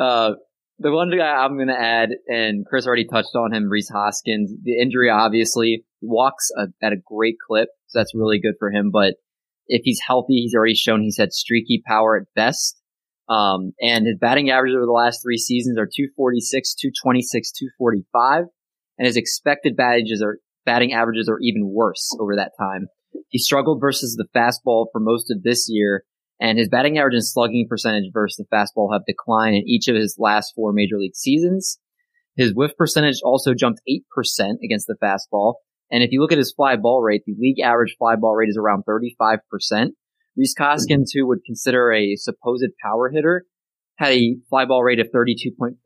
Uh, 0.00 0.32
the 0.78 0.90
one 0.90 1.10
guy 1.16 1.24
I'm 1.24 1.56
going 1.56 1.68
to 1.68 1.78
add, 1.78 2.10
and 2.26 2.66
Chris 2.66 2.86
already 2.86 3.06
touched 3.06 3.36
on 3.36 3.54
him, 3.54 3.68
Rhys 3.68 3.88
Hoskins. 3.88 4.52
The 4.62 4.80
injury 4.80 5.10
obviously 5.10 5.84
walks 6.00 6.50
a, 6.56 6.66
at 6.84 6.92
a 6.92 6.96
great 6.96 7.36
clip, 7.46 7.68
so 7.86 8.00
that's 8.00 8.14
really 8.14 8.40
good 8.40 8.54
for 8.58 8.70
him. 8.70 8.90
But 8.90 9.14
if 9.72 9.82
he's 9.84 10.00
healthy, 10.06 10.34
he's 10.34 10.54
already 10.54 10.74
shown 10.74 11.00
he's 11.00 11.16
had 11.16 11.32
streaky 11.32 11.82
power 11.86 12.18
at 12.18 12.28
best. 12.36 12.78
Um, 13.28 13.72
and 13.80 14.06
his 14.06 14.18
batting 14.20 14.50
average 14.50 14.74
over 14.74 14.84
the 14.84 14.92
last 14.92 15.22
three 15.22 15.38
seasons 15.38 15.78
are 15.78 15.86
246, 15.86 16.74
226, 16.74 17.52
245. 17.52 18.44
And 18.98 19.06
his 19.06 19.16
expected 19.16 19.74
are, 19.80 20.38
batting 20.66 20.92
averages 20.92 21.26
are 21.28 21.38
even 21.40 21.72
worse 21.72 22.14
over 22.20 22.36
that 22.36 22.52
time. 22.60 22.88
He 23.28 23.38
struggled 23.38 23.80
versus 23.80 24.14
the 24.16 24.28
fastball 24.36 24.86
for 24.92 25.00
most 25.00 25.30
of 25.30 25.42
this 25.42 25.66
year, 25.70 26.04
and 26.38 26.58
his 26.58 26.68
batting 26.68 26.98
average 26.98 27.14
and 27.14 27.26
slugging 27.26 27.66
percentage 27.66 28.10
versus 28.12 28.36
the 28.36 28.54
fastball 28.54 28.92
have 28.92 29.06
declined 29.06 29.56
in 29.56 29.66
each 29.66 29.88
of 29.88 29.96
his 29.96 30.16
last 30.18 30.52
four 30.54 30.74
major 30.74 30.98
league 30.98 31.16
seasons. 31.16 31.78
His 32.36 32.54
whiff 32.54 32.76
percentage 32.76 33.20
also 33.24 33.54
jumped 33.54 33.80
8% 33.88 34.00
against 34.62 34.86
the 34.86 34.96
fastball, 35.02 35.54
and 35.92 36.02
if 36.02 36.10
you 36.10 36.20
look 36.20 36.32
at 36.32 36.38
his 36.38 36.52
fly 36.52 36.76
ball 36.76 37.02
rate, 37.02 37.22
the 37.26 37.36
league 37.38 37.60
average 37.60 37.96
fly 37.98 38.16
ball 38.16 38.34
rate 38.34 38.48
is 38.48 38.56
around 38.56 38.84
35%. 38.88 39.38
Rhys 40.34 40.54
Hoskins, 40.58 41.12
who 41.12 41.26
would 41.26 41.44
consider 41.44 41.92
a 41.92 42.16
supposed 42.16 42.70
power 42.82 43.10
hitter, 43.10 43.44
had 43.96 44.12
a 44.12 44.36
fly 44.48 44.64
ball 44.64 44.82
rate 44.82 45.00
of 45.00 45.10
32.4%. 45.14 45.76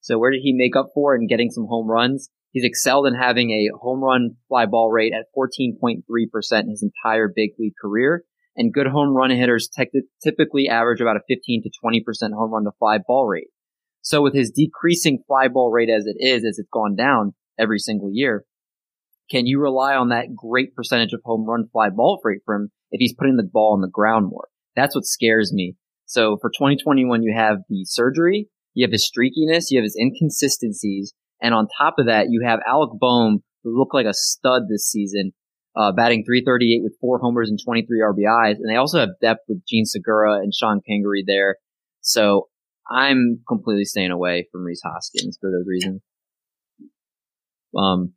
So 0.00 0.16
where 0.16 0.30
did 0.30 0.42
he 0.42 0.52
make 0.52 0.76
up 0.76 0.90
for 0.94 1.16
in 1.16 1.26
getting 1.26 1.50
some 1.50 1.66
home 1.66 1.88
runs? 1.90 2.30
He's 2.52 2.64
excelled 2.64 3.08
in 3.08 3.14
having 3.14 3.50
a 3.50 3.68
home 3.76 4.00
run 4.00 4.36
fly 4.48 4.66
ball 4.66 4.90
rate 4.90 5.12
at 5.12 5.26
14.3% 5.36 6.70
his 6.70 6.84
entire 6.84 7.28
big 7.34 7.50
league 7.58 7.74
career. 7.80 8.24
And 8.56 8.72
good 8.72 8.86
home 8.86 9.16
run 9.16 9.30
hitters 9.30 9.68
te- 9.68 10.02
typically 10.22 10.68
average 10.68 11.00
about 11.00 11.16
a 11.16 11.20
15 11.28 11.64
to 11.64 11.70
20% 11.84 12.32
home 12.32 12.52
run 12.52 12.64
to 12.64 12.72
fly 12.78 12.98
ball 13.04 13.26
rate. 13.26 13.48
So 14.02 14.22
with 14.22 14.34
his 14.34 14.50
decreasing 14.50 15.24
fly 15.26 15.48
ball 15.48 15.70
rate 15.72 15.90
as 15.90 16.06
it 16.06 16.16
is, 16.18 16.44
as 16.44 16.58
it's 16.58 16.68
gone 16.72 16.94
down 16.94 17.34
every 17.58 17.78
single 17.78 18.10
year, 18.12 18.44
can 19.30 19.46
you 19.46 19.60
rely 19.60 19.94
on 19.94 20.08
that 20.08 20.34
great 20.34 20.74
percentage 20.74 21.12
of 21.12 21.20
home 21.24 21.44
run 21.46 21.68
fly 21.72 21.88
ball 21.90 22.20
rate 22.24 22.40
from 22.44 22.68
if 22.90 22.98
he's 22.98 23.14
putting 23.14 23.36
the 23.36 23.48
ball 23.50 23.72
on 23.72 23.80
the 23.80 23.88
ground 23.88 24.28
more? 24.28 24.48
That's 24.76 24.94
what 24.94 25.04
scares 25.04 25.52
me. 25.52 25.76
So 26.06 26.38
for 26.40 26.50
2021, 26.50 27.22
you 27.22 27.34
have 27.36 27.58
the 27.68 27.84
surgery, 27.84 28.48
you 28.74 28.84
have 28.84 28.92
his 28.92 29.08
streakiness, 29.08 29.66
you 29.70 29.78
have 29.78 29.84
his 29.84 29.96
inconsistencies, 29.98 31.14
and 31.40 31.54
on 31.54 31.68
top 31.78 31.94
of 31.98 32.06
that, 32.06 32.26
you 32.30 32.42
have 32.44 32.60
Alec 32.66 32.90
Bohm, 32.98 33.42
who 33.62 33.78
looked 33.78 33.94
like 33.94 34.06
a 34.06 34.14
stud 34.14 34.62
this 34.68 34.90
season, 34.90 35.32
uh, 35.76 35.92
batting 35.92 36.24
338 36.24 36.82
with 36.82 36.96
four 37.00 37.18
homers 37.18 37.48
and 37.48 37.58
23 37.62 38.00
RBIs. 38.00 38.56
And 38.56 38.68
they 38.68 38.76
also 38.76 38.98
have 38.98 39.10
depth 39.22 39.40
with 39.48 39.62
Jean 39.66 39.84
Segura 39.84 40.34
and 40.34 40.52
Sean 40.54 40.80
Kingery 40.88 41.22
there. 41.26 41.56
So 42.00 42.48
I'm 42.90 43.40
completely 43.48 43.84
staying 43.84 44.10
away 44.10 44.48
from 44.50 44.64
Rhys 44.64 44.82
Hoskins 44.84 45.38
for 45.40 45.50
those 45.50 45.66
reasons. 45.66 46.02
Um, 47.76 48.14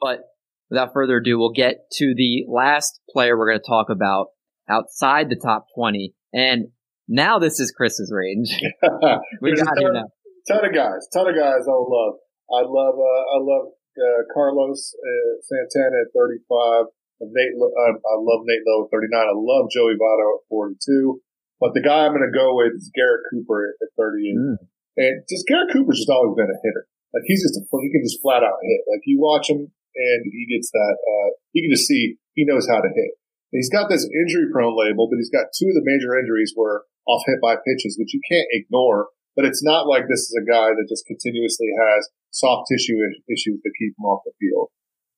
but 0.00 0.24
without 0.70 0.92
further 0.92 1.18
ado, 1.18 1.38
we'll 1.38 1.52
get 1.52 1.90
to 1.92 2.14
the 2.16 2.44
last 2.48 3.00
player 3.10 3.36
we're 3.36 3.48
going 3.48 3.60
to 3.60 3.66
talk 3.66 3.90
about 3.90 4.28
outside 4.68 5.28
the 5.28 5.36
top 5.36 5.66
20. 5.74 6.14
And 6.32 6.68
now 7.08 7.38
this 7.38 7.60
is 7.60 7.70
Chris's 7.70 8.12
range. 8.14 8.50
we 9.40 9.54
got 9.54 9.66
ton, 9.66 9.78
here 9.78 9.92
now. 9.92 10.08
Ton 10.48 10.64
of 10.64 10.74
guys, 10.74 11.06
ton 11.12 11.28
of 11.28 11.34
guys 11.34 11.66
I 11.66 11.78
love. 11.78 12.14
I 12.46 12.62
love, 12.62 12.94
uh, 12.94 13.24
I 13.34 13.38
love 13.42 13.66
uh, 13.98 14.22
Carlos 14.32 14.94
uh, 14.94 15.32
Santana 15.42 16.06
at 16.06 16.14
35. 16.14 16.86
Nate, 17.20 17.56
uh, 17.56 17.96
I 17.96 18.14
love 18.20 18.44
Nate 18.44 18.62
Lowe 18.66 18.84
at 18.84 18.92
39. 18.92 19.18
I 19.18 19.32
love 19.34 19.70
Joey 19.72 19.96
Votto 19.96 20.36
at 20.36 20.44
42. 20.50 21.20
But 21.58 21.72
the 21.72 21.80
guy 21.80 22.04
I'm 22.04 22.12
going 22.12 22.28
to 22.28 22.36
go 22.36 22.52
with 22.52 22.76
is 22.76 22.92
Garrett 22.94 23.24
Cooper 23.32 23.72
at 23.80 23.88
38. 23.96 24.36
Mm. 24.36 24.56
And 24.98 25.14
just 25.28 25.48
Garrett 25.48 25.72
Cooper's 25.72 26.04
just 26.04 26.12
always 26.12 26.36
been 26.36 26.52
a 26.52 26.60
hitter. 26.60 26.84
Like 27.16 27.24
he's 27.24 27.40
just 27.40 27.56
a, 27.56 27.64
he 27.64 27.88
can 27.88 28.04
just 28.04 28.20
flat 28.20 28.44
out 28.44 28.60
hit. 28.60 28.84
Like 28.84 29.00
you 29.08 29.16
watch 29.16 29.48
him 29.48 29.72
and 29.96 30.28
he 30.28 30.44
gets 30.46 30.70
that. 30.70 30.94
Uh, 31.00 31.28
you 31.56 31.64
can 31.64 31.72
just 31.72 31.88
see 31.88 32.20
he 32.36 32.44
knows 32.44 32.68
how 32.68 32.84
to 32.84 32.92
hit. 32.92 33.12
And 33.52 33.58
he's 33.58 33.72
got 33.72 33.88
this 33.88 34.04
injury 34.04 34.52
prone 34.52 34.76
label, 34.76 35.08
but 35.08 35.16
he's 35.16 35.32
got 35.32 35.54
two 35.56 35.72
of 35.72 35.76
the 35.76 35.86
major 35.88 36.12
injuries 36.18 36.52
were 36.52 36.84
off 37.08 37.24
hit 37.24 37.40
by 37.40 37.56
pitches, 37.56 37.96
which 37.96 38.12
you 38.12 38.20
can't 38.28 38.46
ignore. 38.52 39.08
But 39.34 39.44
it's 39.44 39.64
not 39.64 39.88
like 39.88 40.08
this 40.08 40.28
is 40.28 40.36
a 40.36 40.48
guy 40.48 40.72
that 40.72 40.88
just 40.88 41.06
continuously 41.06 41.68
has 41.76 42.08
soft 42.32 42.68
tissue 42.68 42.96
issues 43.28 43.60
that 43.64 43.78
keep 43.78 43.96
him 43.96 44.04
off 44.04 44.24
the 44.24 44.36
field. 44.40 44.72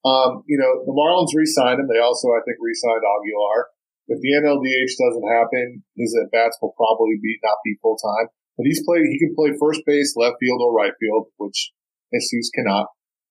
Um, 0.07 0.43
you 0.47 0.59
know, 0.59 0.87
the 0.87 0.95
Marlins 0.95 1.35
re-signed 1.35 1.83
him. 1.83 1.91
They 1.91 2.03
also, 2.03 2.31
I 2.35 2.43
think, 2.47 2.59
re-signed 2.63 3.03
Aguilar. 3.03 3.59
If 4.09 4.19
the 4.23 4.35
NLDH 4.41 4.95
doesn't 4.97 5.27
happen, 5.29 5.85
his 5.99 6.17
at 6.17 6.31
bats 6.31 6.57
will 6.63 6.73
probably 6.79 7.19
be 7.21 7.39
not 7.43 7.59
be 7.65 7.77
full 7.83 7.99
time. 7.99 8.31
But 8.57 8.67
he's 8.67 8.83
played. 8.83 9.07
He 9.07 9.19
can 9.19 9.35
play 9.35 9.55
first 9.59 9.83
base, 9.87 10.15
left 10.17 10.39
field, 10.41 10.63
or 10.63 10.75
right 10.75 10.95
field, 10.99 11.31
which 11.37 11.71
Jesus 12.11 12.51
cannot 12.55 12.89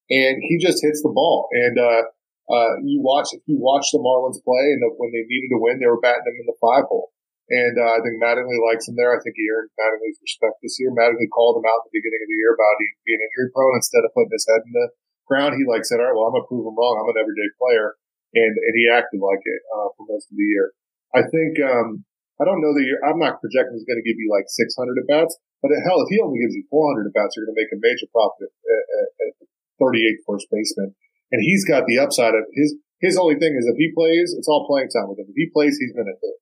and 0.09 0.39
he 0.39 0.57
just 0.57 0.79
hits 0.83 1.03
the 1.03 1.11
ball. 1.11 1.47
And 1.51 1.75
uh, 1.79 2.03
uh, 2.47 2.73
you 2.83 3.03
watch 3.03 3.35
if 3.35 3.43
you 3.45 3.59
watch 3.59 3.91
the 3.91 3.99
Marlins 3.99 4.39
play, 4.43 4.71
and 4.71 4.81
the, 4.84 4.89
when 4.95 5.11
they 5.11 5.27
needed 5.27 5.51
to 5.51 5.59
win, 5.59 5.79
they 5.79 5.89
were 5.89 5.99
batting 5.99 6.27
him 6.27 6.39
in 6.39 6.47
the 6.47 6.59
five 6.63 6.88
hole. 6.88 7.11
And 7.47 7.79
uh, 7.79 7.95
I 7.95 8.03
think 8.03 8.19
Mattingly 8.19 8.59
likes 8.59 8.91
him 8.91 8.99
there. 8.99 9.15
I 9.15 9.23
think 9.23 9.39
he 9.39 9.47
earned 9.47 9.71
Mattingly's 9.79 10.19
respect 10.19 10.59
this 10.59 10.75
year. 10.84 10.91
Mattingly 10.91 11.31
called 11.31 11.63
him 11.63 11.67
out 11.67 11.79
at 11.79 11.88
the 11.88 11.95
beginning 11.95 12.19
of 12.19 12.27
the 12.27 12.39
year 12.39 12.51
about 12.51 12.75
being 13.07 13.23
injury 13.23 13.51
prone. 13.55 13.79
Instead 13.79 14.03
of 14.03 14.11
putting 14.11 14.35
his 14.35 14.47
head 14.47 14.67
in 14.67 14.75
the 14.75 14.91
ground, 15.27 15.55
he 15.55 15.63
like 15.63 15.88
said, 15.88 16.03
"All 16.03 16.11
right, 16.11 16.15
well, 16.15 16.27
I'm 16.27 16.35
gonna 16.35 16.47
prove 16.47 16.67
him 16.67 16.75
wrong. 16.75 16.99
I'm 16.99 17.11
an 17.11 17.19
everyday 17.19 17.47
player," 17.55 17.95
and 18.35 18.53
and 18.55 18.73
he 18.75 18.91
acted 18.91 19.23
like 19.23 19.43
it 19.43 19.61
uh, 19.71 19.91
for 19.95 20.03
most 20.11 20.27
of 20.27 20.35
the 20.35 20.47
year. 20.47 20.75
I 21.15 21.23
think 21.23 21.55
um, 21.63 22.03
I 22.39 22.45
don't 22.45 22.61
know 22.61 22.73
that 22.75 22.85
you're, 22.85 23.01
I'm 23.01 23.17
not 23.17 23.41
projecting 23.41 23.79
he's 23.79 23.88
going 23.88 23.97
to 23.97 24.05
give 24.05 24.19
you 24.19 24.29
like 24.29 24.45
600 24.45 24.75
at 24.75 25.09
bats, 25.09 25.34
but 25.63 25.73
hell, 25.89 26.05
if 26.05 26.09
he 26.13 26.21
only 26.21 26.38
gives 26.38 26.53
you 26.53 26.69
400 26.69 27.09
at 27.09 27.15
bats, 27.17 27.34
you're 27.34 27.49
going 27.49 27.57
to 27.57 27.61
make 27.65 27.73
a 27.73 27.81
major 27.81 28.05
profit 28.13 28.51
at, 28.51 28.84
at, 28.85 29.07
at 29.25 29.47
38 29.79 30.25
first 30.27 30.47
baseman. 30.51 30.95
And 31.31 31.43
he's 31.43 31.65
got 31.67 31.85
the 31.85 31.99
upside 31.99 32.35
of 32.35 32.43
his, 32.53 32.75
his 32.99 33.17
only 33.17 33.35
thing 33.35 33.55
is 33.57 33.67
if 33.67 33.77
he 33.77 33.91
plays, 33.93 34.33
it's 34.37 34.47
all 34.47 34.67
playing 34.67 34.89
time 34.89 35.09
with 35.09 35.19
him. 35.19 35.27
If 35.29 35.35
he 35.35 35.49
plays, 35.51 35.77
he's 35.77 35.93
going 35.93 36.07
to 36.07 36.17
hit. 36.17 36.37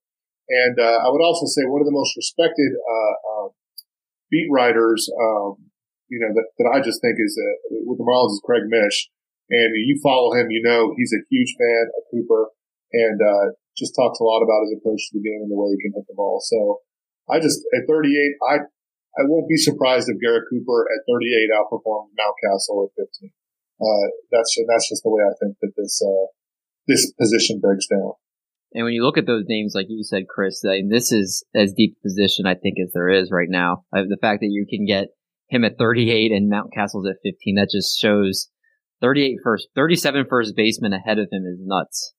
And, 0.46 0.76
uh, 0.78 1.02
I 1.02 1.10
would 1.10 1.24
also 1.24 1.46
say 1.46 1.66
one 1.66 1.82
of 1.82 1.90
the 1.90 1.96
most 1.96 2.14
respected, 2.14 2.70
uh, 2.78 3.14
uh, 3.26 3.48
beat 4.30 4.46
writers, 4.50 5.10
um, 5.10 5.58
you 6.06 6.22
know, 6.22 6.30
that, 6.30 6.46
that 6.58 6.70
I 6.70 6.78
just 6.78 7.02
think 7.02 7.18
is, 7.18 7.34
uh, 7.34 7.82
with 7.82 7.98
the 7.98 8.06
Marlins 8.06 8.38
is 8.38 8.42
Craig 8.46 8.70
Mish. 8.70 9.10
And 9.50 9.74
you 9.74 9.98
follow 10.02 10.34
him, 10.34 10.50
you 10.50 10.62
know, 10.62 10.94
he's 10.96 11.14
a 11.14 11.22
huge 11.30 11.54
fan 11.58 11.90
of 11.98 12.02
Cooper 12.10 12.50
and, 12.92 13.18
uh, 13.18 13.54
just 13.76 13.94
talks 13.94 14.18
a 14.18 14.24
lot 14.24 14.42
about 14.42 14.64
his 14.66 14.78
approach 14.78 15.02
to 15.10 15.18
the 15.18 15.22
game 15.22 15.42
and 15.42 15.50
the 15.50 15.58
way 15.58 15.74
he 15.74 15.82
can 15.82 15.92
hit 15.94 16.06
the 16.08 16.14
ball. 16.14 16.40
So 16.42 16.80
I 17.28 17.38
just, 17.38 17.60
at 17.74 17.86
38, 17.86 18.38
I, 18.42 18.54
I 19.16 19.24
won't 19.24 19.48
be 19.48 19.56
surprised 19.56 20.08
if 20.08 20.20
Garrett 20.20 20.44
Cooper 20.50 20.86
at 20.92 21.08
38 21.08 21.48
outperforms 21.56 22.12
Mountcastle 22.12 22.84
at 22.84 22.92
15. 22.96 23.32
Uh, 23.80 24.08
that's 24.32 24.56
that's 24.68 24.88
just 24.88 25.02
the 25.02 25.10
way 25.10 25.22
I 25.22 25.34
think 25.40 25.56
that 25.60 25.72
this 25.76 26.00
uh, 26.00 26.26
this 26.86 27.12
position 27.12 27.60
breaks 27.60 27.86
down. 27.86 28.12
And 28.72 28.84
when 28.84 28.92
you 28.92 29.04
look 29.04 29.16
at 29.16 29.26
those 29.26 29.44
names, 29.48 29.72
like 29.74 29.86
you 29.88 30.02
said, 30.02 30.28
Chris, 30.28 30.62
I 30.64 30.82
mean, 30.82 30.90
this 30.90 31.12
is 31.12 31.44
as 31.54 31.72
deep 31.72 31.96
position 32.02 32.46
I 32.46 32.54
think 32.54 32.76
as 32.82 32.92
there 32.92 33.08
is 33.08 33.30
right 33.30 33.48
now. 33.48 33.84
Uh, 33.94 34.02
the 34.08 34.18
fact 34.20 34.40
that 34.40 34.50
you 34.50 34.66
can 34.68 34.84
get 34.84 35.08
him 35.48 35.64
at 35.64 35.78
38 35.78 36.32
and 36.32 36.52
Mountcastle's 36.52 37.06
at 37.06 37.16
15, 37.22 37.54
that 37.56 37.70
just 37.72 37.98
shows 37.98 38.48
38 39.00 39.36
first, 39.42 39.68
37 39.74 40.26
first 40.28 40.56
baseman 40.56 40.92
ahead 40.92 41.18
of 41.18 41.28
him 41.30 41.44
is 41.46 41.58
nuts. 41.60 42.12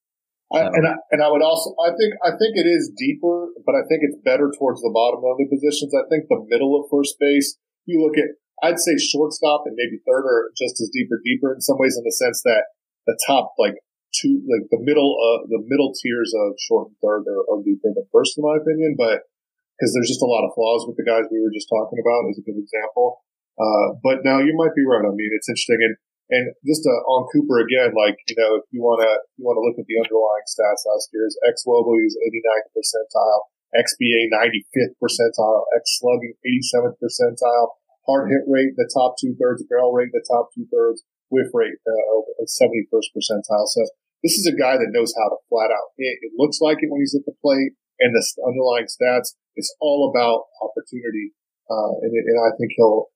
I, 0.47 0.63
and 0.63 0.87
I, 0.87 0.95
and 1.11 1.19
I 1.19 1.27
would 1.27 1.43
also 1.43 1.75
I 1.75 1.91
think 1.91 2.15
I 2.23 2.31
think 2.39 2.55
it 2.55 2.67
is 2.67 2.91
deeper, 2.95 3.51
but 3.67 3.75
I 3.75 3.83
think 3.91 4.07
it's 4.07 4.15
better 4.23 4.47
towards 4.55 4.79
the 4.79 4.91
bottom 4.95 5.19
of 5.27 5.35
the 5.35 5.47
positions. 5.51 5.91
I 5.91 6.07
think 6.07 6.31
the 6.31 6.45
middle 6.47 6.79
of 6.79 6.87
first 6.87 7.19
base. 7.19 7.59
You 7.83 8.03
look 8.03 8.15
at 8.15 8.31
I'd 8.63 8.79
say 8.79 8.97
shortstop 8.97 9.67
and 9.67 9.75
maybe 9.75 10.01
third 10.07 10.25
are 10.25 10.49
just 10.57 10.79
as 10.81 10.89
deep 10.89 11.11
or 11.11 11.19
deeper 11.23 11.53
in 11.53 11.61
some 11.61 11.77
ways 11.77 11.95
in 11.99 12.03
the 12.03 12.15
sense 12.15 12.41
that 12.43 12.73
the 13.05 13.15
top 13.27 13.53
like 13.59 13.75
two, 14.15 14.41
like 14.49 14.65
the 14.73 14.81
middle, 14.81 15.13
uh, 15.13 15.45
the 15.45 15.61
middle 15.67 15.93
tiers 15.93 16.33
of 16.33 16.57
short 16.57 16.89
and 16.89 16.97
third 17.03 17.29
are, 17.29 17.43
are 17.53 17.61
deeper 17.61 17.93
than 17.93 18.07
first, 18.09 18.37
in 18.37 18.43
my 18.43 18.57
opinion. 18.57 18.95
But 18.97 19.29
because 19.77 19.93
there's 19.93 20.09
just 20.09 20.25
a 20.25 20.29
lot 20.29 20.47
of 20.47 20.57
flaws 20.57 20.89
with 20.89 20.97
the 20.97 21.05
guys 21.05 21.29
we 21.29 21.37
were 21.37 21.53
just 21.53 21.69
talking 21.69 22.01
about 22.01 22.25
as 22.33 22.41
a 22.41 22.45
good 22.45 22.57
example. 22.57 23.21
Uh, 23.57 23.97
but 24.01 24.25
now 24.25 24.41
you 24.41 24.53
might 24.57 24.73
be 24.73 24.85
right. 24.85 25.05
I 25.05 25.13
mean, 25.13 25.33
it's 25.33 25.49
interesting. 25.49 25.81
And, 25.81 25.95
and 26.27 26.51
just 26.67 26.83
uh, 26.83 27.01
on 27.07 27.27
Cooper 27.31 27.63
again, 27.63 27.95
like, 27.95 28.19
you 28.27 28.35
know, 28.35 28.59
if 28.59 28.67
you 28.75 28.83
want 28.83 28.99
to, 28.99 29.11
you 29.39 29.47
want 29.47 29.55
to 29.55 29.63
look 29.63 29.79
at 29.79 29.87
the 29.87 29.95
underlying 29.95 30.47
stats 30.47 30.83
last 30.83 31.07
year, 31.15 31.23
his 31.23 31.39
xwOBA 31.39 31.93
is 32.03 32.19
89th 32.19 32.67
percentile, 32.75 33.41
XBA 33.71 34.27
95th 34.27 34.95
percentile, 34.99 35.63
X 35.75 36.03
slugging 36.03 36.35
87th 36.43 36.99
percentile, 36.99 37.79
hard 38.03 38.27
hit 38.27 38.43
rate, 38.47 38.75
the 38.75 38.91
top 38.91 39.15
two 39.15 39.35
thirds, 39.39 39.63
barrel 39.71 39.95
rate, 39.95 40.11
the 40.11 40.23
top 40.27 40.51
two 40.51 40.67
thirds, 40.67 41.03
whiff 41.31 41.51
rate, 41.53 41.79
uh, 41.87 42.43
71st 42.43 43.07
percentile. 43.15 43.67
So 43.67 43.87
this 44.23 44.35
is 44.35 44.47
a 44.47 44.55
guy 44.55 44.75
that 44.75 44.91
knows 44.91 45.13
how 45.15 45.29
to 45.31 45.39
flat 45.47 45.71
out 45.71 45.95
hit. 45.95 46.19
It 46.27 46.35
looks 46.35 46.59
like 46.59 46.83
it 46.83 46.91
when 46.91 47.01
he's 47.03 47.15
at 47.15 47.27
the 47.27 47.35
plate 47.39 47.75
and 47.99 48.11
the 48.15 48.23
underlying 48.43 48.87
stats. 48.91 49.35
It's 49.55 49.73
all 49.79 50.11
about 50.11 50.51
opportunity. 50.59 51.33
Uh, 51.69 51.99
and, 52.01 52.11
and 52.11 52.39
I 52.39 52.55
think 52.55 52.71
he'll, 52.75 53.11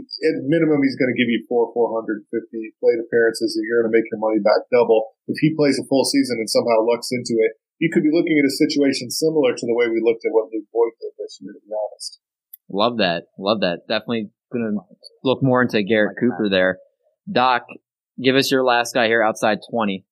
at 0.00 0.48
minimum, 0.48 0.80
he's 0.80 0.96
going 0.96 1.12
to 1.12 1.18
give 1.18 1.28
you 1.28 1.44
four, 1.48 1.68
450 1.76 2.24
plate 2.80 3.00
appearances. 3.02 3.52
And 3.56 3.64
you're 3.68 3.84
going 3.84 3.92
to 3.92 3.96
make 3.96 4.08
your 4.08 4.22
money 4.22 4.40
back 4.40 4.64
double. 4.72 5.12
If 5.28 5.36
he 5.44 5.52
plays 5.52 5.76
a 5.76 5.84
full 5.84 6.08
season 6.08 6.40
and 6.40 6.48
somehow 6.48 6.86
lucks 6.86 7.12
into 7.12 7.36
it, 7.44 7.60
you 7.82 7.90
could 7.92 8.02
be 8.02 8.14
looking 8.14 8.38
at 8.38 8.46
a 8.46 8.60
situation 8.62 9.10
similar 9.10 9.52
to 9.52 9.64
the 9.66 9.74
way 9.74 9.90
we 9.90 10.00
looked 10.00 10.24
at 10.24 10.32
what 10.32 10.48
Luke 10.54 10.70
Voit 10.70 10.94
did 11.02 11.12
this 11.18 11.38
year, 11.42 11.52
to 11.52 11.60
be 11.60 11.72
honest. 11.74 12.20
Love 12.70 12.98
that. 12.98 13.28
Love 13.36 13.60
that. 13.60 13.84
Definitely 13.88 14.30
going 14.52 14.72
to 14.72 14.80
look 15.24 15.42
more 15.42 15.62
into 15.62 15.82
Garrett 15.82 16.16
Cooper 16.20 16.48
there. 16.48 16.78
Doc, 17.30 17.66
give 18.22 18.36
us 18.36 18.50
your 18.50 18.64
last 18.64 18.94
guy 18.94 19.06
here 19.06 19.22
outside 19.22 19.58
20. 19.70 20.04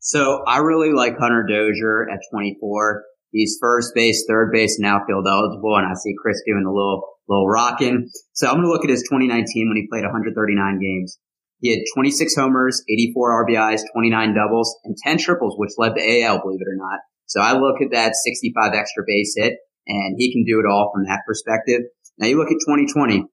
So 0.00 0.42
I 0.46 0.58
really 0.58 0.92
like 0.92 1.18
Hunter 1.18 1.44
Dozier 1.46 2.08
at 2.10 2.20
24. 2.32 3.04
He's 3.32 3.58
first 3.60 3.94
base, 3.94 4.24
third 4.28 4.50
base, 4.52 4.78
and 4.78 4.86
outfield 4.86 5.26
eligible, 5.28 5.76
and 5.76 5.86
I 5.86 5.94
see 5.94 6.14
Chris 6.20 6.42
doing 6.46 6.64
a 6.66 6.72
little 6.72 7.02
little 7.30 7.48
rocking. 7.48 8.10
So 8.32 8.48
I'm 8.48 8.56
going 8.56 8.66
to 8.66 8.70
look 8.70 8.84
at 8.84 8.90
his 8.90 9.06
2019 9.08 9.68
when 9.68 9.76
he 9.76 9.86
played 9.88 10.02
139 10.02 10.34
games. 10.80 11.18
He 11.60 11.70
had 11.70 11.84
26 11.94 12.34
homers, 12.36 12.82
84 12.88 13.46
RBIs, 13.46 13.82
29 13.92 14.34
doubles, 14.34 14.76
and 14.84 14.96
10 14.96 15.18
triples, 15.18 15.54
which 15.56 15.72
led 15.78 15.94
the 15.94 16.22
AL, 16.22 16.40
believe 16.42 16.60
it 16.60 16.68
or 16.68 16.76
not. 16.76 17.00
So 17.26 17.40
I 17.40 17.52
look 17.52 17.80
at 17.80 17.92
that 17.92 18.16
65 18.16 18.74
extra 18.74 19.04
base 19.06 19.34
hit, 19.36 19.54
and 19.86 20.16
he 20.18 20.32
can 20.32 20.44
do 20.44 20.58
it 20.58 20.68
all 20.68 20.90
from 20.92 21.04
that 21.04 21.22
perspective. 21.26 21.82
Now 22.18 22.26
you 22.26 22.36
look 22.38 22.50
at 22.50 22.58
2020, 22.66 23.24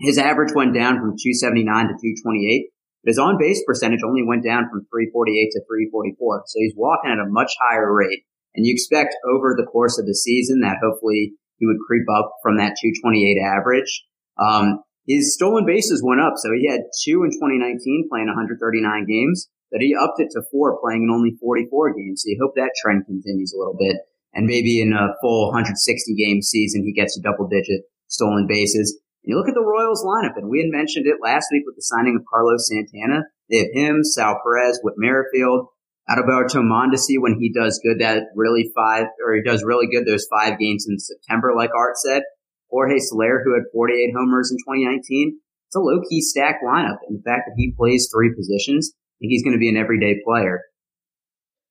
his 0.00 0.18
average 0.18 0.54
went 0.54 0.74
down 0.74 0.96
from 0.96 1.18
279 1.18 1.66
to 1.66 1.94
228. 1.94 2.70
But 3.04 3.10
his 3.10 3.18
on 3.18 3.38
base 3.38 3.62
percentage 3.66 4.02
only 4.06 4.22
went 4.26 4.44
down 4.44 4.70
from 4.70 4.86
348 4.90 5.50
to 5.52 5.60
344. 5.66 6.42
So 6.46 6.56
he's 6.58 6.74
walking 6.76 7.10
at 7.10 7.22
a 7.22 7.30
much 7.30 7.52
higher 7.60 7.92
rate. 7.92 8.26
And 8.54 8.66
you 8.66 8.72
expect 8.72 9.14
over 9.22 9.54
the 9.54 9.66
course 9.66 9.98
of 9.98 10.06
the 10.06 10.14
season 10.14 10.60
that 10.60 10.82
hopefully 10.82 11.34
he 11.58 11.66
would 11.66 11.78
creep 11.86 12.06
up 12.08 12.32
from 12.42 12.56
that 12.56 12.76
228 12.80 13.38
average. 13.42 14.04
Um, 14.38 14.82
his 15.06 15.34
stolen 15.34 15.64
bases 15.64 16.04
went 16.04 16.20
up. 16.20 16.34
So 16.36 16.52
he 16.52 16.68
had 16.68 16.84
two 17.02 17.24
in 17.24 17.32
2019 17.32 18.08
playing 18.10 18.28
139 18.28 18.60
games, 19.08 19.48
but 19.72 19.80
he 19.80 19.96
upped 19.96 20.20
it 20.20 20.28
to 20.32 20.42
four 20.52 20.78
playing 20.80 21.04
in 21.04 21.10
only 21.10 21.32
44 21.40 21.94
games. 21.94 22.22
So 22.22 22.30
you 22.30 22.38
hope 22.40 22.54
that 22.56 22.76
trend 22.80 23.06
continues 23.06 23.52
a 23.52 23.58
little 23.58 23.76
bit. 23.76 23.96
And 24.34 24.46
maybe 24.46 24.80
in 24.80 24.92
a 24.92 25.16
full 25.20 25.48
160 25.48 25.80
game 26.14 26.42
season, 26.42 26.84
he 26.84 26.92
gets 26.92 27.16
a 27.16 27.22
double 27.22 27.48
digit 27.48 27.88
stolen 28.06 28.46
bases. 28.46 29.00
And 29.24 29.32
you 29.32 29.36
look 29.36 29.48
at 29.48 29.54
the 29.54 29.64
Royals 29.64 30.04
lineup, 30.04 30.36
and 30.36 30.50
we 30.50 30.60
had 30.60 30.70
mentioned 30.70 31.06
it 31.06 31.24
last 31.24 31.48
week 31.50 31.64
with 31.64 31.76
the 31.76 31.82
signing 31.82 32.14
of 32.14 32.28
Carlos 32.28 32.68
Santana. 32.68 33.24
They 33.50 33.58
have 33.64 33.72
him, 33.72 34.04
Sal 34.04 34.40
Perez, 34.44 34.78
Whit 34.84 34.94
Merrifield, 34.98 35.68
Adalberto 36.10 36.62
Mondesi 36.62 37.20
when 37.20 37.38
he 37.38 37.52
does 37.52 37.80
good 37.84 38.00
that 38.00 38.24
really 38.34 38.70
five, 38.74 39.06
or 39.24 39.34
he 39.34 39.42
does 39.42 39.62
really 39.62 39.86
good 39.92 40.06
those 40.06 40.26
five 40.30 40.58
games 40.58 40.86
in 40.88 40.98
September, 40.98 41.52
like 41.56 41.70
Art 41.76 41.96
said. 41.96 42.22
Jorge 42.70 42.98
Soler, 42.98 43.42
who 43.44 43.54
had 43.54 43.64
48 43.72 44.12
homers 44.16 44.50
in 44.50 44.58
2019. 44.58 45.38
It's 45.68 45.76
a 45.76 45.80
low 45.80 46.00
key 46.08 46.20
stacked 46.20 46.64
lineup. 46.64 46.98
And 47.08 47.18
the 47.18 47.22
fact 47.22 47.42
that 47.46 47.54
he 47.56 47.72
plays 47.76 48.10
three 48.12 48.34
positions, 48.34 48.92
I 48.94 49.16
think 49.20 49.30
he's 49.30 49.42
going 49.42 49.54
to 49.54 49.58
be 49.58 49.68
an 49.68 49.76
everyday 49.76 50.16
player. 50.24 50.62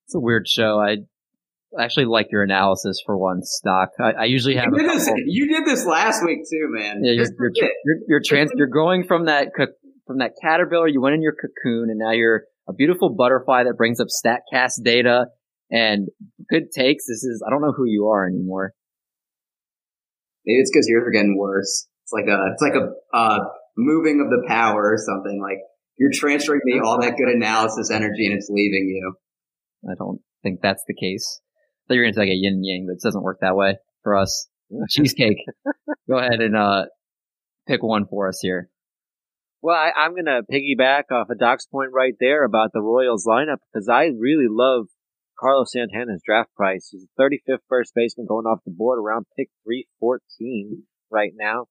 It's 0.06 0.16
a 0.16 0.20
weird 0.20 0.48
show. 0.48 0.80
I 0.80 0.98
actually 1.80 2.06
like 2.06 2.28
your 2.32 2.44
analysis 2.44 3.02
for 3.06 3.18
one 3.18 3.42
stock. 3.44 3.90
I, 4.00 4.12
I 4.12 4.26
usually 4.26 4.56
have. 4.56 4.70
You 4.72 4.78
did, 4.78 4.90
this, 4.90 5.10
you 5.26 5.48
did, 5.48 5.66
this, 5.66 5.86
last 5.86 6.24
week 6.24 6.40
too, 6.50 6.68
man. 6.70 7.04
Yeah, 7.04 7.14
you're 7.14 7.26
you're, 7.26 7.70
you're, 7.84 7.98
you're, 8.08 8.22
trans, 8.24 8.52
you're 8.56 8.68
going 8.68 9.06
from 9.06 9.26
that 9.26 9.50
from 10.06 10.20
that 10.20 10.32
caterpillar. 10.42 10.88
You 10.88 11.02
went 11.02 11.16
in 11.16 11.22
your 11.22 11.34
cocoon, 11.34 11.90
and 11.90 12.00
now 12.00 12.12
you're 12.12 12.44
a 12.68 12.74
beautiful 12.74 13.16
butterfly 13.16 13.64
that 13.64 13.78
brings 13.78 14.00
up 14.00 14.08
Statcast 14.08 14.84
data 14.84 15.28
and 15.72 16.10
good 16.50 16.72
takes. 16.76 17.06
This 17.08 17.24
is 17.24 17.44
I 17.46 17.50
don't 17.50 17.62
know 17.62 17.74
who 17.76 17.86
you 17.86 18.08
are 18.08 18.28
anymore. 18.28 18.74
Maybe 20.46 20.60
it's 20.60 20.72
because 20.72 20.88
you're 20.88 21.10
getting 21.12 21.38
worse. 21.38 21.88
It's 22.04 22.14
like 22.14 22.28
a 22.28 22.40
it's 22.54 22.62
like 22.62 22.76
a 22.76 23.16
uh, 23.16 23.40
moving 23.78 24.22
of 24.22 24.30
the 24.30 24.46
power 24.48 24.94
or 24.94 24.98
something. 24.98 25.42
Like 25.42 25.60
you're 25.98 26.12
transferring 26.14 26.62
me 26.64 26.80
all 26.84 27.02
that 27.02 27.18
good 27.18 27.30
analysis 27.30 27.92
energy, 27.92 28.26
and 28.28 28.36
it's 28.36 28.50
leaving 28.50 28.88
you. 28.88 29.16
I 29.90 29.96
don't 29.98 30.22
think 30.44 30.62
that's 30.62 30.84
the 30.88 30.96
case 30.96 31.42
thought 31.88 31.94
you 31.96 32.02
were 32.02 32.06
going 32.06 32.14
to 32.14 32.18
say 32.18 32.22
like 32.22 32.30
a 32.30 32.36
yin 32.36 32.64
yang, 32.64 32.86
but 32.88 32.94
it 32.94 33.02
doesn't 33.02 33.24
work 33.24 33.40
that 33.42 33.56
way 33.56 33.78
for 34.04 34.18
us. 34.18 34.48
Cheesecake. 34.90 35.44
Go 36.10 36.18
ahead 36.18 36.42
and 36.42 36.56
uh, 36.56 36.86
pick 37.68 37.82
one 37.82 38.06
for 38.10 38.28
us 38.28 38.40
here. 38.42 38.70
Well, 39.62 39.76
I, 39.76 40.06
am 40.06 40.14
going 40.14 40.26
to 40.26 40.44
piggyback 40.52 41.12
off 41.12 41.30
of 41.30 41.40
Doc's 41.40 41.66
point 41.66 41.92
right 41.92 42.14
there 42.20 42.44
about 42.46 42.72
the 42.74 42.82
Royals 42.82 43.26
lineup 43.26 43.58
because 43.74 43.90
I 43.90 44.12
really 44.18 44.48
love 44.48 44.88
Carlos 45.40 45.72
Santana's 45.72 46.22
draft 46.24 46.54
price. 46.56 46.90
He's 46.92 47.06
a 47.06 47.22
35th 47.22 47.60
first 47.68 47.94
baseman 47.96 48.28
going 48.28 48.46
off 48.46 48.60
the 48.66 48.72
board 48.72 49.00
around 49.00 49.26
pick 49.36 49.50
314 49.66 50.84
right 51.10 51.32
now. 51.36 51.66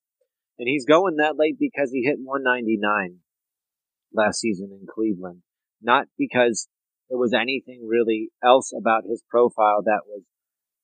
And 0.59 0.69
he's 0.69 0.87
going 0.87 1.17
that 1.17 1.37
late 1.37 1.57
because 1.59 1.91
he 1.93 2.03
hit 2.03 2.19
199 2.23 3.19
last 4.13 4.41
season 4.41 4.71
in 4.73 4.87
Cleveland. 4.93 5.43
Not 5.83 6.07
because 6.19 6.69
there 7.09 7.19
was 7.19 7.35
anything 7.35 7.87
really 7.87 8.31
else 8.43 8.73
about 8.77 9.05
his 9.09 9.23
profile 9.29 9.83
that 9.85 10.03
was 10.07 10.23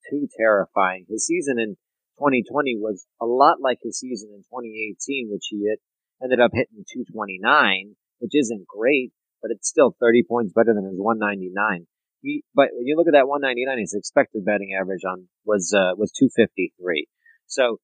too 0.09 0.27
terrifying. 0.37 1.05
His 1.09 1.25
season 1.25 1.59
in 1.59 1.75
2020 2.19 2.77
was 2.77 3.05
a 3.21 3.25
lot 3.25 3.57
like 3.61 3.79
his 3.81 3.99
season 3.99 4.29
in 4.31 4.43
2018, 4.43 5.29
which 5.31 5.47
he 5.49 5.65
hit, 5.67 5.79
ended 6.23 6.39
up 6.39 6.51
hitting 6.53 6.85
229, 6.87 7.95
which 8.19 8.31
isn't 8.33 8.67
great, 8.67 9.11
but 9.41 9.51
it's 9.51 9.67
still 9.67 9.95
30 9.99 10.23
points 10.23 10.53
better 10.53 10.73
than 10.73 10.85
his 10.85 10.99
199. 10.99 11.87
He, 12.21 12.43
but 12.55 12.69
when 12.71 12.87
you 12.87 12.95
look 12.95 13.07
at 13.07 13.13
that 13.13 13.27
199, 13.27 13.79
his 13.79 13.93
expected 13.93 14.45
batting 14.45 14.71
average 14.79 15.03
on 15.03 15.27
was 15.45 15.73
uh, 15.75 15.91
was 15.97 16.11
253. 16.11 17.07
So 17.47 17.79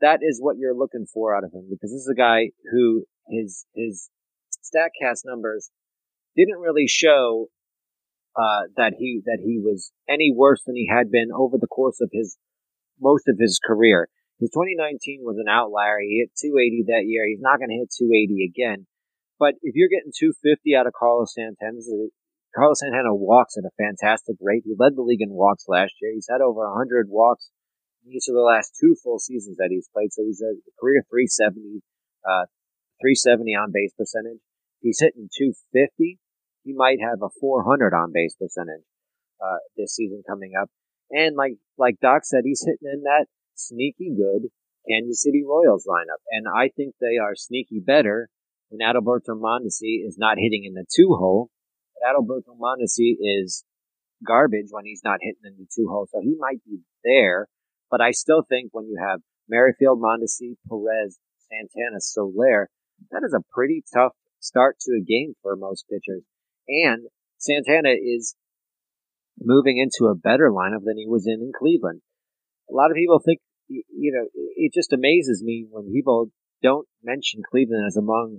that 0.00 0.20
is 0.22 0.40
what 0.40 0.56
you're 0.58 0.76
looking 0.76 1.06
for 1.12 1.36
out 1.36 1.44
of 1.44 1.52
him 1.52 1.68
because 1.70 1.90
this 1.90 2.00
is 2.00 2.10
a 2.10 2.16
guy 2.16 2.50
who 2.72 3.04
his 3.28 3.66
his 3.74 4.08
Statcast 4.64 5.20
numbers 5.24 5.70
didn't 6.34 6.58
really 6.58 6.86
show 6.88 7.48
uh, 8.36 8.68
that 8.76 8.94
he 8.98 9.20
that 9.24 9.38
he 9.44 9.58
was 9.58 9.92
any 10.08 10.32
worse 10.34 10.62
than 10.66 10.74
he 10.74 10.88
had 10.90 11.10
been 11.10 11.28
over 11.34 11.56
the 11.58 11.66
course 11.66 12.00
of 12.00 12.10
his 12.12 12.36
most 13.00 13.28
of 13.28 13.36
his 13.38 13.60
career. 13.64 14.08
His 14.38 14.52
2019 14.52 15.24
was 15.24 15.40
an 15.40 15.48
outlier. 15.48 15.98
He 16.00 16.20
hit 16.20 16.36
280 16.36 16.92
that 16.92 17.08
year. 17.08 17.24
He's 17.24 17.40
not 17.40 17.58
going 17.58 17.72
to 17.72 17.80
hit 17.80 17.92
280 17.92 18.44
again. 18.44 18.86
But 19.38 19.56
if 19.62 19.76
you're 19.76 19.92
getting 19.92 20.12
250 20.12 20.76
out 20.76 20.86
of 20.86 20.92
Carlos 20.92 21.32
Santana, 21.32 21.80
Carlos 22.52 22.80
Santana 22.80 23.12
walks 23.14 23.56
at 23.56 23.68
a 23.68 23.76
fantastic 23.76 24.36
rate. 24.40 24.64
He 24.64 24.76
led 24.76 24.96
the 24.96 25.04
league 25.04 25.24
in 25.24 25.32
walks 25.32 25.68
last 25.68 25.96
year. 26.00 26.12
He's 26.12 26.28
had 26.28 26.40
over 26.40 26.68
100 26.68 27.08
walks 27.08 27.50
each 28.06 28.28
of 28.28 28.38
the 28.38 28.44
last 28.44 28.76
two 28.78 28.94
full 29.02 29.18
seasons 29.18 29.56
that 29.56 29.72
he's 29.72 29.88
played. 29.92 30.12
So 30.12 30.22
he's 30.24 30.40
a 30.40 30.56
career 30.80 31.02
370, 31.08 31.82
uh, 32.24 32.46
370 33.02 33.56
on 33.56 33.72
base 33.72 33.92
percentage. 33.96 34.40
He's 34.80 35.00
hitting 35.00 35.28
250 35.32 36.20
he 36.66 36.74
might 36.74 36.98
have 37.00 37.22
a 37.22 37.30
400 37.40 37.94
on 37.94 38.10
base 38.12 38.34
percentage 38.34 38.82
uh, 39.40 39.62
this 39.76 39.94
season 39.94 40.24
coming 40.26 40.52
up. 40.60 40.68
And 41.10 41.36
like 41.36 41.54
like 41.78 42.00
Doc 42.02 42.24
said, 42.24 42.42
he's 42.42 42.66
hitting 42.66 42.92
in 42.92 43.02
that 43.04 43.26
sneaky 43.56 44.14
good 44.16 44.50
Kansas 44.88 45.22
City 45.22 45.42
Royals 45.46 45.86
lineup, 45.88 46.22
and 46.30 46.46
I 46.46 46.68
think 46.68 46.94
they 47.00 47.18
are 47.18 47.34
sneaky 47.34 47.80
better 47.80 48.28
when 48.68 48.86
Adalberto 48.86 49.34
Mondesi 49.34 50.06
is 50.06 50.16
not 50.18 50.38
hitting 50.38 50.64
in 50.64 50.74
the 50.74 50.86
two 50.94 51.14
hole. 51.18 51.50
But 51.94 52.14
Adalberto 52.14 52.56
Mondesi 52.58 53.16
is 53.20 53.64
garbage 54.24 54.68
when 54.70 54.84
he's 54.84 55.02
not 55.04 55.18
hitting 55.20 55.42
in 55.44 55.56
the 55.58 55.66
two 55.74 55.88
hole, 55.88 56.06
so 56.10 56.20
he 56.20 56.36
might 56.38 56.64
be 56.64 56.80
there. 57.04 57.48
But 57.90 58.00
I 58.00 58.12
still 58.12 58.42
think 58.48 58.70
when 58.72 58.86
you 58.86 58.98
have 59.00 59.20
Merrifield, 59.48 60.00
Mondesi, 60.00 60.56
Perez, 60.68 61.18
Santana, 61.48 62.00
Soler, 62.00 62.68
that 63.10 63.22
is 63.24 63.34
a 63.34 63.44
pretty 63.52 63.82
tough 63.92 64.12
start 64.40 64.76
to 64.80 64.92
a 64.92 65.04
game 65.04 65.34
for 65.42 65.56
most 65.56 65.86
pitchers. 65.88 66.22
And 66.68 67.06
Santana 67.38 67.90
is 67.90 68.34
moving 69.38 69.78
into 69.78 70.10
a 70.10 70.16
better 70.16 70.50
lineup 70.50 70.84
than 70.84 70.96
he 70.96 71.06
was 71.06 71.26
in 71.26 71.40
in 71.40 71.52
Cleveland. 71.56 72.00
A 72.70 72.74
lot 72.74 72.90
of 72.90 72.96
people 72.96 73.20
think, 73.24 73.40
you 73.68 74.12
know, 74.12 74.28
it 74.34 74.72
just 74.72 74.92
amazes 74.92 75.42
me 75.42 75.66
when 75.68 75.92
people 75.92 76.30
don't 76.62 76.86
mention 77.02 77.42
Cleveland 77.48 77.84
as 77.86 77.96
among 77.96 78.38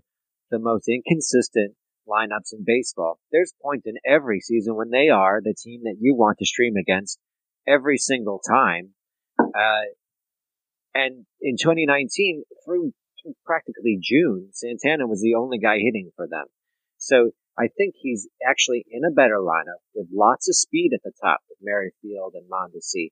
the 0.51 0.59
most 0.59 0.87
inconsistent, 0.87 1.75
lineups 2.07 2.53
in 2.53 2.63
baseball. 2.65 3.19
There's 3.31 3.53
points 3.61 3.85
in 3.85 3.95
every 4.05 4.39
season 4.39 4.75
when 4.75 4.89
they 4.89 5.09
are 5.09 5.41
the 5.43 5.53
team 5.53 5.81
that 5.83 5.97
you 5.99 6.15
want 6.15 6.37
to 6.39 6.45
stream 6.45 6.75
against 6.77 7.19
every 7.67 7.97
single 7.97 8.39
time. 8.39 8.93
Uh, 9.39 9.91
and 10.95 11.25
in 11.41 11.57
2019, 11.57 12.43
through, 12.65 12.93
through 13.21 13.33
practically 13.45 13.99
June, 14.01 14.49
Santana 14.53 15.05
was 15.05 15.21
the 15.21 15.35
only 15.35 15.59
guy 15.59 15.77
hitting 15.77 16.11
for 16.15 16.27
them. 16.27 16.45
So 16.97 17.31
I 17.59 17.67
think 17.67 17.95
he's 17.97 18.27
actually 18.47 18.85
in 18.89 19.03
a 19.03 19.13
better 19.13 19.37
lineup 19.37 19.81
with 19.93 20.07
lots 20.13 20.47
of 20.47 20.55
speed 20.55 20.91
at 20.93 21.01
the 21.03 21.11
top 21.21 21.41
with 21.49 21.59
Merrifield 21.61 22.33
and 22.35 22.49
Mondesi. 22.49 23.09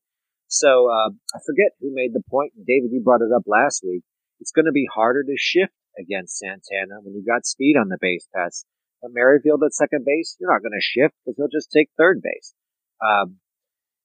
So 0.55 0.87
uh, 0.87 1.11
I 1.35 1.39
forget 1.45 1.75
who 1.81 1.91
made 1.91 2.13
the 2.13 2.23
point. 2.31 2.53
David, 2.55 2.95
you 2.95 3.01
brought 3.03 3.19
it 3.19 3.35
up 3.35 3.43
last 3.45 3.83
week. 3.83 4.03
It's 4.39 4.55
going 4.55 4.65
to 4.65 4.71
be 4.71 4.87
harder 4.87 5.21
to 5.23 5.35
shift 5.35 5.75
against 5.99 6.39
Santana 6.39 7.03
when 7.03 7.13
you've 7.13 7.27
got 7.27 7.45
speed 7.45 7.75
on 7.75 7.89
the 7.89 7.97
base 7.99 8.27
paths. 8.33 8.63
But 9.01 9.11
Merrifield 9.13 9.63
at 9.65 9.73
second 9.73 10.05
base, 10.05 10.37
you're 10.39 10.51
not 10.51 10.63
going 10.63 10.79
to 10.79 10.81
shift 10.81 11.13
because 11.19 11.35
he'll 11.35 11.51
just 11.51 11.71
take 11.75 11.89
third 11.97 12.21
base. 12.23 12.53
Um, 13.03 13.43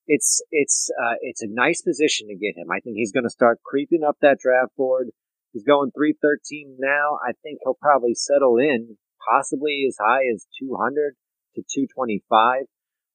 it's 0.08 0.42
it's 0.50 0.90
uh, 0.90 1.14
it's 1.20 1.42
a 1.42 1.46
nice 1.46 1.82
position 1.82 2.26
to 2.26 2.34
get 2.34 2.58
him. 2.58 2.66
I 2.74 2.80
think 2.80 2.96
he's 2.96 3.12
going 3.12 3.30
to 3.30 3.30
start 3.30 3.62
creeping 3.64 4.02
up 4.02 4.16
that 4.20 4.40
draft 4.42 4.74
board. 4.76 5.10
He's 5.52 5.62
going 5.62 5.92
313 5.94 6.78
now. 6.80 7.18
I 7.22 7.30
think 7.44 7.60
he'll 7.62 7.78
probably 7.80 8.14
settle 8.14 8.58
in 8.58 8.98
possibly 9.22 9.84
as 9.86 9.96
high 10.02 10.26
as 10.34 10.46
200 10.58 11.14
to 11.54 11.62
225. 11.62 12.66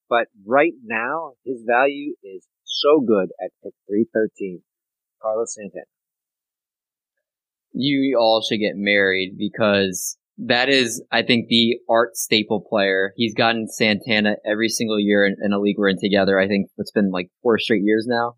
But 0.08 0.28
right 0.46 0.72
now, 0.84 1.32
his 1.44 1.64
value 1.66 2.14
is 2.24 2.46
so 2.80 3.00
good 3.00 3.30
at 3.42 3.50
pick 3.62 3.72
313. 3.88 4.62
Carlos 5.20 5.54
Santana. 5.54 5.84
You 7.72 8.16
all 8.18 8.42
should 8.42 8.60
get 8.60 8.76
married 8.76 9.36
because 9.38 10.16
that 10.38 10.68
is, 10.68 11.02
I 11.10 11.22
think, 11.22 11.48
the 11.48 11.78
art 11.88 12.16
staple 12.16 12.60
player. 12.60 13.12
He's 13.16 13.34
gotten 13.34 13.68
Santana 13.68 14.36
every 14.44 14.68
single 14.68 15.00
year 15.00 15.26
in, 15.26 15.36
in 15.42 15.52
a 15.52 15.58
league 15.58 15.76
we're 15.78 15.88
in 15.88 16.00
together. 16.00 16.38
I 16.38 16.48
think 16.48 16.68
it's 16.78 16.92
been 16.92 17.10
like 17.10 17.28
four 17.42 17.58
straight 17.58 17.82
years 17.82 18.06
now. 18.08 18.36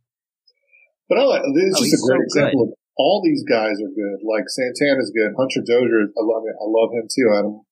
But 1.08 1.18
I 1.18 1.24
like, 1.24 1.42
this 1.54 1.64
is 1.64 1.76
oh, 1.76 1.84
just 1.84 1.94
a 1.94 2.06
great 2.06 2.30
so 2.30 2.40
example 2.40 2.64
good. 2.66 2.72
of 2.72 2.78
all 2.96 3.22
these 3.24 3.42
guys 3.44 3.80
are 3.80 3.94
good. 3.94 4.18
Like 4.22 4.44
Santana's 4.48 5.10
good. 5.14 5.34
Hunter 5.38 5.62
Dozier, 5.66 6.10
I 6.14 6.22
love, 6.22 6.42
I 6.46 6.66
love 6.66 6.90
him 6.92 7.06
too, 7.10 7.30
Adam. 7.34 7.62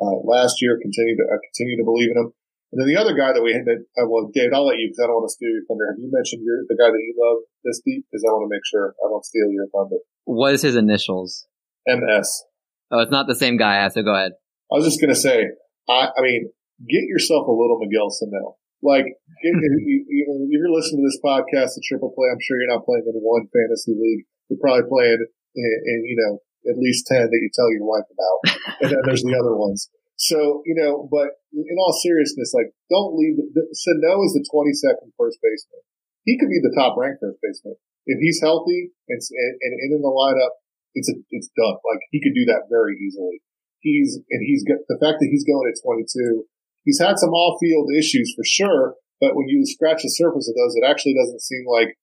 Uh, 0.00 0.22
last 0.24 0.62
year, 0.62 0.78
continue 0.80 1.16
to, 1.16 1.24
I 1.26 1.36
continue 1.52 1.76
to 1.76 1.84
believe 1.84 2.10
in 2.12 2.16
him. 2.16 2.32
And 2.68 2.76
then 2.76 2.88
the 2.88 3.00
other 3.00 3.16
guy 3.16 3.32
that 3.32 3.40
we 3.40 3.56
had, 3.56 3.64
that, 3.64 3.80
uh, 3.96 4.04
well, 4.04 4.28
David, 4.28 4.52
I'll 4.52 4.68
let 4.68 4.76
you 4.76 4.92
because 4.92 5.00
I 5.00 5.08
don't 5.08 5.24
want 5.24 5.32
to 5.32 5.36
steal 5.36 5.48
your 5.48 5.64
thunder. 5.64 5.88
Have 5.88 5.96
you 5.96 6.12
mentioned 6.12 6.44
your, 6.44 6.60
the 6.68 6.76
guy 6.76 6.92
that 6.92 7.00
you 7.00 7.16
love 7.16 7.48
this 7.64 7.80
deep? 7.80 8.04
Because 8.04 8.20
I 8.28 8.32
want 8.36 8.44
to 8.44 8.52
make 8.52 8.66
sure 8.68 8.92
I 8.92 9.08
don't 9.08 9.24
steal 9.24 9.48
your 9.48 9.72
thunder. 9.72 10.04
What 10.28 10.52
is 10.52 10.60
his 10.60 10.76
initials? 10.76 11.48
MS. 11.88 12.44
Oh, 12.92 13.00
it's 13.00 13.12
not 13.12 13.24
the 13.24 13.36
same 13.36 13.56
guy. 13.56 13.88
So 13.88 14.04
go 14.04 14.12
ahead. 14.12 14.36
I 14.68 14.76
was 14.76 14.84
just 14.84 15.00
going 15.00 15.12
to 15.12 15.18
say, 15.18 15.48
I, 15.88 16.12
I 16.12 16.20
mean, 16.20 16.52
get 16.84 17.08
yourself 17.08 17.48
a 17.48 17.56
little 17.56 17.80
Miguel 17.80 18.12
Sano. 18.12 18.60
Like, 18.84 19.08
if, 19.40 19.56
you, 19.56 20.04
if 20.04 20.60
you're 20.60 20.68
listening 20.68 21.00
to 21.00 21.08
this 21.08 21.20
podcast, 21.24 21.72
the 21.72 21.82
triple 21.88 22.12
play, 22.12 22.28
I'm 22.28 22.40
sure 22.44 22.60
you're 22.60 22.76
not 22.76 22.84
playing 22.84 23.08
in 23.08 23.16
one 23.24 23.48
fantasy 23.48 23.96
league. 23.96 24.28
You're 24.52 24.60
probably 24.60 24.84
playing 24.92 25.24
in, 25.56 25.72
in 25.88 25.98
you 26.04 26.16
know, 26.20 26.44
at 26.68 26.76
least 26.76 27.08
10 27.08 27.32
that 27.32 27.40
you 27.40 27.48
tell 27.48 27.72
your 27.72 27.88
wife 27.88 28.08
about. 28.12 28.38
and 28.84 28.90
then 28.92 29.00
there's 29.08 29.24
the 29.24 29.36
other 29.40 29.56
ones. 29.56 29.88
So, 30.18 30.66
you 30.66 30.74
know, 30.74 31.06
but 31.06 31.38
in 31.54 31.78
all 31.78 31.94
seriousness, 32.02 32.50
like, 32.50 32.74
don't 32.90 33.14
leave. 33.14 33.38
The, 33.38 33.70
Sano 33.70 34.18
is 34.26 34.34
the 34.34 34.42
22nd 34.50 35.14
first 35.14 35.38
baseman. 35.38 35.86
He 36.26 36.34
could 36.34 36.50
be 36.50 36.58
the 36.58 36.74
top 36.74 36.98
ranked 36.98 37.22
first 37.22 37.38
baseman. 37.38 37.78
If 38.02 38.18
he's 38.18 38.42
healthy 38.42 38.90
and, 39.06 39.22
and, 39.22 39.72
and 39.78 39.90
in 39.94 40.02
the 40.02 40.10
lineup, 40.10 40.58
it's 40.98 41.06
a, 41.06 41.14
it's 41.30 41.54
done. 41.54 41.78
Like, 41.86 42.02
he 42.10 42.18
could 42.18 42.34
do 42.34 42.50
that 42.50 42.66
very 42.66 42.98
easily. 42.98 43.38
He's, 43.78 44.18
and 44.18 44.42
he's 44.42 44.66
got 44.66 44.82
the 44.90 44.98
fact 44.98 45.22
that 45.22 45.30
he's 45.30 45.46
going 45.46 45.70
at 45.70 45.78
22, 45.86 46.42
he's 46.82 46.98
had 46.98 47.14
some 47.14 47.30
off 47.30 47.62
field 47.62 47.86
issues 47.94 48.34
for 48.34 48.42
sure, 48.42 48.98
but 49.22 49.38
when 49.38 49.46
you 49.46 49.62
scratch 49.62 50.02
the 50.02 50.10
surface 50.10 50.50
of 50.50 50.58
those, 50.58 50.74
it 50.74 50.82
actually 50.82 51.14
doesn't 51.14 51.46
seem 51.46 51.62
like 51.70 51.94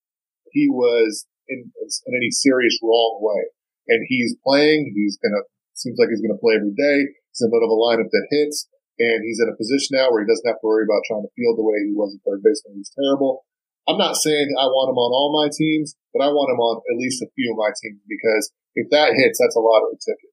he 0.56 0.72
was 0.72 1.28
in, 1.52 1.68
in 1.84 2.12
any 2.16 2.32
serious 2.32 2.80
wrong 2.80 3.20
way. 3.20 3.52
And 3.92 4.08
he's 4.08 4.40
playing, 4.40 4.96
he's 4.96 5.20
gonna, 5.20 5.44
seems 5.76 6.00
like 6.00 6.08
he's 6.08 6.24
gonna 6.24 6.40
play 6.40 6.56
every 6.56 6.72
day 6.72 7.12
He's 7.36 7.44
in 7.44 7.52
the 7.52 7.60
middle 7.60 7.68
of 7.68 7.76
a 7.76 7.84
lineup 7.84 8.08
that 8.08 8.32
hits, 8.32 8.72
and 8.96 9.20
he's 9.28 9.44
in 9.44 9.52
a 9.52 9.60
position 9.60 10.00
now 10.00 10.08
where 10.08 10.24
he 10.24 10.32
doesn't 10.32 10.48
have 10.48 10.64
to 10.64 10.68
worry 10.68 10.88
about 10.88 11.04
trying 11.04 11.28
to 11.28 11.36
field 11.36 11.60
the 11.60 11.68
way 11.68 11.84
he 11.84 11.92
was 11.92 12.16
at 12.16 12.24
third 12.24 12.40
base 12.40 12.64
when 12.64 12.80
he 12.80 12.88
was 12.88 12.96
terrible. 12.96 13.44
I'm 13.92 14.00
not 14.00 14.16
saying 14.16 14.56
I 14.56 14.72
want 14.72 14.96
him 14.96 14.98
on 14.98 15.12
all 15.12 15.36
my 15.36 15.52
teams, 15.52 16.00
but 16.16 16.24
I 16.24 16.32
want 16.32 16.48
him 16.48 16.64
on 16.64 16.80
at 16.80 16.98
least 16.98 17.22
a 17.22 17.28
few 17.36 17.52
of 17.52 17.60
my 17.60 17.76
teams 17.76 18.00
because 18.08 18.56
if 18.74 18.88
that 18.90 19.14
hits, 19.20 19.38
that's 19.44 19.56
a 19.56 19.60
lottery 19.60 20.00
ticket. 20.00 20.32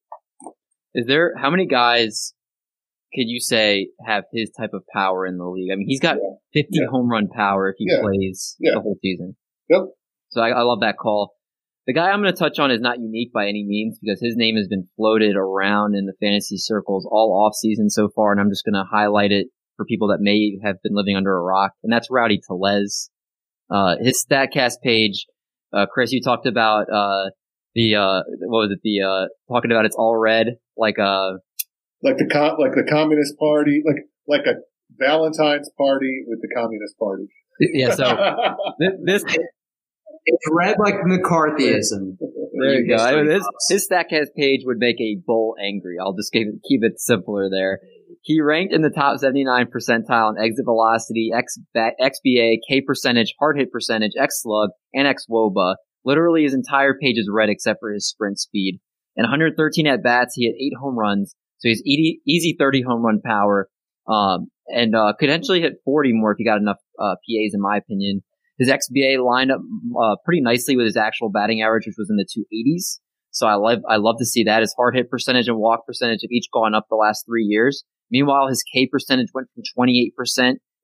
Is 0.95 1.07
there 1.11 1.35
how 1.37 1.51
many 1.51 1.67
guys 1.67 2.35
could 3.15 3.29
you 3.29 3.41
say 3.41 3.89
have 4.07 4.25
his 4.33 4.51
type 4.57 4.73
of 4.73 4.85
power 4.95 5.27
in 5.27 5.37
the 5.37 5.45
league? 5.45 5.71
I 5.73 5.77
mean, 5.77 5.87
he's 5.89 6.01
got 6.01 6.17
yeah. 6.17 6.63
50 6.63 6.69
yeah. 6.71 6.87
home 6.91 7.11
run 7.11 7.29
power 7.29 7.69
if 7.69 7.77
he 7.79 7.87
yeah. 7.89 8.01
plays 8.01 8.57
the 8.61 8.81
whole 8.81 8.97
season. 9.03 9.37
Yep. 9.69 9.83
So 10.31 10.41
I, 10.41 10.51
I 10.51 10.63
love 10.63 10.81
that 10.81 10.97
call. 10.97 11.35
The 11.87 11.93
guy 11.93 12.11
I'm 12.11 12.23
going 12.23 12.33
to 12.33 12.39
touch 12.39 12.59
on 12.61 12.71
is 12.71 12.81
not 12.81 13.01
unique 13.01 13.33
by 13.33 13.49
any 13.49 13.65
means 13.65 13.99
because 14.01 14.21
his 14.21 14.37
name 14.37 14.57
has 14.57 14.69
been 14.69 14.89
floated 14.97 15.35
around 15.37 15.97
in 15.97 16.07
the 16.07 16.15
fantasy 16.21 16.57
circles 16.57 17.09
all 17.11 17.45
off 17.45 17.55
season 17.57 17.91
so 17.91 18.09
far, 18.09 18.31
and 18.31 18.41
I'm 18.41 18.51
just 18.51 18.65
going 18.65 18.75
to 18.75 18.89
highlight 18.89 19.33
it 19.33 19.49
for 19.77 19.85
people 19.85 20.09
that 20.09 20.19
may 20.21 20.59
have 20.63 20.77
been 20.83 20.95
living 20.95 21.17
under 21.17 21.35
a 21.35 21.43
rock, 21.43 21.73
and 21.83 21.93
that's 21.93 22.09
Rowdy 22.11 22.41
Tellez. 22.47 23.11
Uh, 23.69 23.97
his 24.01 24.25
Statcast 24.25 24.75
page, 24.83 25.27
uh, 25.73 25.87
Chris, 25.87 26.13
you 26.13 26.21
talked 26.21 26.47
about 26.47 26.87
uh, 26.93 27.31
the 27.75 27.97
uh, 27.97 28.23
what 28.43 28.69
was 28.69 28.71
it? 28.71 28.81
The 28.85 29.03
uh, 29.03 29.53
talking 29.53 29.73
about 29.73 29.85
it's 29.85 29.97
all 29.97 30.17
red, 30.17 30.59
like 30.77 30.99
a 30.99 31.03
uh, 31.03 31.33
like 32.03 32.19
the 32.19 32.29
com- 32.31 32.57
like 32.59 32.75
the 32.75 32.87
Communist 32.89 33.39
Party, 33.39 33.83
like 33.85 34.05
like 34.29 34.47
a 34.47 34.61
Valentine's 34.99 35.71
party 35.77 36.23
with 36.27 36.41
the 36.43 36.49
Communist 36.55 36.99
Party. 36.99 37.29
Yeah, 37.61 37.95
so 37.95 38.05
this 39.05 39.25
it's 40.25 40.45
read 40.51 40.77
like 40.79 40.95
McCarthyism. 41.07 42.17
There 42.55 42.75
you 42.75 42.97
go. 42.97 43.03
I 43.03 43.17
mean, 43.17 43.31
his, 43.31 43.49
his 43.69 43.89
Statcast 43.91 44.35
page 44.37 44.61
would 44.65 44.79
make 44.79 45.01
a 45.01 45.17
bull 45.27 45.57
angry. 45.63 45.97
I'll 46.01 46.15
just 46.15 46.33
keep 46.33 46.47
it, 46.47 46.55
keep 46.69 46.85
it 46.85 47.01
simpler 47.01 47.49
there. 47.51 47.81
He 48.23 48.41
ranked 48.41 48.73
in 48.73 48.83
the 48.83 48.91
top 48.91 49.19
79 49.19 49.67
percentile 49.67 50.31
in 50.31 50.43
exit 50.43 50.65
velocity, 50.65 51.31
X, 51.35 51.59
XBA, 51.77 52.59
K 52.69 52.81
percentage, 52.87 53.35
hard 53.41 53.59
hit 53.59 53.73
percentage, 53.73 54.13
X 54.19 54.43
slug, 54.43 54.71
and 54.95 55.09
X 55.09 55.27
woba. 55.29 55.75
Literally 56.05 56.45
his 56.45 56.55
entire 56.55 56.95
page 56.95 57.17
is 57.19 57.29
red 57.33 57.49
except 57.49 57.81
for 57.81 57.93
his 57.93 58.09
sprint 58.09 58.39
speed. 58.39 58.81
And 59.17 59.25
113 59.25 59.87
at 59.87 60.03
bats, 60.03 60.35
he 60.37 60.47
had 60.47 60.55
eight 60.55 60.75
home 60.81 60.97
runs. 60.97 61.35
So 61.59 61.69
he's 61.69 61.83
easy, 61.85 62.21
easy 62.27 62.57
30 62.59 62.83
home 62.83 63.03
run 63.03 63.21
power. 63.25 63.69
Um, 64.07 64.49
and, 64.69 64.95
uh, 64.95 65.13
could 65.19 65.29
potentially 65.29 65.61
hit 65.61 65.75
40 65.85 66.13
more 66.13 66.33
if 66.33 66.39
he 66.39 66.45
got 66.45 66.59
enough, 66.59 66.79
uh, 66.99 67.15
PAs 67.17 67.55
in 67.55 67.61
my 67.61 67.77
opinion. 67.77 68.23
His 68.63 68.71
XBA 68.71 69.25
lined 69.25 69.51
up 69.51 69.61
uh, 70.01 70.15
pretty 70.25 70.41
nicely 70.41 70.77
with 70.77 70.87
his 70.87 70.97
actual 70.97 71.31
batting 71.31 71.63
average, 71.63 71.85
which 71.85 71.97
was 71.99 72.09
in 72.09 72.17
the 72.17 72.25
280s. 72.25 73.01
So 73.33 73.49
I 73.49 73.55
love 73.55 73.81
I 73.89 73.97
love 73.97 74.17
to 74.21 74.25
see 74.25 74.45
that. 74.45 74.61
His 74.61 74.73
hard 74.77 74.95
hit 74.95 75.11
percentage 75.11 75.49
and 75.49 75.59
walk 75.59 75.85
percentage 75.85 76.21
have 76.23 76.31
each 76.31 76.47
gone 76.53 76.75
up 76.75 76.87
the 76.89 76.97
last 76.97 77.25
three 77.27 77.43
years. 77.43 77.83
Meanwhile, 78.11 78.47
his 78.49 78.63
K 78.63 78.87
percentage 78.87 79.29
went 79.35 79.49
from 79.53 79.65
28% 79.77 80.13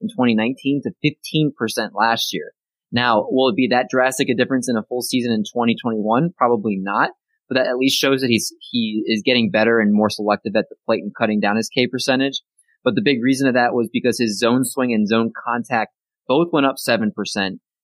in 0.00 0.09
2019 0.09 0.82
to 0.82 1.14
15% 1.30 1.90
last 1.94 2.32
year. 2.32 2.52
Now, 2.90 3.26
will 3.28 3.50
it 3.50 3.56
be 3.56 3.68
that 3.68 3.88
drastic 3.90 4.28
a 4.28 4.34
difference 4.34 4.68
in 4.68 4.76
a 4.76 4.82
full 4.82 5.02
season 5.02 5.30
in 5.30 5.42
2021? 5.44 6.30
Probably 6.36 6.78
not, 6.80 7.10
but 7.48 7.59
that 7.59 7.68
at 7.68 7.76
least 7.76 8.00
shows 8.00 8.22
that 8.22 8.30
he's 8.30 8.52
he 8.72 9.05
is 9.06 9.22
getting 9.24 9.52
better 9.52 9.78
and 9.78 9.94
more 9.94 10.10
selective 10.10 10.56
at 10.56 10.66
the 10.68 10.76
plate 10.84 11.05
and 11.05 11.14
cutting 11.14 11.38
down 11.38 11.56
his 11.56 11.68
K 11.68 11.86
percentage. 11.86 12.42
But 12.82 12.96
the 12.96 13.02
big 13.05 13.22
reason 13.22 13.46
of 13.46 13.55
that 13.55 13.72
was 13.72 13.88
because 13.92 14.18
his 14.18 14.38
zone 14.38 14.64
swing 14.64 14.92
and 14.92 15.06
zone 15.06 15.30
contact 15.46 15.92
both 16.26 16.48
went 16.52 16.66
up 16.66 16.76
7%. 16.76 17.12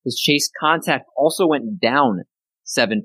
His 0.05 0.19
chase 0.19 0.51
contact 0.61 1.07
also 1.17 1.47
went 1.47 1.81
down 1.81 2.23
7%, 2.67 3.05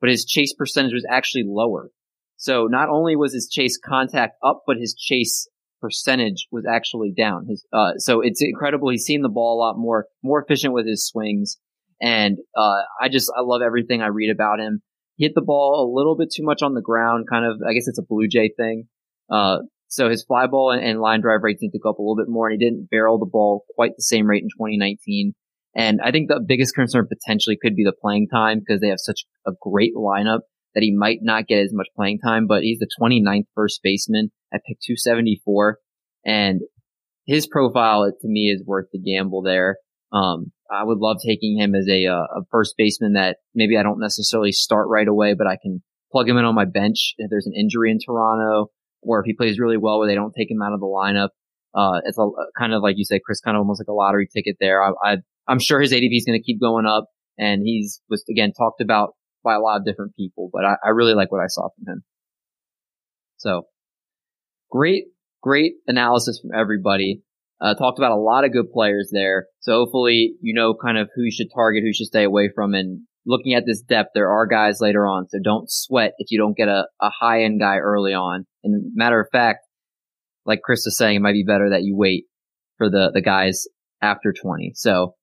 but 0.00 0.10
his 0.10 0.24
chase 0.24 0.54
percentage 0.54 0.92
was 0.92 1.06
actually 1.10 1.44
lower. 1.46 1.90
So 2.36 2.66
not 2.66 2.88
only 2.88 3.16
was 3.16 3.32
his 3.32 3.48
chase 3.48 3.78
contact 3.78 4.36
up, 4.44 4.62
but 4.66 4.76
his 4.76 4.94
chase 4.94 5.48
percentage 5.80 6.48
was 6.50 6.64
actually 6.68 7.12
down. 7.16 7.46
His, 7.48 7.64
uh, 7.72 7.92
so 7.96 8.20
it's 8.20 8.42
incredible. 8.42 8.90
He's 8.90 9.04
seen 9.04 9.22
the 9.22 9.28
ball 9.28 9.56
a 9.56 9.62
lot 9.62 9.78
more, 9.78 10.06
more 10.22 10.42
efficient 10.42 10.74
with 10.74 10.86
his 10.86 11.06
swings. 11.06 11.56
And, 12.00 12.38
uh, 12.56 12.82
I 13.00 13.08
just, 13.08 13.32
I 13.36 13.42
love 13.42 13.62
everything 13.62 14.02
I 14.02 14.08
read 14.08 14.30
about 14.30 14.60
him. 14.60 14.82
He 15.16 15.24
hit 15.24 15.34
the 15.34 15.40
ball 15.40 15.84
a 15.84 15.92
little 15.94 16.16
bit 16.16 16.32
too 16.34 16.42
much 16.42 16.62
on 16.62 16.74
the 16.74 16.80
ground, 16.80 17.26
kind 17.30 17.44
of, 17.44 17.60
I 17.66 17.74
guess 17.74 17.86
it's 17.86 17.98
a 17.98 18.02
Blue 18.02 18.26
Jay 18.28 18.52
thing. 18.56 18.88
Uh, 19.30 19.58
so 19.88 20.08
his 20.08 20.24
fly 20.24 20.46
ball 20.46 20.70
and, 20.70 20.82
and 20.82 21.00
line 21.00 21.20
drive 21.20 21.42
rates 21.42 21.62
need 21.62 21.72
to 21.72 21.78
go 21.78 21.90
up 21.90 21.98
a 21.98 22.02
little 22.02 22.16
bit 22.16 22.28
more, 22.28 22.48
and 22.48 22.58
he 22.58 22.64
didn't 22.64 22.88
barrel 22.90 23.18
the 23.18 23.26
ball 23.26 23.64
quite 23.74 23.92
the 23.96 24.02
same 24.02 24.26
rate 24.26 24.42
in 24.42 24.48
2019. 24.48 25.34
And 25.74 26.00
I 26.02 26.10
think 26.10 26.28
the 26.28 26.44
biggest 26.46 26.74
concern 26.74 27.08
potentially 27.08 27.56
could 27.60 27.74
be 27.74 27.84
the 27.84 27.94
playing 27.98 28.28
time 28.28 28.60
because 28.60 28.80
they 28.80 28.88
have 28.88 29.00
such 29.00 29.24
a 29.46 29.52
great 29.60 29.94
lineup 29.94 30.40
that 30.74 30.82
he 30.82 30.94
might 30.94 31.18
not 31.22 31.46
get 31.46 31.62
as 31.62 31.72
much 31.72 31.88
playing 31.96 32.18
time, 32.18 32.46
but 32.46 32.62
he's 32.62 32.78
the 32.78 32.88
29th 33.00 33.46
first 33.54 33.80
baseman 33.82 34.30
at 34.52 34.62
pick 34.66 34.78
274. 34.80 35.78
And 36.24 36.60
his 37.26 37.46
profile 37.46 38.10
to 38.10 38.28
me 38.28 38.50
is 38.50 38.64
worth 38.66 38.86
the 38.92 38.98
gamble 38.98 39.42
there. 39.42 39.76
Um, 40.12 40.52
I 40.70 40.84
would 40.84 40.98
love 40.98 41.18
taking 41.24 41.58
him 41.58 41.74
as 41.74 41.88
a, 41.88 42.06
uh, 42.06 42.26
a 42.36 42.40
first 42.50 42.74
baseman 42.76 43.14
that 43.14 43.38
maybe 43.54 43.76
I 43.76 43.82
don't 43.82 44.00
necessarily 44.00 44.52
start 44.52 44.88
right 44.88 45.08
away, 45.08 45.34
but 45.34 45.46
I 45.46 45.56
can 45.60 45.82
plug 46.10 46.28
him 46.28 46.36
in 46.36 46.44
on 46.44 46.54
my 46.54 46.66
bench 46.66 47.14
if 47.18 47.30
there's 47.30 47.46
an 47.46 47.54
injury 47.54 47.90
in 47.90 47.98
Toronto 47.98 48.70
or 49.02 49.20
if 49.20 49.24
he 49.26 49.34
plays 49.34 49.58
really 49.58 49.76
well 49.76 49.98
where 49.98 50.08
they 50.08 50.14
don't 50.14 50.34
take 50.34 50.50
him 50.50 50.62
out 50.62 50.72
of 50.72 50.80
the 50.80 50.86
lineup. 50.86 51.28
Uh, 51.74 52.00
it's 52.04 52.18
a 52.18 52.28
kind 52.58 52.74
of 52.74 52.82
like 52.82 52.96
you 52.98 53.04
said, 53.04 53.20
Chris, 53.24 53.40
kind 53.40 53.56
of 53.56 53.60
almost 53.60 53.80
like 53.80 53.88
a 53.88 53.92
lottery 53.92 54.28
ticket 54.32 54.56
there. 54.60 54.82
I, 54.82 54.92
I 55.02 55.16
I'm 55.48 55.58
sure 55.58 55.80
his 55.80 55.92
ADP 55.92 56.16
is 56.16 56.24
going 56.24 56.38
to 56.38 56.44
keep 56.44 56.60
going 56.60 56.86
up, 56.86 57.06
and 57.38 57.62
he's 57.62 58.00
was 58.08 58.24
again 58.30 58.52
talked 58.56 58.80
about 58.80 59.14
by 59.44 59.54
a 59.54 59.60
lot 59.60 59.78
of 59.78 59.84
different 59.84 60.14
people. 60.16 60.50
But 60.52 60.64
I, 60.64 60.74
I 60.84 60.88
really 60.90 61.14
like 61.14 61.32
what 61.32 61.42
I 61.42 61.48
saw 61.48 61.68
from 61.76 61.92
him. 61.92 62.04
So 63.36 63.62
great, 64.70 65.04
great 65.42 65.74
analysis 65.86 66.40
from 66.40 66.58
everybody. 66.58 67.22
Uh, 67.60 67.74
talked 67.74 67.98
about 67.98 68.10
a 68.10 68.16
lot 68.16 68.44
of 68.44 68.52
good 68.52 68.72
players 68.72 69.10
there. 69.12 69.46
So 69.60 69.74
hopefully 69.74 70.34
you 70.42 70.54
know 70.54 70.74
kind 70.74 70.98
of 70.98 71.10
who 71.14 71.22
you 71.22 71.30
should 71.30 71.48
target, 71.54 71.82
who 71.82 71.88
you 71.88 71.94
should 71.94 72.06
stay 72.06 72.24
away 72.24 72.50
from, 72.54 72.74
and 72.74 73.02
looking 73.26 73.54
at 73.54 73.64
this 73.66 73.80
depth, 73.80 74.10
there 74.14 74.30
are 74.30 74.46
guys 74.46 74.80
later 74.80 75.06
on. 75.06 75.28
So 75.28 75.38
don't 75.42 75.70
sweat 75.70 76.12
if 76.18 76.30
you 76.30 76.38
don't 76.38 76.56
get 76.56 76.68
a, 76.68 76.86
a 77.00 77.10
high 77.10 77.44
end 77.44 77.60
guy 77.60 77.76
early 77.76 78.14
on. 78.14 78.46
And 78.64 78.92
matter 78.94 79.20
of 79.20 79.28
fact, 79.32 79.60
like 80.44 80.62
Chris 80.62 80.86
is 80.86 80.96
saying, 80.96 81.16
it 81.16 81.22
might 81.22 81.32
be 81.32 81.44
better 81.44 81.70
that 81.70 81.82
you 81.82 81.96
wait 81.96 82.24
for 82.78 82.90
the, 82.90 83.10
the 83.12 83.22
guys 83.22 83.64
after 84.00 84.32
20. 84.32 84.72
So 84.74 85.14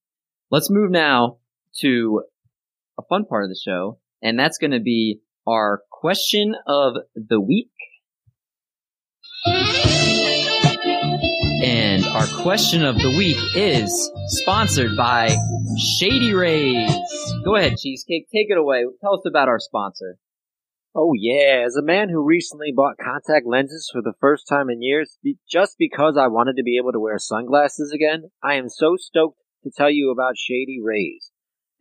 let's 0.51 0.69
move 0.69 0.91
now 0.91 1.37
to 1.81 2.23
a 2.97 3.03
fun 3.09 3.25
part 3.25 3.43
of 3.43 3.49
the 3.49 3.59
show. 3.63 3.99
And 4.21 4.37
that's 4.37 4.57
going 4.57 4.71
to 4.71 4.79
be 4.79 5.21
our 5.47 5.81
question 5.89 6.55
of 6.67 6.93
the 7.15 7.39
week. 7.39 7.71
And 11.63 12.05
our 12.05 12.27
question 12.41 12.83
of 12.83 12.95
the 12.95 13.13
week 13.17 13.37
is 13.55 14.11
sponsored 14.27 14.95
by 14.97 15.35
Shady 15.77 16.33
Rays. 16.33 16.91
Go 17.45 17.55
ahead, 17.55 17.77
Cheesecake. 17.77 18.27
Take 18.33 18.47
it 18.49 18.57
away. 18.57 18.85
Tell 19.01 19.13
us 19.13 19.25
about 19.27 19.47
our 19.47 19.59
sponsor. 19.59 20.17
Oh 20.95 21.13
yeah, 21.15 21.63
as 21.65 21.75
a 21.75 21.83
man 21.83 22.09
who 22.09 22.25
recently 22.25 22.73
bought 22.75 22.97
contact 22.97 23.45
lenses 23.45 23.89
for 23.91 24.01
the 24.01 24.13
first 24.19 24.47
time 24.47 24.69
in 24.69 24.81
years, 24.81 25.17
just 25.49 25.75
because 25.77 26.17
I 26.17 26.27
wanted 26.27 26.55
to 26.57 26.63
be 26.63 26.77
able 26.77 26.91
to 26.93 26.99
wear 26.99 27.19
sunglasses 27.19 27.93
again, 27.93 28.31
I 28.43 28.55
am 28.55 28.69
so 28.69 28.95
stoked 28.97 29.37
to 29.63 29.71
tell 29.75 29.89
you 29.89 30.11
about 30.11 30.37
Shady 30.37 30.79
Rays. 30.83 31.31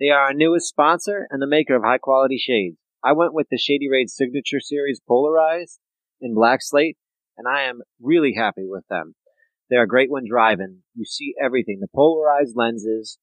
They 0.01 0.11
are 0.11 0.21
our 0.21 0.35
newest 0.35 0.69
sponsor 0.69 1.27
and 1.31 1.43
the 1.43 1.47
maker 1.47 1.75
of 1.75 1.83
high 1.83 1.99
quality 1.99 2.39
shades. 2.39 2.77
I 3.03 3.13
went 3.13 3.35
with 3.35 3.47
the 3.51 3.59
Shady 3.59 3.89
Rays 3.89 4.15
Signature 4.17 4.61
Series 4.61 5.01
Polarized 5.07 5.79
in 6.21 6.35
black 6.35 6.61
slate, 6.63 6.97
and 7.37 7.47
I 7.47 7.63
am 7.63 7.83
really 8.01 8.35
happy 8.37 8.65
with 8.67 8.85
them. 8.89 9.15
They 9.71 9.77
are 9.77 9.87
great 9.87 10.11
when 10.11 10.25
driving. 10.29 10.83
You 10.95 11.05
see 11.05 11.35
everything. 11.43 11.79
The 11.81 11.89
polarized 11.95 12.55
lenses 12.57 13.19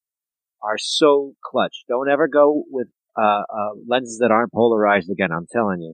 are 0.62 0.78
so 0.78 1.34
clutch. 1.44 1.84
Don't 1.88 2.10
ever 2.10 2.28
go 2.28 2.64
with 2.70 2.88
uh, 3.18 3.44
uh, 3.50 3.74
lenses 3.88 4.20
that 4.20 4.32
aren't 4.32 4.54
polarized 4.54 5.10
again. 5.10 5.32
I'm 5.32 5.48
telling 5.52 5.82
you. 5.82 5.94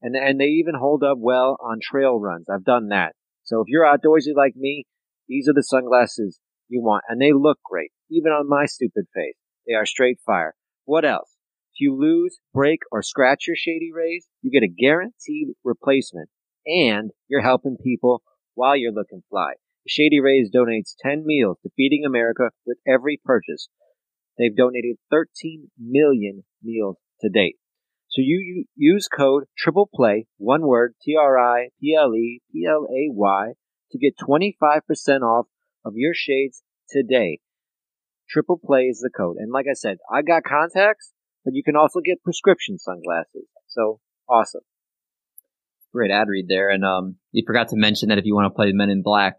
And 0.00 0.14
and 0.14 0.40
they 0.40 0.46
even 0.46 0.74
hold 0.78 1.02
up 1.02 1.18
well 1.18 1.56
on 1.60 1.78
trail 1.82 2.20
runs. 2.20 2.46
I've 2.48 2.64
done 2.64 2.88
that. 2.88 3.14
So 3.42 3.60
if 3.60 3.66
you're 3.68 3.84
outdoorsy 3.84 4.34
like 4.36 4.54
me, 4.54 4.84
these 5.28 5.48
are 5.48 5.54
the 5.54 5.62
sunglasses 5.62 6.38
you 6.68 6.82
want, 6.82 7.04
and 7.08 7.20
they 7.20 7.32
look 7.32 7.58
great, 7.64 7.90
even 8.10 8.32
on 8.32 8.48
my 8.48 8.66
stupid 8.66 9.06
face. 9.14 9.36
They 9.66 9.74
are 9.74 9.86
straight 9.86 10.18
fire. 10.24 10.54
What 10.84 11.04
else? 11.04 11.36
If 11.74 11.80
you 11.80 11.94
lose, 11.94 12.40
break, 12.52 12.80
or 12.90 13.02
scratch 13.02 13.46
your 13.46 13.56
Shady 13.56 13.90
Rays, 13.94 14.26
you 14.42 14.50
get 14.50 14.64
a 14.64 14.68
guaranteed 14.68 15.48
replacement, 15.62 16.28
and 16.66 17.10
you're 17.28 17.42
helping 17.42 17.76
people 17.82 18.22
while 18.54 18.76
you're 18.76 18.92
looking 18.92 19.22
fly. 19.30 19.52
Shady 19.86 20.20
Rays 20.20 20.50
donates 20.54 20.94
10 21.00 21.24
meals 21.24 21.58
to 21.62 21.70
Feeding 21.76 22.04
America 22.04 22.50
with 22.66 22.78
every 22.86 23.20
purchase. 23.24 23.68
They've 24.36 24.56
donated 24.56 24.96
13 25.10 25.70
million 25.78 26.44
meals 26.62 26.96
to 27.20 27.28
date. 27.28 27.56
So 28.08 28.22
you, 28.22 28.64
use 28.74 29.06
code 29.08 29.44
triple 29.56 29.88
play, 29.94 30.26
one 30.38 30.66
word, 30.66 30.94
T-R-I-P-L-E-P-L-A-Y, 31.02 31.62
to 33.90 33.98
get 33.98 34.14
25% 34.18 35.20
off 35.22 35.46
of 35.84 35.92
your 35.94 36.14
shades 36.14 36.62
today. 36.90 37.40
Triple 38.28 38.60
play 38.62 38.82
is 38.82 39.00
the 39.00 39.10
code. 39.14 39.36
And 39.38 39.50
like 39.52 39.66
I 39.70 39.74
said, 39.74 39.98
I 40.12 40.22
got 40.22 40.42
contacts, 40.44 41.12
but 41.44 41.54
you 41.54 41.62
can 41.62 41.76
also 41.76 42.00
get 42.04 42.22
prescription 42.22 42.78
sunglasses. 42.78 43.48
So 43.68 44.00
awesome. 44.28 44.62
Great 45.92 46.10
ad 46.10 46.28
read 46.28 46.46
there. 46.48 46.68
And 46.68 46.84
um, 46.84 47.16
you 47.32 47.42
forgot 47.46 47.68
to 47.68 47.76
mention 47.76 48.10
that 48.10 48.18
if 48.18 48.26
you 48.26 48.34
want 48.34 48.46
to 48.46 48.54
play 48.54 48.72
Men 48.72 48.90
in 48.90 49.02
Black, 49.02 49.36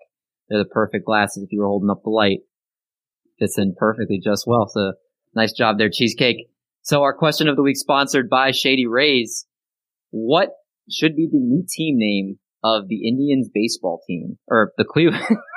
they're 0.49 0.59
the 0.59 0.65
perfect 0.65 1.05
glasses 1.05 1.43
if 1.43 1.51
you 1.51 1.59
were 1.59 1.67
holding 1.67 1.89
up 1.89 2.01
the 2.03 2.09
light. 2.09 2.39
Fits 3.37 3.57
in 3.57 3.75
perfectly 3.77 4.19
just 4.23 4.45
well. 4.47 4.67
So 4.67 4.93
nice 5.35 5.53
job 5.53 5.77
there, 5.77 5.89
Cheesecake. 5.91 6.49
So 6.81 7.03
our 7.03 7.13
question 7.13 7.47
of 7.47 7.55
the 7.55 7.61
week 7.61 7.77
sponsored 7.77 8.29
by 8.29 8.51
Shady 8.51 8.87
Rays. 8.87 9.45
What 10.09 10.49
should 10.89 11.15
be 11.15 11.27
the 11.31 11.39
new 11.39 11.63
team 11.69 11.97
name 11.97 12.39
of 12.63 12.87
the 12.87 13.07
Indians 13.07 13.49
baseball 13.53 14.01
team 14.07 14.39
or 14.47 14.71
the 14.77 14.85
Cleveland? 14.85 15.23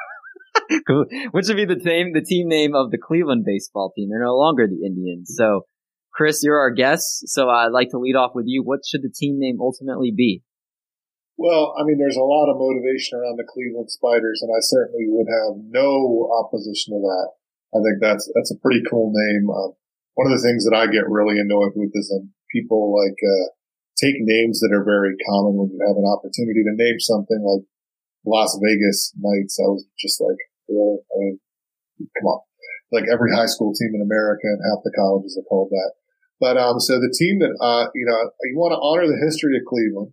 What 1.32 1.44
should 1.44 1.56
be 1.56 1.64
the 1.64 1.76
name, 1.76 2.12
the 2.12 2.24
team 2.24 2.48
name 2.48 2.74
of 2.74 2.90
the 2.90 2.98
Cleveland 2.98 3.44
baseball 3.44 3.92
team? 3.94 4.10
They're 4.10 4.24
no 4.24 4.36
longer 4.36 4.66
the 4.66 4.86
Indians. 4.86 5.32
So, 5.36 5.62
Chris, 6.12 6.42
you're 6.42 6.58
our 6.58 6.70
guest. 6.70 7.28
So 7.28 7.48
I'd 7.48 7.72
like 7.72 7.90
to 7.90 7.98
lead 7.98 8.16
off 8.16 8.32
with 8.34 8.44
you. 8.46 8.62
What 8.62 8.80
should 8.84 9.02
the 9.02 9.12
team 9.12 9.38
name 9.38 9.58
ultimately 9.60 10.12
be? 10.14 10.42
Well, 11.38 11.74
I 11.78 11.84
mean, 11.84 11.98
there's 11.98 12.20
a 12.20 12.22
lot 12.22 12.52
of 12.52 12.60
motivation 12.60 13.18
around 13.18 13.40
the 13.40 13.48
Cleveland 13.48 13.90
Spiders, 13.90 14.40
and 14.42 14.52
I 14.52 14.60
certainly 14.60 15.08
would 15.08 15.26
have 15.26 15.64
no 15.64 16.28
opposition 16.38 16.94
to 16.94 17.00
that. 17.00 17.28
I 17.72 17.80
think 17.80 18.04
that's 18.04 18.28
that's 18.36 18.52
a 18.52 18.60
pretty 18.60 18.84
cool 18.84 19.10
name. 19.10 19.48
Uh, 19.48 19.72
one 20.14 20.28
of 20.28 20.36
the 20.36 20.44
things 20.44 20.68
that 20.68 20.76
I 20.76 20.92
get 20.92 21.08
really 21.08 21.40
annoyed 21.40 21.72
with 21.74 21.90
is 21.96 22.12
when 22.12 22.36
people 22.52 22.92
like 22.92 23.16
uh, 23.16 23.56
take 23.96 24.20
names 24.20 24.60
that 24.60 24.76
are 24.76 24.84
very 24.84 25.16
common 25.24 25.56
when 25.56 25.72
you 25.72 25.80
have 25.80 25.96
an 25.96 26.04
opportunity 26.04 26.60
to 26.68 26.76
name 26.76 27.00
something 27.00 27.40
like 27.40 27.64
Las 28.24 28.58
Vegas 28.62 29.12
Knights. 29.18 29.58
I 29.58 29.68
was 29.68 29.84
just 29.98 30.20
like, 30.20 30.38
really? 30.68 30.98
I 31.02 31.14
mean, 31.18 31.38
come 31.98 32.26
on. 32.26 32.40
Like 32.92 33.04
every 33.10 33.32
high 33.34 33.48
school 33.48 33.72
team 33.72 33.94
in 33.94 34.02
America 34.02 34.44
and 34.44 34.60
half 34.68 34.84
the 34.84 34.92
colleges 34.94 35.38
are 35.40 35.48
called 35.48 35.70
that. 35.70 35.92
But 36.38 36.58
um, 36.58 36.78
so 36.80 36.98
the 36.98 37.14
team 37.14 37.38
that 37.40 37.54
uh, 37.62 37.88
you 37.94 38.04
know, 38.04 38.18
you 38.44 38.58
want 38.58 38.74
to 38.74 38.82
honor 38.82 39.06
the 39.06 39.20
history 39.22 39.56
of 39.56 39.64
Cleveland 39.64 40.12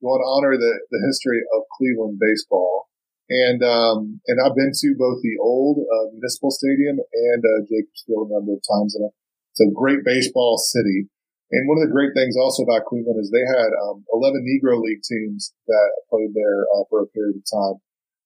You 0.00 0.08
want 0.08 0.20
to 0.24 0.30
honor 0.30 0.56
the, 0.56 0.72
the 0.90 1.00
history 1.08 1.40
of 1.52 1.64
Cleveland 1.76 2.20
baseball. 2.20 2.88
And, 3.30 3.62
um, 3.62 4.20
and 4.26 4.42
I've 4.42 4.56
been 4.58 4.72
to 4.74 4.88
both 4.98 5.22
the 5.22 5.38
old, 5.38 5.78
uh, 5.86 6.10
municipal 6.10 6.50
stadium 6.50 6.98
and, 6.98 7.42
uh, 7.44 7.62
Jacobs 7.62 8.02
Field 8.02 8.26
a 8.26 8.34
number 8.34 8.58
of 8.58 8.62
times. 8.66 8.98
And 8.98 9.06
it's 9.54 9.62
a 9.62 9.70
great 9.70 10.02
baseball 10.02 10.58
city. 10.58 11.06
And 11.50 11.66
one 11.66 11.82
of 11.82 11.86
the 11.86 11.92
great 11.92 12.14
things 12.14 12.38
also 12.38 12.62
about 12.62 12.86
Cleveland 12.86 13.18
is 13.18 13.30
they 13.30 13.42
had, 13.42 13.74
um, 13.74 14.06
11 14.14 14.46
Negro 14.46 14.78
League 14.78 15.02
teams 15.02 15.52
that 15.66 15.90
played 16.08 16.30
there, 16.34 16.62
uh, 16.70 16.86
for 16.88 17.02
a 17.02 17.10
period 17.10 17.42
of 17.42 17.46
time. 17.46 17.82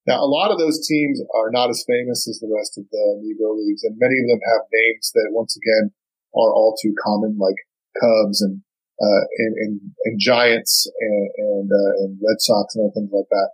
Now, 0.07 0.21
a 0.21 0.29
lot 0.29 0.53
of 0.53 0.59
those 0.59 0.85
teams 0.87 1.23
are 1.35 1.51
not 1.51 1.71
as 1.71 1.85
famous 1.89 2.29
as 2.29 2.39
the 2.39 2.53
rest 2.53 2.77
of 2.77 2.85
the 2.93 3.05
Negro 3.25 3.57
Leagues, 3.57 3.83
and 3.85 3.97
many 3.97 4.21
of 4.21 4.29
them 4.29 4.41
have 4.53 4.69
names 4.69 5.11
that, 5.15 5.33
once 5.33 5.57
again, 5.57 5.93
are 6.37 6.53
all 6.53 6.77
too 6.77 6.93
common, 7.03 7.39
like 7.39 7.57
Cubs 8.01 8.43
and 8.43 8.61
uh, 9.01 9.25
and, 9.39 9.55
and, 9.59 9.81
and, 10.05 10.21
Giants 10.21 10.89
and 11.01 11.31
and, 11.37 11.71
uh, 11.73 11.93
and 12.05 12.19
Red 12.23 12.39
Sox 12.39 12.77
and 12.77 12.85
other 12.85 12.95
things 12.95 13.11
like 13.13 13.27
that. 13.31 13.51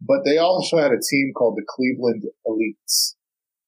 But 0.00 0.24
they 0.24 0.38
also 0.38 0.78
had 0.78 0.92
a 0.92 1.02
team 1.02 1.32
called 1.34 1.56
the 1.56 1.66
Cleveland 1.66 2.22
Elites, 2.46 3.14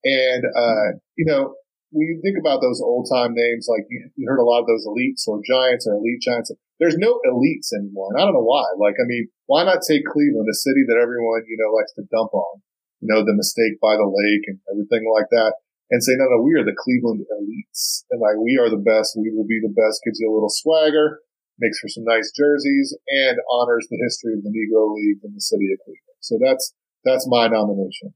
and 0.04 0.44
uh, 0.54 0.98
you 1.16 1.24
know 1.24 1.54
when 1.90 2.06
you 2.06 2.20
think 2.20 2.36
about 2.36 2.60
those 2.60 2.81
old 2.81 3.09
time 3.09 3.32
names, 3.32 3.66
like 3.69 3.89
you, 3.89 4.10
you, 4.16 4.28
heard 4.28 4.40
a 4.40 4.47
lot 4.47 4.60
of 4.60 4.69
those 4.69 4.85
elites 4.85 5.24
or 5.24 5.40
giants 5.40 5.89
or 5.89 5.97
elite 5.97 6.20
giants. 6.20 6.52
There's 6.78 7.01
no 7.01 7.19
elites 7.27 7.73
anymore, 7.74 8.12
and 8.12 8.20
I 8.20 8.24
don't 8.24 8.36
know 8.36 8.47
why. 8.47 8.65
Like, 8.78 9.01
I 9.01 9.06
mean, 9.09 9.28
why 9.47 9.65
not 9.65 9.82
take 9.82 10.05
Cleveland, 10.05 10.47
a 10.47 10.55
city 10.55 10.85
that 10.86 11.01
everyone 11.01 11.48
you 11.48 11.56
know 11.56 11.73
likes 11.74 11.93
to 11.97 12.06
dump 12.12 12.35
on? 12.35 12.60
You 13.01 13.09
know, 13.10 13.24
the 13.24 13.35
mistake 13.35 13.81
by 13.81 13.97
the 13.97 14.06
lake 14.06 14.44
and 14.47 14.59
everything 14.70 15.06
like 15.09 15.31
that 15.31 15.55
and 15.90 16.02
say, 16.05 16.12
no, 16.16 16.24
no, 16.28 16.43
we 16.43 16.55
are 16.55 16.65
the 16.65 16.77
Cleveland 16.77 17.24
elites. 17.32 18.05
And 18.10 18.20
like, 18.20 18.36
we 18.36 18.59
are 18.60 18.69
the 18.69 18.82
best. 18.82 19.16
We 19.16 19.32
will 19.32 19.47
be 19.47 19.60
the 19.60 19.73
best. 19.73 20.05
Gives 20.05 20.20
you 20.20 20.31
a 20.31 20.35
little 20.35 20.52
swagger, 20.52 21.20
makes 21.59 21.81
for 21.81 21.89
some 21.89 22.05
nice 22.05 22.31
jerseys, 22.36 22.97
and 23.09 23.39
honors 23.51 23.86
the 23.90 23.98
history 24.05 24.35
of 24.35 24.43
the 24.43 24.52
Negro 24.52 24.93
League 24.94 25.20
in 25.24 25.32
the 25.35 25.40
city 25.40 25.73
of 25.73 25.78
Cleveland. 25.85 26.20
So 26.20 26.39
that's, 26.43 26.74
that's 27.05 27.27
my 27.28 27.48
nomination. 27.48 28.12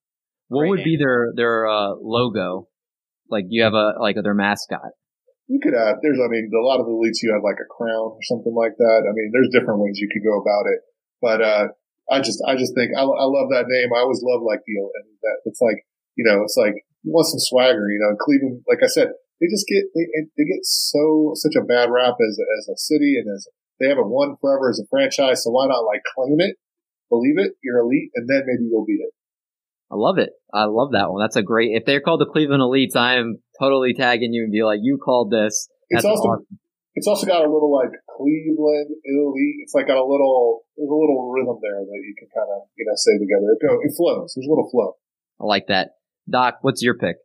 What 0.48 0.68
would 0.68 0.84
be 0.84 0.98
their, 0.98 1.32
their, 1.34 1.66
uh, 1.66 1.94
logo? 2.00 2.68
Like, 3.32 3.48
you 3.48 3.64
have 3.64 3.72
a, 3.72 3.96
like, 3.98 4.20
other 4.20 4.36
mascot? 4.36 4.92
You 5.48 5.58
could 5.64 5.72
add, 5.72 6.04
there's, 6.04 6.20
I 6.20 6.28
mean, 6.28 6.52
a 6.52 6.60
lot 6.60 6.78
of 6.78 6.86
the 6.86 6.92
elites, 6.92 7.24
you 7.24 7.32
have 7.32 7.42
like 7.42 7.58
a 7.58 7.66
crown 7.66 8.12
or 8.14 8.22
something 8.28 8.52
like 8.52 8.76
that. 8.76 9.00
I 9.08 9.12
mean, 9.16 9.32
there's 9.32 9.48
different 9.48 9.80
ways 9.80 9.96
you 9.96 10.12
could 10.12 10.22
go 10.22 10.36
about 10.36 10.68
it. 10.68 10.80
But, 11.24 11.40
uh, 11.40 11.66
I 12.10 12.18
just, 12.18 12.42
I 12.42 12.58
just 12.58 12.74
think 12.74 12.90
I, 12.98 13.00
I 13.06 13.26
love 13.30 13.48
that 13.54 13.70
name. 13.70 13.94
I 13.94 14.02
always 14.02 14.20
love 14.26 14.42
like 14.42 14.58
the, 14.66 14.74
that 15.22 15.36
it's 15.46 15.62
like, 15.62 15.86
you 16.18 16.26
know, 16.26 16.42
it's 16.42 16.58
like 16.58 16.74
you 17.06 17.14
want 17.14 17.30
some 17.30 17.38
swagger, 17.38 17.86
you 17.88 18.02
know. 18.02 18.18
Cleveland, 18.18 18.66
like 18.66 18.82
I 18.82 18.90
said, 18.90 19.14
they 19.38 19.46
just 19.46 19.70
get 19.70 19.86
they, 19.94 20.04
they 20.34 20.44
get 20.44 20.66
so 20.66 21.32
such 21.38 21.54
a 21.54 21.64
bad 21.64 21.94
rap 21.94 22.18
as 22.18 22.34
as 22.58 22.74
a 22.74 22.76
city 22.76 23.14
and 23.22 23.30
as 23.30 23.46
they 23.78 23.86
haven't 23.86 24.10
won 24.10 24.34
forever 24.42 24.68
as 24.68 24.82
a 24.82 24.90
franchise. 24.90 25.46
So 25.46 25.54
why 25.54 25.70
not 25.70 25.86
like 25.86 26.02
claim 26.10 26.42
it, 26.42 26.58
believe 27.08 27.38
it, 27.38 27.54
you're 27.62 27.80
elite, 27.80 28.10
and 28.18 28.28
then 28.28 28.50
maybe 28.50 28.66
you'll 28.66 28.84
beat 28.84 29.00
it. 29.00 29.14
I 29.92 29.96
love 29.96 30.16
it. 30.16 30.30
I 30.54 30.64
love 30.64 30.92
that 30.92 31.12
one. 31.12 31.20
That's 31.20 31.36
a 31.36 31.42
great. 31.42 31.76
If 31.76 31.84
they're 31.84 32.00
called 32.00 32.20
the 32.20 32.30
Cleveland 32.32 32.62
Elites, 32.62 32.96
I 32.96 33.20
am 33.20 33.44
totally 33.60 33.92
tagging 33.92 34.32
you 34.32 34.44
and 34.44 34.52
be 34.52 34.64
like, 34.64 34.80
you 34.80 34.96
called 34.96 35.30
this. 35.30 35.68
That's 35.90 36.04
it's 36.04 36.08
also 36.08 36.28
awesome. 36.28 36.58
it's 36.94 37.06
also 37.06 37.26
got 37.26 37.44
a 37.44 37.52
little 37.52 37.68
like 37.68 37.92
Cleveland 38.16 38.88
elite. 39.04 39.60
It's 39.60 39.74
like 39.74 39.86
got 39.86 40.00
a 40.00 40.08
little, 40.08 40.64
there's 40.78 40.88
a 40.88 40.96
little 40.96 41.30
rhythm 41.30 41.60
there 41.60 41.84
that 41.84 42.00
you 42.08 42.14
can 42.16 42.28
kind 42.32 42.48
of, 42.48 42.72
you 42.74 42.86
know, 42.88 42.96
say 42.96 43.20
together. 43.20 43.52
It, 43.52 43.60
go, 43.60 43.76
it 43.84 43.92
flows. 43.92 44.32
There's 44.32 44.48
a 44.48 44.50
little 44.50 44.70
flow. 44.72 44.96
I 45.40 45.44
like 45.44 45.66
that. 45.68 45.90
Doc, 46.24 46.58
what's 46.62 46.82
your 46.82 46.96
pick? 46.96 47.16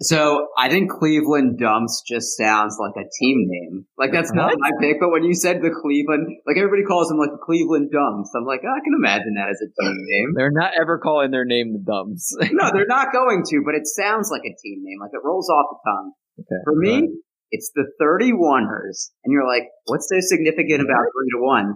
So 0.00 0.46
I 0.56 0.68
think 0.70 0.90
Cleveland 0.90 1.58
Dumps 1.58 2.04
just 2.06 2.36
sounds 2.36 2.78
like 2.78 2.94
a 2.94 3.08
team 3.18 3.50
name. 3.50 3.86
Like 3.98 4.12
that's 4.12 4.32
not 4.32 4.54
my 4.56 4.70
pick, 4.80 5.00
but 5.00 5.10
when 5.10 5.24
you 5.24 5.34
said 5.34 5.58
the 5.58 5.74
Cleveland, 5.74 6.38
like 6.46 6.56
everybody 6.56 6.84
calls 6.86 7.08
them 7.08 7.18
like 7.18 7.34
the 7.34 7.42
Cleveland 7.42 7.90
Dumps. 7.90 8.30
I'm 8.36 8.46
like, 8.46 8.62
oh, 8.62 8.70
I 8.70 8.78
can 8.78 8.94
imagine 8.94 9.34
that 9.34 9.50
as 9.50 9.58
a 9.58 9.66
team 9.66 9.98
name. 9.98 10.28
They're 10.36 10.54
not 10.54 10.70
ever 10.80 10.98
calling 10.98 11.32
their 11.32 11.44
name 11.44 11.72
the 11.72 11.82
Dumps. 11.82 12.30
no, 12.52 12.70
they're 12.70 12.86
not 12.86 13.12
going 13.12 13.42
to, 13.50 13.62
but 13.66 13.74
it 13.74 13.88
sounds 13.88 14.30
like 14.30 14.46
a 14.46 14.54
team 14.62 14.86
name. 14.86 14.98
Like 15.00 15.10
it 15.12 15.24
rolls 15.24 15.50
off 15.50 15.66
the 15.74 15.90
tongue. 15.90 16.12
Okay, 16.38 16.62
For 16.62 16.76
me, 16.78 16.94
right. 16.94 17.10
it's 17.50 17.72
the 17.74 17.90
31ers. 18.00 19.10
And 19.24 19.32
you're 19.32 19.48
like, 19.48 19.66
what's 19.86 20.08
so 20.08 20.20
significant 20.20 20.78
about 20.80 21.10
3 21.10 21.30
to 21.34 21.42
1? 21.42 21.74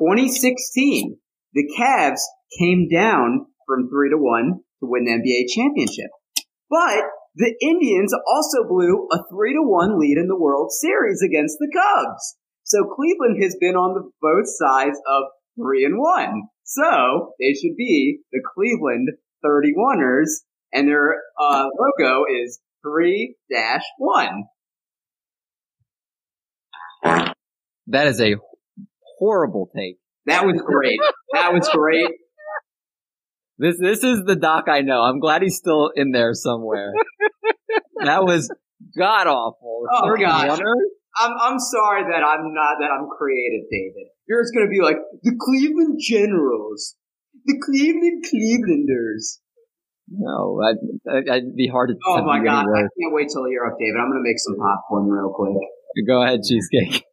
2016, 0.00 1.18
the 1.52 1.68
Cavs 1.78 2.24
came 2.58 2.88
down 2.88 3.44
from 3.66 3.90
3 3.90 4.10
to 4.10 4.16
1 4.16 4.60
to 4.80 4.86
win 4.88 5.04
the 5.04 5.12
NBA 5.12 5.52
championship. 5.52 6.08
But 6.70 7.04
the 7.34 7.54
Indians 7.60 8.12
also 8.26 8.68
blew 8.68 9.08
a 9.12 9.18
3 9.30 9.54
to 9.54 9.62
1 9.62 10.00
lead 10.00 10.18
in 10.18 10.28
the 10.28 10.38
World 10.38 10.70
Series 10.72 11.22
against 11.22 11.56
the 11.58 11.70
Cubs. 11.72 12.36
So 12.64 12.84
Cleveland 12.84 13.42
has 13.42 13.56
been 13.60 13.76
on 13.76 13.94
the 13.94 14.10
both 14.20 14.46
sides 14.46 14.98
of 15.08 15.24
3 15.60 15.84
and 15.84 15.98
1. 15.98 16.42
So 16.64 17.32
they 17.38 17.54
should 17.54 17.76
be 17.76 18.20
the 18.32 18.42
Cleveland 18.54 19.08
31ers 19.44 20.44
and 20.72 20.88
their 20.88 21.16
uh, 21.40 21.66
logo 21.78 22.24
is 22.42 22.60
3 22.82 23.34
dash 23.50 23.82
1. 23.98 24.44
That 27.88 28.06
is 28.06 28.20
a 28.20 28.36
horrible 29.18 29.70
take. 29.76 29.96
That 30.26 30.46
was 30.46 30.60
great. 30.64 31.00
that 31.32 31.52
was 31.52 31.68
great. 31.72 32.10
This 33.60 33.76
this 33.78 34.02
is 34.02 34.24
the 34.24 34.36
doc 34.36 34.64
I 34.68 34.80
know. 34.80 35.02
I'm 35.02 35.20
glad 35.20 35.42
he's 35.42 35.56
still 35.56 35.92
in 35.94 36.12
there 36.12 36.32
somewhere. 36.32 36.94
that 38.02 38.24
was 38.24 38.48
god 38.96 39.26
awful. 39.26 39.84
Oh 39.92 40.16
gosh. 40.18 40.58
I'm 41.18 41.32
I'm 41.38 41.58
sorry 41.58 42.04
that 42.04 42.24
I'm 42.24 42.54
not 42.54 42.76
that 42.80 42.88
I'm 42.88 43.08
creative, 43.18 43.68
David. 43.70 44.08
You're 44.26 44.42
just 44.42 44.54
gonna 44.54 44.70
be 44.70 44.80
like 44.80 44.96
the 45.22 45.36
Cleveland 45.38 46.00
Generals, 46.00 46.96
the 47.44 47.60
Cleveland 47.62 48.24
Clevelanders. 48.24 49.40
No, 50.08 50.60
I'd, 50.64 51.28
I'd 51.30 51.54
be 51.54 51.68
hard 51.68 51.90
to. 51.90 51.94
Oh 52.06 52.24
my 52.24 52.42
god! 52.42 52.64
I 52.64 52.80
can't 52.80 53.12
wait 53.12 53.28
till 53.30 53.46
you're 53.46 53.66
up, 53.66 53.76
David. 53.78 53.96
I'm 54.00 54.08
gonna 54.08 54.22
make 54.22 54.38
some 54.38 54.56
popcorn 54.56 55.06
real 55.06 55.32
quick. 55.34 55.54
Go 56.08 56.22
ahead, 56.22 56.40
cheesecake. 56.42 57.04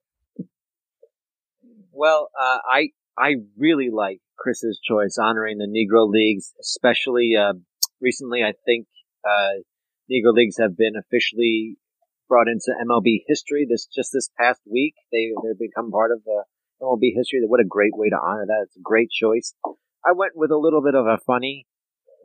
well, 1.91 2.29
uh, 2.39 2.59
I 2.65 2.89
I 3.17 3.35
really 3.57 3.89
like 3.91 4.19
Chris's 4.37 4.79
choice 4.83 5.17
honoring 5.19 5.57
the 5.57 5.67
Negro 5.67 6.09
Leagues, 6.09 6.53
especially 6.61 7.35
uh, 7.35 7.53
recently. 8.01 8.43
I 8.43 8.53
think 8.65 8.87
uh, 9.25 9.63
Negro 10.11 10.33
Leagues 10.33 10.57
have 10.59 10.77
been 10.77 10.93
officially 10.95 11.77
brought 12.29 12.47
into 12.47 12.73
MLB 12.85 13.23
history. 13.27 13.65
This 13.69 13.87
just 13.87 14.11
this 14.13 14.29
past 14.39 14.61
week, 14.71 14.93
they 15.11 15.31
they've 15.43 15.69
become 15.69 15.91
part 15.91 16.11
of 16.11 16.23
the 16.25 16.43
MLB 16.81 17.15
history. 17.15 17.39
What 17.47 17.59
a 17.59 17.65
great 17.67 17.93
way 17.95 18.09
to 18.09 18.17
honor 18.21 18.45
that! 18.45 18.65
It's 18.65 18.77
a 18.77 18.81
great 18.83 19.09
choice. 19.09 19.53
I 20.05 20.11
went 20.13 20.33
with 20.35 20.51
a 20.51 20.57
little 20.57 20.83
bit 20.83 20.95
of 20.95 21.07
a 21.07 21.17
funny 21.25 21.65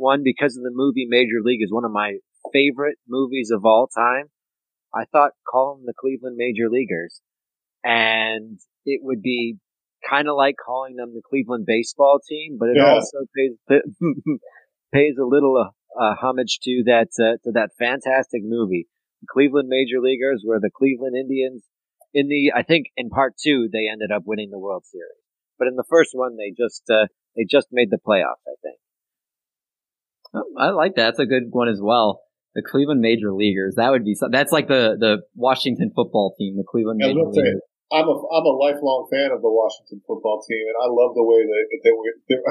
one, 0.03 0.23
because 0.25 0.57
of 0.57 0.63
the 0.63 0.71
movie 0.73 1.07
Major 1.09 1.41
League 1.43 1.63
is 1.63 1.73
one 1.73 1.85
of 1.85 1.93
my 1.93 2.19
favorite 2.53 2.99
movies 3.09 3.51
of 3.51 3.65
all 3.65 3.87
time, 3.87 4.27
I 4.95 5.05
thought 5.05 5.33
call 5.49 5.77
them 5.77 5.87
the 5.87 5.95
Cleveland 5.99 6.37
Major 6.37 6.69
Leaguers. 6.69 7.21
And 7.85 8.59
it 8.85 9.01
would 9.03 9.23
be 9.23 9.57
kind 10.09 10.29
of 10.29 10.37
like 10.37 10.57
calling 10.65 10.97
them 10.97 11.15
the 11.15 11.23
Cleveland 11.29 11.67
baseball 11.67 12.21
team, 12.27 12.57
but 12.59 12.69
it 12.69 12.77
yeah. 12.77 12.95
also 12.95 13.19
pays, 13.37 13.53
pays 14.93 15.15
a 15.21 15.25
little 15.25 15.57
uh, 15.57 16.01
uh, 16.01 16.15
homage 16.21 16.59
to 16.63 16.83
that, 16.87 17.09
uh, 17.21 17.37
to 17.45 17.53
that 17.53 17.71
fantastic 17.79 18.43
movie. 18.45 18.89
The 19.21 19.27
Cleveland 19.31 19.69
Major 19.69 20.01
Leaguers 20.01 20.43
were 20.47 20.61
the 20.61 20.71
Cleveland 20.75 21.17
Indians. 21.17 21.63
In 22.15 22.29
the, 22.29 22.53
I 22.55 22.63
think 22.63 22.87
in 22.97 23.09
part 23.09 23.35
two, 23.43 23.69
they 23.73 23.89
ended 23.91 24.11
up 24.11 24.23
winning 24.27 24.51
the 24.51 24.59
World 24.59 24.85
Series. 24.85 25.09
But 25.59 25.69
in 25.69 25.77
the 25.77 25.85
first 25.89 26.11
one, 26.13 26.37
they 26.37 26.51
just, 26.51 26.83
uh, 26.91 27.07
they 27.37 27.47
just 27.49 27.69
made 27.73 27.91
the 27.91 27.99
playoffs, 27.99 28.45
I 28.47 28.57
think. 28.63 28.79
I 30.59 30.71
like 30.71 30.95
that. 30.97 31.05
That's 31.05 31.19
a 31.19 31.27
good 31.27 31.45
one 31.51 31.69
as 31.69 31.81
well. 31.81 32.23
The 32.55 32.63
Cleveland 32.63 33.01
Major 33.01 33.33
Leaguers. 33.33 33.75
That 33.77 33.91
would 33.91 34.05
be 34.05 34.17
that's 34.31 34.53
like 34.53 34.69
the 34.69 34.97
the 34.99 35.23
Washington 35.35 35.91
football 35.95 36.35
team. 36.39 36.57
The 36.57 36.65
Cleveland 36.69 37.01
yeah, 37.03 37.09
Major 37.09 37.29
Leaguers. 37.31 37.61
I'm 37.93 38.09
a 38.09 38.17
I'm 38.17 38.47
a 38.49 38.55
lifelong 38.57 39.07
fan 39.13 39.31
of 39.31 39.43
the 39.45 39.53
Washington 39.53 40.01
football 40.07 40.41
team, 40.49 40.65
and 40.65 40.77
I 40.81 40.89
love 40.89 41.13
the 41.15 41.23
way 41.23 41.45
that 41.45 41.65
they 41.85 41.93
were. 41.93 42.09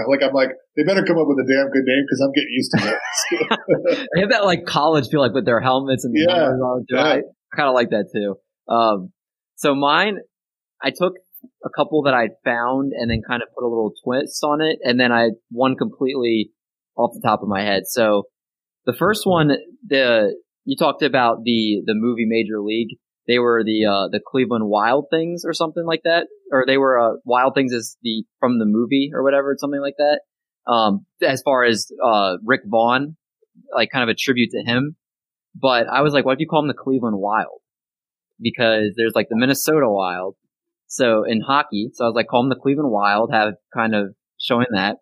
Like 0.08 0.22
I'm 0.22 0.34
like 0.34 0.52
they 0.78 0.84
better 0.84 1.04
come 1.04 1.18
up 1.18 1.26
with 1.26 1.42
a 1.42 1.48
damn 1.50 1.70
good 1.74 1.84
name 1.84 2.06
because 2.06 2.22
I'm 2.22 2.32
getting 2.32 2.54
used 2.54 2.72
to 2.72 2.80
it. 2.86 4.08
they 4.16 4.22
have 4.22 4.30
that 4.30 4.46
like 4.46 4.66
college 4.66 5.10
feel 5.10 5.20
like 5.20 5.34
with 5.34 5.46
their 5.46 5.60
helmets 5.60 6.06
and 6.06 6.14
yeah, 6.16 6.54
yeah. 6.90 7.02
I 7.02 7.22
kind 7.56 7.68
of 7.68 7.74
like 7.74 7.90
that 7.90 8.10
too. 8.14 8.38
Um, 8.72 9.12
so 9.56 9.74
mine, 9.74 10.20
I 10.82 10.92
took 10.92 11.14
a 11.66 11.70
couple 11.76 12.04
that 12.04 12.14
I'd 12.14 12.38
found 12.46 12.94
and 12.94 13.10
then 13.10 13.22
kind 13.28 13.42
of 13.42 13.50
put 13.54 13.66
a 13.66 13.70
little 13.70 13.94
twist 14.04 14.44
on 14.44 14.62
it, 14.62 14.80
and 14.84 15.00
then 15.00 15.12
I 15.12 15.30
one 15.50 15.76
completely 15.76 16.52
off 16.96 17.12
the 17.14 17.28
top 17.28 17.42
of 17.42 17.48
my 17.48 17.62
head. 17.62 17.84
So 17.88 18.24
the 18.86 18.94
first 18.94 19.26
one, 19.26 19.52
the 19.88 20.36
you 20.66 20.76
talked 20.78 21.02
about 21.02 21.44
the 21.44 21.82
the 21.86 21.94
movie 21.96 22.26
Major 22.28 22.62
League. 22.62 22.98
They 23.32 23.40
were 23.40 23.64
the 23.64 23.86
uh, 23.86 24.08
the 24.10 24.20
Cleveland 24.26 24.66
Wild 24.68 25.06
Things 25.10 25.44
or 25.46 25.54
something 25.54 25.86
like 25.86 26.02
that, 26.04 26.28
or 26.52 26.66
they 26.68 26.78
were 26.78 27.00
uh, 27.00 27.14
Wild 27.24 27.56
Things 27.56 27.72
is 27.72 27.96
the 28.02 28.26
from 28.42 28.60
the 28.60 28.66
movie 28.66 29.12
or 29.14 29.24
whatever, 29.24 29.56
something 29.58 29.80
like 29.80 29.96
that. 29.98 30.20
Um, 30.68 31.06
as 31.26 31.42
far 31.42 31.64
as 31.64 31.88
uh, 32.04 32.38
Rick 32.44 32.62
Vaughn, 32.66 33.16
like 33.74 33.90
kind 33.90 34.04
of 34.04 34.10
a 34.10 34.18
tribute 34.20 34.50
to 34.52 34.70
him. 34.70 34.98
But 35.56 35.88
I 35.88 36.02
was 36.02 36.14
like, 36.14 36.26
what 36.26 36.34
if 36.34 36.40
you 36.42 36.48
call 36.48 36.62
them 36.62 36.68
the 36.68 36.74
Cleveland 36.74 37.18
Wild? 37.18 37.62
Because 38.42 38.96
there's 38.98 39.14
like 39.16 39.28
the 39.30 39.38
Minnesota 39.38 39.90
Wild. 39.90 40.36
So 40.88 41.24
in 41.24 41.40
hockey, 41.40 41.92
so 41.94 42.04
I 42.04 42.08
was 42.10 42.16
like, 42.16 42.28
call 42.28 42.44
them 42.44 42.50
the 42.50 42.62
Cleveland 42.62 42.92
Wild, 42.92 43.32
have 43.32 43.54
kind 43.74 43.96
of 43.96 44.14
showing 44.38 44.68
that. 44.74 44.98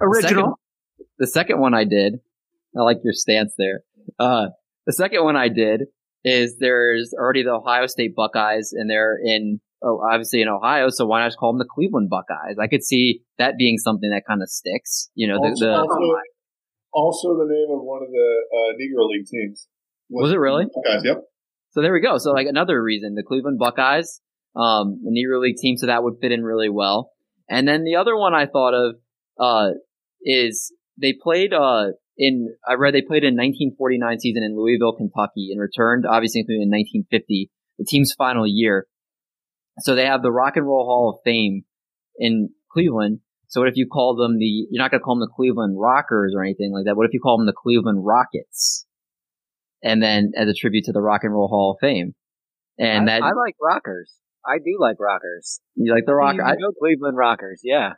Original 0.00 0.58
the 1.18 1.26
second 1.26 1.60
one 1.60 1.74
I 1.74 1.84
did, 1.84 2.20
I 2.76 2.82
like 2.82 2.98
your 3.04 3.12
stance 3.12 3.54
there. 3.56 3.80
Uh, 4.18 4.46
the 4.86 4.92
second 4.92 5.24
one 5.24 5.36
I 5.36 5.48
did 5.48 5.82
is 6.24 6.56
there's 6.58 7.14
already 7.18 7.42
the 7.42 7.52
Ohio 7.52 7.86
State 7.86 8.14
Buckeyes 8.16 8.72
and 8.72 8.88
they're 8.88 9.18
in, 9.22 9.60
oh, 9.82 10.00
obviously 10.10 10.40
in 10.40 10.48
Ohio. 10.48 10.88
So 10.88 11.06
why 11.06 11.20
not 11.20 11.28
just 11.28 11.38
call 11.38 11.52
them 11.52 11.58
the 11.58 11.68
Cleveland 11.72 12.10
Buckeyes? 12.10 12.56
I 12.60 12.66
could 12.66 12.82
see 12.82 13.20
that 13.38 13.56
being 13.58 13.78
something 13.78 14.10
that 14.10 14.22
kind 14.26 14.42
of 14.42 14.48
sticks, 14.48 15.10
you 15.14 15.28
know, 15.28 15.36
also, 15.36 15.64
the, 15.64 15.70
the 15.70 15.76
also, 15.76 15.98
also, 16.92 17.28
the 17.38 17.46
name 17.48 17.76
of 17.76 17.84
one 17.84 18.02
of 18.02 18.08
the, 18.08 18.42
uh, 18.52 18.72
Negro 18.80 19.08
League 19.08 19.26
teams. 19.26 19.68
Was, 20.08 20.24
was 20.24 20.32
it 20.32 20.38
really? 20.38 20.64
Buckeyes, 20.64 21.02
yep. 21.04 21.18
So 21.70 21.82
there 21.82 21.92
we 21.92 22.00
go. 22.00 22.18
So 22.18 22.32
like 22.32 22.46
another 22.46 22.82
reason, 22.82 23.14
the 23.14 23.22
Cleveland 23.22 23.58
Buckeyes, 23.58 24.20
um, 24.56 25.00
the 25.04 25.10
Negro 25.10 25.40
League 25.40 25.56
team. 25.56 25.76
So 25.76 25.86
that 25.86 26.02
would 26.02 26.14
fit 26.20 26.32
in 26.32 26.42
really 26.42 26.70
well. 26.70 27.10
And 27.50 27.68
then 27.68 27.84
the 27.84 27.96
other 27.96 28.16
one 28.16 28.32
I 28.34 28.46
thought 28.46 28.72
of, 28.74 28.96
uh, 29.38 29.74
is 30.22 30.72
they 30.98 31.12
played 31.12 31.52
uh 31.52 31.88
in 32.16 32.54
I 32.66 32.74
read 32.74 32.94
they 32.94 33.02
played 33.02 33.24
in 33.24 33.34
1949 33.34 34.20
season 34.20 34.42
in 34.42 34.56
Louisville, 34.56 34.96
Kentucky, 34.96 35.50
and 35.50 35.60
returned 35.60 36.04
obviously 36.08 36.40
in 36.40 36.70
1950, 36.70 37.50
the 37.78 37.84
team's 37.84 38.14
final 38.16 38.46
year. 38.46 38.86
So 39.80 39.94
they 39.94 40.06
have 40.06 40.22
the 40.22 40.30
Rock 40.30 40.56
and 40.56 40.66
Roll 40.66 40.84
Hall 40.84 41.10
of 41.10 41.22
Fame 41.24 41.64
in 42.16 42.50
Cleveland. 42.70 43.20
So 43.48 43.60
what 43.60 43.68
if 43.68 43.76
you 43.76 43.86
call 43.86 44.16
them 44.16 44.38
the? 44.38 44.66
You're 44.70 44.82
not 44.82 44.90
going 44.90 45.00
to 45.00 45.04
call 45.04 45.16
them 45.16 45.28
the 45.28 45.34
Cleveland 45.34 45.76
Rockers 45.78 46.32
or 46.36 46.42
anything 46.42 46.72
like 46.72 46.84
that. 46.86 46.96
What 46.96 47.06
if 47.06 47.12
you 47.12 47.20
call 47.20 47.38
them 47.38 47.46
the 47.46 47.52
Cleveland 47.52 48.04
Rockets? 48.04 48.86
And 49.82 50.02
then 50.02 50.32
as 50.36 50.48
a 50.48 50.54
tribute 50.54 50.84
to 50.84 50.92
the 50.92 51.02
Rock 51.02 51.20
and 51.24 51.32
Roll 51.32 51.48
Hall 51.48 51.72
of 51.72 51.78
Fame. 51.80 52.14
And 52.78 53.08
I, 53.08 53.20
that 53.20 53.22
I 53.22 53.32
like 53.32 53.54
rockers. 53.60 54.12
I 54.44 54.58
do 54.58 54.76
like 54.78 54.96
rockers. 54.98 55.60
You 55.74 55.92
like 55.92 56.06
the 56.06 56.14
rock? 56.14 56.36
I 56.44 56.52
go 56.56 56.72
Cleveland 56.78 57.16
Rockers. 57.16 57.60
Yeah. 57.62 57.92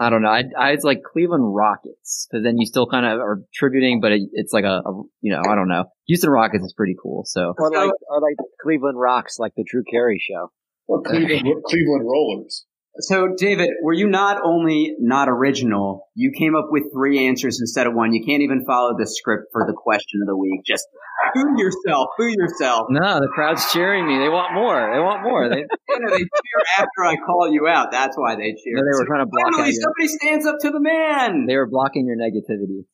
I 0.00 0.10
don't 0.10 0.22
know. 0.22 0.28
I, 0.28 0.44
I 0.58 0.70
it's 0.72 0.84
like 0.84 1.02
Cleveland 1.02 1.54
Rockets 1.54 2.28
because 2.30 2.44
then 2.44 2.58
you 2.58 2.66
still 2.66 2.86
kind 2.86 3.06
of 3.06 3.20
are 3.20 3.42
tributing, 3.54 4.00
but 4.00 4.12
it, 4.12 4.22
it's 4.32 4.52
like 4.52 4.64
a, 4.64 4.82
a, 4.84 5.02
you 5.20 5.32
know 5.32 5.42
I 5.48 5.54
don't 5.54 5.68
know. 5.68 5.84
Houston 6.06 6.30
Rockets 6.30 6.64
is 6.64 6.74
pretty 6.74 6.94
cool. 7.00 7.24
So 7.26 7.54
or 7.56 7.70
like 7.70 7.90
or 8.08 8.20
like 8.20 8.36
Cleveland 8.62 8.98
Rocks, 8.98 9.38
like 9.38 9.52
the 9.56 9.64
Drew 9.66 9.82
Carey 9.90 10.20
show, 10.20 10.52
or 10.86 11.02
Cleveland 11.02 11.64
Cleveland 11.66 12.04
Rollers. 12.06 12.66
So, 13.00 13.28
David, 13.36 13.70
were 13.82 13.92
you 13.92 14.08
not 14.08 14.40
only 14.44 14.96
not 14.98 15.28
original, 15.28 16.08
you 16.16 16.32
came 16.36 16.56
up 16.56 16.66
with 16.70 16.84
three 16.92 17.28
answers 17.28 17.60
instead 17.60 17.86
of 17.86 17.94
one. 17.94 18.12
You 18.12 18.24
can't 18.26 18.42
even 18.42 18.64
follow 18.66 18.96
the 18.98 19.06
script 19.06 19.50
for 19.52 19.64
the 19.66 19.72
question 19.72 20.20
of 20.20 20.26
the 20.26 20.36
week. 20.36 20.62
Just 20.66 20.84
boo 21.34 21.54
yourself, 21.56 22.08
boo 22.18 22.28
yourself. 22.28 22.86
No, 22.90 23.20
the 23.20 23.28
crowd's 23.34 23.72
cheering 23.72 24.06
me. 24.06 24.18
They 24.18 24.28
want 24.28 24.54
more. 24.54 24.78
They 24.92 25.00
want 25.00 25.22
more. 25.22 25.48
They, 25.48 25.64
you 25.88 25.98
know, 26.00 26.10
they 26.10 26.18
cheer 26.18 26.62
after 26.78 27.04
I 27.04 27.16
call 27.16 27.50
you 27.50 27.66
out. 27.66 27.90
That's 27.90 28.16
why 28.16 28.36
they 28.36 28.52
cheer. 28.52 28.76
No, 28.76 28.82
they 28.82 28.98
were 28.98 29.06
trying 29.06 29.24
to 29.24 29.30
block. 29.30 29.52
Finally, 29.52 29.72
somebody 29.72 30.08
stands 30.08 30.46
up 30.46 30.56
to 30.62 30.70
the 30.70 30.80
man. 30.80 31.46
They 31.46 31.56
were 31.56 31.68
blocking 31.68 32.06
your 32.06 32.16
negativity. 32.16 32.84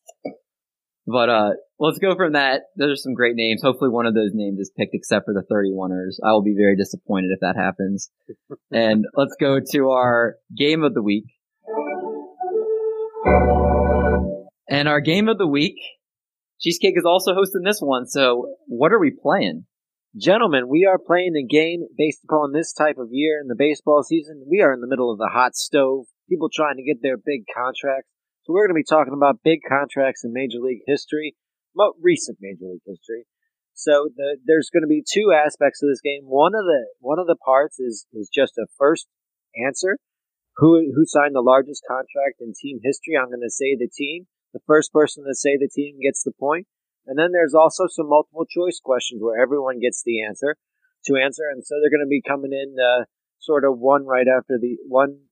But 1.06 1.28
uh, 1.28 1.50
let's 1.78 1.98
go 1.98 2.16
from 2.16 2.32
that. 2.32 2.62
Those 2.78 2.92
are 2.92 2.96
some 2.96 3.14
great 3.14 3.36
names. 3.36 3.62
Hopefully, 3.62 3.90
one 3.90 4.06
of 4.06 4.14
those 4.14 4.30
names 4.32 4.58
is 4.58 4.72
picked, 4.76 4.94
except 4.94 5.26
for 5.26 5.34
the 5.34 5.42
31ers. 5.42 6.16
I 6.26 6.32
will 6.32 6.42
be 6.42 6.54
very 6.56 6.76
disappointed 6.76 7.30
if 7.32 7.40
that 7.40 7.56
happens. 7.56 8.10
and 8.72 9.04
let's 9.14 9.36
go 9.38 9.60
to 9.72 9.90
our 9.90 10.36
game 10.56 10.82
of 10.82 10.94
the 10.94 11.02
week. 11.02 11.24
And 14.68 14.88
our 14.88 15.00
game 15.00 15.28
of 15.28 15.36
the 15.36 15.46
week, 15.46 15.76
Cheesecake 16.64 16.96
is 16.96 17.04
also 17.04 17.34
hosting 17.34 17.60
this 17.62 17.80
one. 17.80 18.06
So, 18.06 18.56
what 18.66 18.90
are 18.90 18.98
we 18.98 19.10
playing? 19.12 19.66
Gentlemen, 20.16 20.66
we 20.66 20.88
are 20.88 20.96
playing 20.96 21.36
a 21.36 21.44
game 21.44 21.84
based 21.98 22.24
upon 22.24 22.52
this 22.52 22.72
type 22.72 22.96
of 22.96 23.08
year 23.10 23.38
in 23.38 23.48
the 23.48 23.58
baseball 23.58 24.02
season. 24.02 24.46
We 24.48 24.62
are 24.62 24.72
in 24.72 24.80
the 24.80 24.88
middle 24.88 25.12
of 25.12 25.18
the 25.18 25.28
hot 25.30 25.56
stove, 25.56 26.06
people 26.26 26.48
trying 26.48 26.76
to 26.76 26.82
get 26.82 27.02
their 27.02 27.18
big 27.18 27.44
contracts. 27.52 28.08
So 28.44 28.54
we're 28.54 28.64
going 28.64 28.80
to 28.80 28.80
be 28.80 28.88
talking 28.88 29.12
about 29.12 29.44
big 29.44 29.60
contracts 29.68 30.24
in 30.24 30.32
Major 30.32 30.56
League 30.56 30.80
history, 30.86 31.36
recent 32.00 32.38
Major 32.40 32.72
League 32.72 32.86
history. 32.86 33.26
So 33.74 34.08
the, 34.16 34.38
there's 34.46 34.70
going 34.72 34.84
to 34.84 34.88
be 34.88 35.04
two 35.04 35.36
aspects 35.36 35.82
of 35.82 35.90
this 35.90 36.00
game. 36.00 36.24
One 36.24 36.54
of 36.54 36.64
the 36.64 36.88
one 37.00 37.18
of 37.18 37.26
the 37.26 37.36
parts 37.44 37.78
is 37.78 38.06
is 38.14 38.30
just 38.32 38.56
a 38.56 38.64
first 38.78 39.06
answer. 39.52 39.98
Who 40.56 40.80
who 40.96 41.04
signed 41.04 41.34
the 41.34 41.44
largest 41.44 41.82
contract 41.86 42.40
in 42.40 42.54
team 42.56 42.80
history? 42.82 43.20
I'm 43.20 43.28
going 43.28 43.44
to 43.44 43.52
say 43.52 43.76
the 43.76 43.90
team. 43.92 44.28
The 44.54 44.64
first 44.66 44.92
person 44.92 45.24
to 45.26 45.34
say 45.34 45.58
the 45.58 45.68
team 45.68 45.98
gets 46.00 46.22
the 46.22 46.32
point. 46.32 46.66
And 47.06 47.18
then 47.18 47.32
there's 47.32 47.54
also 47.54 47.84
some 47.86 48.08
multiple 48.08 48.46
choice 48.46 48.80
questions 48.82 49.20
where 49.22 49.42
everyone 49.42 49.80
gets 49.80 50.02
the 50.02 50.24
answer 50.24 50.56
to 51.04 51.20
answer, 51.22 51.42
and 51.52 51.62
so 51.62 51.74
they're 51.76 51.92
going 51.92 52.06
to 52.06 52.08
be 52.08 52.22
coming 52.26 52.52
in 52.52 52.76
uh, 52.80 53.04
sort 53.38 53.64
of 53.64 53.78
one 53.78 54.06
right 54.06 54.26
after 54.26 54.56
the 54.58 54.78
one 54.88 55.28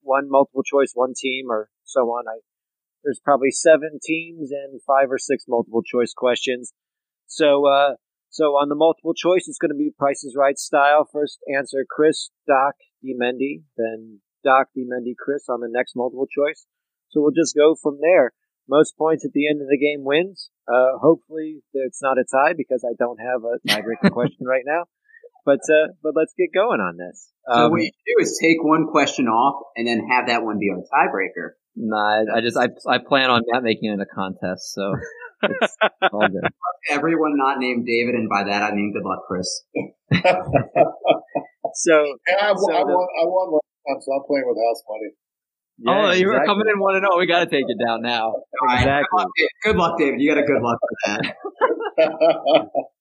one 0.00 0.30
multiple 0.30 0.62
choice, 0.62 0.92
one 0.94 1.12
team, 1.16 1.50
or 1.50 1.68
so 1.84 2.00
on. 2.08 2.24
I, 2.28 2.40
there's 3.02 3.20
probably 3.22 3.50
seven 3.50 3.98
teams 4.02 4.50
and 4.50 4.80
five 4.86 5.10
or 5.10 5.18
six 5.18 5.44
multiple 5.46 5.82
choice 5.82 6.14
questions. 6.16 6.72
So, 7.26 7.66
uh, 7.66 7.96
so 8.30 8.56
on 8.56 8.68
the 8.68 8.74
multiple 8.74 9.14
choice, 9.14 9.44
it's 9.46 9.58
going 9.58 9.72
to 9.72 9.78
be 9.78 9.90
Prices 9.96 10.34
Right 10.38 10.58
style. 10.58 11.06
First 11.10 11.38
answer 11.54 11.84
Chris, 11.88 12.30
Doc, 12.46 12.74
D. 13.02 13.14
Mendy, 13.18 13.64
then 13.76 14.20
Doc, 14.42 14.68
D. 14.74 14.84
Mendy, 14.84 15.14
Chris 15.18 15.48
on 15.48 15.60
the 15.60 15.68
next 15.70 15.96
multiple 15.96 16.26
choice. 16.26 16.66
So 17.10 17.20
we'll 17.20 17.36
just 17.36 17.54
go 17.54 17.74
from 17.74 17.98
there. 18.00 18.32
Most 18.68 18.96
points 18.96 19.24
at 19.24 19.32
the 19.32 19.48
end 19.48 19.60
of 19.60 19.68
the 19.68 19.78
game 19.78 20.04
wins. 20.04 20.50
Uh, 20.66 20.96
hopefully 21.00 21.62
it's 21.72 22.00
not 22.02 22.16
a 22.18 22.24
tie 22.24 22.54
because 22.56 22.84
I 22.84 22.94
don't 22.98 23.18
have 23.18 23.42
a 23.44 23.60
tiebreaker 23.68 24.10
question 24.18 24.46
right 24.46 24.64
now. 24.66 24.84
But 25.44 25.60
uh, 25.68 25.92
but 26.02 26.14
let's 26.16 26.32
get 26.38 26.48
going 26.54 26.80
on 26.80 26.96
this. 26.96 27.30
Um, 27.46 27.56
so 27.56 27.68
what 27.68 27.82
you 27.82 27.90
do 27.90 28.22
is 28.22 28.38
take 28.40 28.64
one 28.64 28.86
question 28.86 29.28
off 29.28 29.62
and 29.76 29.86
then 29.86 30.08
have 30.08 30.28
that 30.28 30.42
one 30.42 30.58
be 30.58 30.70
our 30.70 30.80
tiebreaker. 30.80 31.60
Nah, 31.76 32.24
I 32.34 32.40
just 32.40 32.56
I 32.56 32.68
I 32.88 32.98
plan 32.98 33.30
on 33.30 33.42
not 33.46 33.62
making 33.62 33.90
it 33.92 34.00
a 34.00 34.06
contest, 34.06 34.72
so 34.72 34.94
it's 35.42 35.76
all 36.12 36.28
good. 36.28 36.48
Everyone 36.88 37.36
not 37.36 37.58
named 37.58 37.84
David, 37.84 38.14
and 38.14 38.28
by 38.28 38.44
that 38.44 38.62
I 38.62 38.72
mean 38.72 38.94
good 38.94 39.04
luck, 39.04 39.24
Chris. 39.28 39.64
so 39.74 39.84
yeah, 42.26 42.40
I, 42.40 42.54
so 42.54 42.72
I, 42.72 42.84
the, 42.84 42.94
won, 42.94 43.08
I 43.20 43.24
won 43.26 43.52
last 43.52 43.66
time, 43.84 44.00
so 44.00 44.12
I'm 44.14 44.22
playing 44.24 44.46
with 44.46 44.56
house 44.56 44.82
money. 44.88 45.12
Yeah, 45.78 46.08
oh, 46.08 46.12
you 46.12 46.28
were 46.28 46.44
coming 46.46 46.66
in 46.72 46.78
one 46.78 46.94
and 46.94 47.02
zero. 47.02 47.18
We 47.18 47.26
got 47.26 47.40
to 47.40 47.46
take 47.46 47.64
it 47.66 47.78
down 47.84 48.02
now. 48.02 48.34
Exactly. 48.70 49.24
Good 49.64 49.76
luck, 49.76 49.98
David. 49.98 50.20
You 50.20 50.34
got 50.34 50.38
a 50.38 50.46
good 50.46 50.62
luck 50.62 50.78
for 50.80 51.18
that. 51.98 52.68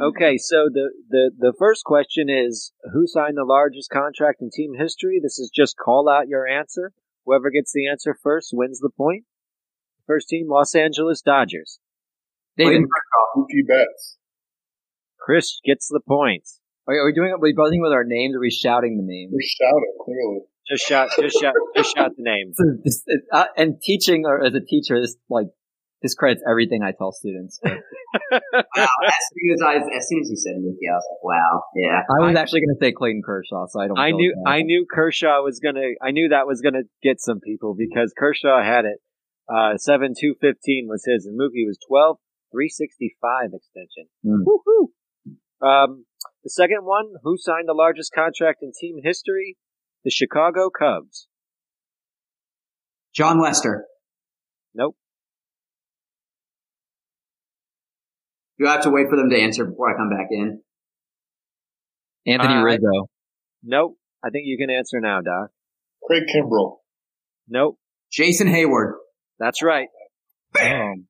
Okay, 0.00 0.38
so 0.38 0.68
the, 0.72 0.90
the, 1.10 1.30
the 1.36 1.52
first 1.58 1.84
question 1.84 2.30
is 2.30 2.72
who 2.92 3.06
signed 3.06 3.36
the 3.36 3.44
largest 3.44 3.90
contract 3.90 4.40
in 4.40 4.48
team 4.50 4.72
history? 4.78 5.20
This 5.22 5.38
is 5.38 5.50
just 5.54 5.76
call 5.76 6.08
out 6.08 6.28
your 6.28 6.46
answer. 6.46 6.92
Whoever 7.26 7.50
gets 7.50 7.72
the 7.72 7.88
answer 7.88 8.16
first 8.20 8.50
wins 8.52 8.80
the 8.80 8.90
point. 8.90 9.24
First 10.06 10.28
team, 10.28 10.48
Los 10.48 10.74
Angeles 10.74 11.20
Dodgers. 11.20 11.78
David 12.56 12.82
Mookie 13.36 13.66
Betts. 13.68 14.18
Chris 15.20 15.60
gets 15.64 15.88
the 15.88 16.00
points. 16.00 16.60
Are, 16.88 16.94
are 16.94 17.06
we 17.06 17.12
doing? 17.12 17.30
Are 17.30 17.38
we 17.38 17.52
buzzing 17.52 17.80
with 17.80 17.92
our 17.92 18.04
names? 18.04 18.34
Or 18.34 18.38
are 18.38 18.40
we 18.40 18.50
shouting 18.50 18.96
the 18.96 19.04
names? 19.04 19.32
We're 19.32 19.40
shouting 19.42 19.94
clearly. 20.04 20.40
Just 20.72 20.88
shout, 20.88 21.10
just 21.20 21.38
shout, 21.38 21.52
just 21.76 21.94
shout 21.94 22.12
the 22.16 22.22
names. 22.22 22.56
uh, 23.32 23.44
and 23.58 23.80
teaching, 23.82 24.24
or 24.24 24.42
as 24.42 24.54
a 24.54 24.60
teacher, 24.60 24.98
this 25.00 25.16
like 25.28 25.48
discredits 26.00 26.42
everything 26.48 26.82
I 26.82 26.92
tell 26.96 27.12
students. 27.12 27.60
wow, 27.64 27.78
as 28.32 29.22
soon 29.34 29.52
as 29.52 29.62
I, 29.62 29.74
as 29.76 30.08
soon 30.08 30.20
as 30.22 30.30
you 30.30 30.36
said 30.36 30.54
Mookie, 30.56 30.88
I 30.90 30.96
was 30.96 31.06
like, 31.12 31.24
wow, 31.24 31.62
yeah. 31.76 32.00
I 32.08 32.26
was 32.26 32.36
I, 32.36 32.40
actually 32.40 32.60
going 32.60 32.74
to 32.74 32.80
say 32.80 32.92
Clayton 32.92 33.20
Kershaw, 33.24 33.66
so 33.68 33.80
I 33.80 33.86
don't. 33.88 33.98
I 33.98 34.12
knew, 34.12 34.34
I 34.46 34.62
knew 34.62 34.86
Kershaw 34.90 35.42
was 35.42 35.60
going 35.60 35.74
to, 35.74 35.94
I 36.02 36.10
knew 36.10 36.30
that 36.30 36.46
was 36.46 36.62
going 36.62 36.74
to 36.74 36.84
get 37.02 37.20
some 37.20 37.40
people 37.40 37.74
because 37.76 38.14
Kershaw 38.16 38.62
had 38.62 38.86
it. 38.86 38.98
Uh, 39.52 39.76
seven 39.76 40.14
two 40.18 40.34
fifteen 40.40 40.86
was 40.88 41.04
his, 41.04 41.26
and 41.26 41.38
Mookie 41.38 41.66
was 41.66 41.78
twelve 41.86 42.16
three 42.50 42.68
sixty 42.70 43.14
five 43.20 43.50
extension. 43.52 44.08
Mm. 44.24 44.46
Um, 45.60 46.06
the 46.42 46.50
second 46.50 46.84
one, 46.84 47.14
who 47.22 47.36
signed 47.36 47.68
the 47.68 47.74
largest 47.74 48.12
contract 48.12 48.62
in 48.62 48.72
team 48.78 48.96
history? 49.02 49.58
The 50.04 50.10
Chicago 50.10 50.70
Cubs. 50.70 51.28
Jon 53.14 53.40
Lester. 53.40 53.84
Nope. 54.74 54.96
You 58.58 58.66
have 58.66 58.82
to 58.82 58.90
wait 58.90 59.08
for 59.08 59.16
them 59.16 59.30
to 59.30 59.36
answer 59.40 59.64
before 59.64 59.92
I 59.92 59.96
come 59.96 60.10
back 60.10 60.28
in. 60.30 60.60
Anthony 62.26 62.54
uh, 62.54 62.62
Rizzo. 62.62 63.08
Nope. 63.62 63.96
I 64.24 64.30
think 64.30 64.44
you 64.46 64.56
can 64.56 64.70
answer 64.70 65.00
now, 65.00 65.20
Doc. 65.20 65.50
Craig 66.04 66.24
Kimbrel. 66.32 66.76
Nope. 67.48 67.78
Jason 68.10 68.48
Heyward. 68.48 68.92
That's 69.38 69.62
right. 69.62 69.88
Bam. 70.52 71.06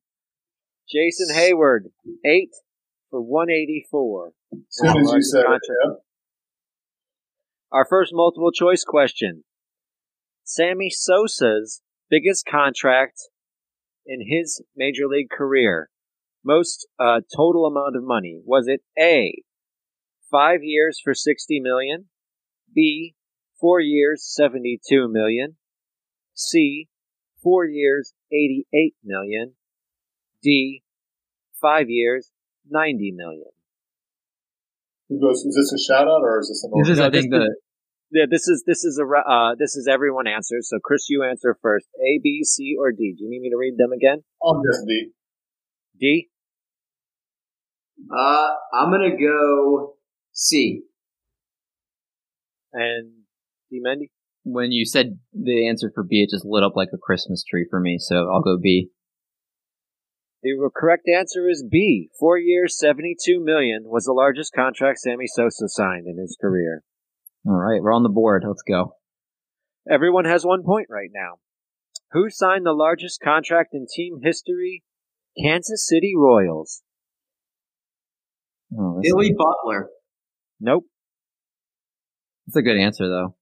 Jason 0.89 1.27
Heyward, 1.35 1.89
eight 2.25 2.51
for 3.09 3.21
184. 3.21 4.31
As 4.51 4.59
soon 4.69 4.97
as 4.97 5.11
you 5.13 5.21
said 5.21 5.45
it, 5.49 5.61
yeah. 5.85 5.93
Our 7.73 7.85
first 7.89 8.11
multiple 8.13 8.51
choice 8.51 8.83
question. 8.83 9.45
Sammy 10.43 10.91
Sosa's 10.91 11.81
biggest 12.07 12.45
contract 12.45 13.19
in 14.05 14.27
his 14.27 14.61
major 14.75 15.07
league 15.07 15.31
career 15.31 15.89
most 16.45 16.87
uh, 16.99 17.21
total 17.35 17.65
amount 17.65 17.95
of 17.95 18.03
money? 18.03 18.41
Was 18.45 18.67
it 18.67 18.81
A, 18.99 19.41
five 20.29 20.59
years 20.61 20.99
for 21.03 21.15
60 21.15 21.59
million, 21.61 22.05
B, 22.75 23.15
four 23.59 23.79
years, 23.79 24.23
72 24.23 25.07
million, 25.07 25.55
C, 26.35 26.89
four 27.41 27.65
years, 27.65 28.13
88 28.31 28.93
million, 29.03 29.53
D, 30.43 30.83
five 31.59 31.89
years, 31.89 32.29
90 32.69 33.13
million? 33.15 33.51
Who 35.13 35.21
goes, 35.21 35.45
is 35.45 35.53
this 35.53 35.73
a 35.73 35.93
shout 35.93 36.07
out 36.07 36.21
or 36.25 36.39
is 36.39 36.49
this 36.49 36.63
an 36.63 36.71
This 36.81 36.89
is, 36.89 36.99
I 36.99 37.11
think, 37.11 37.29
the, 37.29 37.53
yeah, 38.13 38.25
this 38.29 38.47
is 38.47 38.63
this 38.65 38.83
is 38.83 39.01
a 39.01 39.05
uh, 39.05 39.55
this 39.57 39.75
is 39.75 39.87
everyone 39.91 40.27
answers. 40.27 40.69
So 40.69 40.77
Chris, 40.83 41.07
you 41.09 41.23
answer 41.23 41.57
first. 41.61 41.87
A, 41.97 42.19
B, 42.23 42.43
C, 42.43 42.75
or 42.79 42.91
D. 42.91 43.15
Do 43.17 43.23
you 43.23 43.29
need 43.29 43.41
me 43.41 43.49
to 43.49 43.57
read 43.57 43.73
them 43.77 43.91
again? 43.91 44.23
I'll 44.41 44.61
just 44.71 44.85
D. 44.87 45.09
D. 45.99 46.29
Uh, 48.11 48.49
I'm 48.73 48.91
gonna 48.91 49.17
go 49.17 49.95
C. 50.31 50.83
And 52.71 53.11
D. 53.69 53.81
Mendy? 53.85 54.09
When 54.43 54.71
you 54.71 54.85
said 54.85 55.19
the 55.33 55.67
answer 55.67 55.91
for 55.93 56.03
B, 56.03 56.23
it 56.23 56.29
just 56.29 56.45
lit 56.45 56.63
up 56.63 56.75
like 56.75 56.89
a 56.93 56.97
Christmas 56.97 57.43
tree 57.43 57.65
for 57.69 57.79
me, 57.79 57.97
so 57.99 58.29
I'll 58.31 58.41
go 58.41 58.57
B. 58.61 58.89
The 60.43 60.69
correct 60.75 61.07
answer 61.07 61.47
is 61.47 61.63
B. 61.63 62.09
Four 62.19 62.37
years, 62.37 62.77
72 62.77 63.39
million 63.41 63.83
was 63.85 64.03
the 64.03 64.11
largest 64.11 64.51
contract 64.53 64.99
Sammy 64.99 65.25
Sosa 65.25 65.69
signed 65.69 66.05
in 66.05 66.17
his 66.17 66.37
career. 66.39 66.83
All 67.47 67.53
right, 67.53 67.81
we're 67.81 67.93
on 67.93 68.03
the 68.03 68.09
board. 68.09 68.43
Let's 68.45 68.61
go. 68.61 68.95
Everyone 69.89 70.25
has 70.25 70.45
one 70.45 70.63
point 70.63 70.87
right 70.89 71.09
now. 71.13 71.35
Who 72.11 72.29
signed 72.29 72.65
the 72.65 72.73
largest 72.73 73.21
contract 73.21 73.73
in 73.73 73.87
team 73.93 74.19
history? 74.21 74.83
Kansas 75.41 75.87
City 75.87 76.13
Royals. 76.15 76.83
Oh, 78.77 78.99
Billy 79.01 79.33
Butler. 79.33 79.89
Nope. 80.59 80.85
That's 82.47 82.57
a 82.57 82.61
good 82.61 82.77
answer, 82.77 83.07
though. 83.07 83.35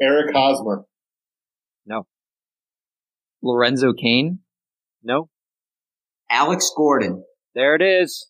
Eric 0.00 0.34
Hosmer. 0.34 0.87
No. 3.42 3.50
Lorenzo 3.50 3.92
Cain. 3.92 4.40
No. 5.02 5.28
Alex 6.30 6.70
Gordon. 6.76 7.24
There 7.54 7.74
it 7.74 7.82
is. 7.82 8.28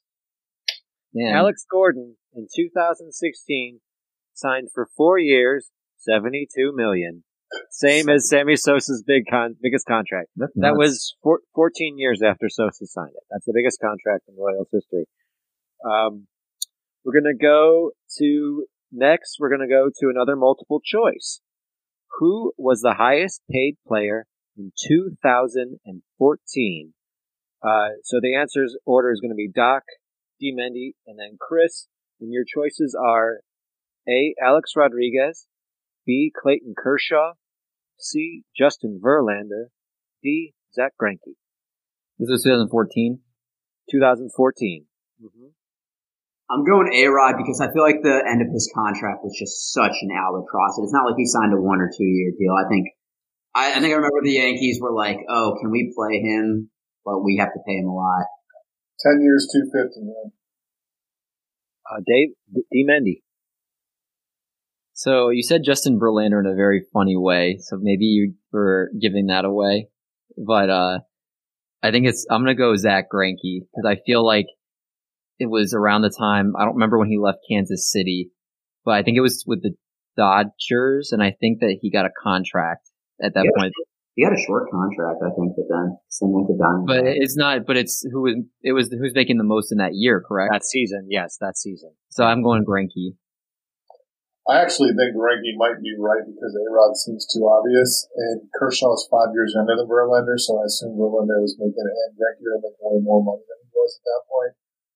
Man. 1.14 1.34
Alex 1.34 1.64
Gordon 1.70 2.16
in 2.34 2.46
2016 2.54 3.80
signed 4.34 4.68
for 4.72 4.88
four 4.96 5.18
years, 5.18 5.70
72 5.98 6.72
million. 6.74 7.24
Same 7.70 8.08
as 8.10 8.28
Sammy 8.28 8.56
Sosa's 8.56 9.02
big 9.06 9.24
con- 9.28 9.56
biggest 9.62 9.86
contract. 9.86 10.28
That's 10.36 10.52
that 10.56 10.76
was 10.76 11.16
four- 11.22 11.40
14 11.54 11.96
years 11.98 12.20
after 12.22 12.48
Sosa 12.48 12.86
signed 12.86 13.14
it. 13.14 13.22
That's 13.30 13.46
the 13.46 13.54
biggest 13.54 13.80
contract 13.80 14.24
in 14.28 14.34
Royals 14.38 14.68
history. 14.70 15.06
Um, 15.84 16.26
we're 17.04 17.18
going 17.18 17.34
to 17.34 17.42
go 17.42 17.92
to 18.18 18.66
next. 18.92 19.36
We're 19.40 19.48
going 19.48 19.66
to 19.66 19.74
go 19.74 19.88
to 19.88 20.10
another 20.10 20.36
multiple 20.36 20.80
choice. 20.84 21.40
Who 22.18 22.52
was 22.58 22.80
the 22.80 22.94
highest 22.98 23.40
paid 23.50 23.76
player 23.86 24.26
in 24.58 24.72
2014? 24.88 26.94
Uh, 27.62 27.88
so 28.02 28.20
the 28.20 28.36
answers 28.36 28.76
order 28.84 29.10
is 29.10 29.20
going 29.20 29.30
to 29.30 29.36
be 29.36 29.48
Doc, 29.48 29.84
D. 30.38 30.54
Mendy, 30.54 30.92
and 31.06 31.18
then 31.18 31.38
Chris. 31.40 31.88
And 32.20 32.32
your 32.32 32.44
choices 32.44 32.96
are 33.00 33.40
A. 34.08 34.34
Alex 34.42 34.72
Rodriguez, 34.76 35.46
B. 36.04 36.32
Clayton 36.34 36.74
Kershaw, 36.76 37.34
C. 37.98 38.42
Justin 38.56 39.00
Verlander, 39.02 39.66
D. 40.22 40.54
Zack 40.74 40.94
Greinke. 41.00 41.36
This 42.18 42.28
was 42.28 42.42
2014. 42.42 43.20
2014. 43.90 44.84
Mm-hmm. 45.22 45.46
I'm 46.50 46.64
going 46.64 46.88
A 46.92 47.06
Rod 47.08 47.36
because 47.36 47.60
I 47.60 47.70
feel 47.72 47.82
like 47.82 48.00
the 48.02 48.24
end 48.24 48.40
of 48.40 48.48
his 48.48 48.72
contract 48.72 49.20
was 49.22 49.36
just 49.38 49.72
such 49.72 49.92
an 50.00 50.08
albatross. 50.16 50.80
It's 50.80 50.92
not 50.92 51.04
like 51.04 51.20
he 51.20 51.26
signed 51.26 51.52
a 51.52 51.60
one 51.60 51.80
or 51.80 51.92
two 51.92 52.08
year 52.08 52.32
deal. 52.32 52.56
I 52.56 52.68
think, 52.68 52.88
I, 53.58 53.72
I 53.72 53.80
think 53.80 53.92
I 53.92 53.96
remember 53.96 54.20
the 54.22 54.32
Yankees 54.32 54.78
were 54.80 54.94
like, 54.94 55.18
"Oh, 55.28 55.56
can 55.60 55.72
we 55.72 55.92
play 55.96 56.20
him? 56.20 56.70
But 57.04 57.24
we 57.24 57.38
have 57.40 57.52
to 57.52 57.60
pay 57.66 57.74
him 57.74 57.88
a 57.88 57.94
lot." 57.94 58.26
Ten 59.00 59.20
years, 59.20 59.48
two 59.52 59.64
fifty, 59.64 60.00
man. 60.02 60.32
Uh, 61.90 62.00
Dave 62.06 62.28
D. 62.54 62.86
Mendy. 62.88 63.22
So 64.92 65.30
you 65.30 65.42
said 65.42 65.62
Justin 65.64 65.98
Verlander 65.98 66.40
in 66.40 66.46
a 66.46 66.54
very 66.54 66.84
funny 66.92 67.16
way. 67.16 67.58
So 67.60 67.78
maybe 67.80 68.04
you 68.04 68.34
were 68.52 68.90
giving 69.00 69.26
that 69.26 69.44
away, 69.44 69.88
but 70.36 70.70
uh, 70.70 70.98
I 71.82 71.90
think 71.90 72.06
it's 72.06 72.26
I'm 72.30 72.42
gonna 72.42 72.54
go 72.54 72.76
Zack 72.76 73.06
Greinke 73.12 73.62
because 73.62 73.84
I 73.86 73.96
feel 74.06 74.24
like 74.24 74.46
it 75.40 75.50
was 75.50 75.74
around 75.74 76.02
the 76.02 76.14
time 76.16 76.54
I 76.56 76.64
don't 76.64 76.74
remember 76.74 76.98
when 76.98 77.10
he 77.10 77.18
left 77.18 77.38
Kansas 77.50 77.90
City, 77.90 78.30
but 78.84 78.94
I 78.94 79.02
think 79.02 79.16
it 79.16 79.22
was 79.22 79.42
with 79.46 79.62
the 79.62 79.74
Dodgers, 80.16 81.10
and 81.10 81.22
I 81.22 81.32
think 81.40 81.60
that 81.60 81.78
he 81.80 81.90
got 81.90 82.06
a 82.06 82.10
contract 82.22 82.88
at 83.22 83.34
that 83.34 83.44
Yeah. 83.44 83.50
point. 83.56 83.72
He 84.14 84.24
had 84.26 84.34
a 84.34 84.40
short 84.40 84.66
contract, 84.70 85.22
I 85.22 85.30
think, 85.30 85.54
but 85.54 85.70
then 85.70 85.94
then 85.94 86.30
went 86.34 86.48
to 86.50 86.54
Diamondbacks. 86.58 86.86
But 86.90 87.06
it's 87.06 87.36
not. 87.38 87.66
But 87.66 87.76
it's 87.76 88.02
who 88.10 88.22
was 88.22 88.34
it 88.66 88.72
was 88.72 88.90
who's 88.90 89.14
making 89.14 89.38
the 89.38 89.46
most 89.46 89.70
in 89.70 89.78
that 89.78 89.94
year, 89.94 90.20
correct? 90.20 90.50
That 90.52 90.64
season, 90.66 91.06
yes, 91.08 91.38
that 91.40 91.56
season. 91.56 91.94
so 92.10 92.24
I'm 92.24 92.42
going 92.42 92.64
Greinke. 92.66 93.14
I 94.48 94.64
actually 94.64 94.96
think 94.96 95.12
Greinke 95.12 95.52
might 95.60 95.76
be 95.84 95.92
right 96.00 96.24
because 96.24 96.56
A-Rod 96.56 96.96
seems 96.96 97.28
too 97.28 97.44
obvious, 97.44 98.08
and 98.16 98.48
Kershaw 98.58 98.94
is 98.96 99.06
five 99.12 99.28
years 99.36 99.52
younger 99.54 99.76
than 99.76 99.84
Verlander, 99.86 100.40
so 100.40 100.56
I 100.56 100.64
assume 100.64 100.96
Verlander 100.96 101.44
was 101.44 101.54
making 101.60 101.84
it, 101.84 101.96
and 102.08 102.16
Greinke 102.16 102.40
was 102.42 102.64
making 102.64 102.80
way 102.80 102.98
more 103.04 103.20
money 103.22 103.44
than 103.44 103.58
he 103.60 103.68
was 103.76 104.00
at 104.00 104.04
that 104.08 104.22
point. 104.24 104.52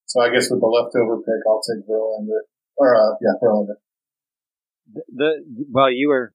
So 0.08 0.16
I 0.24 0.32
guess 0.32 0.48
with 0.50 0.58
the 0.64 0.66
leftover 0.66 1.20
pick, 1.20 1.44
I'll 1.46 1.60
take 1.60 1.84
Verlander. 1.86 2.48
Or, 2.80 2.96
uh, 2.96 3.12
yeah, 3.20 3.36
Verlander. 3.44 3.76
The, 4.88 5.02
the 5.14 5.30
well, 5.70 5.92
you 5.92 6.08
were 6.08 6.32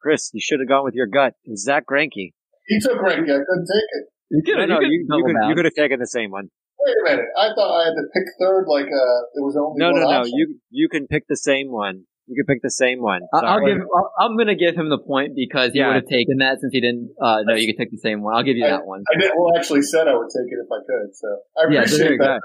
Chris. 0.00 0.30
You 0.32 0.40
should 0.40 0.60
have 0.60 0.68
gone 0.68 0.84
with 0.84 0.94
your 0.94 1.06
gut. 1.06 1.34
It 1.44 1.50
was 1.50 1.62
Zack 1.64 1.86
Greinke. 1.86 2.32
He 2.66 2.80
took 2.80 2.98
Greinke, 2.98 3.30
I 3.30 3.40
couldn't 3.44 3.68
take 3.70 3.90
it. 3.98 4.04
You 4.30 4.42
could, 4.44 4.56
No, 4.58 4.66
no, 4.66 4.78
could 4.78 4.88
you, 4.90 5.06
you 5.08 5.24
could 5.24 5.48
you 5.48 5.54
could 5.54 5.64
have 5.66 5.74
taken 5.74 6.00
the 6.00 6.06
same 6.06 6.30
one. 6.30 6.48
Wait 6.78 6.94
a 7.00 7.10
minute, 7.10 7.26
I 7.38 7.48
thought 7.54 7.70
I 7.82 7.84
had 7.86 7.94
to 7.94 8.04
pick 8.14 8.24
third, 8.40 8.66
like, 8.68 8.86
uh, 8.86 9.18
it 9.34 9.42
was 9.42 9.56
only 9.58 9.78
No, 9.78 9.90
one 9.92 10.02
no, 10.02 10.10
no. 10.10 10.16
option. 10.20 10.32
You 10.36 10.58
you 10.70 10.88
can 10.88 11.06
pick 11.06 11.24
the 11.28 11.36
same 11.36 11.70
one. 11.70 12.04
You 12.26 12.34
can 12.42 12.46
pick 12.52 12.62
the 12.62 12.70
same 12.70 13.00
one. 13.00 13.22
I- 13.32 13.38
I'll 13.38 13.58
Sorry. 13.58 13.74
give. 13.74 13.82
I'll, 13.94 14.12
I'm 14.18 14.36
gonna 14.36 14.56
give 14.56 14.74
him 14.74 14.88
the 14.90 14.98
point 14.98 15.32
because 15.36 15.72
he 15.72 15.78
Yeah. 15.78 15.88
would 15.88 15.96
have 16.02 16.10
taken 16.10 16.38
that 16.38 16.58
since 16.60 16.72
he 16.72 16.80
didn't. 16.80 17.14
Uh, 17.22 17.42
no, 17.46 17.54
you 17.54 17.66
could 17.72 17.78
take 17.78 17.90
the 17.92 17.98
same 18.02 18.22
one. 18.22 18.34
I'll 18.34 18.42
give 18.42 18.56
you 18.56 18.66
that 18.66 18.84
one. 18.84 19.02
I 19.14 19.18
did, 19.20 19.30
well, 19.36 19.56
actually 19.56 19.82
said 19.82 20.08
I 20.08 20.14
would 20.14 20.28
take 20.34 20.50
it 20.50 20.58
if 20.58 20.66
I 20.70 20.80
could, 20.82 21.14
so 21.14 21.28
I 21.56 21.62
Yeah, 21.72 21.84
so 21.86 21.96
there 21.98 22.06
appreciate 22.06 22.10
you 22.10 22.18
that. 22.18 22.40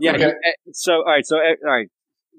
Yeah. 0.00 0.12
Okay. 0.14 0.32
he- 0.66 0.72
so 0.72 0.92
all 1.02 1.04
right. 1.04 1.26
So 1.26 1.36
eh, 1.38 1.54
all 1.66 1.72
right. 1.74 1.88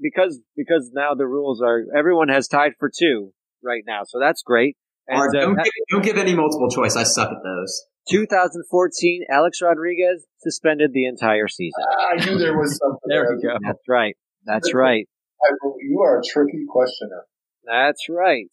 Because 0.01 0.39
because 0.55 0.91
now 0.93 1.13
the 1.15 1.27
rules 1.27 1.61
are 1.61 1.83
everyone 1.97 2.29
has 2.29 2.47
tied 2.47 2.71
for 2.79 2.89
two 2.89 3.33
right 3.63 3.83
now. 3.85 4.01
So 4.05 4.19
that's 4.19 4.41
great. 4.43 4.77
And 5.07 5.19
All 5.19 5.27
right, 5.27 5.35
uh, 5.37 5.41
don't, 5.45 5.55
that- 5.55 5.63
give, 5.65 5.73
don't 5.91 6.03
give 6.03 6.17
any 6.17 6.35
multiple 6.35 6.69
choice. 6.69 6.95
I 6.95 7.03
suck 7.03 7.29
at 7.31 7.43
those. 7.43 7.85
2014, 8.09 9.25
Alex 9.31 9.59
Rodriguez 9.61 10.25
suspended 10.39 10.91
the 10.93 11.05
entire 11.05 11.47
season. 11.47 11.83
I 12.11 12.15
knew 12.25 12.37
there 12.39 12.57
was 12.57 12.77
something 12.77 12.99
There 13.07 13.23
there. 13.23 13.35
we 13.35 13.41
go. 13.43 13.57
That's 13.65 13.83
right. 13.87 14.15
That's 14.45 14.73
right. 14.73 15.07
I, 15.41 15.49
you 15.79 15.99
are 16.01 16.19
a 16.19 16.23
tricky 16.23 16.65
questioner. 16.67 17.25
That's 17.65 18.07
right. 18.09 18.49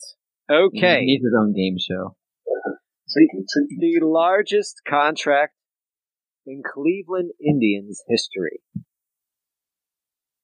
Okay. 0.51 1.01
He 1.01 1.07
needs 1.07 1.25
his 1.25 1.35
own 1.39 1.53
game 1.55 1.77
show. 1.79 2.17
Tricky, 3.13 3.45
tricky. 3.53 3.77
The 4.01 4.07
largest 4.07 4.83
contract 4.87 5.55
in 6.47 6.63
Cleveland 6.63 7.31
Indians 7.41 8.03
history. 8.09 8.61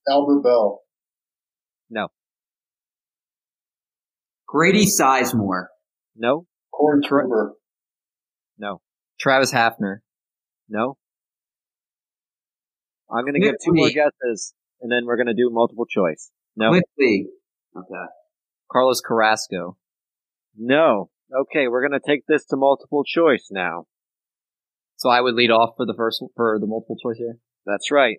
Albert 0.08 0.42
Belle. 0.42 0.80
Grady 4.52 4.84
Sizemore. 4.84 5.68
No, 6.14 6.46
Corey 6.70 7.00
Kluber. 7.00 7.52
no, 8.58 8.82
Travis 9.18 9.50
Hafner. 9.52 9.98
no. 10.68 10.98
I'm 13.10 13.24
going 13.24 13.34
to 13.34 13.40
give 13.40 13.54
two 13.64 13.72
more 13.72 13.88
guesses, 13.90 14.52
and 14.80 14.90
then 14.92 15.04
we're 15.06 15.16
going 15.16 15.26
to 15.26 15.34
do 15.34 15.48
multiple 15.50 15.86
choice. 15.86 16.30
No, 16.54 16.70
Cliff 16.70 16.82
Okay. 17.76 17.94
Carlos 18.70 19.00
Carrasco. 19.00 19.76
no. 20.56 21.08
Okay, 21.34 21.66
we're 21.68 21.80
going 21.86 21.98
to 21.98 22.06
take 22.06 22.24
this 22.28 22.44
to 22.46 22.56
multiple 22.58 23.04
choice 23.04 23.48
now. 23.50 23.86
So 24.96 25.08
I 25.08 25.22
would 25.22 25.34
lead 25.34 25.50
off 25.50 25.70
for 25.78 25.86
the 25.86 25.94
first 25.96 26.22
for 26.36 26.58
the 26.60 26.66
multiple 26.66 26.96
choice 27.02 27.16
here. 27.16 27.38
That's 27.64 27.90
right. 27.90 28.18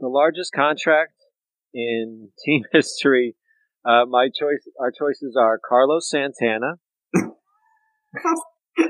The 0.00 0.08
largest 0.08 0.52
contract 0.52 1.12
in 1.72 2.30
team 2.44 2.64
history. 2.72 3.36
Uh, 3.84 4.04
my 4.08 4.26
choice, 4.28 4.68
our 4.78 4.90
choices 4.90 5.36
are 5.40 5.58
Carlos 5.66 6.08
Santana, 6.10 6.74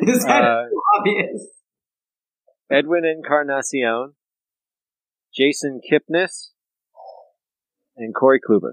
Is 0.02 0.24
that 0.24 0.42
uh, 0.44 0.64
obvious? 0.98 1.46
Edwin 2.70 3.04
Encarnacion, 3.04 4.14
Jason 5.34 5.80
Kipnis, 5.80 6.50
and 7.96 8.14
Corey 8.14 8.40
Kluber. 8.40 8.72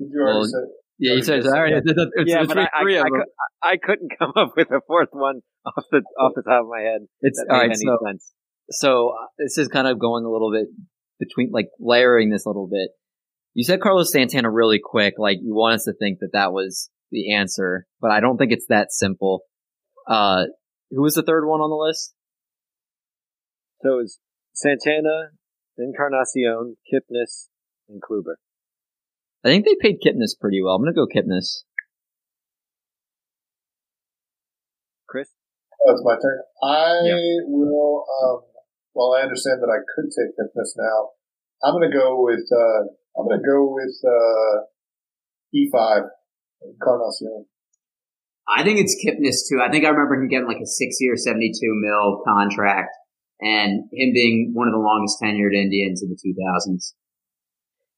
Did 0.00 0.08
you 0.12 0.20
already 0.20 0.38
Well, 0.38 0.44
say? 0.44 0.58
Yeah, 1.00 1.12
you 1.14 1.22
said 1.22 1.46
all 1.46 1.52
right. 1.52 1.74
It's, 1.74 1.86
it's, 1.88 2.00
it's 2.14 2.30
yeah, 2.30 2.40
but 2.40 2.48
between 2.48 2.66
I, 2.66 2.78
I, 2.78 2.82
three 2.82 2.96
of 2.98 3.06
I, 3.62 3.70
I 3.70 3.76
couldn't 3.76 4.10
come 4.18 4.32
up 4.36 4.52
with 4.56 4.68
a 4.70 4.80
fourth 4.86 5.10
one 5.12 5.42
off 5.64 5.84
the 5.92 6.02
off 6.18 6.32
the 6.34 6.42
top 6.42 6.62
of 6.62 6.68
my 6.68 6.80
head. 6.80 7.02
It's 7.20 7.38
That 7.38 7.46
all 7.52 7.58
made 7.58 7.68
right. 7.68 7.70
any 7.70 7.84
So 7.86 7.98
sense. 8.04 8.32
so 8.70 9.08
uh, 9.10 9.26
this 9.38 9.58
is 9.58 9.68
kind 9.68 9.86
of 9.86 9.98
going 10.00 10.24
a 10.24 10.30
little 10.30 10.50
bit 10.52 10.66
between 11.20 11.50
like 11.52 11.68
layering 11.78 12.30
this 12.30 12.46
a 12.46 12.48
little 12.48 12.66
bit. 12.68 12.90
You 13.58 13.64
said 13.64 13.80
Carlos 13.80 14.12
Santana 14.12 14.48
really 14.48 14.78
quick, 14.78 15.14
like 15.18 15.38
you 15.42 15.52
want 15.52 15.74
us 15.74 15.84
to 15.86 15.92
think 15.92 16.20
that 16.20 16.30
that 16.32 16.52
was 16.52 16.90
the 17.10 17.34
answer, 17.34 17.88
but 18.00 18.12
I 18.12 18.20
don't 18.20 18.38
think 18.38 18.52
it's 18.52 18.68
that 18.68 18.92
simple. 18.92 19.40
Uh, 20.06 20.44
who 20.92 21.02
was 21.02 21.14
the 21.14 21.24
third 21.24 21.44
one 21.44 21.58
on 21.58 21.68
the 21.68 21.74
list? 21.74 22.14
So 23.82 23.94
it 23.94 23.96
was 23.96 24.20
Santana, 24.54 25.34
Encarnacion, 25.76 26.76
Kipnis, 26.86 27.48
and 27.88 28.00
Kluber. 28.00 28.38
I 29.44 29.48
think 29.48 29.64
they 29.64 29.74
paid 29.80 29.96
Kipnis 30.06 30.38
pretty 30.40 30.62
well. 30.62 30.76
I'm 30.76 30.82
gonna 30.82 30.94
go 30.94 31.08
Kipnis. 31.08 31.64
Chris? 35.08 35.30
Oh, 35.84 35.94
it's 35.94 36.04
my 36.04 36.14
turn. 36.22 36.42
I 36.62 37.08
Yeah. 37.08 37.42
will, 37.48 38.06
um, 38.22 38.44
well, 38.94 39.14
I 39.14 39.22
understand 39.22 39.60
that 39.62 39.68
I 39.68 39.82
could 39.96 40.12
take 40.14 40.36
Kipnis 40.38 40.76
now. 40.76 41.10
I'm 41.64 41.74
going 41.74 41.90
to 41.90 41.98
go 41.98 42.22
with, 42.22 42.46
uh, 42.54 42.94
I'm 43.18 43.26
going 43.26 43.40
to 43.40 43.46
go 43.46 43.66
with, 43.74 43.96
uh, 44.06 44.64
E5, 45.54 46.08
Encarnacion. 46.62 47.46
I 48.48 48.62
think 48.64 48.78
it's 48.80 48.96
Kipnis 49.04 49.44
too. 49.48 49.60
I 49.62 49.70
think 49.70 49.84
I 49.84 49.88
remember 49.88 50.14
him 50.14 50.28
getting 50.28 50.46
like 50.48 50.62
a 50.62 50.66
six 50.66 50.96
year, 51.00 51.16
72 51.16 51.52
mil 51.62 52.22
contract 52.26 52.90
and 53.40 53.84
him 53.92 54.12
being 54.14 54.52
one 54.54 54.68
of 54.68 54.72
the 54.72 54.78
longest 54.80 55.18
tenured 55.22 55.54
Indians 55.54 56.02
in 56.02 56.08
the 56.08 56.16
2000s. 56.16 56.94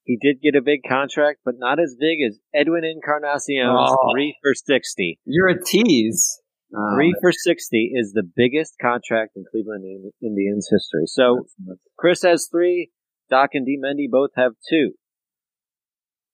He 0.03 0.17
did 0.21 0.41
get 0.41 0.55
a 0.55 0.61
big 0.61 0.81
contract, 0.87 1.39
but 1.45 1.55
not 1.57 1.79
as 1.79 1.95
big 1.99 2.19
as 2.27 2.39
Edwin 2.53 2.83
Encarnacion's 2.83 3.69
Oh. 3.93 4.11
three 4.13 4.35
for 4.41 4.53
sixty. 4.55 5.19
You're 5.25 5.49
a 5.49 5.63
tease. 5.63 6.41
Um, 6.75 6.95
Three 6.95 7.13
for 7.21 7.31
sixty 7.31 7.91
is 7.93 8.11
the 8.13 8.23
biggest 8.23 8.75
contract 8.81 9.33
in 9.35 9.43
Cleveland 9.51 10.11
Indians 10.21 10.69
history. 10.71 11.03
So 11.05 11.45
Chris 11.97 12.23
has 12.23 12.47
three. 12.51 12.89
Doc 13.29 13.51
and 13.53 13.65
D. 13.65 13.77
Mendy 13.77 14.09
both 14.09 14.31
have 14.35 14.53
two. 14.69 14.91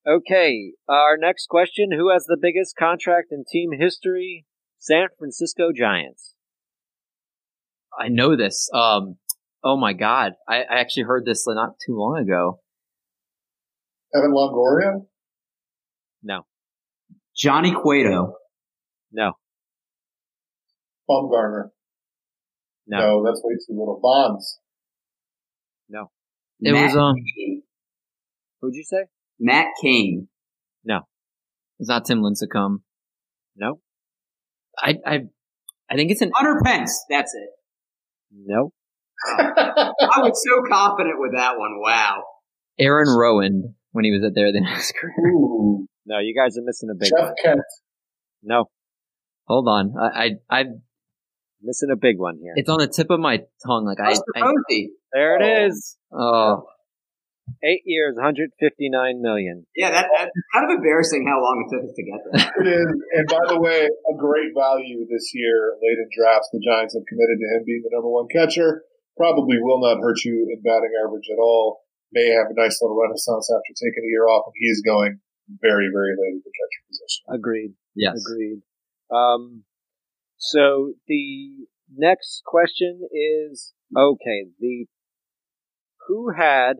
Okay, 0.07 0.71
our 0.87 1.17
next 1.17 1.47
question: 1.49 1.89
Who 1.91 2.11
has 2.11 2.25
the 2.25 2.37
biggest 2.41 2.75
contract 2.77 3.27
in 3.31 3.43
team 3.51 3.71
history? 3.77 4.45
San 4.77 5.07
Francisco 5.17 5.71
Giants. 5.75 6.33
I 7.99 8.07
know 8.07 8.37
this. 8.37 8.69
Um, 8.73 9.17
oh 9.63 9.75
my 9.75 9.91
god, 9.91 10.33
I, 10.47 10.59
I 10.61 10.79
actually 10.79 11.03
heard 11.03 11.25
this 11.25 11.43
not 11.45 11.71
too 11.85 11.97
long 11.97 12.19
ago. 12.21 12.61
Evan 14.15 14.31
Longoria? 14.31 15.05
No, 16.23 16.45
Johnny 17.35 17.73
Cueto. 17.73 18.35
no, 19.11 19.33
Bumgarner. 21.09 21.71
no, 22.87 22.97
No, 22.99 23.23
that's 23.25 23.41
way 23.43 23.55
too 23.55 23.77
little. 23.77 23.99
Bonds. 24.01 24.59
no. 25.89 26.11
It 26.61 26.71
Matt 26.71 26.95
was 26.95 26.95
um, 26.95 27.15
Who'd 28.61 28.73
you 28.73 28.83
say? 28.83 29.03
Matt 29.39 29.67
Cain. 29.81 30.27
it's 31.79 31.89
not 31.89 32.05
Tim 32.05 32.21
Lincecum. 32.21 32.77
No. 33.55 33.79
I 34.77 34.95
I 35.05 35.19
I 35.89 35.95
think 35.95 36.11
it's 36.11 36.21
an 36.21 36.31
Hunter 36.33 36.59
Pence. 36.63 37.05
That's 37.09 37.33
it. 37.33 37.49
Nope. 38.33 38.73
I 39.27 39.91
was 40.19 40.43
so 40.47 40.61
confident 40.69 41.15
with 41.19 41.33
that 41.35 41.57
one. 41.57 41.79
Wow. 41.81 42.23
Aaron 42.79 43.07
Rowand 43.07 43.73
when 43.91 44.05
he 44.05 44.11
was 44.11 44.23
at 44.23 44.35
there. 44.35 44.51
Then 44.53 44.63
his 44.63 44.91
career. 44.99 45.31
Ooh, 45.33 45.87
No, 46.05 46.19
you 46.19 46.35
guys 46.35 46.57
are 46.57 46.63
missing 46.63 46.89
a 46.91 46.95
big 46.95 47.09
Jeff 47.09 47.27
one. 47.27 47.35
Kent. 47.43 47.61
No, 48.43 48.65
Hold 49.47 49.67
on, 49.69 49.93
I, 49.97 50.31
I, 50.49 50.59
I, 50.59 50.63
missing 51.61 51.89
a 51.91 51.95
big 51.95 52.17
one 52.17 52.37
here. 52.41 52.51
it's 52.55 52.69
on 52.69 52.79
the 52.79 52.87
tip 52.87 53.09
of 53.09 53.19
my 53.19 53.39
tongue. 53.65 53.85
Like 53.85 53.99
I, 53.99 54.09
Buster 54.09 54.23
I 54.35 54.41
Posey. 54.41 54.91
there 55.13 55.37
it 55.37 55.41
oh. 55.41 55.65
is. 55.67 55.97
oh, 56.11 56.63
Eight 57.63 57.81
years, 57.85 58.15
159 58.15 58.53
million. 59.21 59.65
Yeah, 59.75 59.89
that, 59.89 60.05
that's 60.13 60.31
kind 60.53 60.65
of 60.69 60.77
embarrassing 60.77 61.25
how 61.25 61.41
long 61.41 61.65
it 61.65 61.67
took 61.73 61.83
us 61.89 61.95
to 61.95 62.03
get 62.05 62.19
there. 62.21 62.37
It 62.61 62.67
is, 62.69 62.89
and 63.17 63.25
by 63.25 63.43
the 63.49 63.59
way, 63.59 63.87
a 63.87 64.15
great 64.17 64.53
value 64.53 65.07
this 65.09 65.31
year 65.33 65.73
late 65.81 65.97
in 65.97 66.09
drafts. 66.13 66.49
The 66.53 66.61
Giants 66.61 66.93
have 66.93 67.07
committed 67.09 67.37
to 67.41 67.47
him 67.57 67.61
being 67.65 67.81
the 67.81 67.93
number 67.95 68.09
one 68.13 68.29
catcher. 68.29 68.85
Probably 69.17 69.57
will 69.57 69.81
not 69.81 69.97
hurt 70.03 70.21
you 70.23 70.45
in 70.53 70.61
batting 70.61 70.93
average 71.01 71.25
at 71.33 71.41
all. 71.41 71.81
May 72.13 72.29
have 72.29 72.47
a 72.51 72.55
nice 72.55 72.77
little 72.81 72.95
renaissance 72.99 73.49
after 73.49 73.73
taking 73.73 74.05
a 74.05 74.11
year 74.11 74.27
off, 74.29 74.45
and 74.47 74.55
he 74.55 74.67
is 74.69 74.83
going 74.85 75.19
very, 75.49 75.89
very 75.89 76.13
late 76.13 76.37
at 76.37 76.45
the 76.45 76.53
catcher 76.53 76.83
position. 76.87 77.23
Agreed. 77.33 77.71
yes. 77.95 78.21
Agreed. 78.21 78.61
Um, 79.09 79.63
so 80.37 80.93
the 81.07 81.67
next 81.95 82.43
question 82.45 83.01
is 83.11 83.73
okay. 83.95 84.47
The 84.59 84.85
who 86.07 86.31
had 86.37 86.77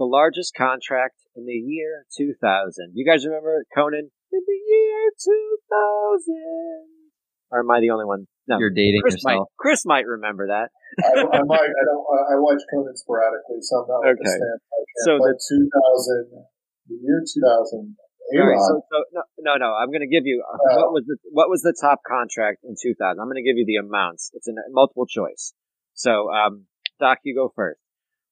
the 0.00 0.08
largest 0.08 0.56
contract 0.56 1.20
in 1.36 1.44
the 1.44 1.52
year 1.60 2.08
2000? 2.16 2.96
You 2.96 3.04
guys 3.04 3.28
remember 3.28 3.60
Conan 3.76 4.08
in 4.32 4.42
the 4.48 4.58
year 4.72 5.12
2000? 5.12 7.52
Or 7.52 7.60
am 7.60 7.68
I 7.70 7.80
the 7.84 7.90
only 7.92 8.08
one? 8.08 8.24
No, 8.48 8.56
You're 8.58 8.72
dating 8.72 9.04
Chris 9.04 9.20
might. 9.22 9.44
yourself. 9.44 9.52
Chris 9.60 9.84
might 9.84 10.06
remember 10.08 10.48
that. 10.48 10.72
I, 11.04 11.20
don't- 11.20 11.34
I 11.36 11.44
might, 11.44 11.68
I 11.68 11.82
don't, 11.84 12.00
I 12.32 12.34
watch 12.40 12.64
Conan 12.72 12.96
sporadically, 12.96 13.60
so 13.60 13.84
I'm 13.84 13.88
not 13.92 14.00
with 14.08 14.16
the 14.18 14.24
Okay. 14.24 14.36
stamp. 14.40 14.60
I 14.72 14.80
can't. 14.80 15.04
So 15.04 15.10
but 15.20 15.36
2000, 15.36 16.48
the 16.88 16.96
year 16.96 17.20
2000, 17.20 17.44
All 17.44 18.40
right, 18.40 18.56
A-Rod. 18.56 18.64
so, 18.66 18.72
so 18.88 18.96
no, 19.12 19.22
no, 19.38 19.52
no. 19.60 19.70
I'm 19.76 19.92
going 19.92 20.02
to 20.06 20.10
give 20.10 20.24
you 20.26 20.40
uh, 20.42 20.56
Uh, 20.56 20.80
what 20.80 20.90
was 20.96 21.04
the 21.06 21.16
what 21.30 21.48
was 21.52 21.60
the 21.62 21.76
top 21.76 22.00
contract 22.08 22.64
in 22.64 22.72
2000. 22.80 23.20
I'm 23.20 23.28
going 23.28 23.36
to 23.38 23.44
give 23.46 23.60
you 23.60 23.68
the 23.68 23.78
amounts. 23.84 24.32
It's 24.34 24.48
a 24.48 24.52
multiple 24.72 25.04
choice. 25.06 25.52
So, 25.94 26.32
um, 26.32 26.64
Doc, 26.98 27.18
you 27.22 27.34
go 27.36 27.52
first. 27.54 27.78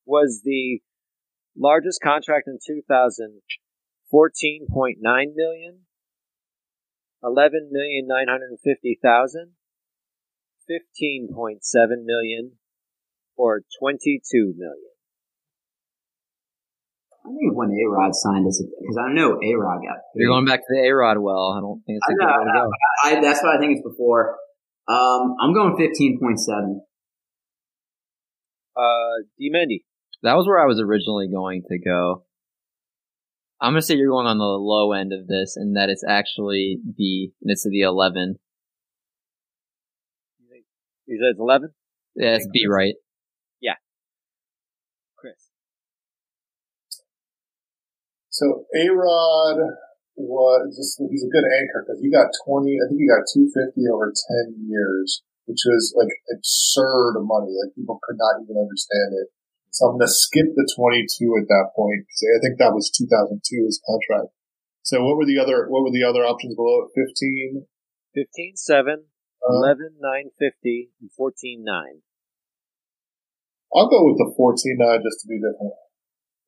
Was 0.07 0.41
the 0.43 0.81
largest 1.59 2.01
contract 2.01 2.47
in 2.47 2.59
2000 2.65 3.43
14.9 4.13 4.97
million, 5.03 5.81
11 7.23 7.69
million 7.71 8.07
950,000, 8.09 9.53
15.7 10.71 12.05
million, 12.05 12.53
or 13.37 13.63
22 13.79 14.55
million? 14.57 14.75
I 17.25 17.29
think 17.29 17.53
when 17.55 17.69
A 17.69 17.91
Rod 17.91 18.15
signed 18.15 18.47
us, 18.47 18.63
because 18.81 18.97
I 18.97 19.13
know 19.13 19.39
A 19.43 19.55
Rod 19.55 19.81
got. 19.85 19.99
You're 20.15 20.31
going 20.31 20.47
back 20.47 20.61
to 20.61 20.67
the 20.71 20.89
A 20.89 20.91
Rod 20.95 21.19
well. 21.19 21.55
I 21.57 21.61
don't 21.61 21.83
think 21.85 21.99
it's 22.01 22.09
a 22.09 22.13
I 22.13 22.15
good 22.15 22.25
know, 22.25 22.39
way 22.39 22.45
to 22.45 22.53
go. 22.57 22.71
I, 23.05 23.21
that's 23.21 23.43
what 23.43 23.57
I 23.57 23.61
think 23.61 23.77
it's 23.77 23.87
before. 23.87 24.37
Um, 24.89 25.37
I'm 25.39 25.53
going 25.53 25.77
15.7. 25.77 26.81
Uh, 28.75 29.25
D. 29.37 29.53
Mendy. 29.55 29.85
That 30.23 30.35
was 30.35 30.47
where 30.47 30.61
I 30.61 30.67
was 30.67 30.81
originally 30.81 31.29
going 31.29 31.63
to 31.69 31.79
go. 31.79 32.25
I'm 33.61 33.73
gonna 33.73 33.83
say 33.83 33.95
you're 33.97 34.11
going 34.11 34.27
on 34.27 34.39
the 34.39 34.45
low 34.45 34.93
end 34.93 35.13
of 35.13 35.27
this, 35.27 35.57
and 35.57 35.77
that 35.77 35.89
it's 35.89 36.05
actually 36.07 36.79
B, 36.97 37.33
and 37.43 37.51
it's 37.51 37.65
the 37.65 37.81
11. 37.81 38.39
You 41.09 41.17
said 41.17 41.33
it's 41.33 41.41
11? 41.41 41.71
Yeah, 42.17 42.37
it's 42.37 42.47
B, 42.53 42.67
right? 42.69 42.95
Yeah. 43.63 43.81
Chris. 45.17 45.49
So 48.29 48.67
A-Rod 48.77 49.57
was 50.17 50.77
just, 50.77 51.01
he's 51.11 51.25
a 51.25 51.33
good 51.33 51.49
anchor 51.49 51.87
because 51.87 52.03
he 52.03 52.13
got 52.13 52.29
20, 52.45 52.77
I 52.77 52.85
think 52.93 53.01
he 53.01 53.09
got 53.09 53.25
250 53.25 53.89
over 53.89 54.13
10 54.13 54.69
years, 54.69 55.25
which 55.47 55.65
was 55.65 55.95
like 55.97 56.13
absurd 56.29 57.25
money. 57.25 57.57
Like 57.57 57.73
people 57.73 57.99
could 58.05 58.21
not 58.21 58.45
even 58.45 58.61
understand 58.61 59.17
it. 59.17 59.33
So 59.71 59.87
I'm 59.87 59.99
going 59.99 60.07
to 60.07 60.13
skip 60.13 60.55
the 60.57 60.67
22 60.67 61.05
at 61.39 61.49
that 61.49 61.71
point 61.77 62.07
because 62.07 62.23
I 62.25 62.39
think 62.43 62.59
that 62.59 62.75
was 62.75 62.91
2002 62.91 63.39
his 63.67 63.81
contract. 63.85 64.33
So 64.83 65.05
what 65.05 65.17
were 65.17 65.29
the 65.29 65.39
other, 65.39 65.69
what 65.69 65.85
were 65.85 65.93
the 65.93 66.05
other 66.05 66.25
options 66.25 66.57
below 66.57 66.89
it? 66.89 66.97
15? 66.97 67.67
15 68.15 68.57
7, 68.57 69.05
Uh, 69.45 69.53
11 69.53 70.01
950, 70.01 70.91
and 71.01 71.13
14 71.13 71.63
9. 71.65 72.03
I'll 73.75 73.89
go 73.89 74.05
with 74.05 74.17
the 74.17 74.33
14 74.37 74.77
9 74.81 75.03
just 75.05 75.21
to 75.23 75.29
be 75.29 75.37
different. 75.37 75.77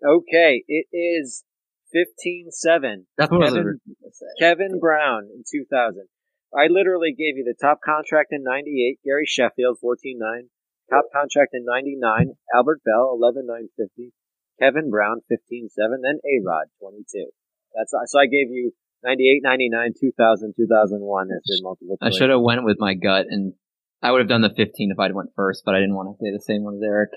Okay, 0.01 0.65
it 0.67 0.89
is 0.91 1.45
15 1.93 2.49
7. 2.51 3.07
That's 3.19 3.31
what 3.31 3.43
I 3.43 3.45
was 3.45 3.55
Kevin, 3.55 3.81
gonna 3.85 4.13
say. 4.13 4.27
Kevin 4.39 4.81
Brown 4.81 5.29
in 5.29 5.45
2000. 5.45 6.09
I 6.57 6.67
literally 6.67 7.13
gave 7.13 7.37
you 7.37 7.45
the 7.45 7.55
top 7.61 7.79
contract 7.85 8.33
in 8.33 8.43
98, 8.43 8.99
Gary 9.05 9.27
Sheffield 9.27 9.79
14 9.81 10.19
9. 10.19 10.49
Top 10.91 11.07
contract 11.15 11.55
in 11.55 11.65
99, 11.65 12.35
Albert 12.55 12.83
Belle 12.85 13.15
11 13.15 13.47
950. 13.47 14.13
Kevin 14.61 14.91
Brown 14.91 15.23
15 15.29 15.69
7. 15.71 16.03
Then 16.03 16.19
A 16.21 16.35
Rod 16.45 16.67
22. 16.83 17.31
That's 17.75 17.95
So 18.13 18.19
I 18.19 18.27
gave 18.27 18.51
you 18.51 18.73
98, 19.05 19.41
99, 19.43 19.93
2000, 19.99 20.55
2001 20.57 21.29
as 21.31 21.41
your 21.47 21.63
multiple 21.63 21.97
I 22.03 22.11
should 22.11 22.31
have 22.31 22.41
went 22.41 22.65
with 22.65 22.77
my 22.79 22.95
gut, 22.95 23.27
and 23.31 23.55
I 24.03 24.11
would 24.11 24.21
have 24.21 24.29
done 24.29 24.43
the 24.43 24.51
15 24.51 24.91
if 24.93 24.99
I'd 24.99 25.15
went 25.15 25.31
first, 25.35 25.63
but 25.65 25.75
I 25.75 25.79
didn't 25.79 25.95
want 25.95 26.11
to 26.11 26.23
say 26.23 26.31
the 26.33 26.43
same 26.43 26.65
one 26.65 26.75
as 26.75 26.83
Eric. 26.85 27.11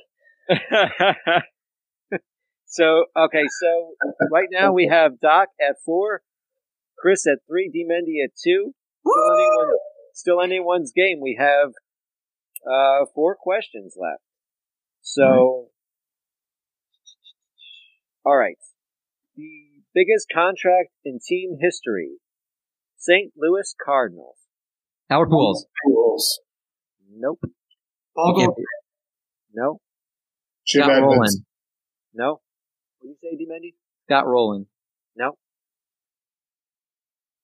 so 2.65 3.05
okay, 3.17 3.43
so 3.59 3.95
right 4.31 4.47
now 4.51 4.71
we 4.71 4.87
have 4.87 5.19
Doc 5.19 5.49
at 5.59 5.75
four, 5.85 6.21
Chris 6.97 7.27
at 7.27 7.39
three, 7.47 7.69
D 7.71 7.85
Mendy 7.89 8.23
at 8.23 8.31
two. 8.41 8.73
Still, 9.05 9.33
anyone, 9.33 9.77
still 10.13 10.41
anyone's 10.41 10.93
game. 10.95 11.19
We 11.21 11.37
have 11.39 11.71
uh, 12.69 13.05
four 13.13 13.35
questions 13.35 13.95
left. 13.99 14.21
So, 15.01 15.67
all 18.25 18.37
right, 18.37 18.57
the 19.35 19.81
biggest 19.93 20.27
contract 20.33 20.89
in 21.03 21.19
team 21.25 21.57
history: 21.59 22.17
St. 22.97 23.33
Louis 23.37 23.73
Cardinals. 23.83 24.37
Albert 25.09 25.29
Pujols. 25.29 25.65
Rules. 25.85 26.39
Nope. 27.15 27.41
Paul 28.15 28.33
Gold- 28.35 28.57
No. 29.53 29.79
Jim 30.65 30.83
Scott 30.83 30.91
Edmonds. 30.97 31.17
Rolen. 31.17 31.45
No. 32.13 32.41
What 32.99 33.01
do 33.01 33.07
you 33.09 33.15
say, 33.21 33.35
D 33.37 33.45
Mendy? 33.45 33.73
Scott 34.07 34.25
Rolen. 34.25 34.67
No. 35.15 35.37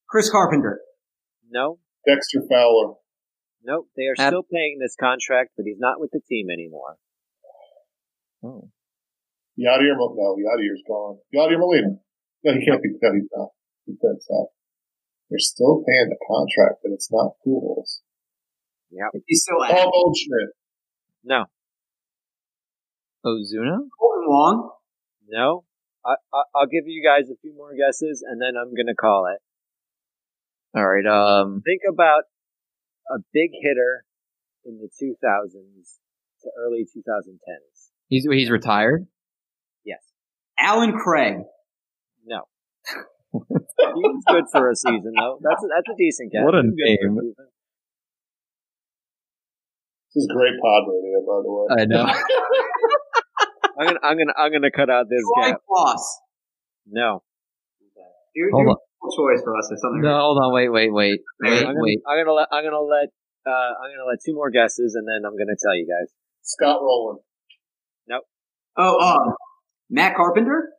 Chris 0.07 0.29
Carpenter. 0.31 0.79
No. 1.49 1.79
Dexter 2.07 2.41
Fowler. 2.49 2.93
Nope. 3.63 3.87
They 3.95 4.03
are 4.07 4.15
Ad- 4.17 4.29
still 4.29 4.43
paying 4.43 4.77
this 4.79 4.95
contract, 4.99 5.51
but 5.57 5.65
he's 5.65 5.79
not 5.79 5.99
with 5.99 6.11
the 6.11 6.21
team 6.27 6.47
anymore. 6.51 6.95
Oh. 8.43 8.69
Yadier, 9.59 9.97
Mo- 9.97 10.15
no, 10.15 10.35
Yadier's 10.39 10.83
gone. 10.87 11.19
Yadier 11.35 11.59
Molina. 11.59 11.99
No, 12.43 12.53
he 12.53 12.65
can't 12.65 12.81
be, 12.81 12.89
no, 13.01 13.13
he's 13.13 13.27
not. 13.35 13.49
He's 13.85 13.97
dead 13.97 14.21
set. 14.21 14.47
They're 15.29 15.39
still 15.39 15.83
paying 15.85 16.09
the 16.09 16.17
contract, 16.25 16.79
but 16.83 16.91
it's 16.93 17.11
not 17.11 17.33
Pujols. 17.45 17.99
Yeah, 18.91 19.09
He's 19.27 19.43
still 19.43 19.63
at 19.63 19.71
Paul 19.71 19.91
Goldschmidt. 19.91 20.49
No. 21.23 21.45
Ozuna? 23.25 23.77
Kolten 23.99 24.27
Wong. 24.27 24.71
No. 25.27 25.65
I, 26.05 26.13
I, 26.33 26.41
I'll 26.55 26.65
give 26.65 26.87
you 26.87 27.03
guys 27.05 27.29
a 27.29 27.35
few 27.41 27.53
more 27.53 27.73
guesses, 27.75 28.23
and 28.25 28.41
then 28.41 28.53
I'm 28.59 28.73
gonna 28.73 28.95
call 28.95 29.27
it. 29.27 29.41
All 30.77 30.87
right. 30.87 31.05
Um. 31.05 31.61
Think 31.65 31.81
about 31.91 32.23
a 33.09 33.17
big 33.33 33.51
hitter 33.61 34.05
in 34.65 34.77
the 34.79 34.87
2000s 34.87 35.97
to 36.41 36.49
early 36.59 36.85
2010s. 36.85 37.89
He's 38.07 38.25
he's 38.31 38.49
retired. 38.49 39.07
Yes. 39.85 39.99
Allen 40.59 40.93
Craig. 40.93 41.37
No. 42.25 42.41
He's 43.31 44.23
good 44.27 44.43
for 44.51 44.69
a 44.71 44.75
season, 44.75 45.13
though. 45.17 45.39
That's 45.41 45.63
a, 45.63 45.67
that's 45.67 45.89
a 45.89 45.95
decent 45.97 46.31
guess. 46.31 46.41
What 46.43 46.55
a 46.55 46.61
He's 46.63 46.71
good 46.71 46.97
for 47.01 47.07
name. 47.09 47.19
season. 47.21 47.45
This 50.15 50.21
is 50.23 50.29
great 50.33 50.59
pod 50.61 50.83
radio, 50.89 51.19
by 51.21 51.41
the 51.43 51.51
way. 51.51 51.65
I 51.81 51.85
know. 51.85 52.05
I'm 53.79 53.85
gonna 53.87 53.99
I'm 54.03 54.17
gonna 54.17 54.33
I'm 54.37 54.51
gonna 54.51 54.71
cut 54.71 54.89
out 54.89 55.05
this 55.09 55.21
Troy 55.35 55.51
gap. 55.51 55.61
Glaus. 55.69 56.01
No. 56.87 57.23
You're, 58.35 58.49
Hold 58.51 58.63
you're 58.63 58.69
on. 58.71 58.77
A 58.99 59.07
choice 59.15 59.41
for 59.43 59.55
us 59.55 59.71
or 59.71 59.77
something. 59.79 60.01
no, 60.03 60.11
hold 60.19 60.37
on. 60.43 60.53
Wait, 60.53 60.67
wait, 60.67 60.91
wait, 60.91 61.21
wait, 61.39 61.63
I'm 61.63 61.71
gonna, 61.71 61.79
wait. 61.79 61.99
I'm 62.03 62.19
gonna 62.19 62.35
let 62.35 62.47
I'm 62.51 62.63
gonna 62.63 62.83
let 62.83 63.07
uh 63.47 63.71
I'm 63.79 63.95
gonna 63.95 64.07
let 64.11 64.19
two 64.25 64.35
more 64.35 64.51
guesses, 64.51 64.95
and 64.95 65.07
then 65.07 65.23
I'm 65.23 65.37
gonna 65.39 65.55
tell 65.55 65.75
you 65.75 65.87
guys. 65.87 66.11
Scott 66.43 66.81
Rolen. 66.81 67.19
Nope. 68.07 68.23
Oh, 68.75 68.99
um, 68.99 69.35
Matt 69.89 70.15
Carpenter. 70.15 70.69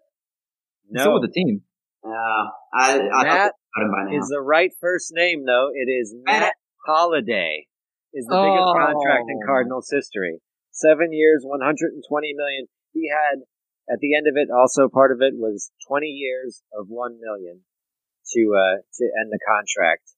He's 0.85 1.01
Still 1.01 1.15
No. 1.15 1.21
with 1.21 1.31
the 1.31 1.33
team. 1.33 1.63
Uh, 2.05 2.45
I, 2.75 2.99
I 2.99 3.23
Matt 3.23 3.53
about 3.53 3.85
him 3.85 3.91
by 3.93 4.11
now. 4.11 4.19
is 4.19 4.29
the 4.29 4.41
right 4.41 4.71
first 4.81 5.13
name, 5.15 5.45
though. 5.47 5.69
It 5.73 5.89
is 5.91 6.15
Matt 6.27 6.55
Holliday. 6.87 7.69
is 8.13 8.27
the 8.27 8.37
biggest 8.37 8.69
oh. 8.69 8.75
contract 8.75 9.25
in 9.29 9.39
Cardinals 9.47 9.89
history. 9.91 10.41
Seven 10.73 11.13
years, 11.13 11.43
120 11.45 12.35
million. 12.35 12.67
He 12.93 13.09
had, 13.09 13.45
at 13.93 14.01
the 14.01 14.17
end 14.17 14.27
of 14.27 14.35
it, 14.37 14.49
also 14.51 14.89
part 14.89 15.13
of 15.13 15.19
it 15.21 15.35
was 15.37 15.71
20 15.89 16.07
years 16.07 16.63
of 16.73 16.87
1 16.89 17.19
million 17.21 17.63
to, 18.35 18.40
uh, 18.55 18.77
to 18.81 19.05
end 19.20 19.31
the 19.31 19.40
contract. 19.47 20.11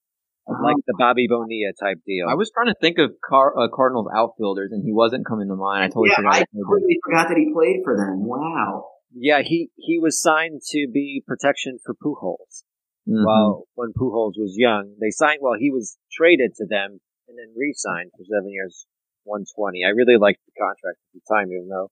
Uh-huh. 0.42 0.58
Like 0.58 0.82
the 0.86 0.94
Bobby 0.98 1.28
Bonilla 1.28 1.70
type 1.78 2.02
deal. 2.04 2.26
I 2.28 2.34
was 2.34 2.50
trying 2.50 2.66
to 2.66 2.74
think 2.80 2.98
of 2.98 3.14
Car- 3.22 3.54
uh, 3.54 3.68
Cardinals 3.72 4.08
outfielders, 4.12 4.72
and 4.72 4.82
he 4.82 4.90
wasn't 4.90 5.24
coming 5.24 5.46
to 5.46 5.54
mind. 5.54 5.84
I 5.84 5.86
totally 5.86 6.10
yeah, 6.10 6.16
forgot. 6.16 6.34
I 6.34 6.44
totally 6.50 6.98
forgot 7.04 7.28
that 7.28 7.38
he 7.38 7.52
played 7.54 7.80
for 7.84 7.96
them. 7.96 8.26
Wow. 8.26 8.90
Yeah, 9.14 9.42
he 9.44 9.70
he 9.76 10.00
was 10.00 10.20
signed 10.20 10.62
to 10.70 10.88
be 10.92 11.22
protection 11.24 11.78
for 11.84 11.94
Pujols. 11.94 12.64
Mm-hmm. 13.08 13.24
While 13.24 13.64
when 13.74 13.92
Pujols 13.92 14.34
was 14.34 14.54
young, 14.56 14.96
they 15.00 15.10
signed. 15.10 15.38
Well, 15.42 15.54
he 15.58 15.70
was 15.70 15.98
traded 16.10 16.54
to 16.56 16.66
them 16.66 16.98
and 17.28 17.38
then 17.38 17.54
re-signed 17.56 18.10
for 18.16 18.24
seven 18.24 18.50
years, 18.50 18.86
one 19.24 19.44
twenty. 19.54 19.84
I 19.84 19.90
really 19.90 20.18
liked 20.18 20.40
the 20.46 20.58
contract 20.58 20.98
at 20.98 21.12
the 21.14 21.22
time, 21.28 21.52
even 21.52 21.68
though 21.68 21.90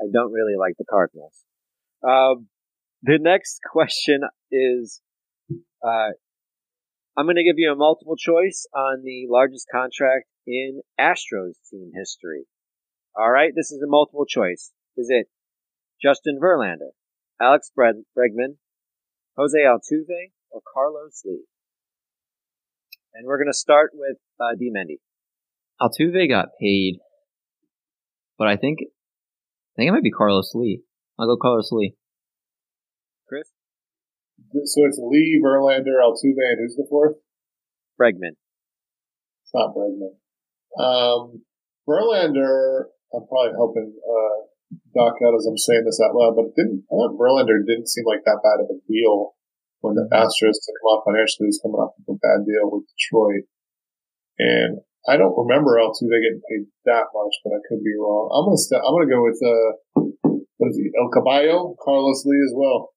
I 0.00 0.04
don't 0.12 0.32
really 0.32 0.56
like 0.58 0.74
the 0.78 0.84
Cardinals. 0.84 1.44
Um, 2.02 2.48
the 3.02 3.18
next 3.20 3.60
question 3.72 4.22
is, 4.50 5.00
uh, 5.50 6.10
I'm 7.16 7.26
going 7.26 7.36
to 7.36 7.44
give 7.44 7.58
you 7.58 7.72
a 7.72 7.76
multiple 7.76 8.16
choice 8.16 8.66
on 8.74 9.02
the 9.02 9.26
largest 9.28 9.66
contract 9.72 10.26
in 10.46 10.82
Astros 11.00 11.54
team 11.70 11.92
history. 11.94 12.44
All 13.16 13.30
right, 13.30 13.52
this 13.56 13.70
is 13.70 13.82
a 13.82 13.88
multiple 13.88 14.26
choice. 14.26 14.72
Is 14.96 15.08
it 15.08 15.28
Justin 16.02 16.38
Verlander, 16.42 16.92
Alex 17.40 17.70
Bregman, 17.76 18.56
Jose 19.36 19.58
Altuve, 19.58 20.32
or 20.50 20.60
Carlos 20.72 21.22
Lee? 21.24 21.44
And 23.14 23.26
we're 23.26 23.38
going 23.38 23.50
to 23.50 23.54
start 23.54 23.92
with 23.94 24.18
uh, 24.38 24.54
D. 24.58 24.70
Mendy. 24.70 24.98
Altuve 25.80 26.28
got 26.28 26.48
paid, 26.60 26.98
but 28.38 28.48
I 28.48 28.56
think 28.56 28.80
I 28.82 29.74
think 29.76 29.88
it 29.88 29.92
might 29.92 30.02
be 30.02 30.10
Carlos 30.10 30.52
Lee. 30.54 30.82
I'll 31.18 31.26
go 31.26 31.36
Carlos 31.36 31.70
Lee. 31.72 31.94
So 34.52 34.86
it's 34.86 35.00
Lee, 35.02 35.40
Verlander, 35.42 35.98
Altuve, 36.02 36.38
and 36.38 36.58
who's 36.60 36.76
the 36.76 36.86
fourth? 36.88 37.16
Bregman. 38.00 38.36
It's 39.42 39.54
not 39.54 39.74
Bregman. 39.74 40.14
Um, 40.78 41.42
Verlander, 41.88 42.90
I'm 43.14 43.26
probably 43.26 43.54
helping 43.56 43.94
uh, 43.96 44.38
Doc 44.94 45.14
out 45.24 45.36
as 45.38 45.46
I'm 45.46 45.58
saying 45.58 45.84
this 45.84 46.00
out 46.02 46.14
loud, 46.14 46.34
but 46.36 46.50
it 46.50 46.56
didn't. 46.56 46.84
I 46.90 46.94
thought 46.94 47.18
Verlander 47.18 47.62
didn't 47.66 47.88
seem 47.88 48.04
like 48.06 48.24
that 48.24 48.42
bad 48.42 48.62
of 48.62 48.70
a 48.70 48.78
deal 48.90 49.34
when 49.80 49.94
the 49.94 50.08
mm-hmm. 50.10 50.18
Astros 50.18 50.58
took 50.58 50.76
him 50.76 50.90
off 50.90 51.06
financially. 51.06 51.46
He 51.46 51.54
was 51.54 51.62
coming 51.62 51.80
off 51.80 51.94
of 51.96 52.06
a 52.10 52.18
bad 52.18 52.44
deal 52.44 52.66
with 52.70 52.90
Detroit, 52.90 53.46
and 54.38 54.82
I 55.06 55.16
don't 55.16 55.38
remember 55.38 55.78
Altuve 55.78 56.10
getting 56.10 56.42
paid 56.50 56.66
that 56.90 57.14
much, 57.14 57.34
but 57.46 57.54
I 57.54 57.60
could 57.70 57.82
be 57.86 57.94
wrong. 57.94 58.34
I'm 58.34 58.50
gonna 58.50 58.58
st- 58.58 58.82
I'm 58.82 58.94
gonna 58.98 59.10
go 59.10 59.22
with 59.22 59.38
uh, 59.38 59.70
what 60.58 60.70
is 60.70 60.76
he? 60.76 60.90
El 60.98 61.14
Caballo, 61.14 61.76
Carlos 61.78 62.26
Lee 62.26 62.42
as 62.42 62.54
well. 62.56 62.95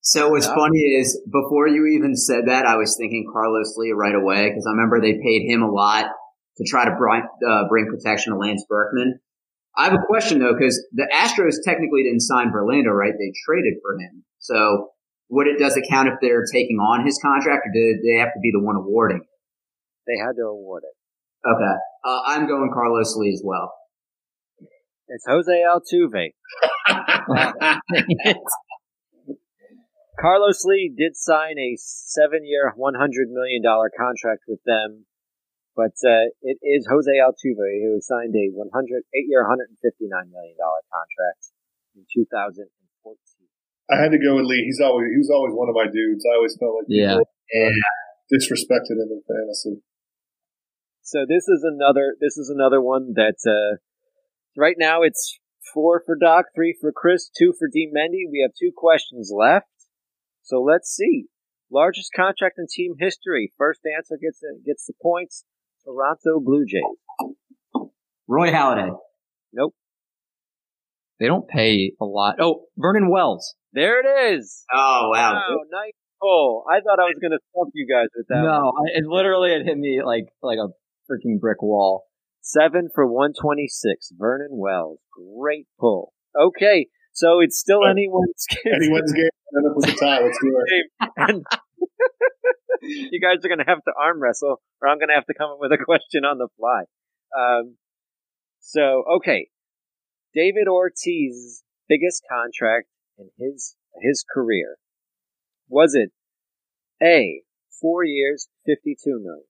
So 0.00 0.30
what's 0.30 0.46
yeah. 0.46 0.54
funny 0.54 0.78
is 0.78 1.20
before 1.30 1.68
you 1.68 1.86
even 1.86 2.16
said 2.16 2.46
that, 2.46 2.66
I 2.66 2.76
was 2.76 2.96
thinking 2.98 3.26
Carlos 3.32 3.76
Lee 3.76 3.92
right 3.92 4.14
away 4.14 4.48
because 4.48 4.66
I 4.66 4.70
remember 4.72 5.00
they 5.00 5.14
paid 5.14 5.46
him 5.46 5.62
a 5.62 5.70
lot 5.70 6.06
to 6.56 6.64
try 6.64 6.84
to 6.84 6.94
bring, 6.96 7.22
uh, 7.46 7.68
bring 7.68 7.86
protection 7.86 8.32
to 8.32 8.38
Lance 8.38 8.64
Berkman. 8.68 9.20
I 9.76 9.84
have 9.84 9.94
a 9.94 10.06
question 10.06 10.38
though, 10.38 10.54
because 10.58 10.82
the 10.92 11.08
Astros 11.12 11.56
technically 11.64 12.02
didn't 12.04 12.20
sign 12.20 12.50
Verlander, 12.50 12.92
right? 12.92 13.12
They 13.12 13.32
traded 13.44 13.74
for 13.82 13.94
him. 13.94 14.24
So 14.38 14.90
would 15.30 15.46
it 15.46 15.58
does 15.58 15.76
it 15.76 15.84
count 15.88 16.08
if 16.08 16.14
they're 16.20 16.44
taking 16.52 16.78
on 16.78 17.04
his 17.04 17.18
contract, 17.22 17.66
or 17.66 17.72
did 17.72 17.98
they 18.02 18.18
have 18.18 18.32
to 18.32 18.40
be 18.42 18.50
the 18.52 18.64
one 18.64 18.76
awarding? 18.76 19.20
They 20.06 20.18
had 20.18 20.32
to 20.36 20.42
award 20.42 20.84
it. 20.84 20.96
Okay, 21.48 21.76
uh, 22.04 22.20
I'm 22.26 22.48
going 22.48 22.70
Carlos 22.72 23.14
Lee 23.16 23.32
as 23.32 23.42
well. 23.44 23.74
It's 25.08 25.24
Jose 25.28 25.52
Altuve. 25.52 26.32
Carlos 30.18 30.64
Lee 30.66 30.90
did 30.90 31.14
sign 31.16 31.58
a 31.58 31.78
seven-year, 31.78 32.74
$100 32.74 33.30
million 33.30 33.62
contract 33.62 34.42
with 34.48 34.58
them, 34.66 35.06
but 35.78 35.94
uh, 36.02 36.34
it 36.42 36.58
is 36.58 36.90
Jose 36.90 37.14
Altuve 37.22 37.70
who 37.86 38.02
signed 38.02 38.34
a 38.34 38.50
100, 38.50 38.66
eight-year, 39.14 39.46
$159 39.46 40.10
million 40.10 40.58
contract 40.58 41.54
in 41.94 42.02
2014. 42.10 42.66
I 43.90 43.96
had 43.96 44.10
to 44.10 44.18
go 44.18 44.36
with 44.36 44.44
Lee. 44.44 44.66
He's 44.66 44.82
always 44.82 45.08
he 45.08 45.16
was 45.16 45.30
always 45.32 45.54
one 45.54 45.70
of 45.70 45.74
my 45.74 45.88
dudes. 45.88 46.20
I 46.28 46.36
always 46.36 46.56
felt 46.60 46.76
like 46.76 46.92
yeah, 46.92 47.16
yeah. 47.54 47.72
disrespected 48.28 49.00
him 49.00 49.08
in 49.08 49.22
fantasy. 49.24 49.80
So 51.00 51.24
this 51.26 51.48
is 51.48 51.64
another 51.64 52.12
this 52.20 52.36
is 52.36 52.52
another 52.54 52.82
one 52.82 53.14
that 53.14 53.40
uh, 53.48 53.80
right 54.60 54.76
now 54.78 55.00
it's 55.02 55.38
four 55.72 56.02
for 56.04 56.16
Doc, 56.20 56.46
three 56.54 56.76
for 56.78 56.92
Chris, 56.92 57.30
two 57.30 57.54
for 57.58 57.66
D 57.72 57.88
Mendy. 57.88 58.28
We 58.30 58.44
have 58.44 58.52
two 58.52 58.72
questions 58.76 59.32
left. 59.34 59.77
So 60.48 60.62
let's 60.62 60.88
see. 60.88 61.26
Largest 61.70 62.10
contract 62.16 62.56
in 62.56 62.64
team 62.74 62.94
history. 62.98 63.52
First 63.58 63.80
answer 63.84 64.16
gets 64.16 64.40
gets 64.64 64.86
the 64.86 64.94
points. 65.02 65.44
Toronto 65.84 66.40
Blue 66.40 66.64
Jays. 66.64 67.84
Roy 68.26 68.50
Halladay. 68.50 68.96
Nope. 69.52 69.74
They 71.20 71.26
don't 71.26 71.46
pay 71.46 71.92
a 72.00 72.04
lot. 72.06 72.36
Oh, 72.40 72.64
Vernon 72.78 73.10
Wells. 73.10 73.56
There 73.74 74.00
it 74.00 74.36
is. 74.36 74.64
Oh 74.72 75.10
wow! 75.12 75.34
wow 75.34 75.56
nice 75.70 75.92
pull. 76.18 76.64
I 76.66 76.80
thought 76.80 76.98
I 76.98 77.04
was 77.04 77.18
going 77.20 77.32
to 77.32 77.40
stump 77.50 77.72
you 77.74 77.86
guys 77.86 78.08
with 78.16 78.28
that. 78.28 78.40
No, 78.42 78.72
I, 78.74 78.98
it 78.98 79.04
literally 79.06 79.52
it 79.52 79.66
hit 79.66 79.76
me 79.76 80.00
like 80.02 80.28
like 80.42 80.56
a 80.56 80.68
freaking 81.10 81.38
brick 81.38 81.60
wall. 81.60 82.04
Seven 82.40 82.88
for 82.94 83.06
one 83.06 83.34
twenty 83.38 83.68
six. 83.68 84.10
Vernon 84.16 84.52
Wells. 84.52 85.00
Great 85.12 85.66
pull. 85.78 86.14
Okay, 86.34 86.86
so 87.12 87.40
it's 87.40 87.58
still 87.58 87.84
anyone's 87.84 88.46
game. 88.64 88.72
Anyone's 88.74 89.12
game. 89.12 89.28
End 89.56 89.66
up 89.66 89.76
with 89.76 89.88
a 89.88 89.96
tie. 89.96 90.20
Let's 90.22 90.38
do 90.42 90.62
it. 90.66 91.42
You 92.82 93.20
guys 93.20 93.44
are 93.44 93.48
going 93.48 93.58
to 93.58 93.64
have 93.66 93.82
to 93.84 93.92
arm 94.00 94.22
wrestle, 94.22 94.60
or 94.80 94.88
I'm 94.88 94.98
going 94.98 95.08
to 95.08 95.14
have 95.14 95.26
to 95.26 95.34
come 95.34 95.50
up 95.50 95.58
with 95.60 95.72
a 95.72 95.84
question 95.84 96.24
on 96.24 96.38
the 96.38 96.48
fly. 96.56 96.84
Um, 97.36 97.76
so, 98.60 99.04
okay. 99.16 99.48
David 100.34 100.68
Ortiz's 100.68 101.64
biggest 101.88 102.22
contract 102.30 102.88
in 103.16 103.30
his 103.38 103.76
his 104.02 104.24
career 104.32 104.76
was 105.68 105.94
it 105.94 106.12
A 107.02 107.42
four 107.80 108.04
years 108.04 108.48
fifty 108.64 108.94
two 109.02 109.18
million, 109.18 109.46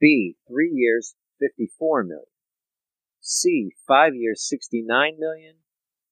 B 0.00 0.36
three 0.48 0.70
years 0.74 1.14
fifty 1.40 1.70
four 1.78 2.02
million, 2.02 2.26
C 3.20 3.70
five 3.86 4.14
years 4.14 4.46
sixty 4.46 4.82
nine 4.84 5.14
million, 5.18 5.54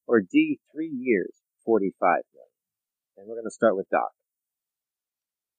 or 0.06 0.20
D 0.20 0.60
three 0.72 0.92
years 0.94 1.34
forty 1.64 1.92
five 2.00 2.22
million? 2.29 2.29
And 3.20 3.28
we're 3.28 3.36
going 3.36 3.44
to 3.44 3.52
start 3.52 3.76
with 3.76 3.84
Doc. 3.90 4.16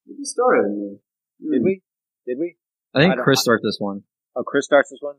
You 0.09 0.25
started 0.25 0.65
with 0.65 0.73
me. 0.73 0.97
Did 1.45 1.61
we? 1.61 1.81
Did 2.25 2.38
we? 2.39 2.57
I 2.95 3.01
think 3.01 3.19
I 3.19 3.21
Chris 3.21 3.39
starts 3.39 3.61
this 3.61 3.77
one. 3.77 4.01
Oh, 4.35 4.41
Chris 4.41 4.65
starts 4.65 4.89
this 4.89 4.97
one. 4.99 5.17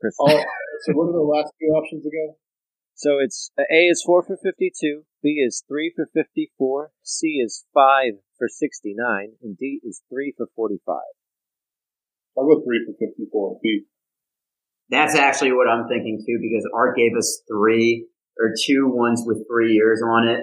Chris. 0.00 0.16
Oh, 0.18 0.26
so 0.26 0.92
what 0.98 1.06
are 1.06 1.12
the 1.12 1.22
last 1.22 1.54
two 1.60 1.70
options 1.70 2.04
again? 2.04 2.34
So 2.94 3.18
it's 3.22 3.52
uh, 3.56 3.62
A 3.70 3.86
is 3.86 4.02
four 4.04 4.24
for 4.24 4.36
fifty-two, 4.36 5.04
B 5.22 5.38
is 5.46 5.62
three 5.68 5.92
for 5.94 6.10
fifty-four, 6.12 6.90
C 7.04 7.38
is 7.44 7.64
five 7.72 8.14
for 8.36 8.48
sixty-nine, 8.48 9.34
and 9.40 9.56
D 9.56 9.78
is 9.84 10.02
three 10.10 10.34
for 10.36 10.48
forty-five. 10.56 11.14
I'll 12.36 12.44
go 12.44 12.60
three 12.66 12.84
for 12.86 12.94
fifty-four. 12.98 13.60
B. 13.62 13.84
That's 14.90 15.14
actually 15.14 15.52
what 15.52 15.68
I'm 15.68 15.86
thinking 15.86 16.24
too, 16.26 16.38
because 16.42 16.68
Art 16.74 16.96
gave 16.96 17.12
us 17.16 17.40
three 17.48 18.08
or 18.36 18.52
two 18.66 18.88
ones 18.88 19.22
with 19.24 19.46
three 19.48 19.74
years 19.74 20.02
on 20.02 20.26
it. 20.26 20.40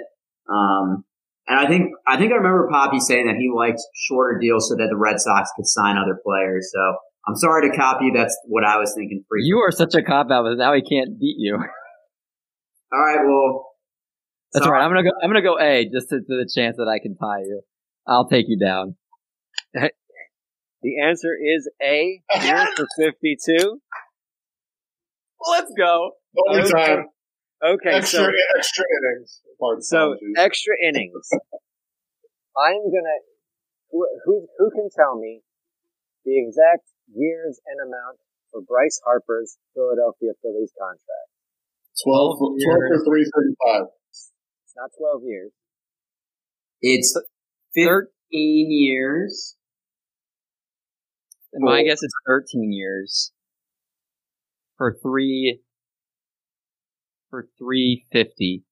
Um, 0.49 1.03
and 1.47 1.59
I 1.59 1.67
think 1.67 1.91
I 2.07 2.17
think 2.17 2.31
I 2.31 2.35
remember 2.35 2.69
Papi 2.71 2.99
saying 2.99 3.27
that 3.27 3.35
he 3.35 3.51
liked 3.53 3.79
shorter 3.93 4.39
deals 4.39 4.69
so 4.69 4.75
that 4.75 4.87
the 4.89 4.97
Red 4.97 5.19
Sox 5.19 5.49
could 5.55 5.67
sign 5.67 5.97
other 5.97 6.19
players. 6.25 6.71
So 6.73 6.97
I'm 7.27 7.35
sorry 7.35 7.69
to 7.69 7.77
copy. 7.77 8.11
That's 8.13 8.35
what 8.47 8.65
I 8.65 8.77
was 8.77 8.93
thinking. 8.95 9.23
For 9.27 9.37
you 9.37 9.55
you 9.55 9.57
are 9.59 9.71
such 9.71 9.93
a 9.93 10.01
cop 10.01 10.31
out, 10.31 10.43
but 10.43 10.57
now 10.57 10.73
he 10.73 10.81
can't 10.81 11.19
beat 11.19 11.35
you. 11.37 11.55
All 11.55 12.99
right, 12.99 13.25
well, 13.25 13.67
that's 14.53 14.65
all 14.65 14.71
right. 14.71 14.83
I'm 14.83 14.89
gonna 14.89 15.03
go. 15.03 15.11
I'm 15.21 15.29
gonna 15.29 15.41
go 15.41 15.59
A 15.59 15.89
just 15.91 16.09
to, 16.09 16.19
to 16.19 16.23
the 16.27 16.49
chance 16.55 16.77
that 16.77 16.87
I 16.87 16.99
can 16.99 17.15
tie 17.15 17.41
you. 17.41 17.61
I'll 18.07 18.27
take 18.27 18.45
you 18.47 18.57
down. 18.57 18.95
the 19.73 21.01
answer 21.03 21.35
is 21.35 21.69
A. 21.81 22.21
Here 22.39 22.67
for 22.75 22.87
52. 22.97 23.81
Let's 25.51 25.71
go. 25.77 26.11
Overtime. 26.49 27.07
Okay, 27.63 27.89
extra 27.89 28.19
so 28.19 28.31
extra 28.57 28.85
innings. 28.99 29.41
So 29.81 30.15
extra 30.37 30.73
innings. 30.83 31.29
I'm 32.57 32.83
gonna. 32.91 33.17
Who, 33.91 34.07
who 34.25 34.47
who 34.57 34.71
can 34.71 34.89
tell 34.95 35.17
me 35.17 35.41
the 36.25 36.37
exact 36.37 36.89
years 37.13 37.59
and 37.65 37.79
amount 37.87 38.19
for 38.51 38.61
Bryce 38.61 38.99
Harper's 39.05 39.57
Philadelphia 39.73 40.31
Phillies 40.41 40.71
contract? 40.77 41.29
12, 42.03 42.37
12 42.37 42.59
for 42.59 43.05
335. 43.07 43.87
It's 44.11 44.73
not 44.75 44.91
12 44.99 45.23
years. 45.23 45.51
It's 46.81 47.17
thirteen 47.73 48.67
years. 48.69 49.55
My 51.53 51.79
oh. 51.79 51.83
guess 51.85 52.03
is 52.03 52.13
13 52.27 52.73
years 52.73 53.31
for 54.77 54.97
three 55.01 55.61
for 57.35 57.47
350. 57.59 58.63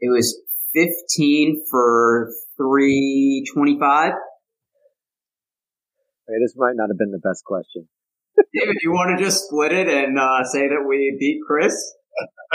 It 0.00 0.08
was 0.08 0.40
15 0.72 1.66
for 1.70 2.30
325. 2.56 4.12
Hey, 6.26 6.34
this 6.40 6.54
might 6.56 6.72
not 6.74 6.88
have 6.88 6.96
been 6.96 7.10
the 7.10 7.20
best 7.20 7.44
question. 7.44 7.86
David, 8.54 8.76
you 8.82 8.92
want 8.92 9.18
to 9.18 9.22
just 9.22 9.44
split 9.44 9.72
it 9.72 9.88
and 9.88 10.18
uh, 10.18 10.42
say 10.44 10.68
that 10.68 10.84
we 10.88 11.16
beat 11.20 11.40
Chris? 11.46 11.76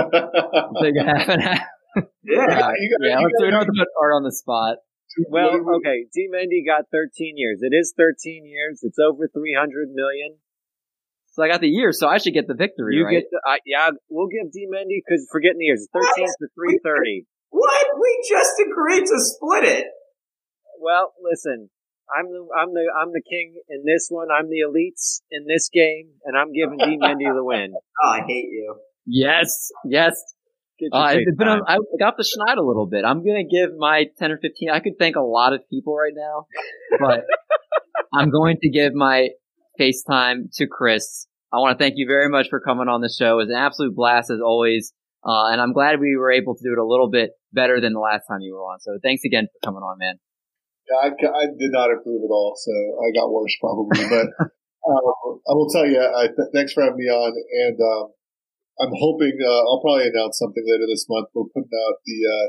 Take 0.02 0.98
a 0.98 1.06
half 1.06 1.30
and 1.30 1.42
half. 1.42 1.68
Yeah, 2.24 2.46
yeah, 2.50 2.72
yeah 3.02 3.20
let's, 3.20 3.34
we 3.42 3.50
don't 3.50 3.66
to 3.66 3.74
put 3.78 3.88
Art 4.02 4.14
on 4.14 4.24
the 4.24 4.32
spot. 4.32 4.78
Well, 5.30 5.50
okay, 5.78 6.06
D. 6.14 6.30
Mendy 6.34 6.66
got 6.66 6.86
13 6.92 7.34
years. 7.36 7.60
It 7.62 7.76
is 7.76 7.94
13 7.98 8.46
years. 8.46 8.82
It's 8.84 9.00
over 9.00 9.28
300 9.28 9.90
million. 9.94 10.38
So 11.40 11.46
I 11.46 11.48
got 11.48 11.62
the 11.62 11.72
year, 11.72 11.94
so 11.94 12.06
I 12.06 12.18
should 12.18 12.34
get 12.34 12.52
the 12.52 12.54
victory. 12.54 12.98
You 12.98 13.06
right? 13.06 13.24
get 13.24 13.32
the, 13.32 13.40
uh, 13.40 13.64
yeah. 13.66 13.96
We'll 14.10 14.28
give 14.28 14.52
D. 14.52 14.68
Mendy 14.68 15.00
because 15.00 15.26
for 15.32 15.40
getting 15.40 15.60
the 15.60 15.72
years, 15.72 15.88
13 15.94 16.04
what? 16.04 16.36
to 16.36 16.48
330. 16.84 17.24
What? 17.52 17.86
We 17.96 18.12
just 18.28 18.60
agreed 18.60 19.08
to 19.08 19.16
split 19.16 19.64
it. 19.64 19.86
Well, 20.82 21.14
listen, 21.24 21.70
I'm 22.12 22.26
the 22.26 22.44
I'm 22.52 22.74
the 22.76 22.92
I'm 22.92 23.12
the 23.14 23.24
king 23.24 23.56
in 23.70 23.86
this 23.88 24.08
one. 24.10 24.28
I'm 24.36 24.50
the 24.50 24.68
elites 24.68 25.22
in 25.32 25.46
this 25.48 25.70
game, 25.70 26.12
and 26.26 26.36
I'm 26.36 26.52
giving 26.52 26.78
D 26.78 27.00
Mendy 27.00 27.34
the 27.34 27.44
win. 27.44 27.72
Oh, 28.04 28.10
I 28.10 28.20
hate 28.28 28.48
you. 28.52 28.76
Yes, 29.06 29.72
yes. 29.86 30.16
Uh, 30.92 31.16
it's 31.16 31.38
been 31.38 31.48
a, 31.50 31.60
I 31.68 31.80
got 32.00 32.16
the 32.16 32.24
schneid 32.24 32.58
a 32.58 32.62
little 32.62 32.86
bit. 32.86 33.04
I'm 33.06 33.26
gonna 33.26 33.44
give 33.44 33.72
my 33.78 34.08
ten 34.18 34.32
or 34.32 34.38
fifteen. 34.38 34.72
I 34.72 34.80
could 34.80 34.94
thank 35.00 35.16
a 35.16 35.22
lot 35.22 35.54
of 35.54 35.62
people 35.70 35.96
right 35.96 36.14
now, 36.16 36.48
but 37.00 37.24
I'm 38.14 38.30
going 38.30 38.58
to 38.62 38.70
give 38.70 38.94
my 38.94 39.30
FaceTime 39.80 40.50
to 40.56 40.68
Chris. 40.68 41.28
I 41.52 41.58
want 41.58 41.78
to 41.78 41.84
thank 41.84 41.96
you 41.98 42.06
very 42.06 42.30
much 42.30 42.48
for 42.50 42.60
coming 42.60 42.88
on 42.88 43.02
the 43.02 43.10
show. 43.10 43.40
It 43.40 43.50
was 43.50 43.50
an 43.50 43.58
absolute 43.58 43.96
blast 43.96 44.30
as 44.30 44.40
always. 44.40 44.94
Uh, 45.26 45.52
and 45.52 45.60
I'm 45.60 45.74
glad 45.74 46.00
we 46.00 46.16
were 46.16 46.32
able 46.32 46.56
to 46.56 46.64
do 46.64 46.72
it 46.72 46.80
a 46.80 46.86
little 46.86 47.10
bit 47.10 47.32
better 47.52 47.82
than 47.82 47.94
the 47.94 48.00
last 48.00 48.24
time 48.30 48.40
you 48.40 48.54
were 48.54 48.64
on. 48.64 48.80
So 48.80 49.00
thanks 49.04 49.26
again 49.26 49.48
for 49.52 49.60
coming 49.68 49.84
on, 49.84 49.98
man. 49.98 50.16
Yeah, 50.88 51.10
I, 51.10 51.10
I 51.12 51.46
did 51.58 51.72
not 51.74 51.92
improve 51.92 52.24
at 52.24 52.32
all, 52.32 52.56
so 52.56 52.72
I 52.72 53.12
got 53.12 53.30
worse 53.30 53.54
probably. 53.60 54.00
But 54.10 54.28
uh, 54.48 55.12
I 55.50 55.54
will 55.54 55.70
tell 55.70 55.86
you, 55.86 56.00
I, 56.00 56.28
th- 56.28 56.54
thanks 56.54 56.74
for 56.74 56.82
having 56.82 56.98
me 56.98 57.12
on, 57.12 57.34
and 57.36 57.78
um, 57.78 58.14
I'm 58.80 58.96
hoping 58.96 59.38
uh, 59.44 59.62
I'll 59.70 59.82
probably 59.82 60.08
announce 60.08 60.40
something 60.40 60.64
later 60.66 60.88
this 60.88 61.06
month. 61.10 61.30
We're 61.36 61.52
putting 61.52 61.74
out 61.74 62.00
the 62.06 62.20
uh, 62.26 62.48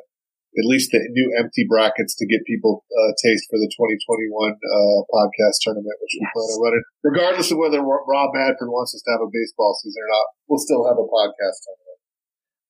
at 0.59 0.67
least 0.67 0.91
the 0.91 0.99
new 0.99 1.31
empty 1.39 1.63
brackets 1.69 2.19
to 2.19 2.27
get 2.27 2.43
people 2.43 2.83
uh, 2.91 3.13
taste 3.23 3.47
for 3.47 3.59
the 3.63 3.71
2021 3.71 4.35
uh, 4.35 4.99
podcast 5.07 5.63
tournament, 5.63 5.95
which 6.03 6.15
we 6.19 6.27
plan 6.35 6.51
on 6.51 6.59
running, 6.59 6.85
regardless 7.07 7.49
of 7.55 7.59
whether 7.63 7.79
Rob 7.79 8.35
Manfred 8.35 8.67
wants 8.67 8.91
us 8.95 9.03
to 9.07 9.11
have 9.15 9.23
a 9.23 9.31
baseball 9.31 9.79
season 9.79 10.03
or 10.03 10.11
not. 10.11 10.27
We'll 10.51 10.63
still 10.63 10.83
have 10.91 10.99
a 10.99 11.07
podcast 11.07 11.57
tournament. 11.63 11.99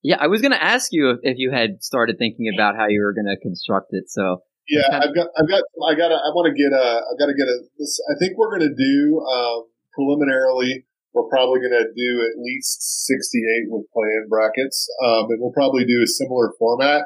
Yeah, 0.05 0.21
I 0.21 0.29
was 0.29 0.41
going 0.41 0.53
to 0.53 0.61
ask 0.61 0.93
you 0.93 1.17
if, 1.17 1.21
if, 1.25 1.37
you 1.37 1.53
had 1.53 1.85
started 1.85 2.17
thinking 2.17 2.49
about 2.53 2.77
how 2.77 2.89
you 2.89 3.01
were 3.05 3.13
going 3.13 3.29
to 3.29 3.37
construct 3.41 3.93
it. 3.93 4.09
So 4.09 4.41
yeah, 4.69 4.89
I've 4.89 5.13
got, 5.13 5.29
I've 5.37 5.49
got, 5.49 5.65
I 5.85 5.93
got, 5.93 6.13
I 6.13 6.29
want 6.33 6.49
to 6.49 6.57
get 6.57 6.73
a, 6.73 6.87
I 7.05 7.13
got 7.21 7.29
to 7.29 7.37
get 7.37 7.49
a. 7.49 7.57
This, 7.77 8.01
I 8.09 8.17
think 8.17 8.37
we're 8.37 8.53
going 8.53 8.69
to 8.69 8.77
do 8.77 9.21
um, 9.21 9.69
preliminarily. 9.93 10.85
We're 11.13 11.29
probably 11.29 11.61
going 11.61 11.75
to 11.75 11.91
do 11.91 12.11
at 12.23 12.39
least 12.39 13.09
68 13.09 13.67
with 13.67 13.91
play-in 13.93 14.29
brackets, 14.31 14.87
um, 15.03 15.27
and 15.29 15.43
we'll 15.43 15.53
probably 15.53 15.85
do 15.85 16.01
a 16.05 16.07
similar 16.07 16.55
format 16.57 17.03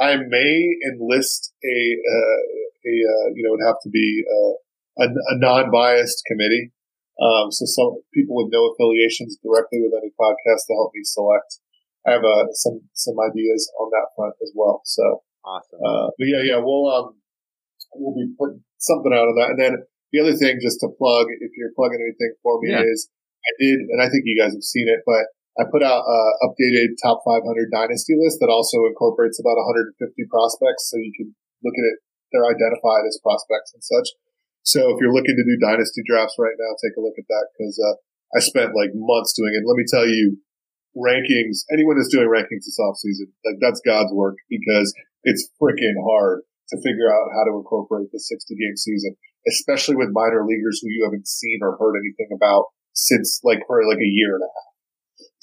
I 0.00 0.16
may 0.16 0.76
enlist 0.90 1.52
a, 1.62 1.78
uh, 2.02 2.40
a 2.86 2.94
uh, 2.94 3.26
you 3.34 3.42
know, 3.42 3.54
it 3.54 3.58
would 3.58 3.66
have 3.66 3.80
to 3.82 3.90
be 3.90 4.24
uh, 4.26 5.04
a, 5.04 5.06
a 5.06 5.38
non-biased 5.38 6.22
committee. 6.26 6.72
Um, 7.20 7.52
so 7.52 7.64
some 7.64 8.02
people 8.12 8.34
with 8.36 8.50
no 8.50 8.74
affiliations 8.74 9.38
directly 9.38 9.78
with 9.82 9.94
any 9.94 10.10
podcast 10.18 10.66
to 10.66 10.74
help 10.74 10.90
me 10.94 11.02
select. 11.04 11.60
I 12.06 12.18
have 12.18 12.24
uh, 12.24 12.50
some 12.52 12.82
some 12.92 13.14
ideas 13.22 13.70
on 13.80 13.88
that 13.90 14.10
front 14.16 14.34
as 14.42 14.52
well. 14.54 14.82
So 14.84 15.22
awesome. 15.44 15.78
Uh, 15.78 16.10
but 16.18 16.26
yeah, 16.26 16.42
yeah, 16.42 16.58
we'll 16.58 16.90
um 16.90 17.14
we'll 17.94 18.14
be 18.14 18.34
putting 18.36 18.62
something 18.78 19.12
out 19.14 19.28
of 19.30 19.36
that. 19.38 19.50
And 19.50 19.58
then 19.58 19.74
the 20.12 20.20
other 20.20 20.34
thing, 20.34 20.58
just 20.60 20.80
to 20.80 20.88
plug, 20.98 21.26
if 21.40 21.52
you're 21.56 21.72
plugging 21.76 22.02
anything 22.02 22.34
for 22.42 22.60
me, 22.60 22.70
yeah. 22.70 22.82
is 22.82 23.08
I 23.46 23.52
did, 23.62 23.78
and 23.88 24.02
I 24.02 24.08
think 24.08 24.24
you 24.26 24.36
guys 24.36 24.52
have 24.52 24.62
seen 24.62 24.88
it, 24.88 25.00
but 25.06 25.26
I 25.54 25.70
put 25.70 25.86
out 25.86 26.02
a 26.02 26.20
updated 26.46 26.98
top 26.98 27.22
500 27.22 27.46
dynasty 27.70 28.18
list 28.18 28.42
that 28.42 28.50
also 28.50 28.90
incorporates 28.90 29.38
about 29.38 29.54
150 29.54 29.94
prospects. 30.26 30.90
So 30.90 30.98
you 30.98 31.14
can 31.14 31.34
look 31.62 31.78
at 31.78 31.86
it. 31.86 31.96
They're 32.34 32.50
identified 32.50 33.06
as 33.06 33.22
prospects 33.22 33.70
and 33.74 33.82
such. 33.82 34.18
So 34.66 34.90
if 34.90 34.98
you're 34.98 35.14
looking 35.14 35.38
to 35.38 35.46
do 35.46 35.60
dynasty 35.62 36.02
drafts 36.02 36.34
right 36.40 36.56
now, 36.58 36.72
take 36.82 36.98
a 36.98 37.04
look 37.04 37.14
at 37.20 37.28
that 37.28 37.46
because, 37.54 37.78
uh, 37.78 37.94
I 38.34 38.40
spent 38.40 38.74
like 38.74 38.90
months 38.94 39.32
doing 39.38 39.54
it. 39.54 39.62
Let 39.62 39.78
me 39.78 39.86
tell 39.86 40.08
you, 40.08 40.42
rankings, 40.98 41.62
anyone 41.70 41.94
that's 41.94 42.10
doing 42.10 42.26
rankings 42.26 42.66
this 42.66 42.78
off 42.82 42.98
season, 42.98 43.30
like 43.46 43.62
that's 43.62 43.80
God's 43.86 44.10
work 44.12 44.38
because 44.50 44.90
it's 45.22 45.50
freaking 45.62 45.94
hard 46.02 46.42
to 46.70 46.76
figure 46.82 47.14
out 47.14 47.30
how 47.30 47.44
to 47.46 47.54
incorporate 47.58 48.10
the 48.10 48.18
60 48.18 48.54
game 48.56 48.76
season, 48.76 49.14
especially 49.46 49.94
with 49.94 50.10
minor 50.10 50.42
leaguers 50.42 50.80
who 50.82 50.90
you 50.90 51.04
haven't 51.04 51.28
seen 51.28 51.60
or 51.62 51.76
heard 51.78 51.94
anything 51.94 52.34
about 52.34 52.74
since 52.92 53.40
like 53.44 53.62
for 53.66 53.86
like 53.86 54.02
a 54.02 54.12
year 54.18 54.34
and 54.34 54.42
a 54.42 54.50
half. 54.50 54.73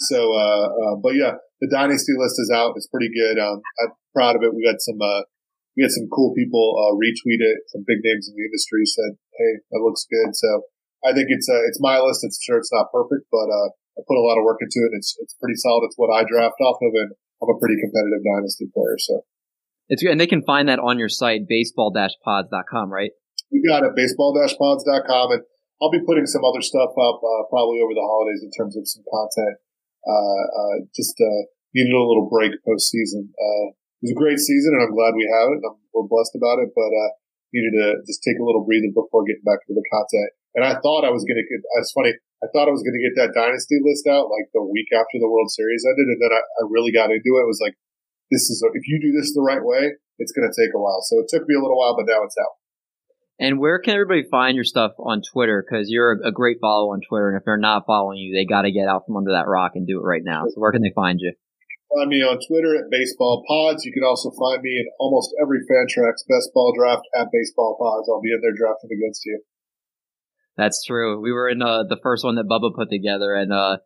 So, 0.09 0.33
uh, 0.33 0.65
uh, 0.73 0.95
but 0.97 1.13
yeah, 1.13 1.37
the 1.61 1.69
dynasty 1.69 2.17
list 2.17 2.41
is 2.41 2.49
out. 2.49 2.73
It's 2.73 2.89
pretty 2.89 3.13
good. 3.13 3.37
Um, 3.37 3.61
I'm 3.85 3.93
proud 4.17 4.33
of 4.35 4.41
it. 4.41 4.53
We 4.53 4.65
got 4.65 4.81
some, 4.81 4.97
uh, 4.97 5.29
we 5.77 5.85
had 5.85 5.93
some 5.93 6.09
cool 6.09 6.33
people, 6.33 6.73
uh, 6.73 6.97
retweet 6.97 7.39
it. 7.39 7.69
Some 7.69 7.85
big 7.85 8.01
names 8.01 8.25
in 8.25 8.33
the 8.33 8.45
industry 8.49 8.81
said, 8.89 9.13
Hey, 9.37 9.61
that 9.69 9.85
looks 9.85 10.09
good. 10.09 10.33
So 10.33 10.49
I 11.05 11.13
think 11.13 11.29
it's, 11.29 11.45
uh, 11.45 11.61
it's 11.69 11.77
my 11.77 12.01
list. 12.01 12.25
It's 12.25 12.41
sure 12.41 12.57
it's 12.57 12.73
not 12.73 12.89
perfect, 12.89 13.29
but, 13.29 13.47
uh, 13.47 13.69
I 13.93 14.01
put 14.07 14.17
a 14.17 14.25
lot 14.25 14.41
of 14.41 14.43
work 14.43 14.57
into 14.65 14.81
it. 14.89 14.97
It's, 14.97 15.13
it's 15.21 15.37
pretty 15.37 15.59
solid. 15.61 15.85
It's 15.85 15.99
what 15.99 16.09
I 16.09 16.25
draft 16.25 16.57
off 16.63 16.81
of 16.81 16.91
and 16.97 17.13
I'm 17.43 17.49
a 17.53 17.57
pretty 17.59 17.77
competitive 17.77 18.25
dynasty 18.25 18.71
player. 18.73 18.97
So 18.97 19.21
it's 19.89 20.01
good. 20.01 20.15
And 20.15 20.21
they 20.21 20.31
can 20.31 20.41
find 20.41 20.69
that 20.69 20.79
on 20.79 20.97
your 20.97 21.09
site, 21.09 21.45
baseball-pods.com, 21.45 22.87
right? 22.89 23.11
You 23.51 23.61
got 23.67 23.83
it, 23.83 23.93
baseball-pods.com. 23.93 25.31
And 25.35 25.43
I'll 25.81 25.91
be 25.91 26.01
putting 26.01 26.25
some 26.25 26.41
other 26.45 26.61
stuff 26.61 26.95
up, 26.95 27.19
uh, 27.19 27.43
probably 27.51 27.83
over 27.83 27.93
the 27.93 28.05
holidays 28.05 28.41
in 28.41 28.49
terms 28.55 28.77
of 28.77 28.87
some 28.87 29.03
content 29.05 29.59
uh, 30.07 30.43
uh, 30.49 30.75
just 30.95 31.15
uh, 31.21 31.41
needed 31.73 31.93
a 31.93 32.01
little 32.01 32.29
break 32.29 32.53
postseason. 32.65 33.29
Uh, 33.33 33.65
it 34.01 34.09
was 34.09 34.15
a 34.17 34.21
great 34.21 34.41
season, 34.41 34.73
and 34.73 34.89
I'm 34.89 34.95
glad 34.97 35.13
we 35.13 35.29
have 35.29 35.53
it. 35.53 35.61
I'm, 35.61 35.77
we're 35.93 36.09
blessed 36.09 36.33
about 36.33 36.57
it, 36.61 36.73
but 36.73 36.89
uh, 36.89 37.11
needed 37.53 37.73
to 37.77 37.87
just 38.07 38.25
take 38.25 38.39
a 38.41 38.45
little 38.45 38.65
breather 38.65 38.89
before 38.89 39.27
getting 39.27 39.45
back 39.45 39.61
to 39.67 39.75
the 39.75 39.85
content. 39.91 40.31
And 40.57 40.63
I 40.65 40.79
thought 40.83 41.07
I 41.07 41.13
was 41.13 41.23
going 41.23 41.39
to 41.39 41.47
get. 41.47 41.61
It's 41.79 41.93
funny. 41.93 42.11
I 42.41 42.49
thought 42.49 42.65
I 42.65 42.73
was 42.73 42.81
going 42.81 42.97
to 42.97 43.05
get 43.05 43.15
that 43.21 43.37
dynasty 43.37 43.77
list 43.85 44.09
out 44.09 44.33
like 44.33 44.49
the 44.49 44.65
week 44.65 44.89
after 44.89 45.21
the 45.21 45.29
World 45.29 45.53
Series 45.53 45.85
ended, 45.85 46.09
and 46.09 46.19
then 46.19 46.33
I, 46.33 46.41
I 46.41 46.61
really 46.73 46.91
got 46.91 47.13
into 47.13 47.37
it. 47.37 47.45
It 47.45 47.51
was 47.53 47.61
like, 47.61 47.77
this 48.33 48.49
is 48.49 48.65
a, 48.65 48.73
if 48.73 48.89
you 48.89 48.97
do 48.97 49.13
this 49.13 49.35
the 49.37 49.45
right 49.45 49.61
way, 49.61 49.93
it's 50.17 50.33
going 50.33 50.49
to 50.49 50.55
take 50.57 50.73
a 50.73 50.81
while. 50.81 51.05
So 51.05 51.21
it 51.21 51.29
took 51.29 51.45
me 51.45 51.53
a 51.53 51.61
little 51.61 51.77
while, 51.77 51.93
but 51.93 52.09
now 52.09 52.25
it's 52.25 52.37
out. 52.41 52.60
And 53.41 53.57
where 53.57 53.79
can 53.79 53.95
everybody 53.95 54.21
find 54.29 54.53
your 54.53 54.63
stuff 54.63 54.91
on 54.99 55.23
Twitter? 55.25 55.65
Because 55.65 55.89
you're 55.89 56.13
a, 56.13 56.27
a, 56.29 56.31
great 56.31 56.61
follow 56.61 56.93
on 56.93 57.01
Twitter, 57.01 57.33
and 57.33 57.41
if 57.41 57.43
they're 57.43 57.57
not 57.57 57.87
following 57.87 58.19
you, 58.19 58.37
they 58.37 58.45
got 58.45 58.69
to 58.69 58.71
get 58.71 58.87
out 58.87 59.07
from 59.07 59.17
under 59.17 59.31
that 59.31 59.49
rock 59.49 59.71
and 59.73 59.87
do 59.87 59.97
it 59.97 60.05
right 60.05 60.21
now. 60.23 60.45
So 60.45 60.61
where 60.61 60.71
can 60.71 60.83
they 60.83 60.93
find 60.93 61.19
you? 61.19 61.33
Find 61.89 62.07
me 62.07 62.21
on 62.21 62.37
Twitter 62.47 62.77
at 62.77 62.91
Baseball 62.91 63.43
Pods. 63.49 63.83
You 63.83 63.91
can 63.91 64.03
also 64.03 64.29
find 64.37 64.61
me 64.61 64.77
in 64.77 64.85
almost 64.99 65.33
every 65.41 65.57
Fantrax 65.65 66.21
best 66.29 66.53
ball 66.53 66.71
draft 66.77 67.01
at 67.17 67.33
Baseball 67.33 67.75
Pods. 67.81 68.07
I'll 68.13 68.21
be 68.21 68.29
in 68.29 68.41
there 68.45 68.53
drafting 68.53 68.91
against 68.93 69.25
you. 69.25 69.41
That's 70.55 70.85
true. 70.85 71.19
We 71.19 71.31
were 71.31 71.49
in 71.49 71.63
uh, 71.63 71.85
the 71.89 71.97
first 72.03 72.23
one 72.23 72.35
that 72.35 72.45
Bubba 72.45 72.75
put 72.75 72.91
together, 72.91 73.33
and 73.33 73.51
uh, 73.51 73.77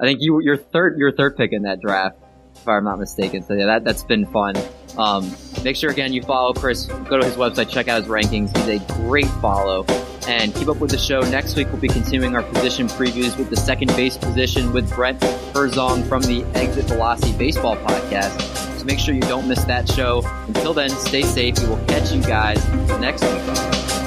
I 0.00 0.04
think 0.04 0.20
you 0.22 0.40
your 0.40 0.56
third 0.56 0.96
your 0.96 1.12
third 1.12 1.36
pick 1.36 1.52
in 1.52 1.64
that 1.64 1.82
draft, 1.84 2.16
if 2.64 2.68
I'm 2.68 2.84
not 2.84 2.98
mistaken. 2.98 3.42
So 3.42 3.54
yeah, 3.54 3.66
that 3.66 3.84
that's 3.84 4.02
been 4.02 4.24
fun. 4.26 4.56
Um, 4.96 5.30
make 5.62 5.76
sure 5.76 5.90
again 5.90 6.12
you 6.12 6.22
follow 6.22 6.52
Chris. 6.54 6.86
Go 6.86 7.18
to 7.18 7.24
his 7.24 7.36
website, 7.36 7.68
check 7.68 7.88
out 7.88 8.02
his 8.02 8.10
rankings. 8.10 8.56
He's 8.56 8.80
a 8.80 8.92
great 8.94 9.28
follow, 9.42 9.84
and 10.26 10.54
keep 10.54 10.68
up 10.68 10.78
with 10.78 10.90
the 10.90 10.98
show. 10.98 11.20
Next 11.20 11.56
week 11.56 11.68
we'll 11.70 11.80
be 11.80 11.88
continuing 11.88 12.34
our 12.34 12.42
position 12.42 12.88
previews 12.88 13.36
with 13.36 13.50
the 13.50 13.56
second 13.56 13.88
base 13.88 14.16
position 14.16 14.72
with 14.72 14.90
Brent 14.94 15.22
Herzog 15.54 16.04
from 16.06 16.22
the 16.22 16.42
Exit 16.54 16.86
Velocity 16.86 17.36
Baseball 17.36 17.76
Podcast. 17.76 18.40
So 18.78 18.84
make 18.84 18.98
sure 18.98 19.14
you 19.14 19.20
don't 19.22 19.46
miss 19.46 19.62
that 19.64 19.88
show. 19.88 20.22
Until 20.46 20.72
then, 20.72 20.88
stay 20.88 21.22
safe. 21.22 21.58
We 21.60 21.68
will 21.68 21.84
catch 21.86 22.12
you 22.12 22.22
guys 22.22 22.66
next 22.98 23.22
week. 23.22 24.03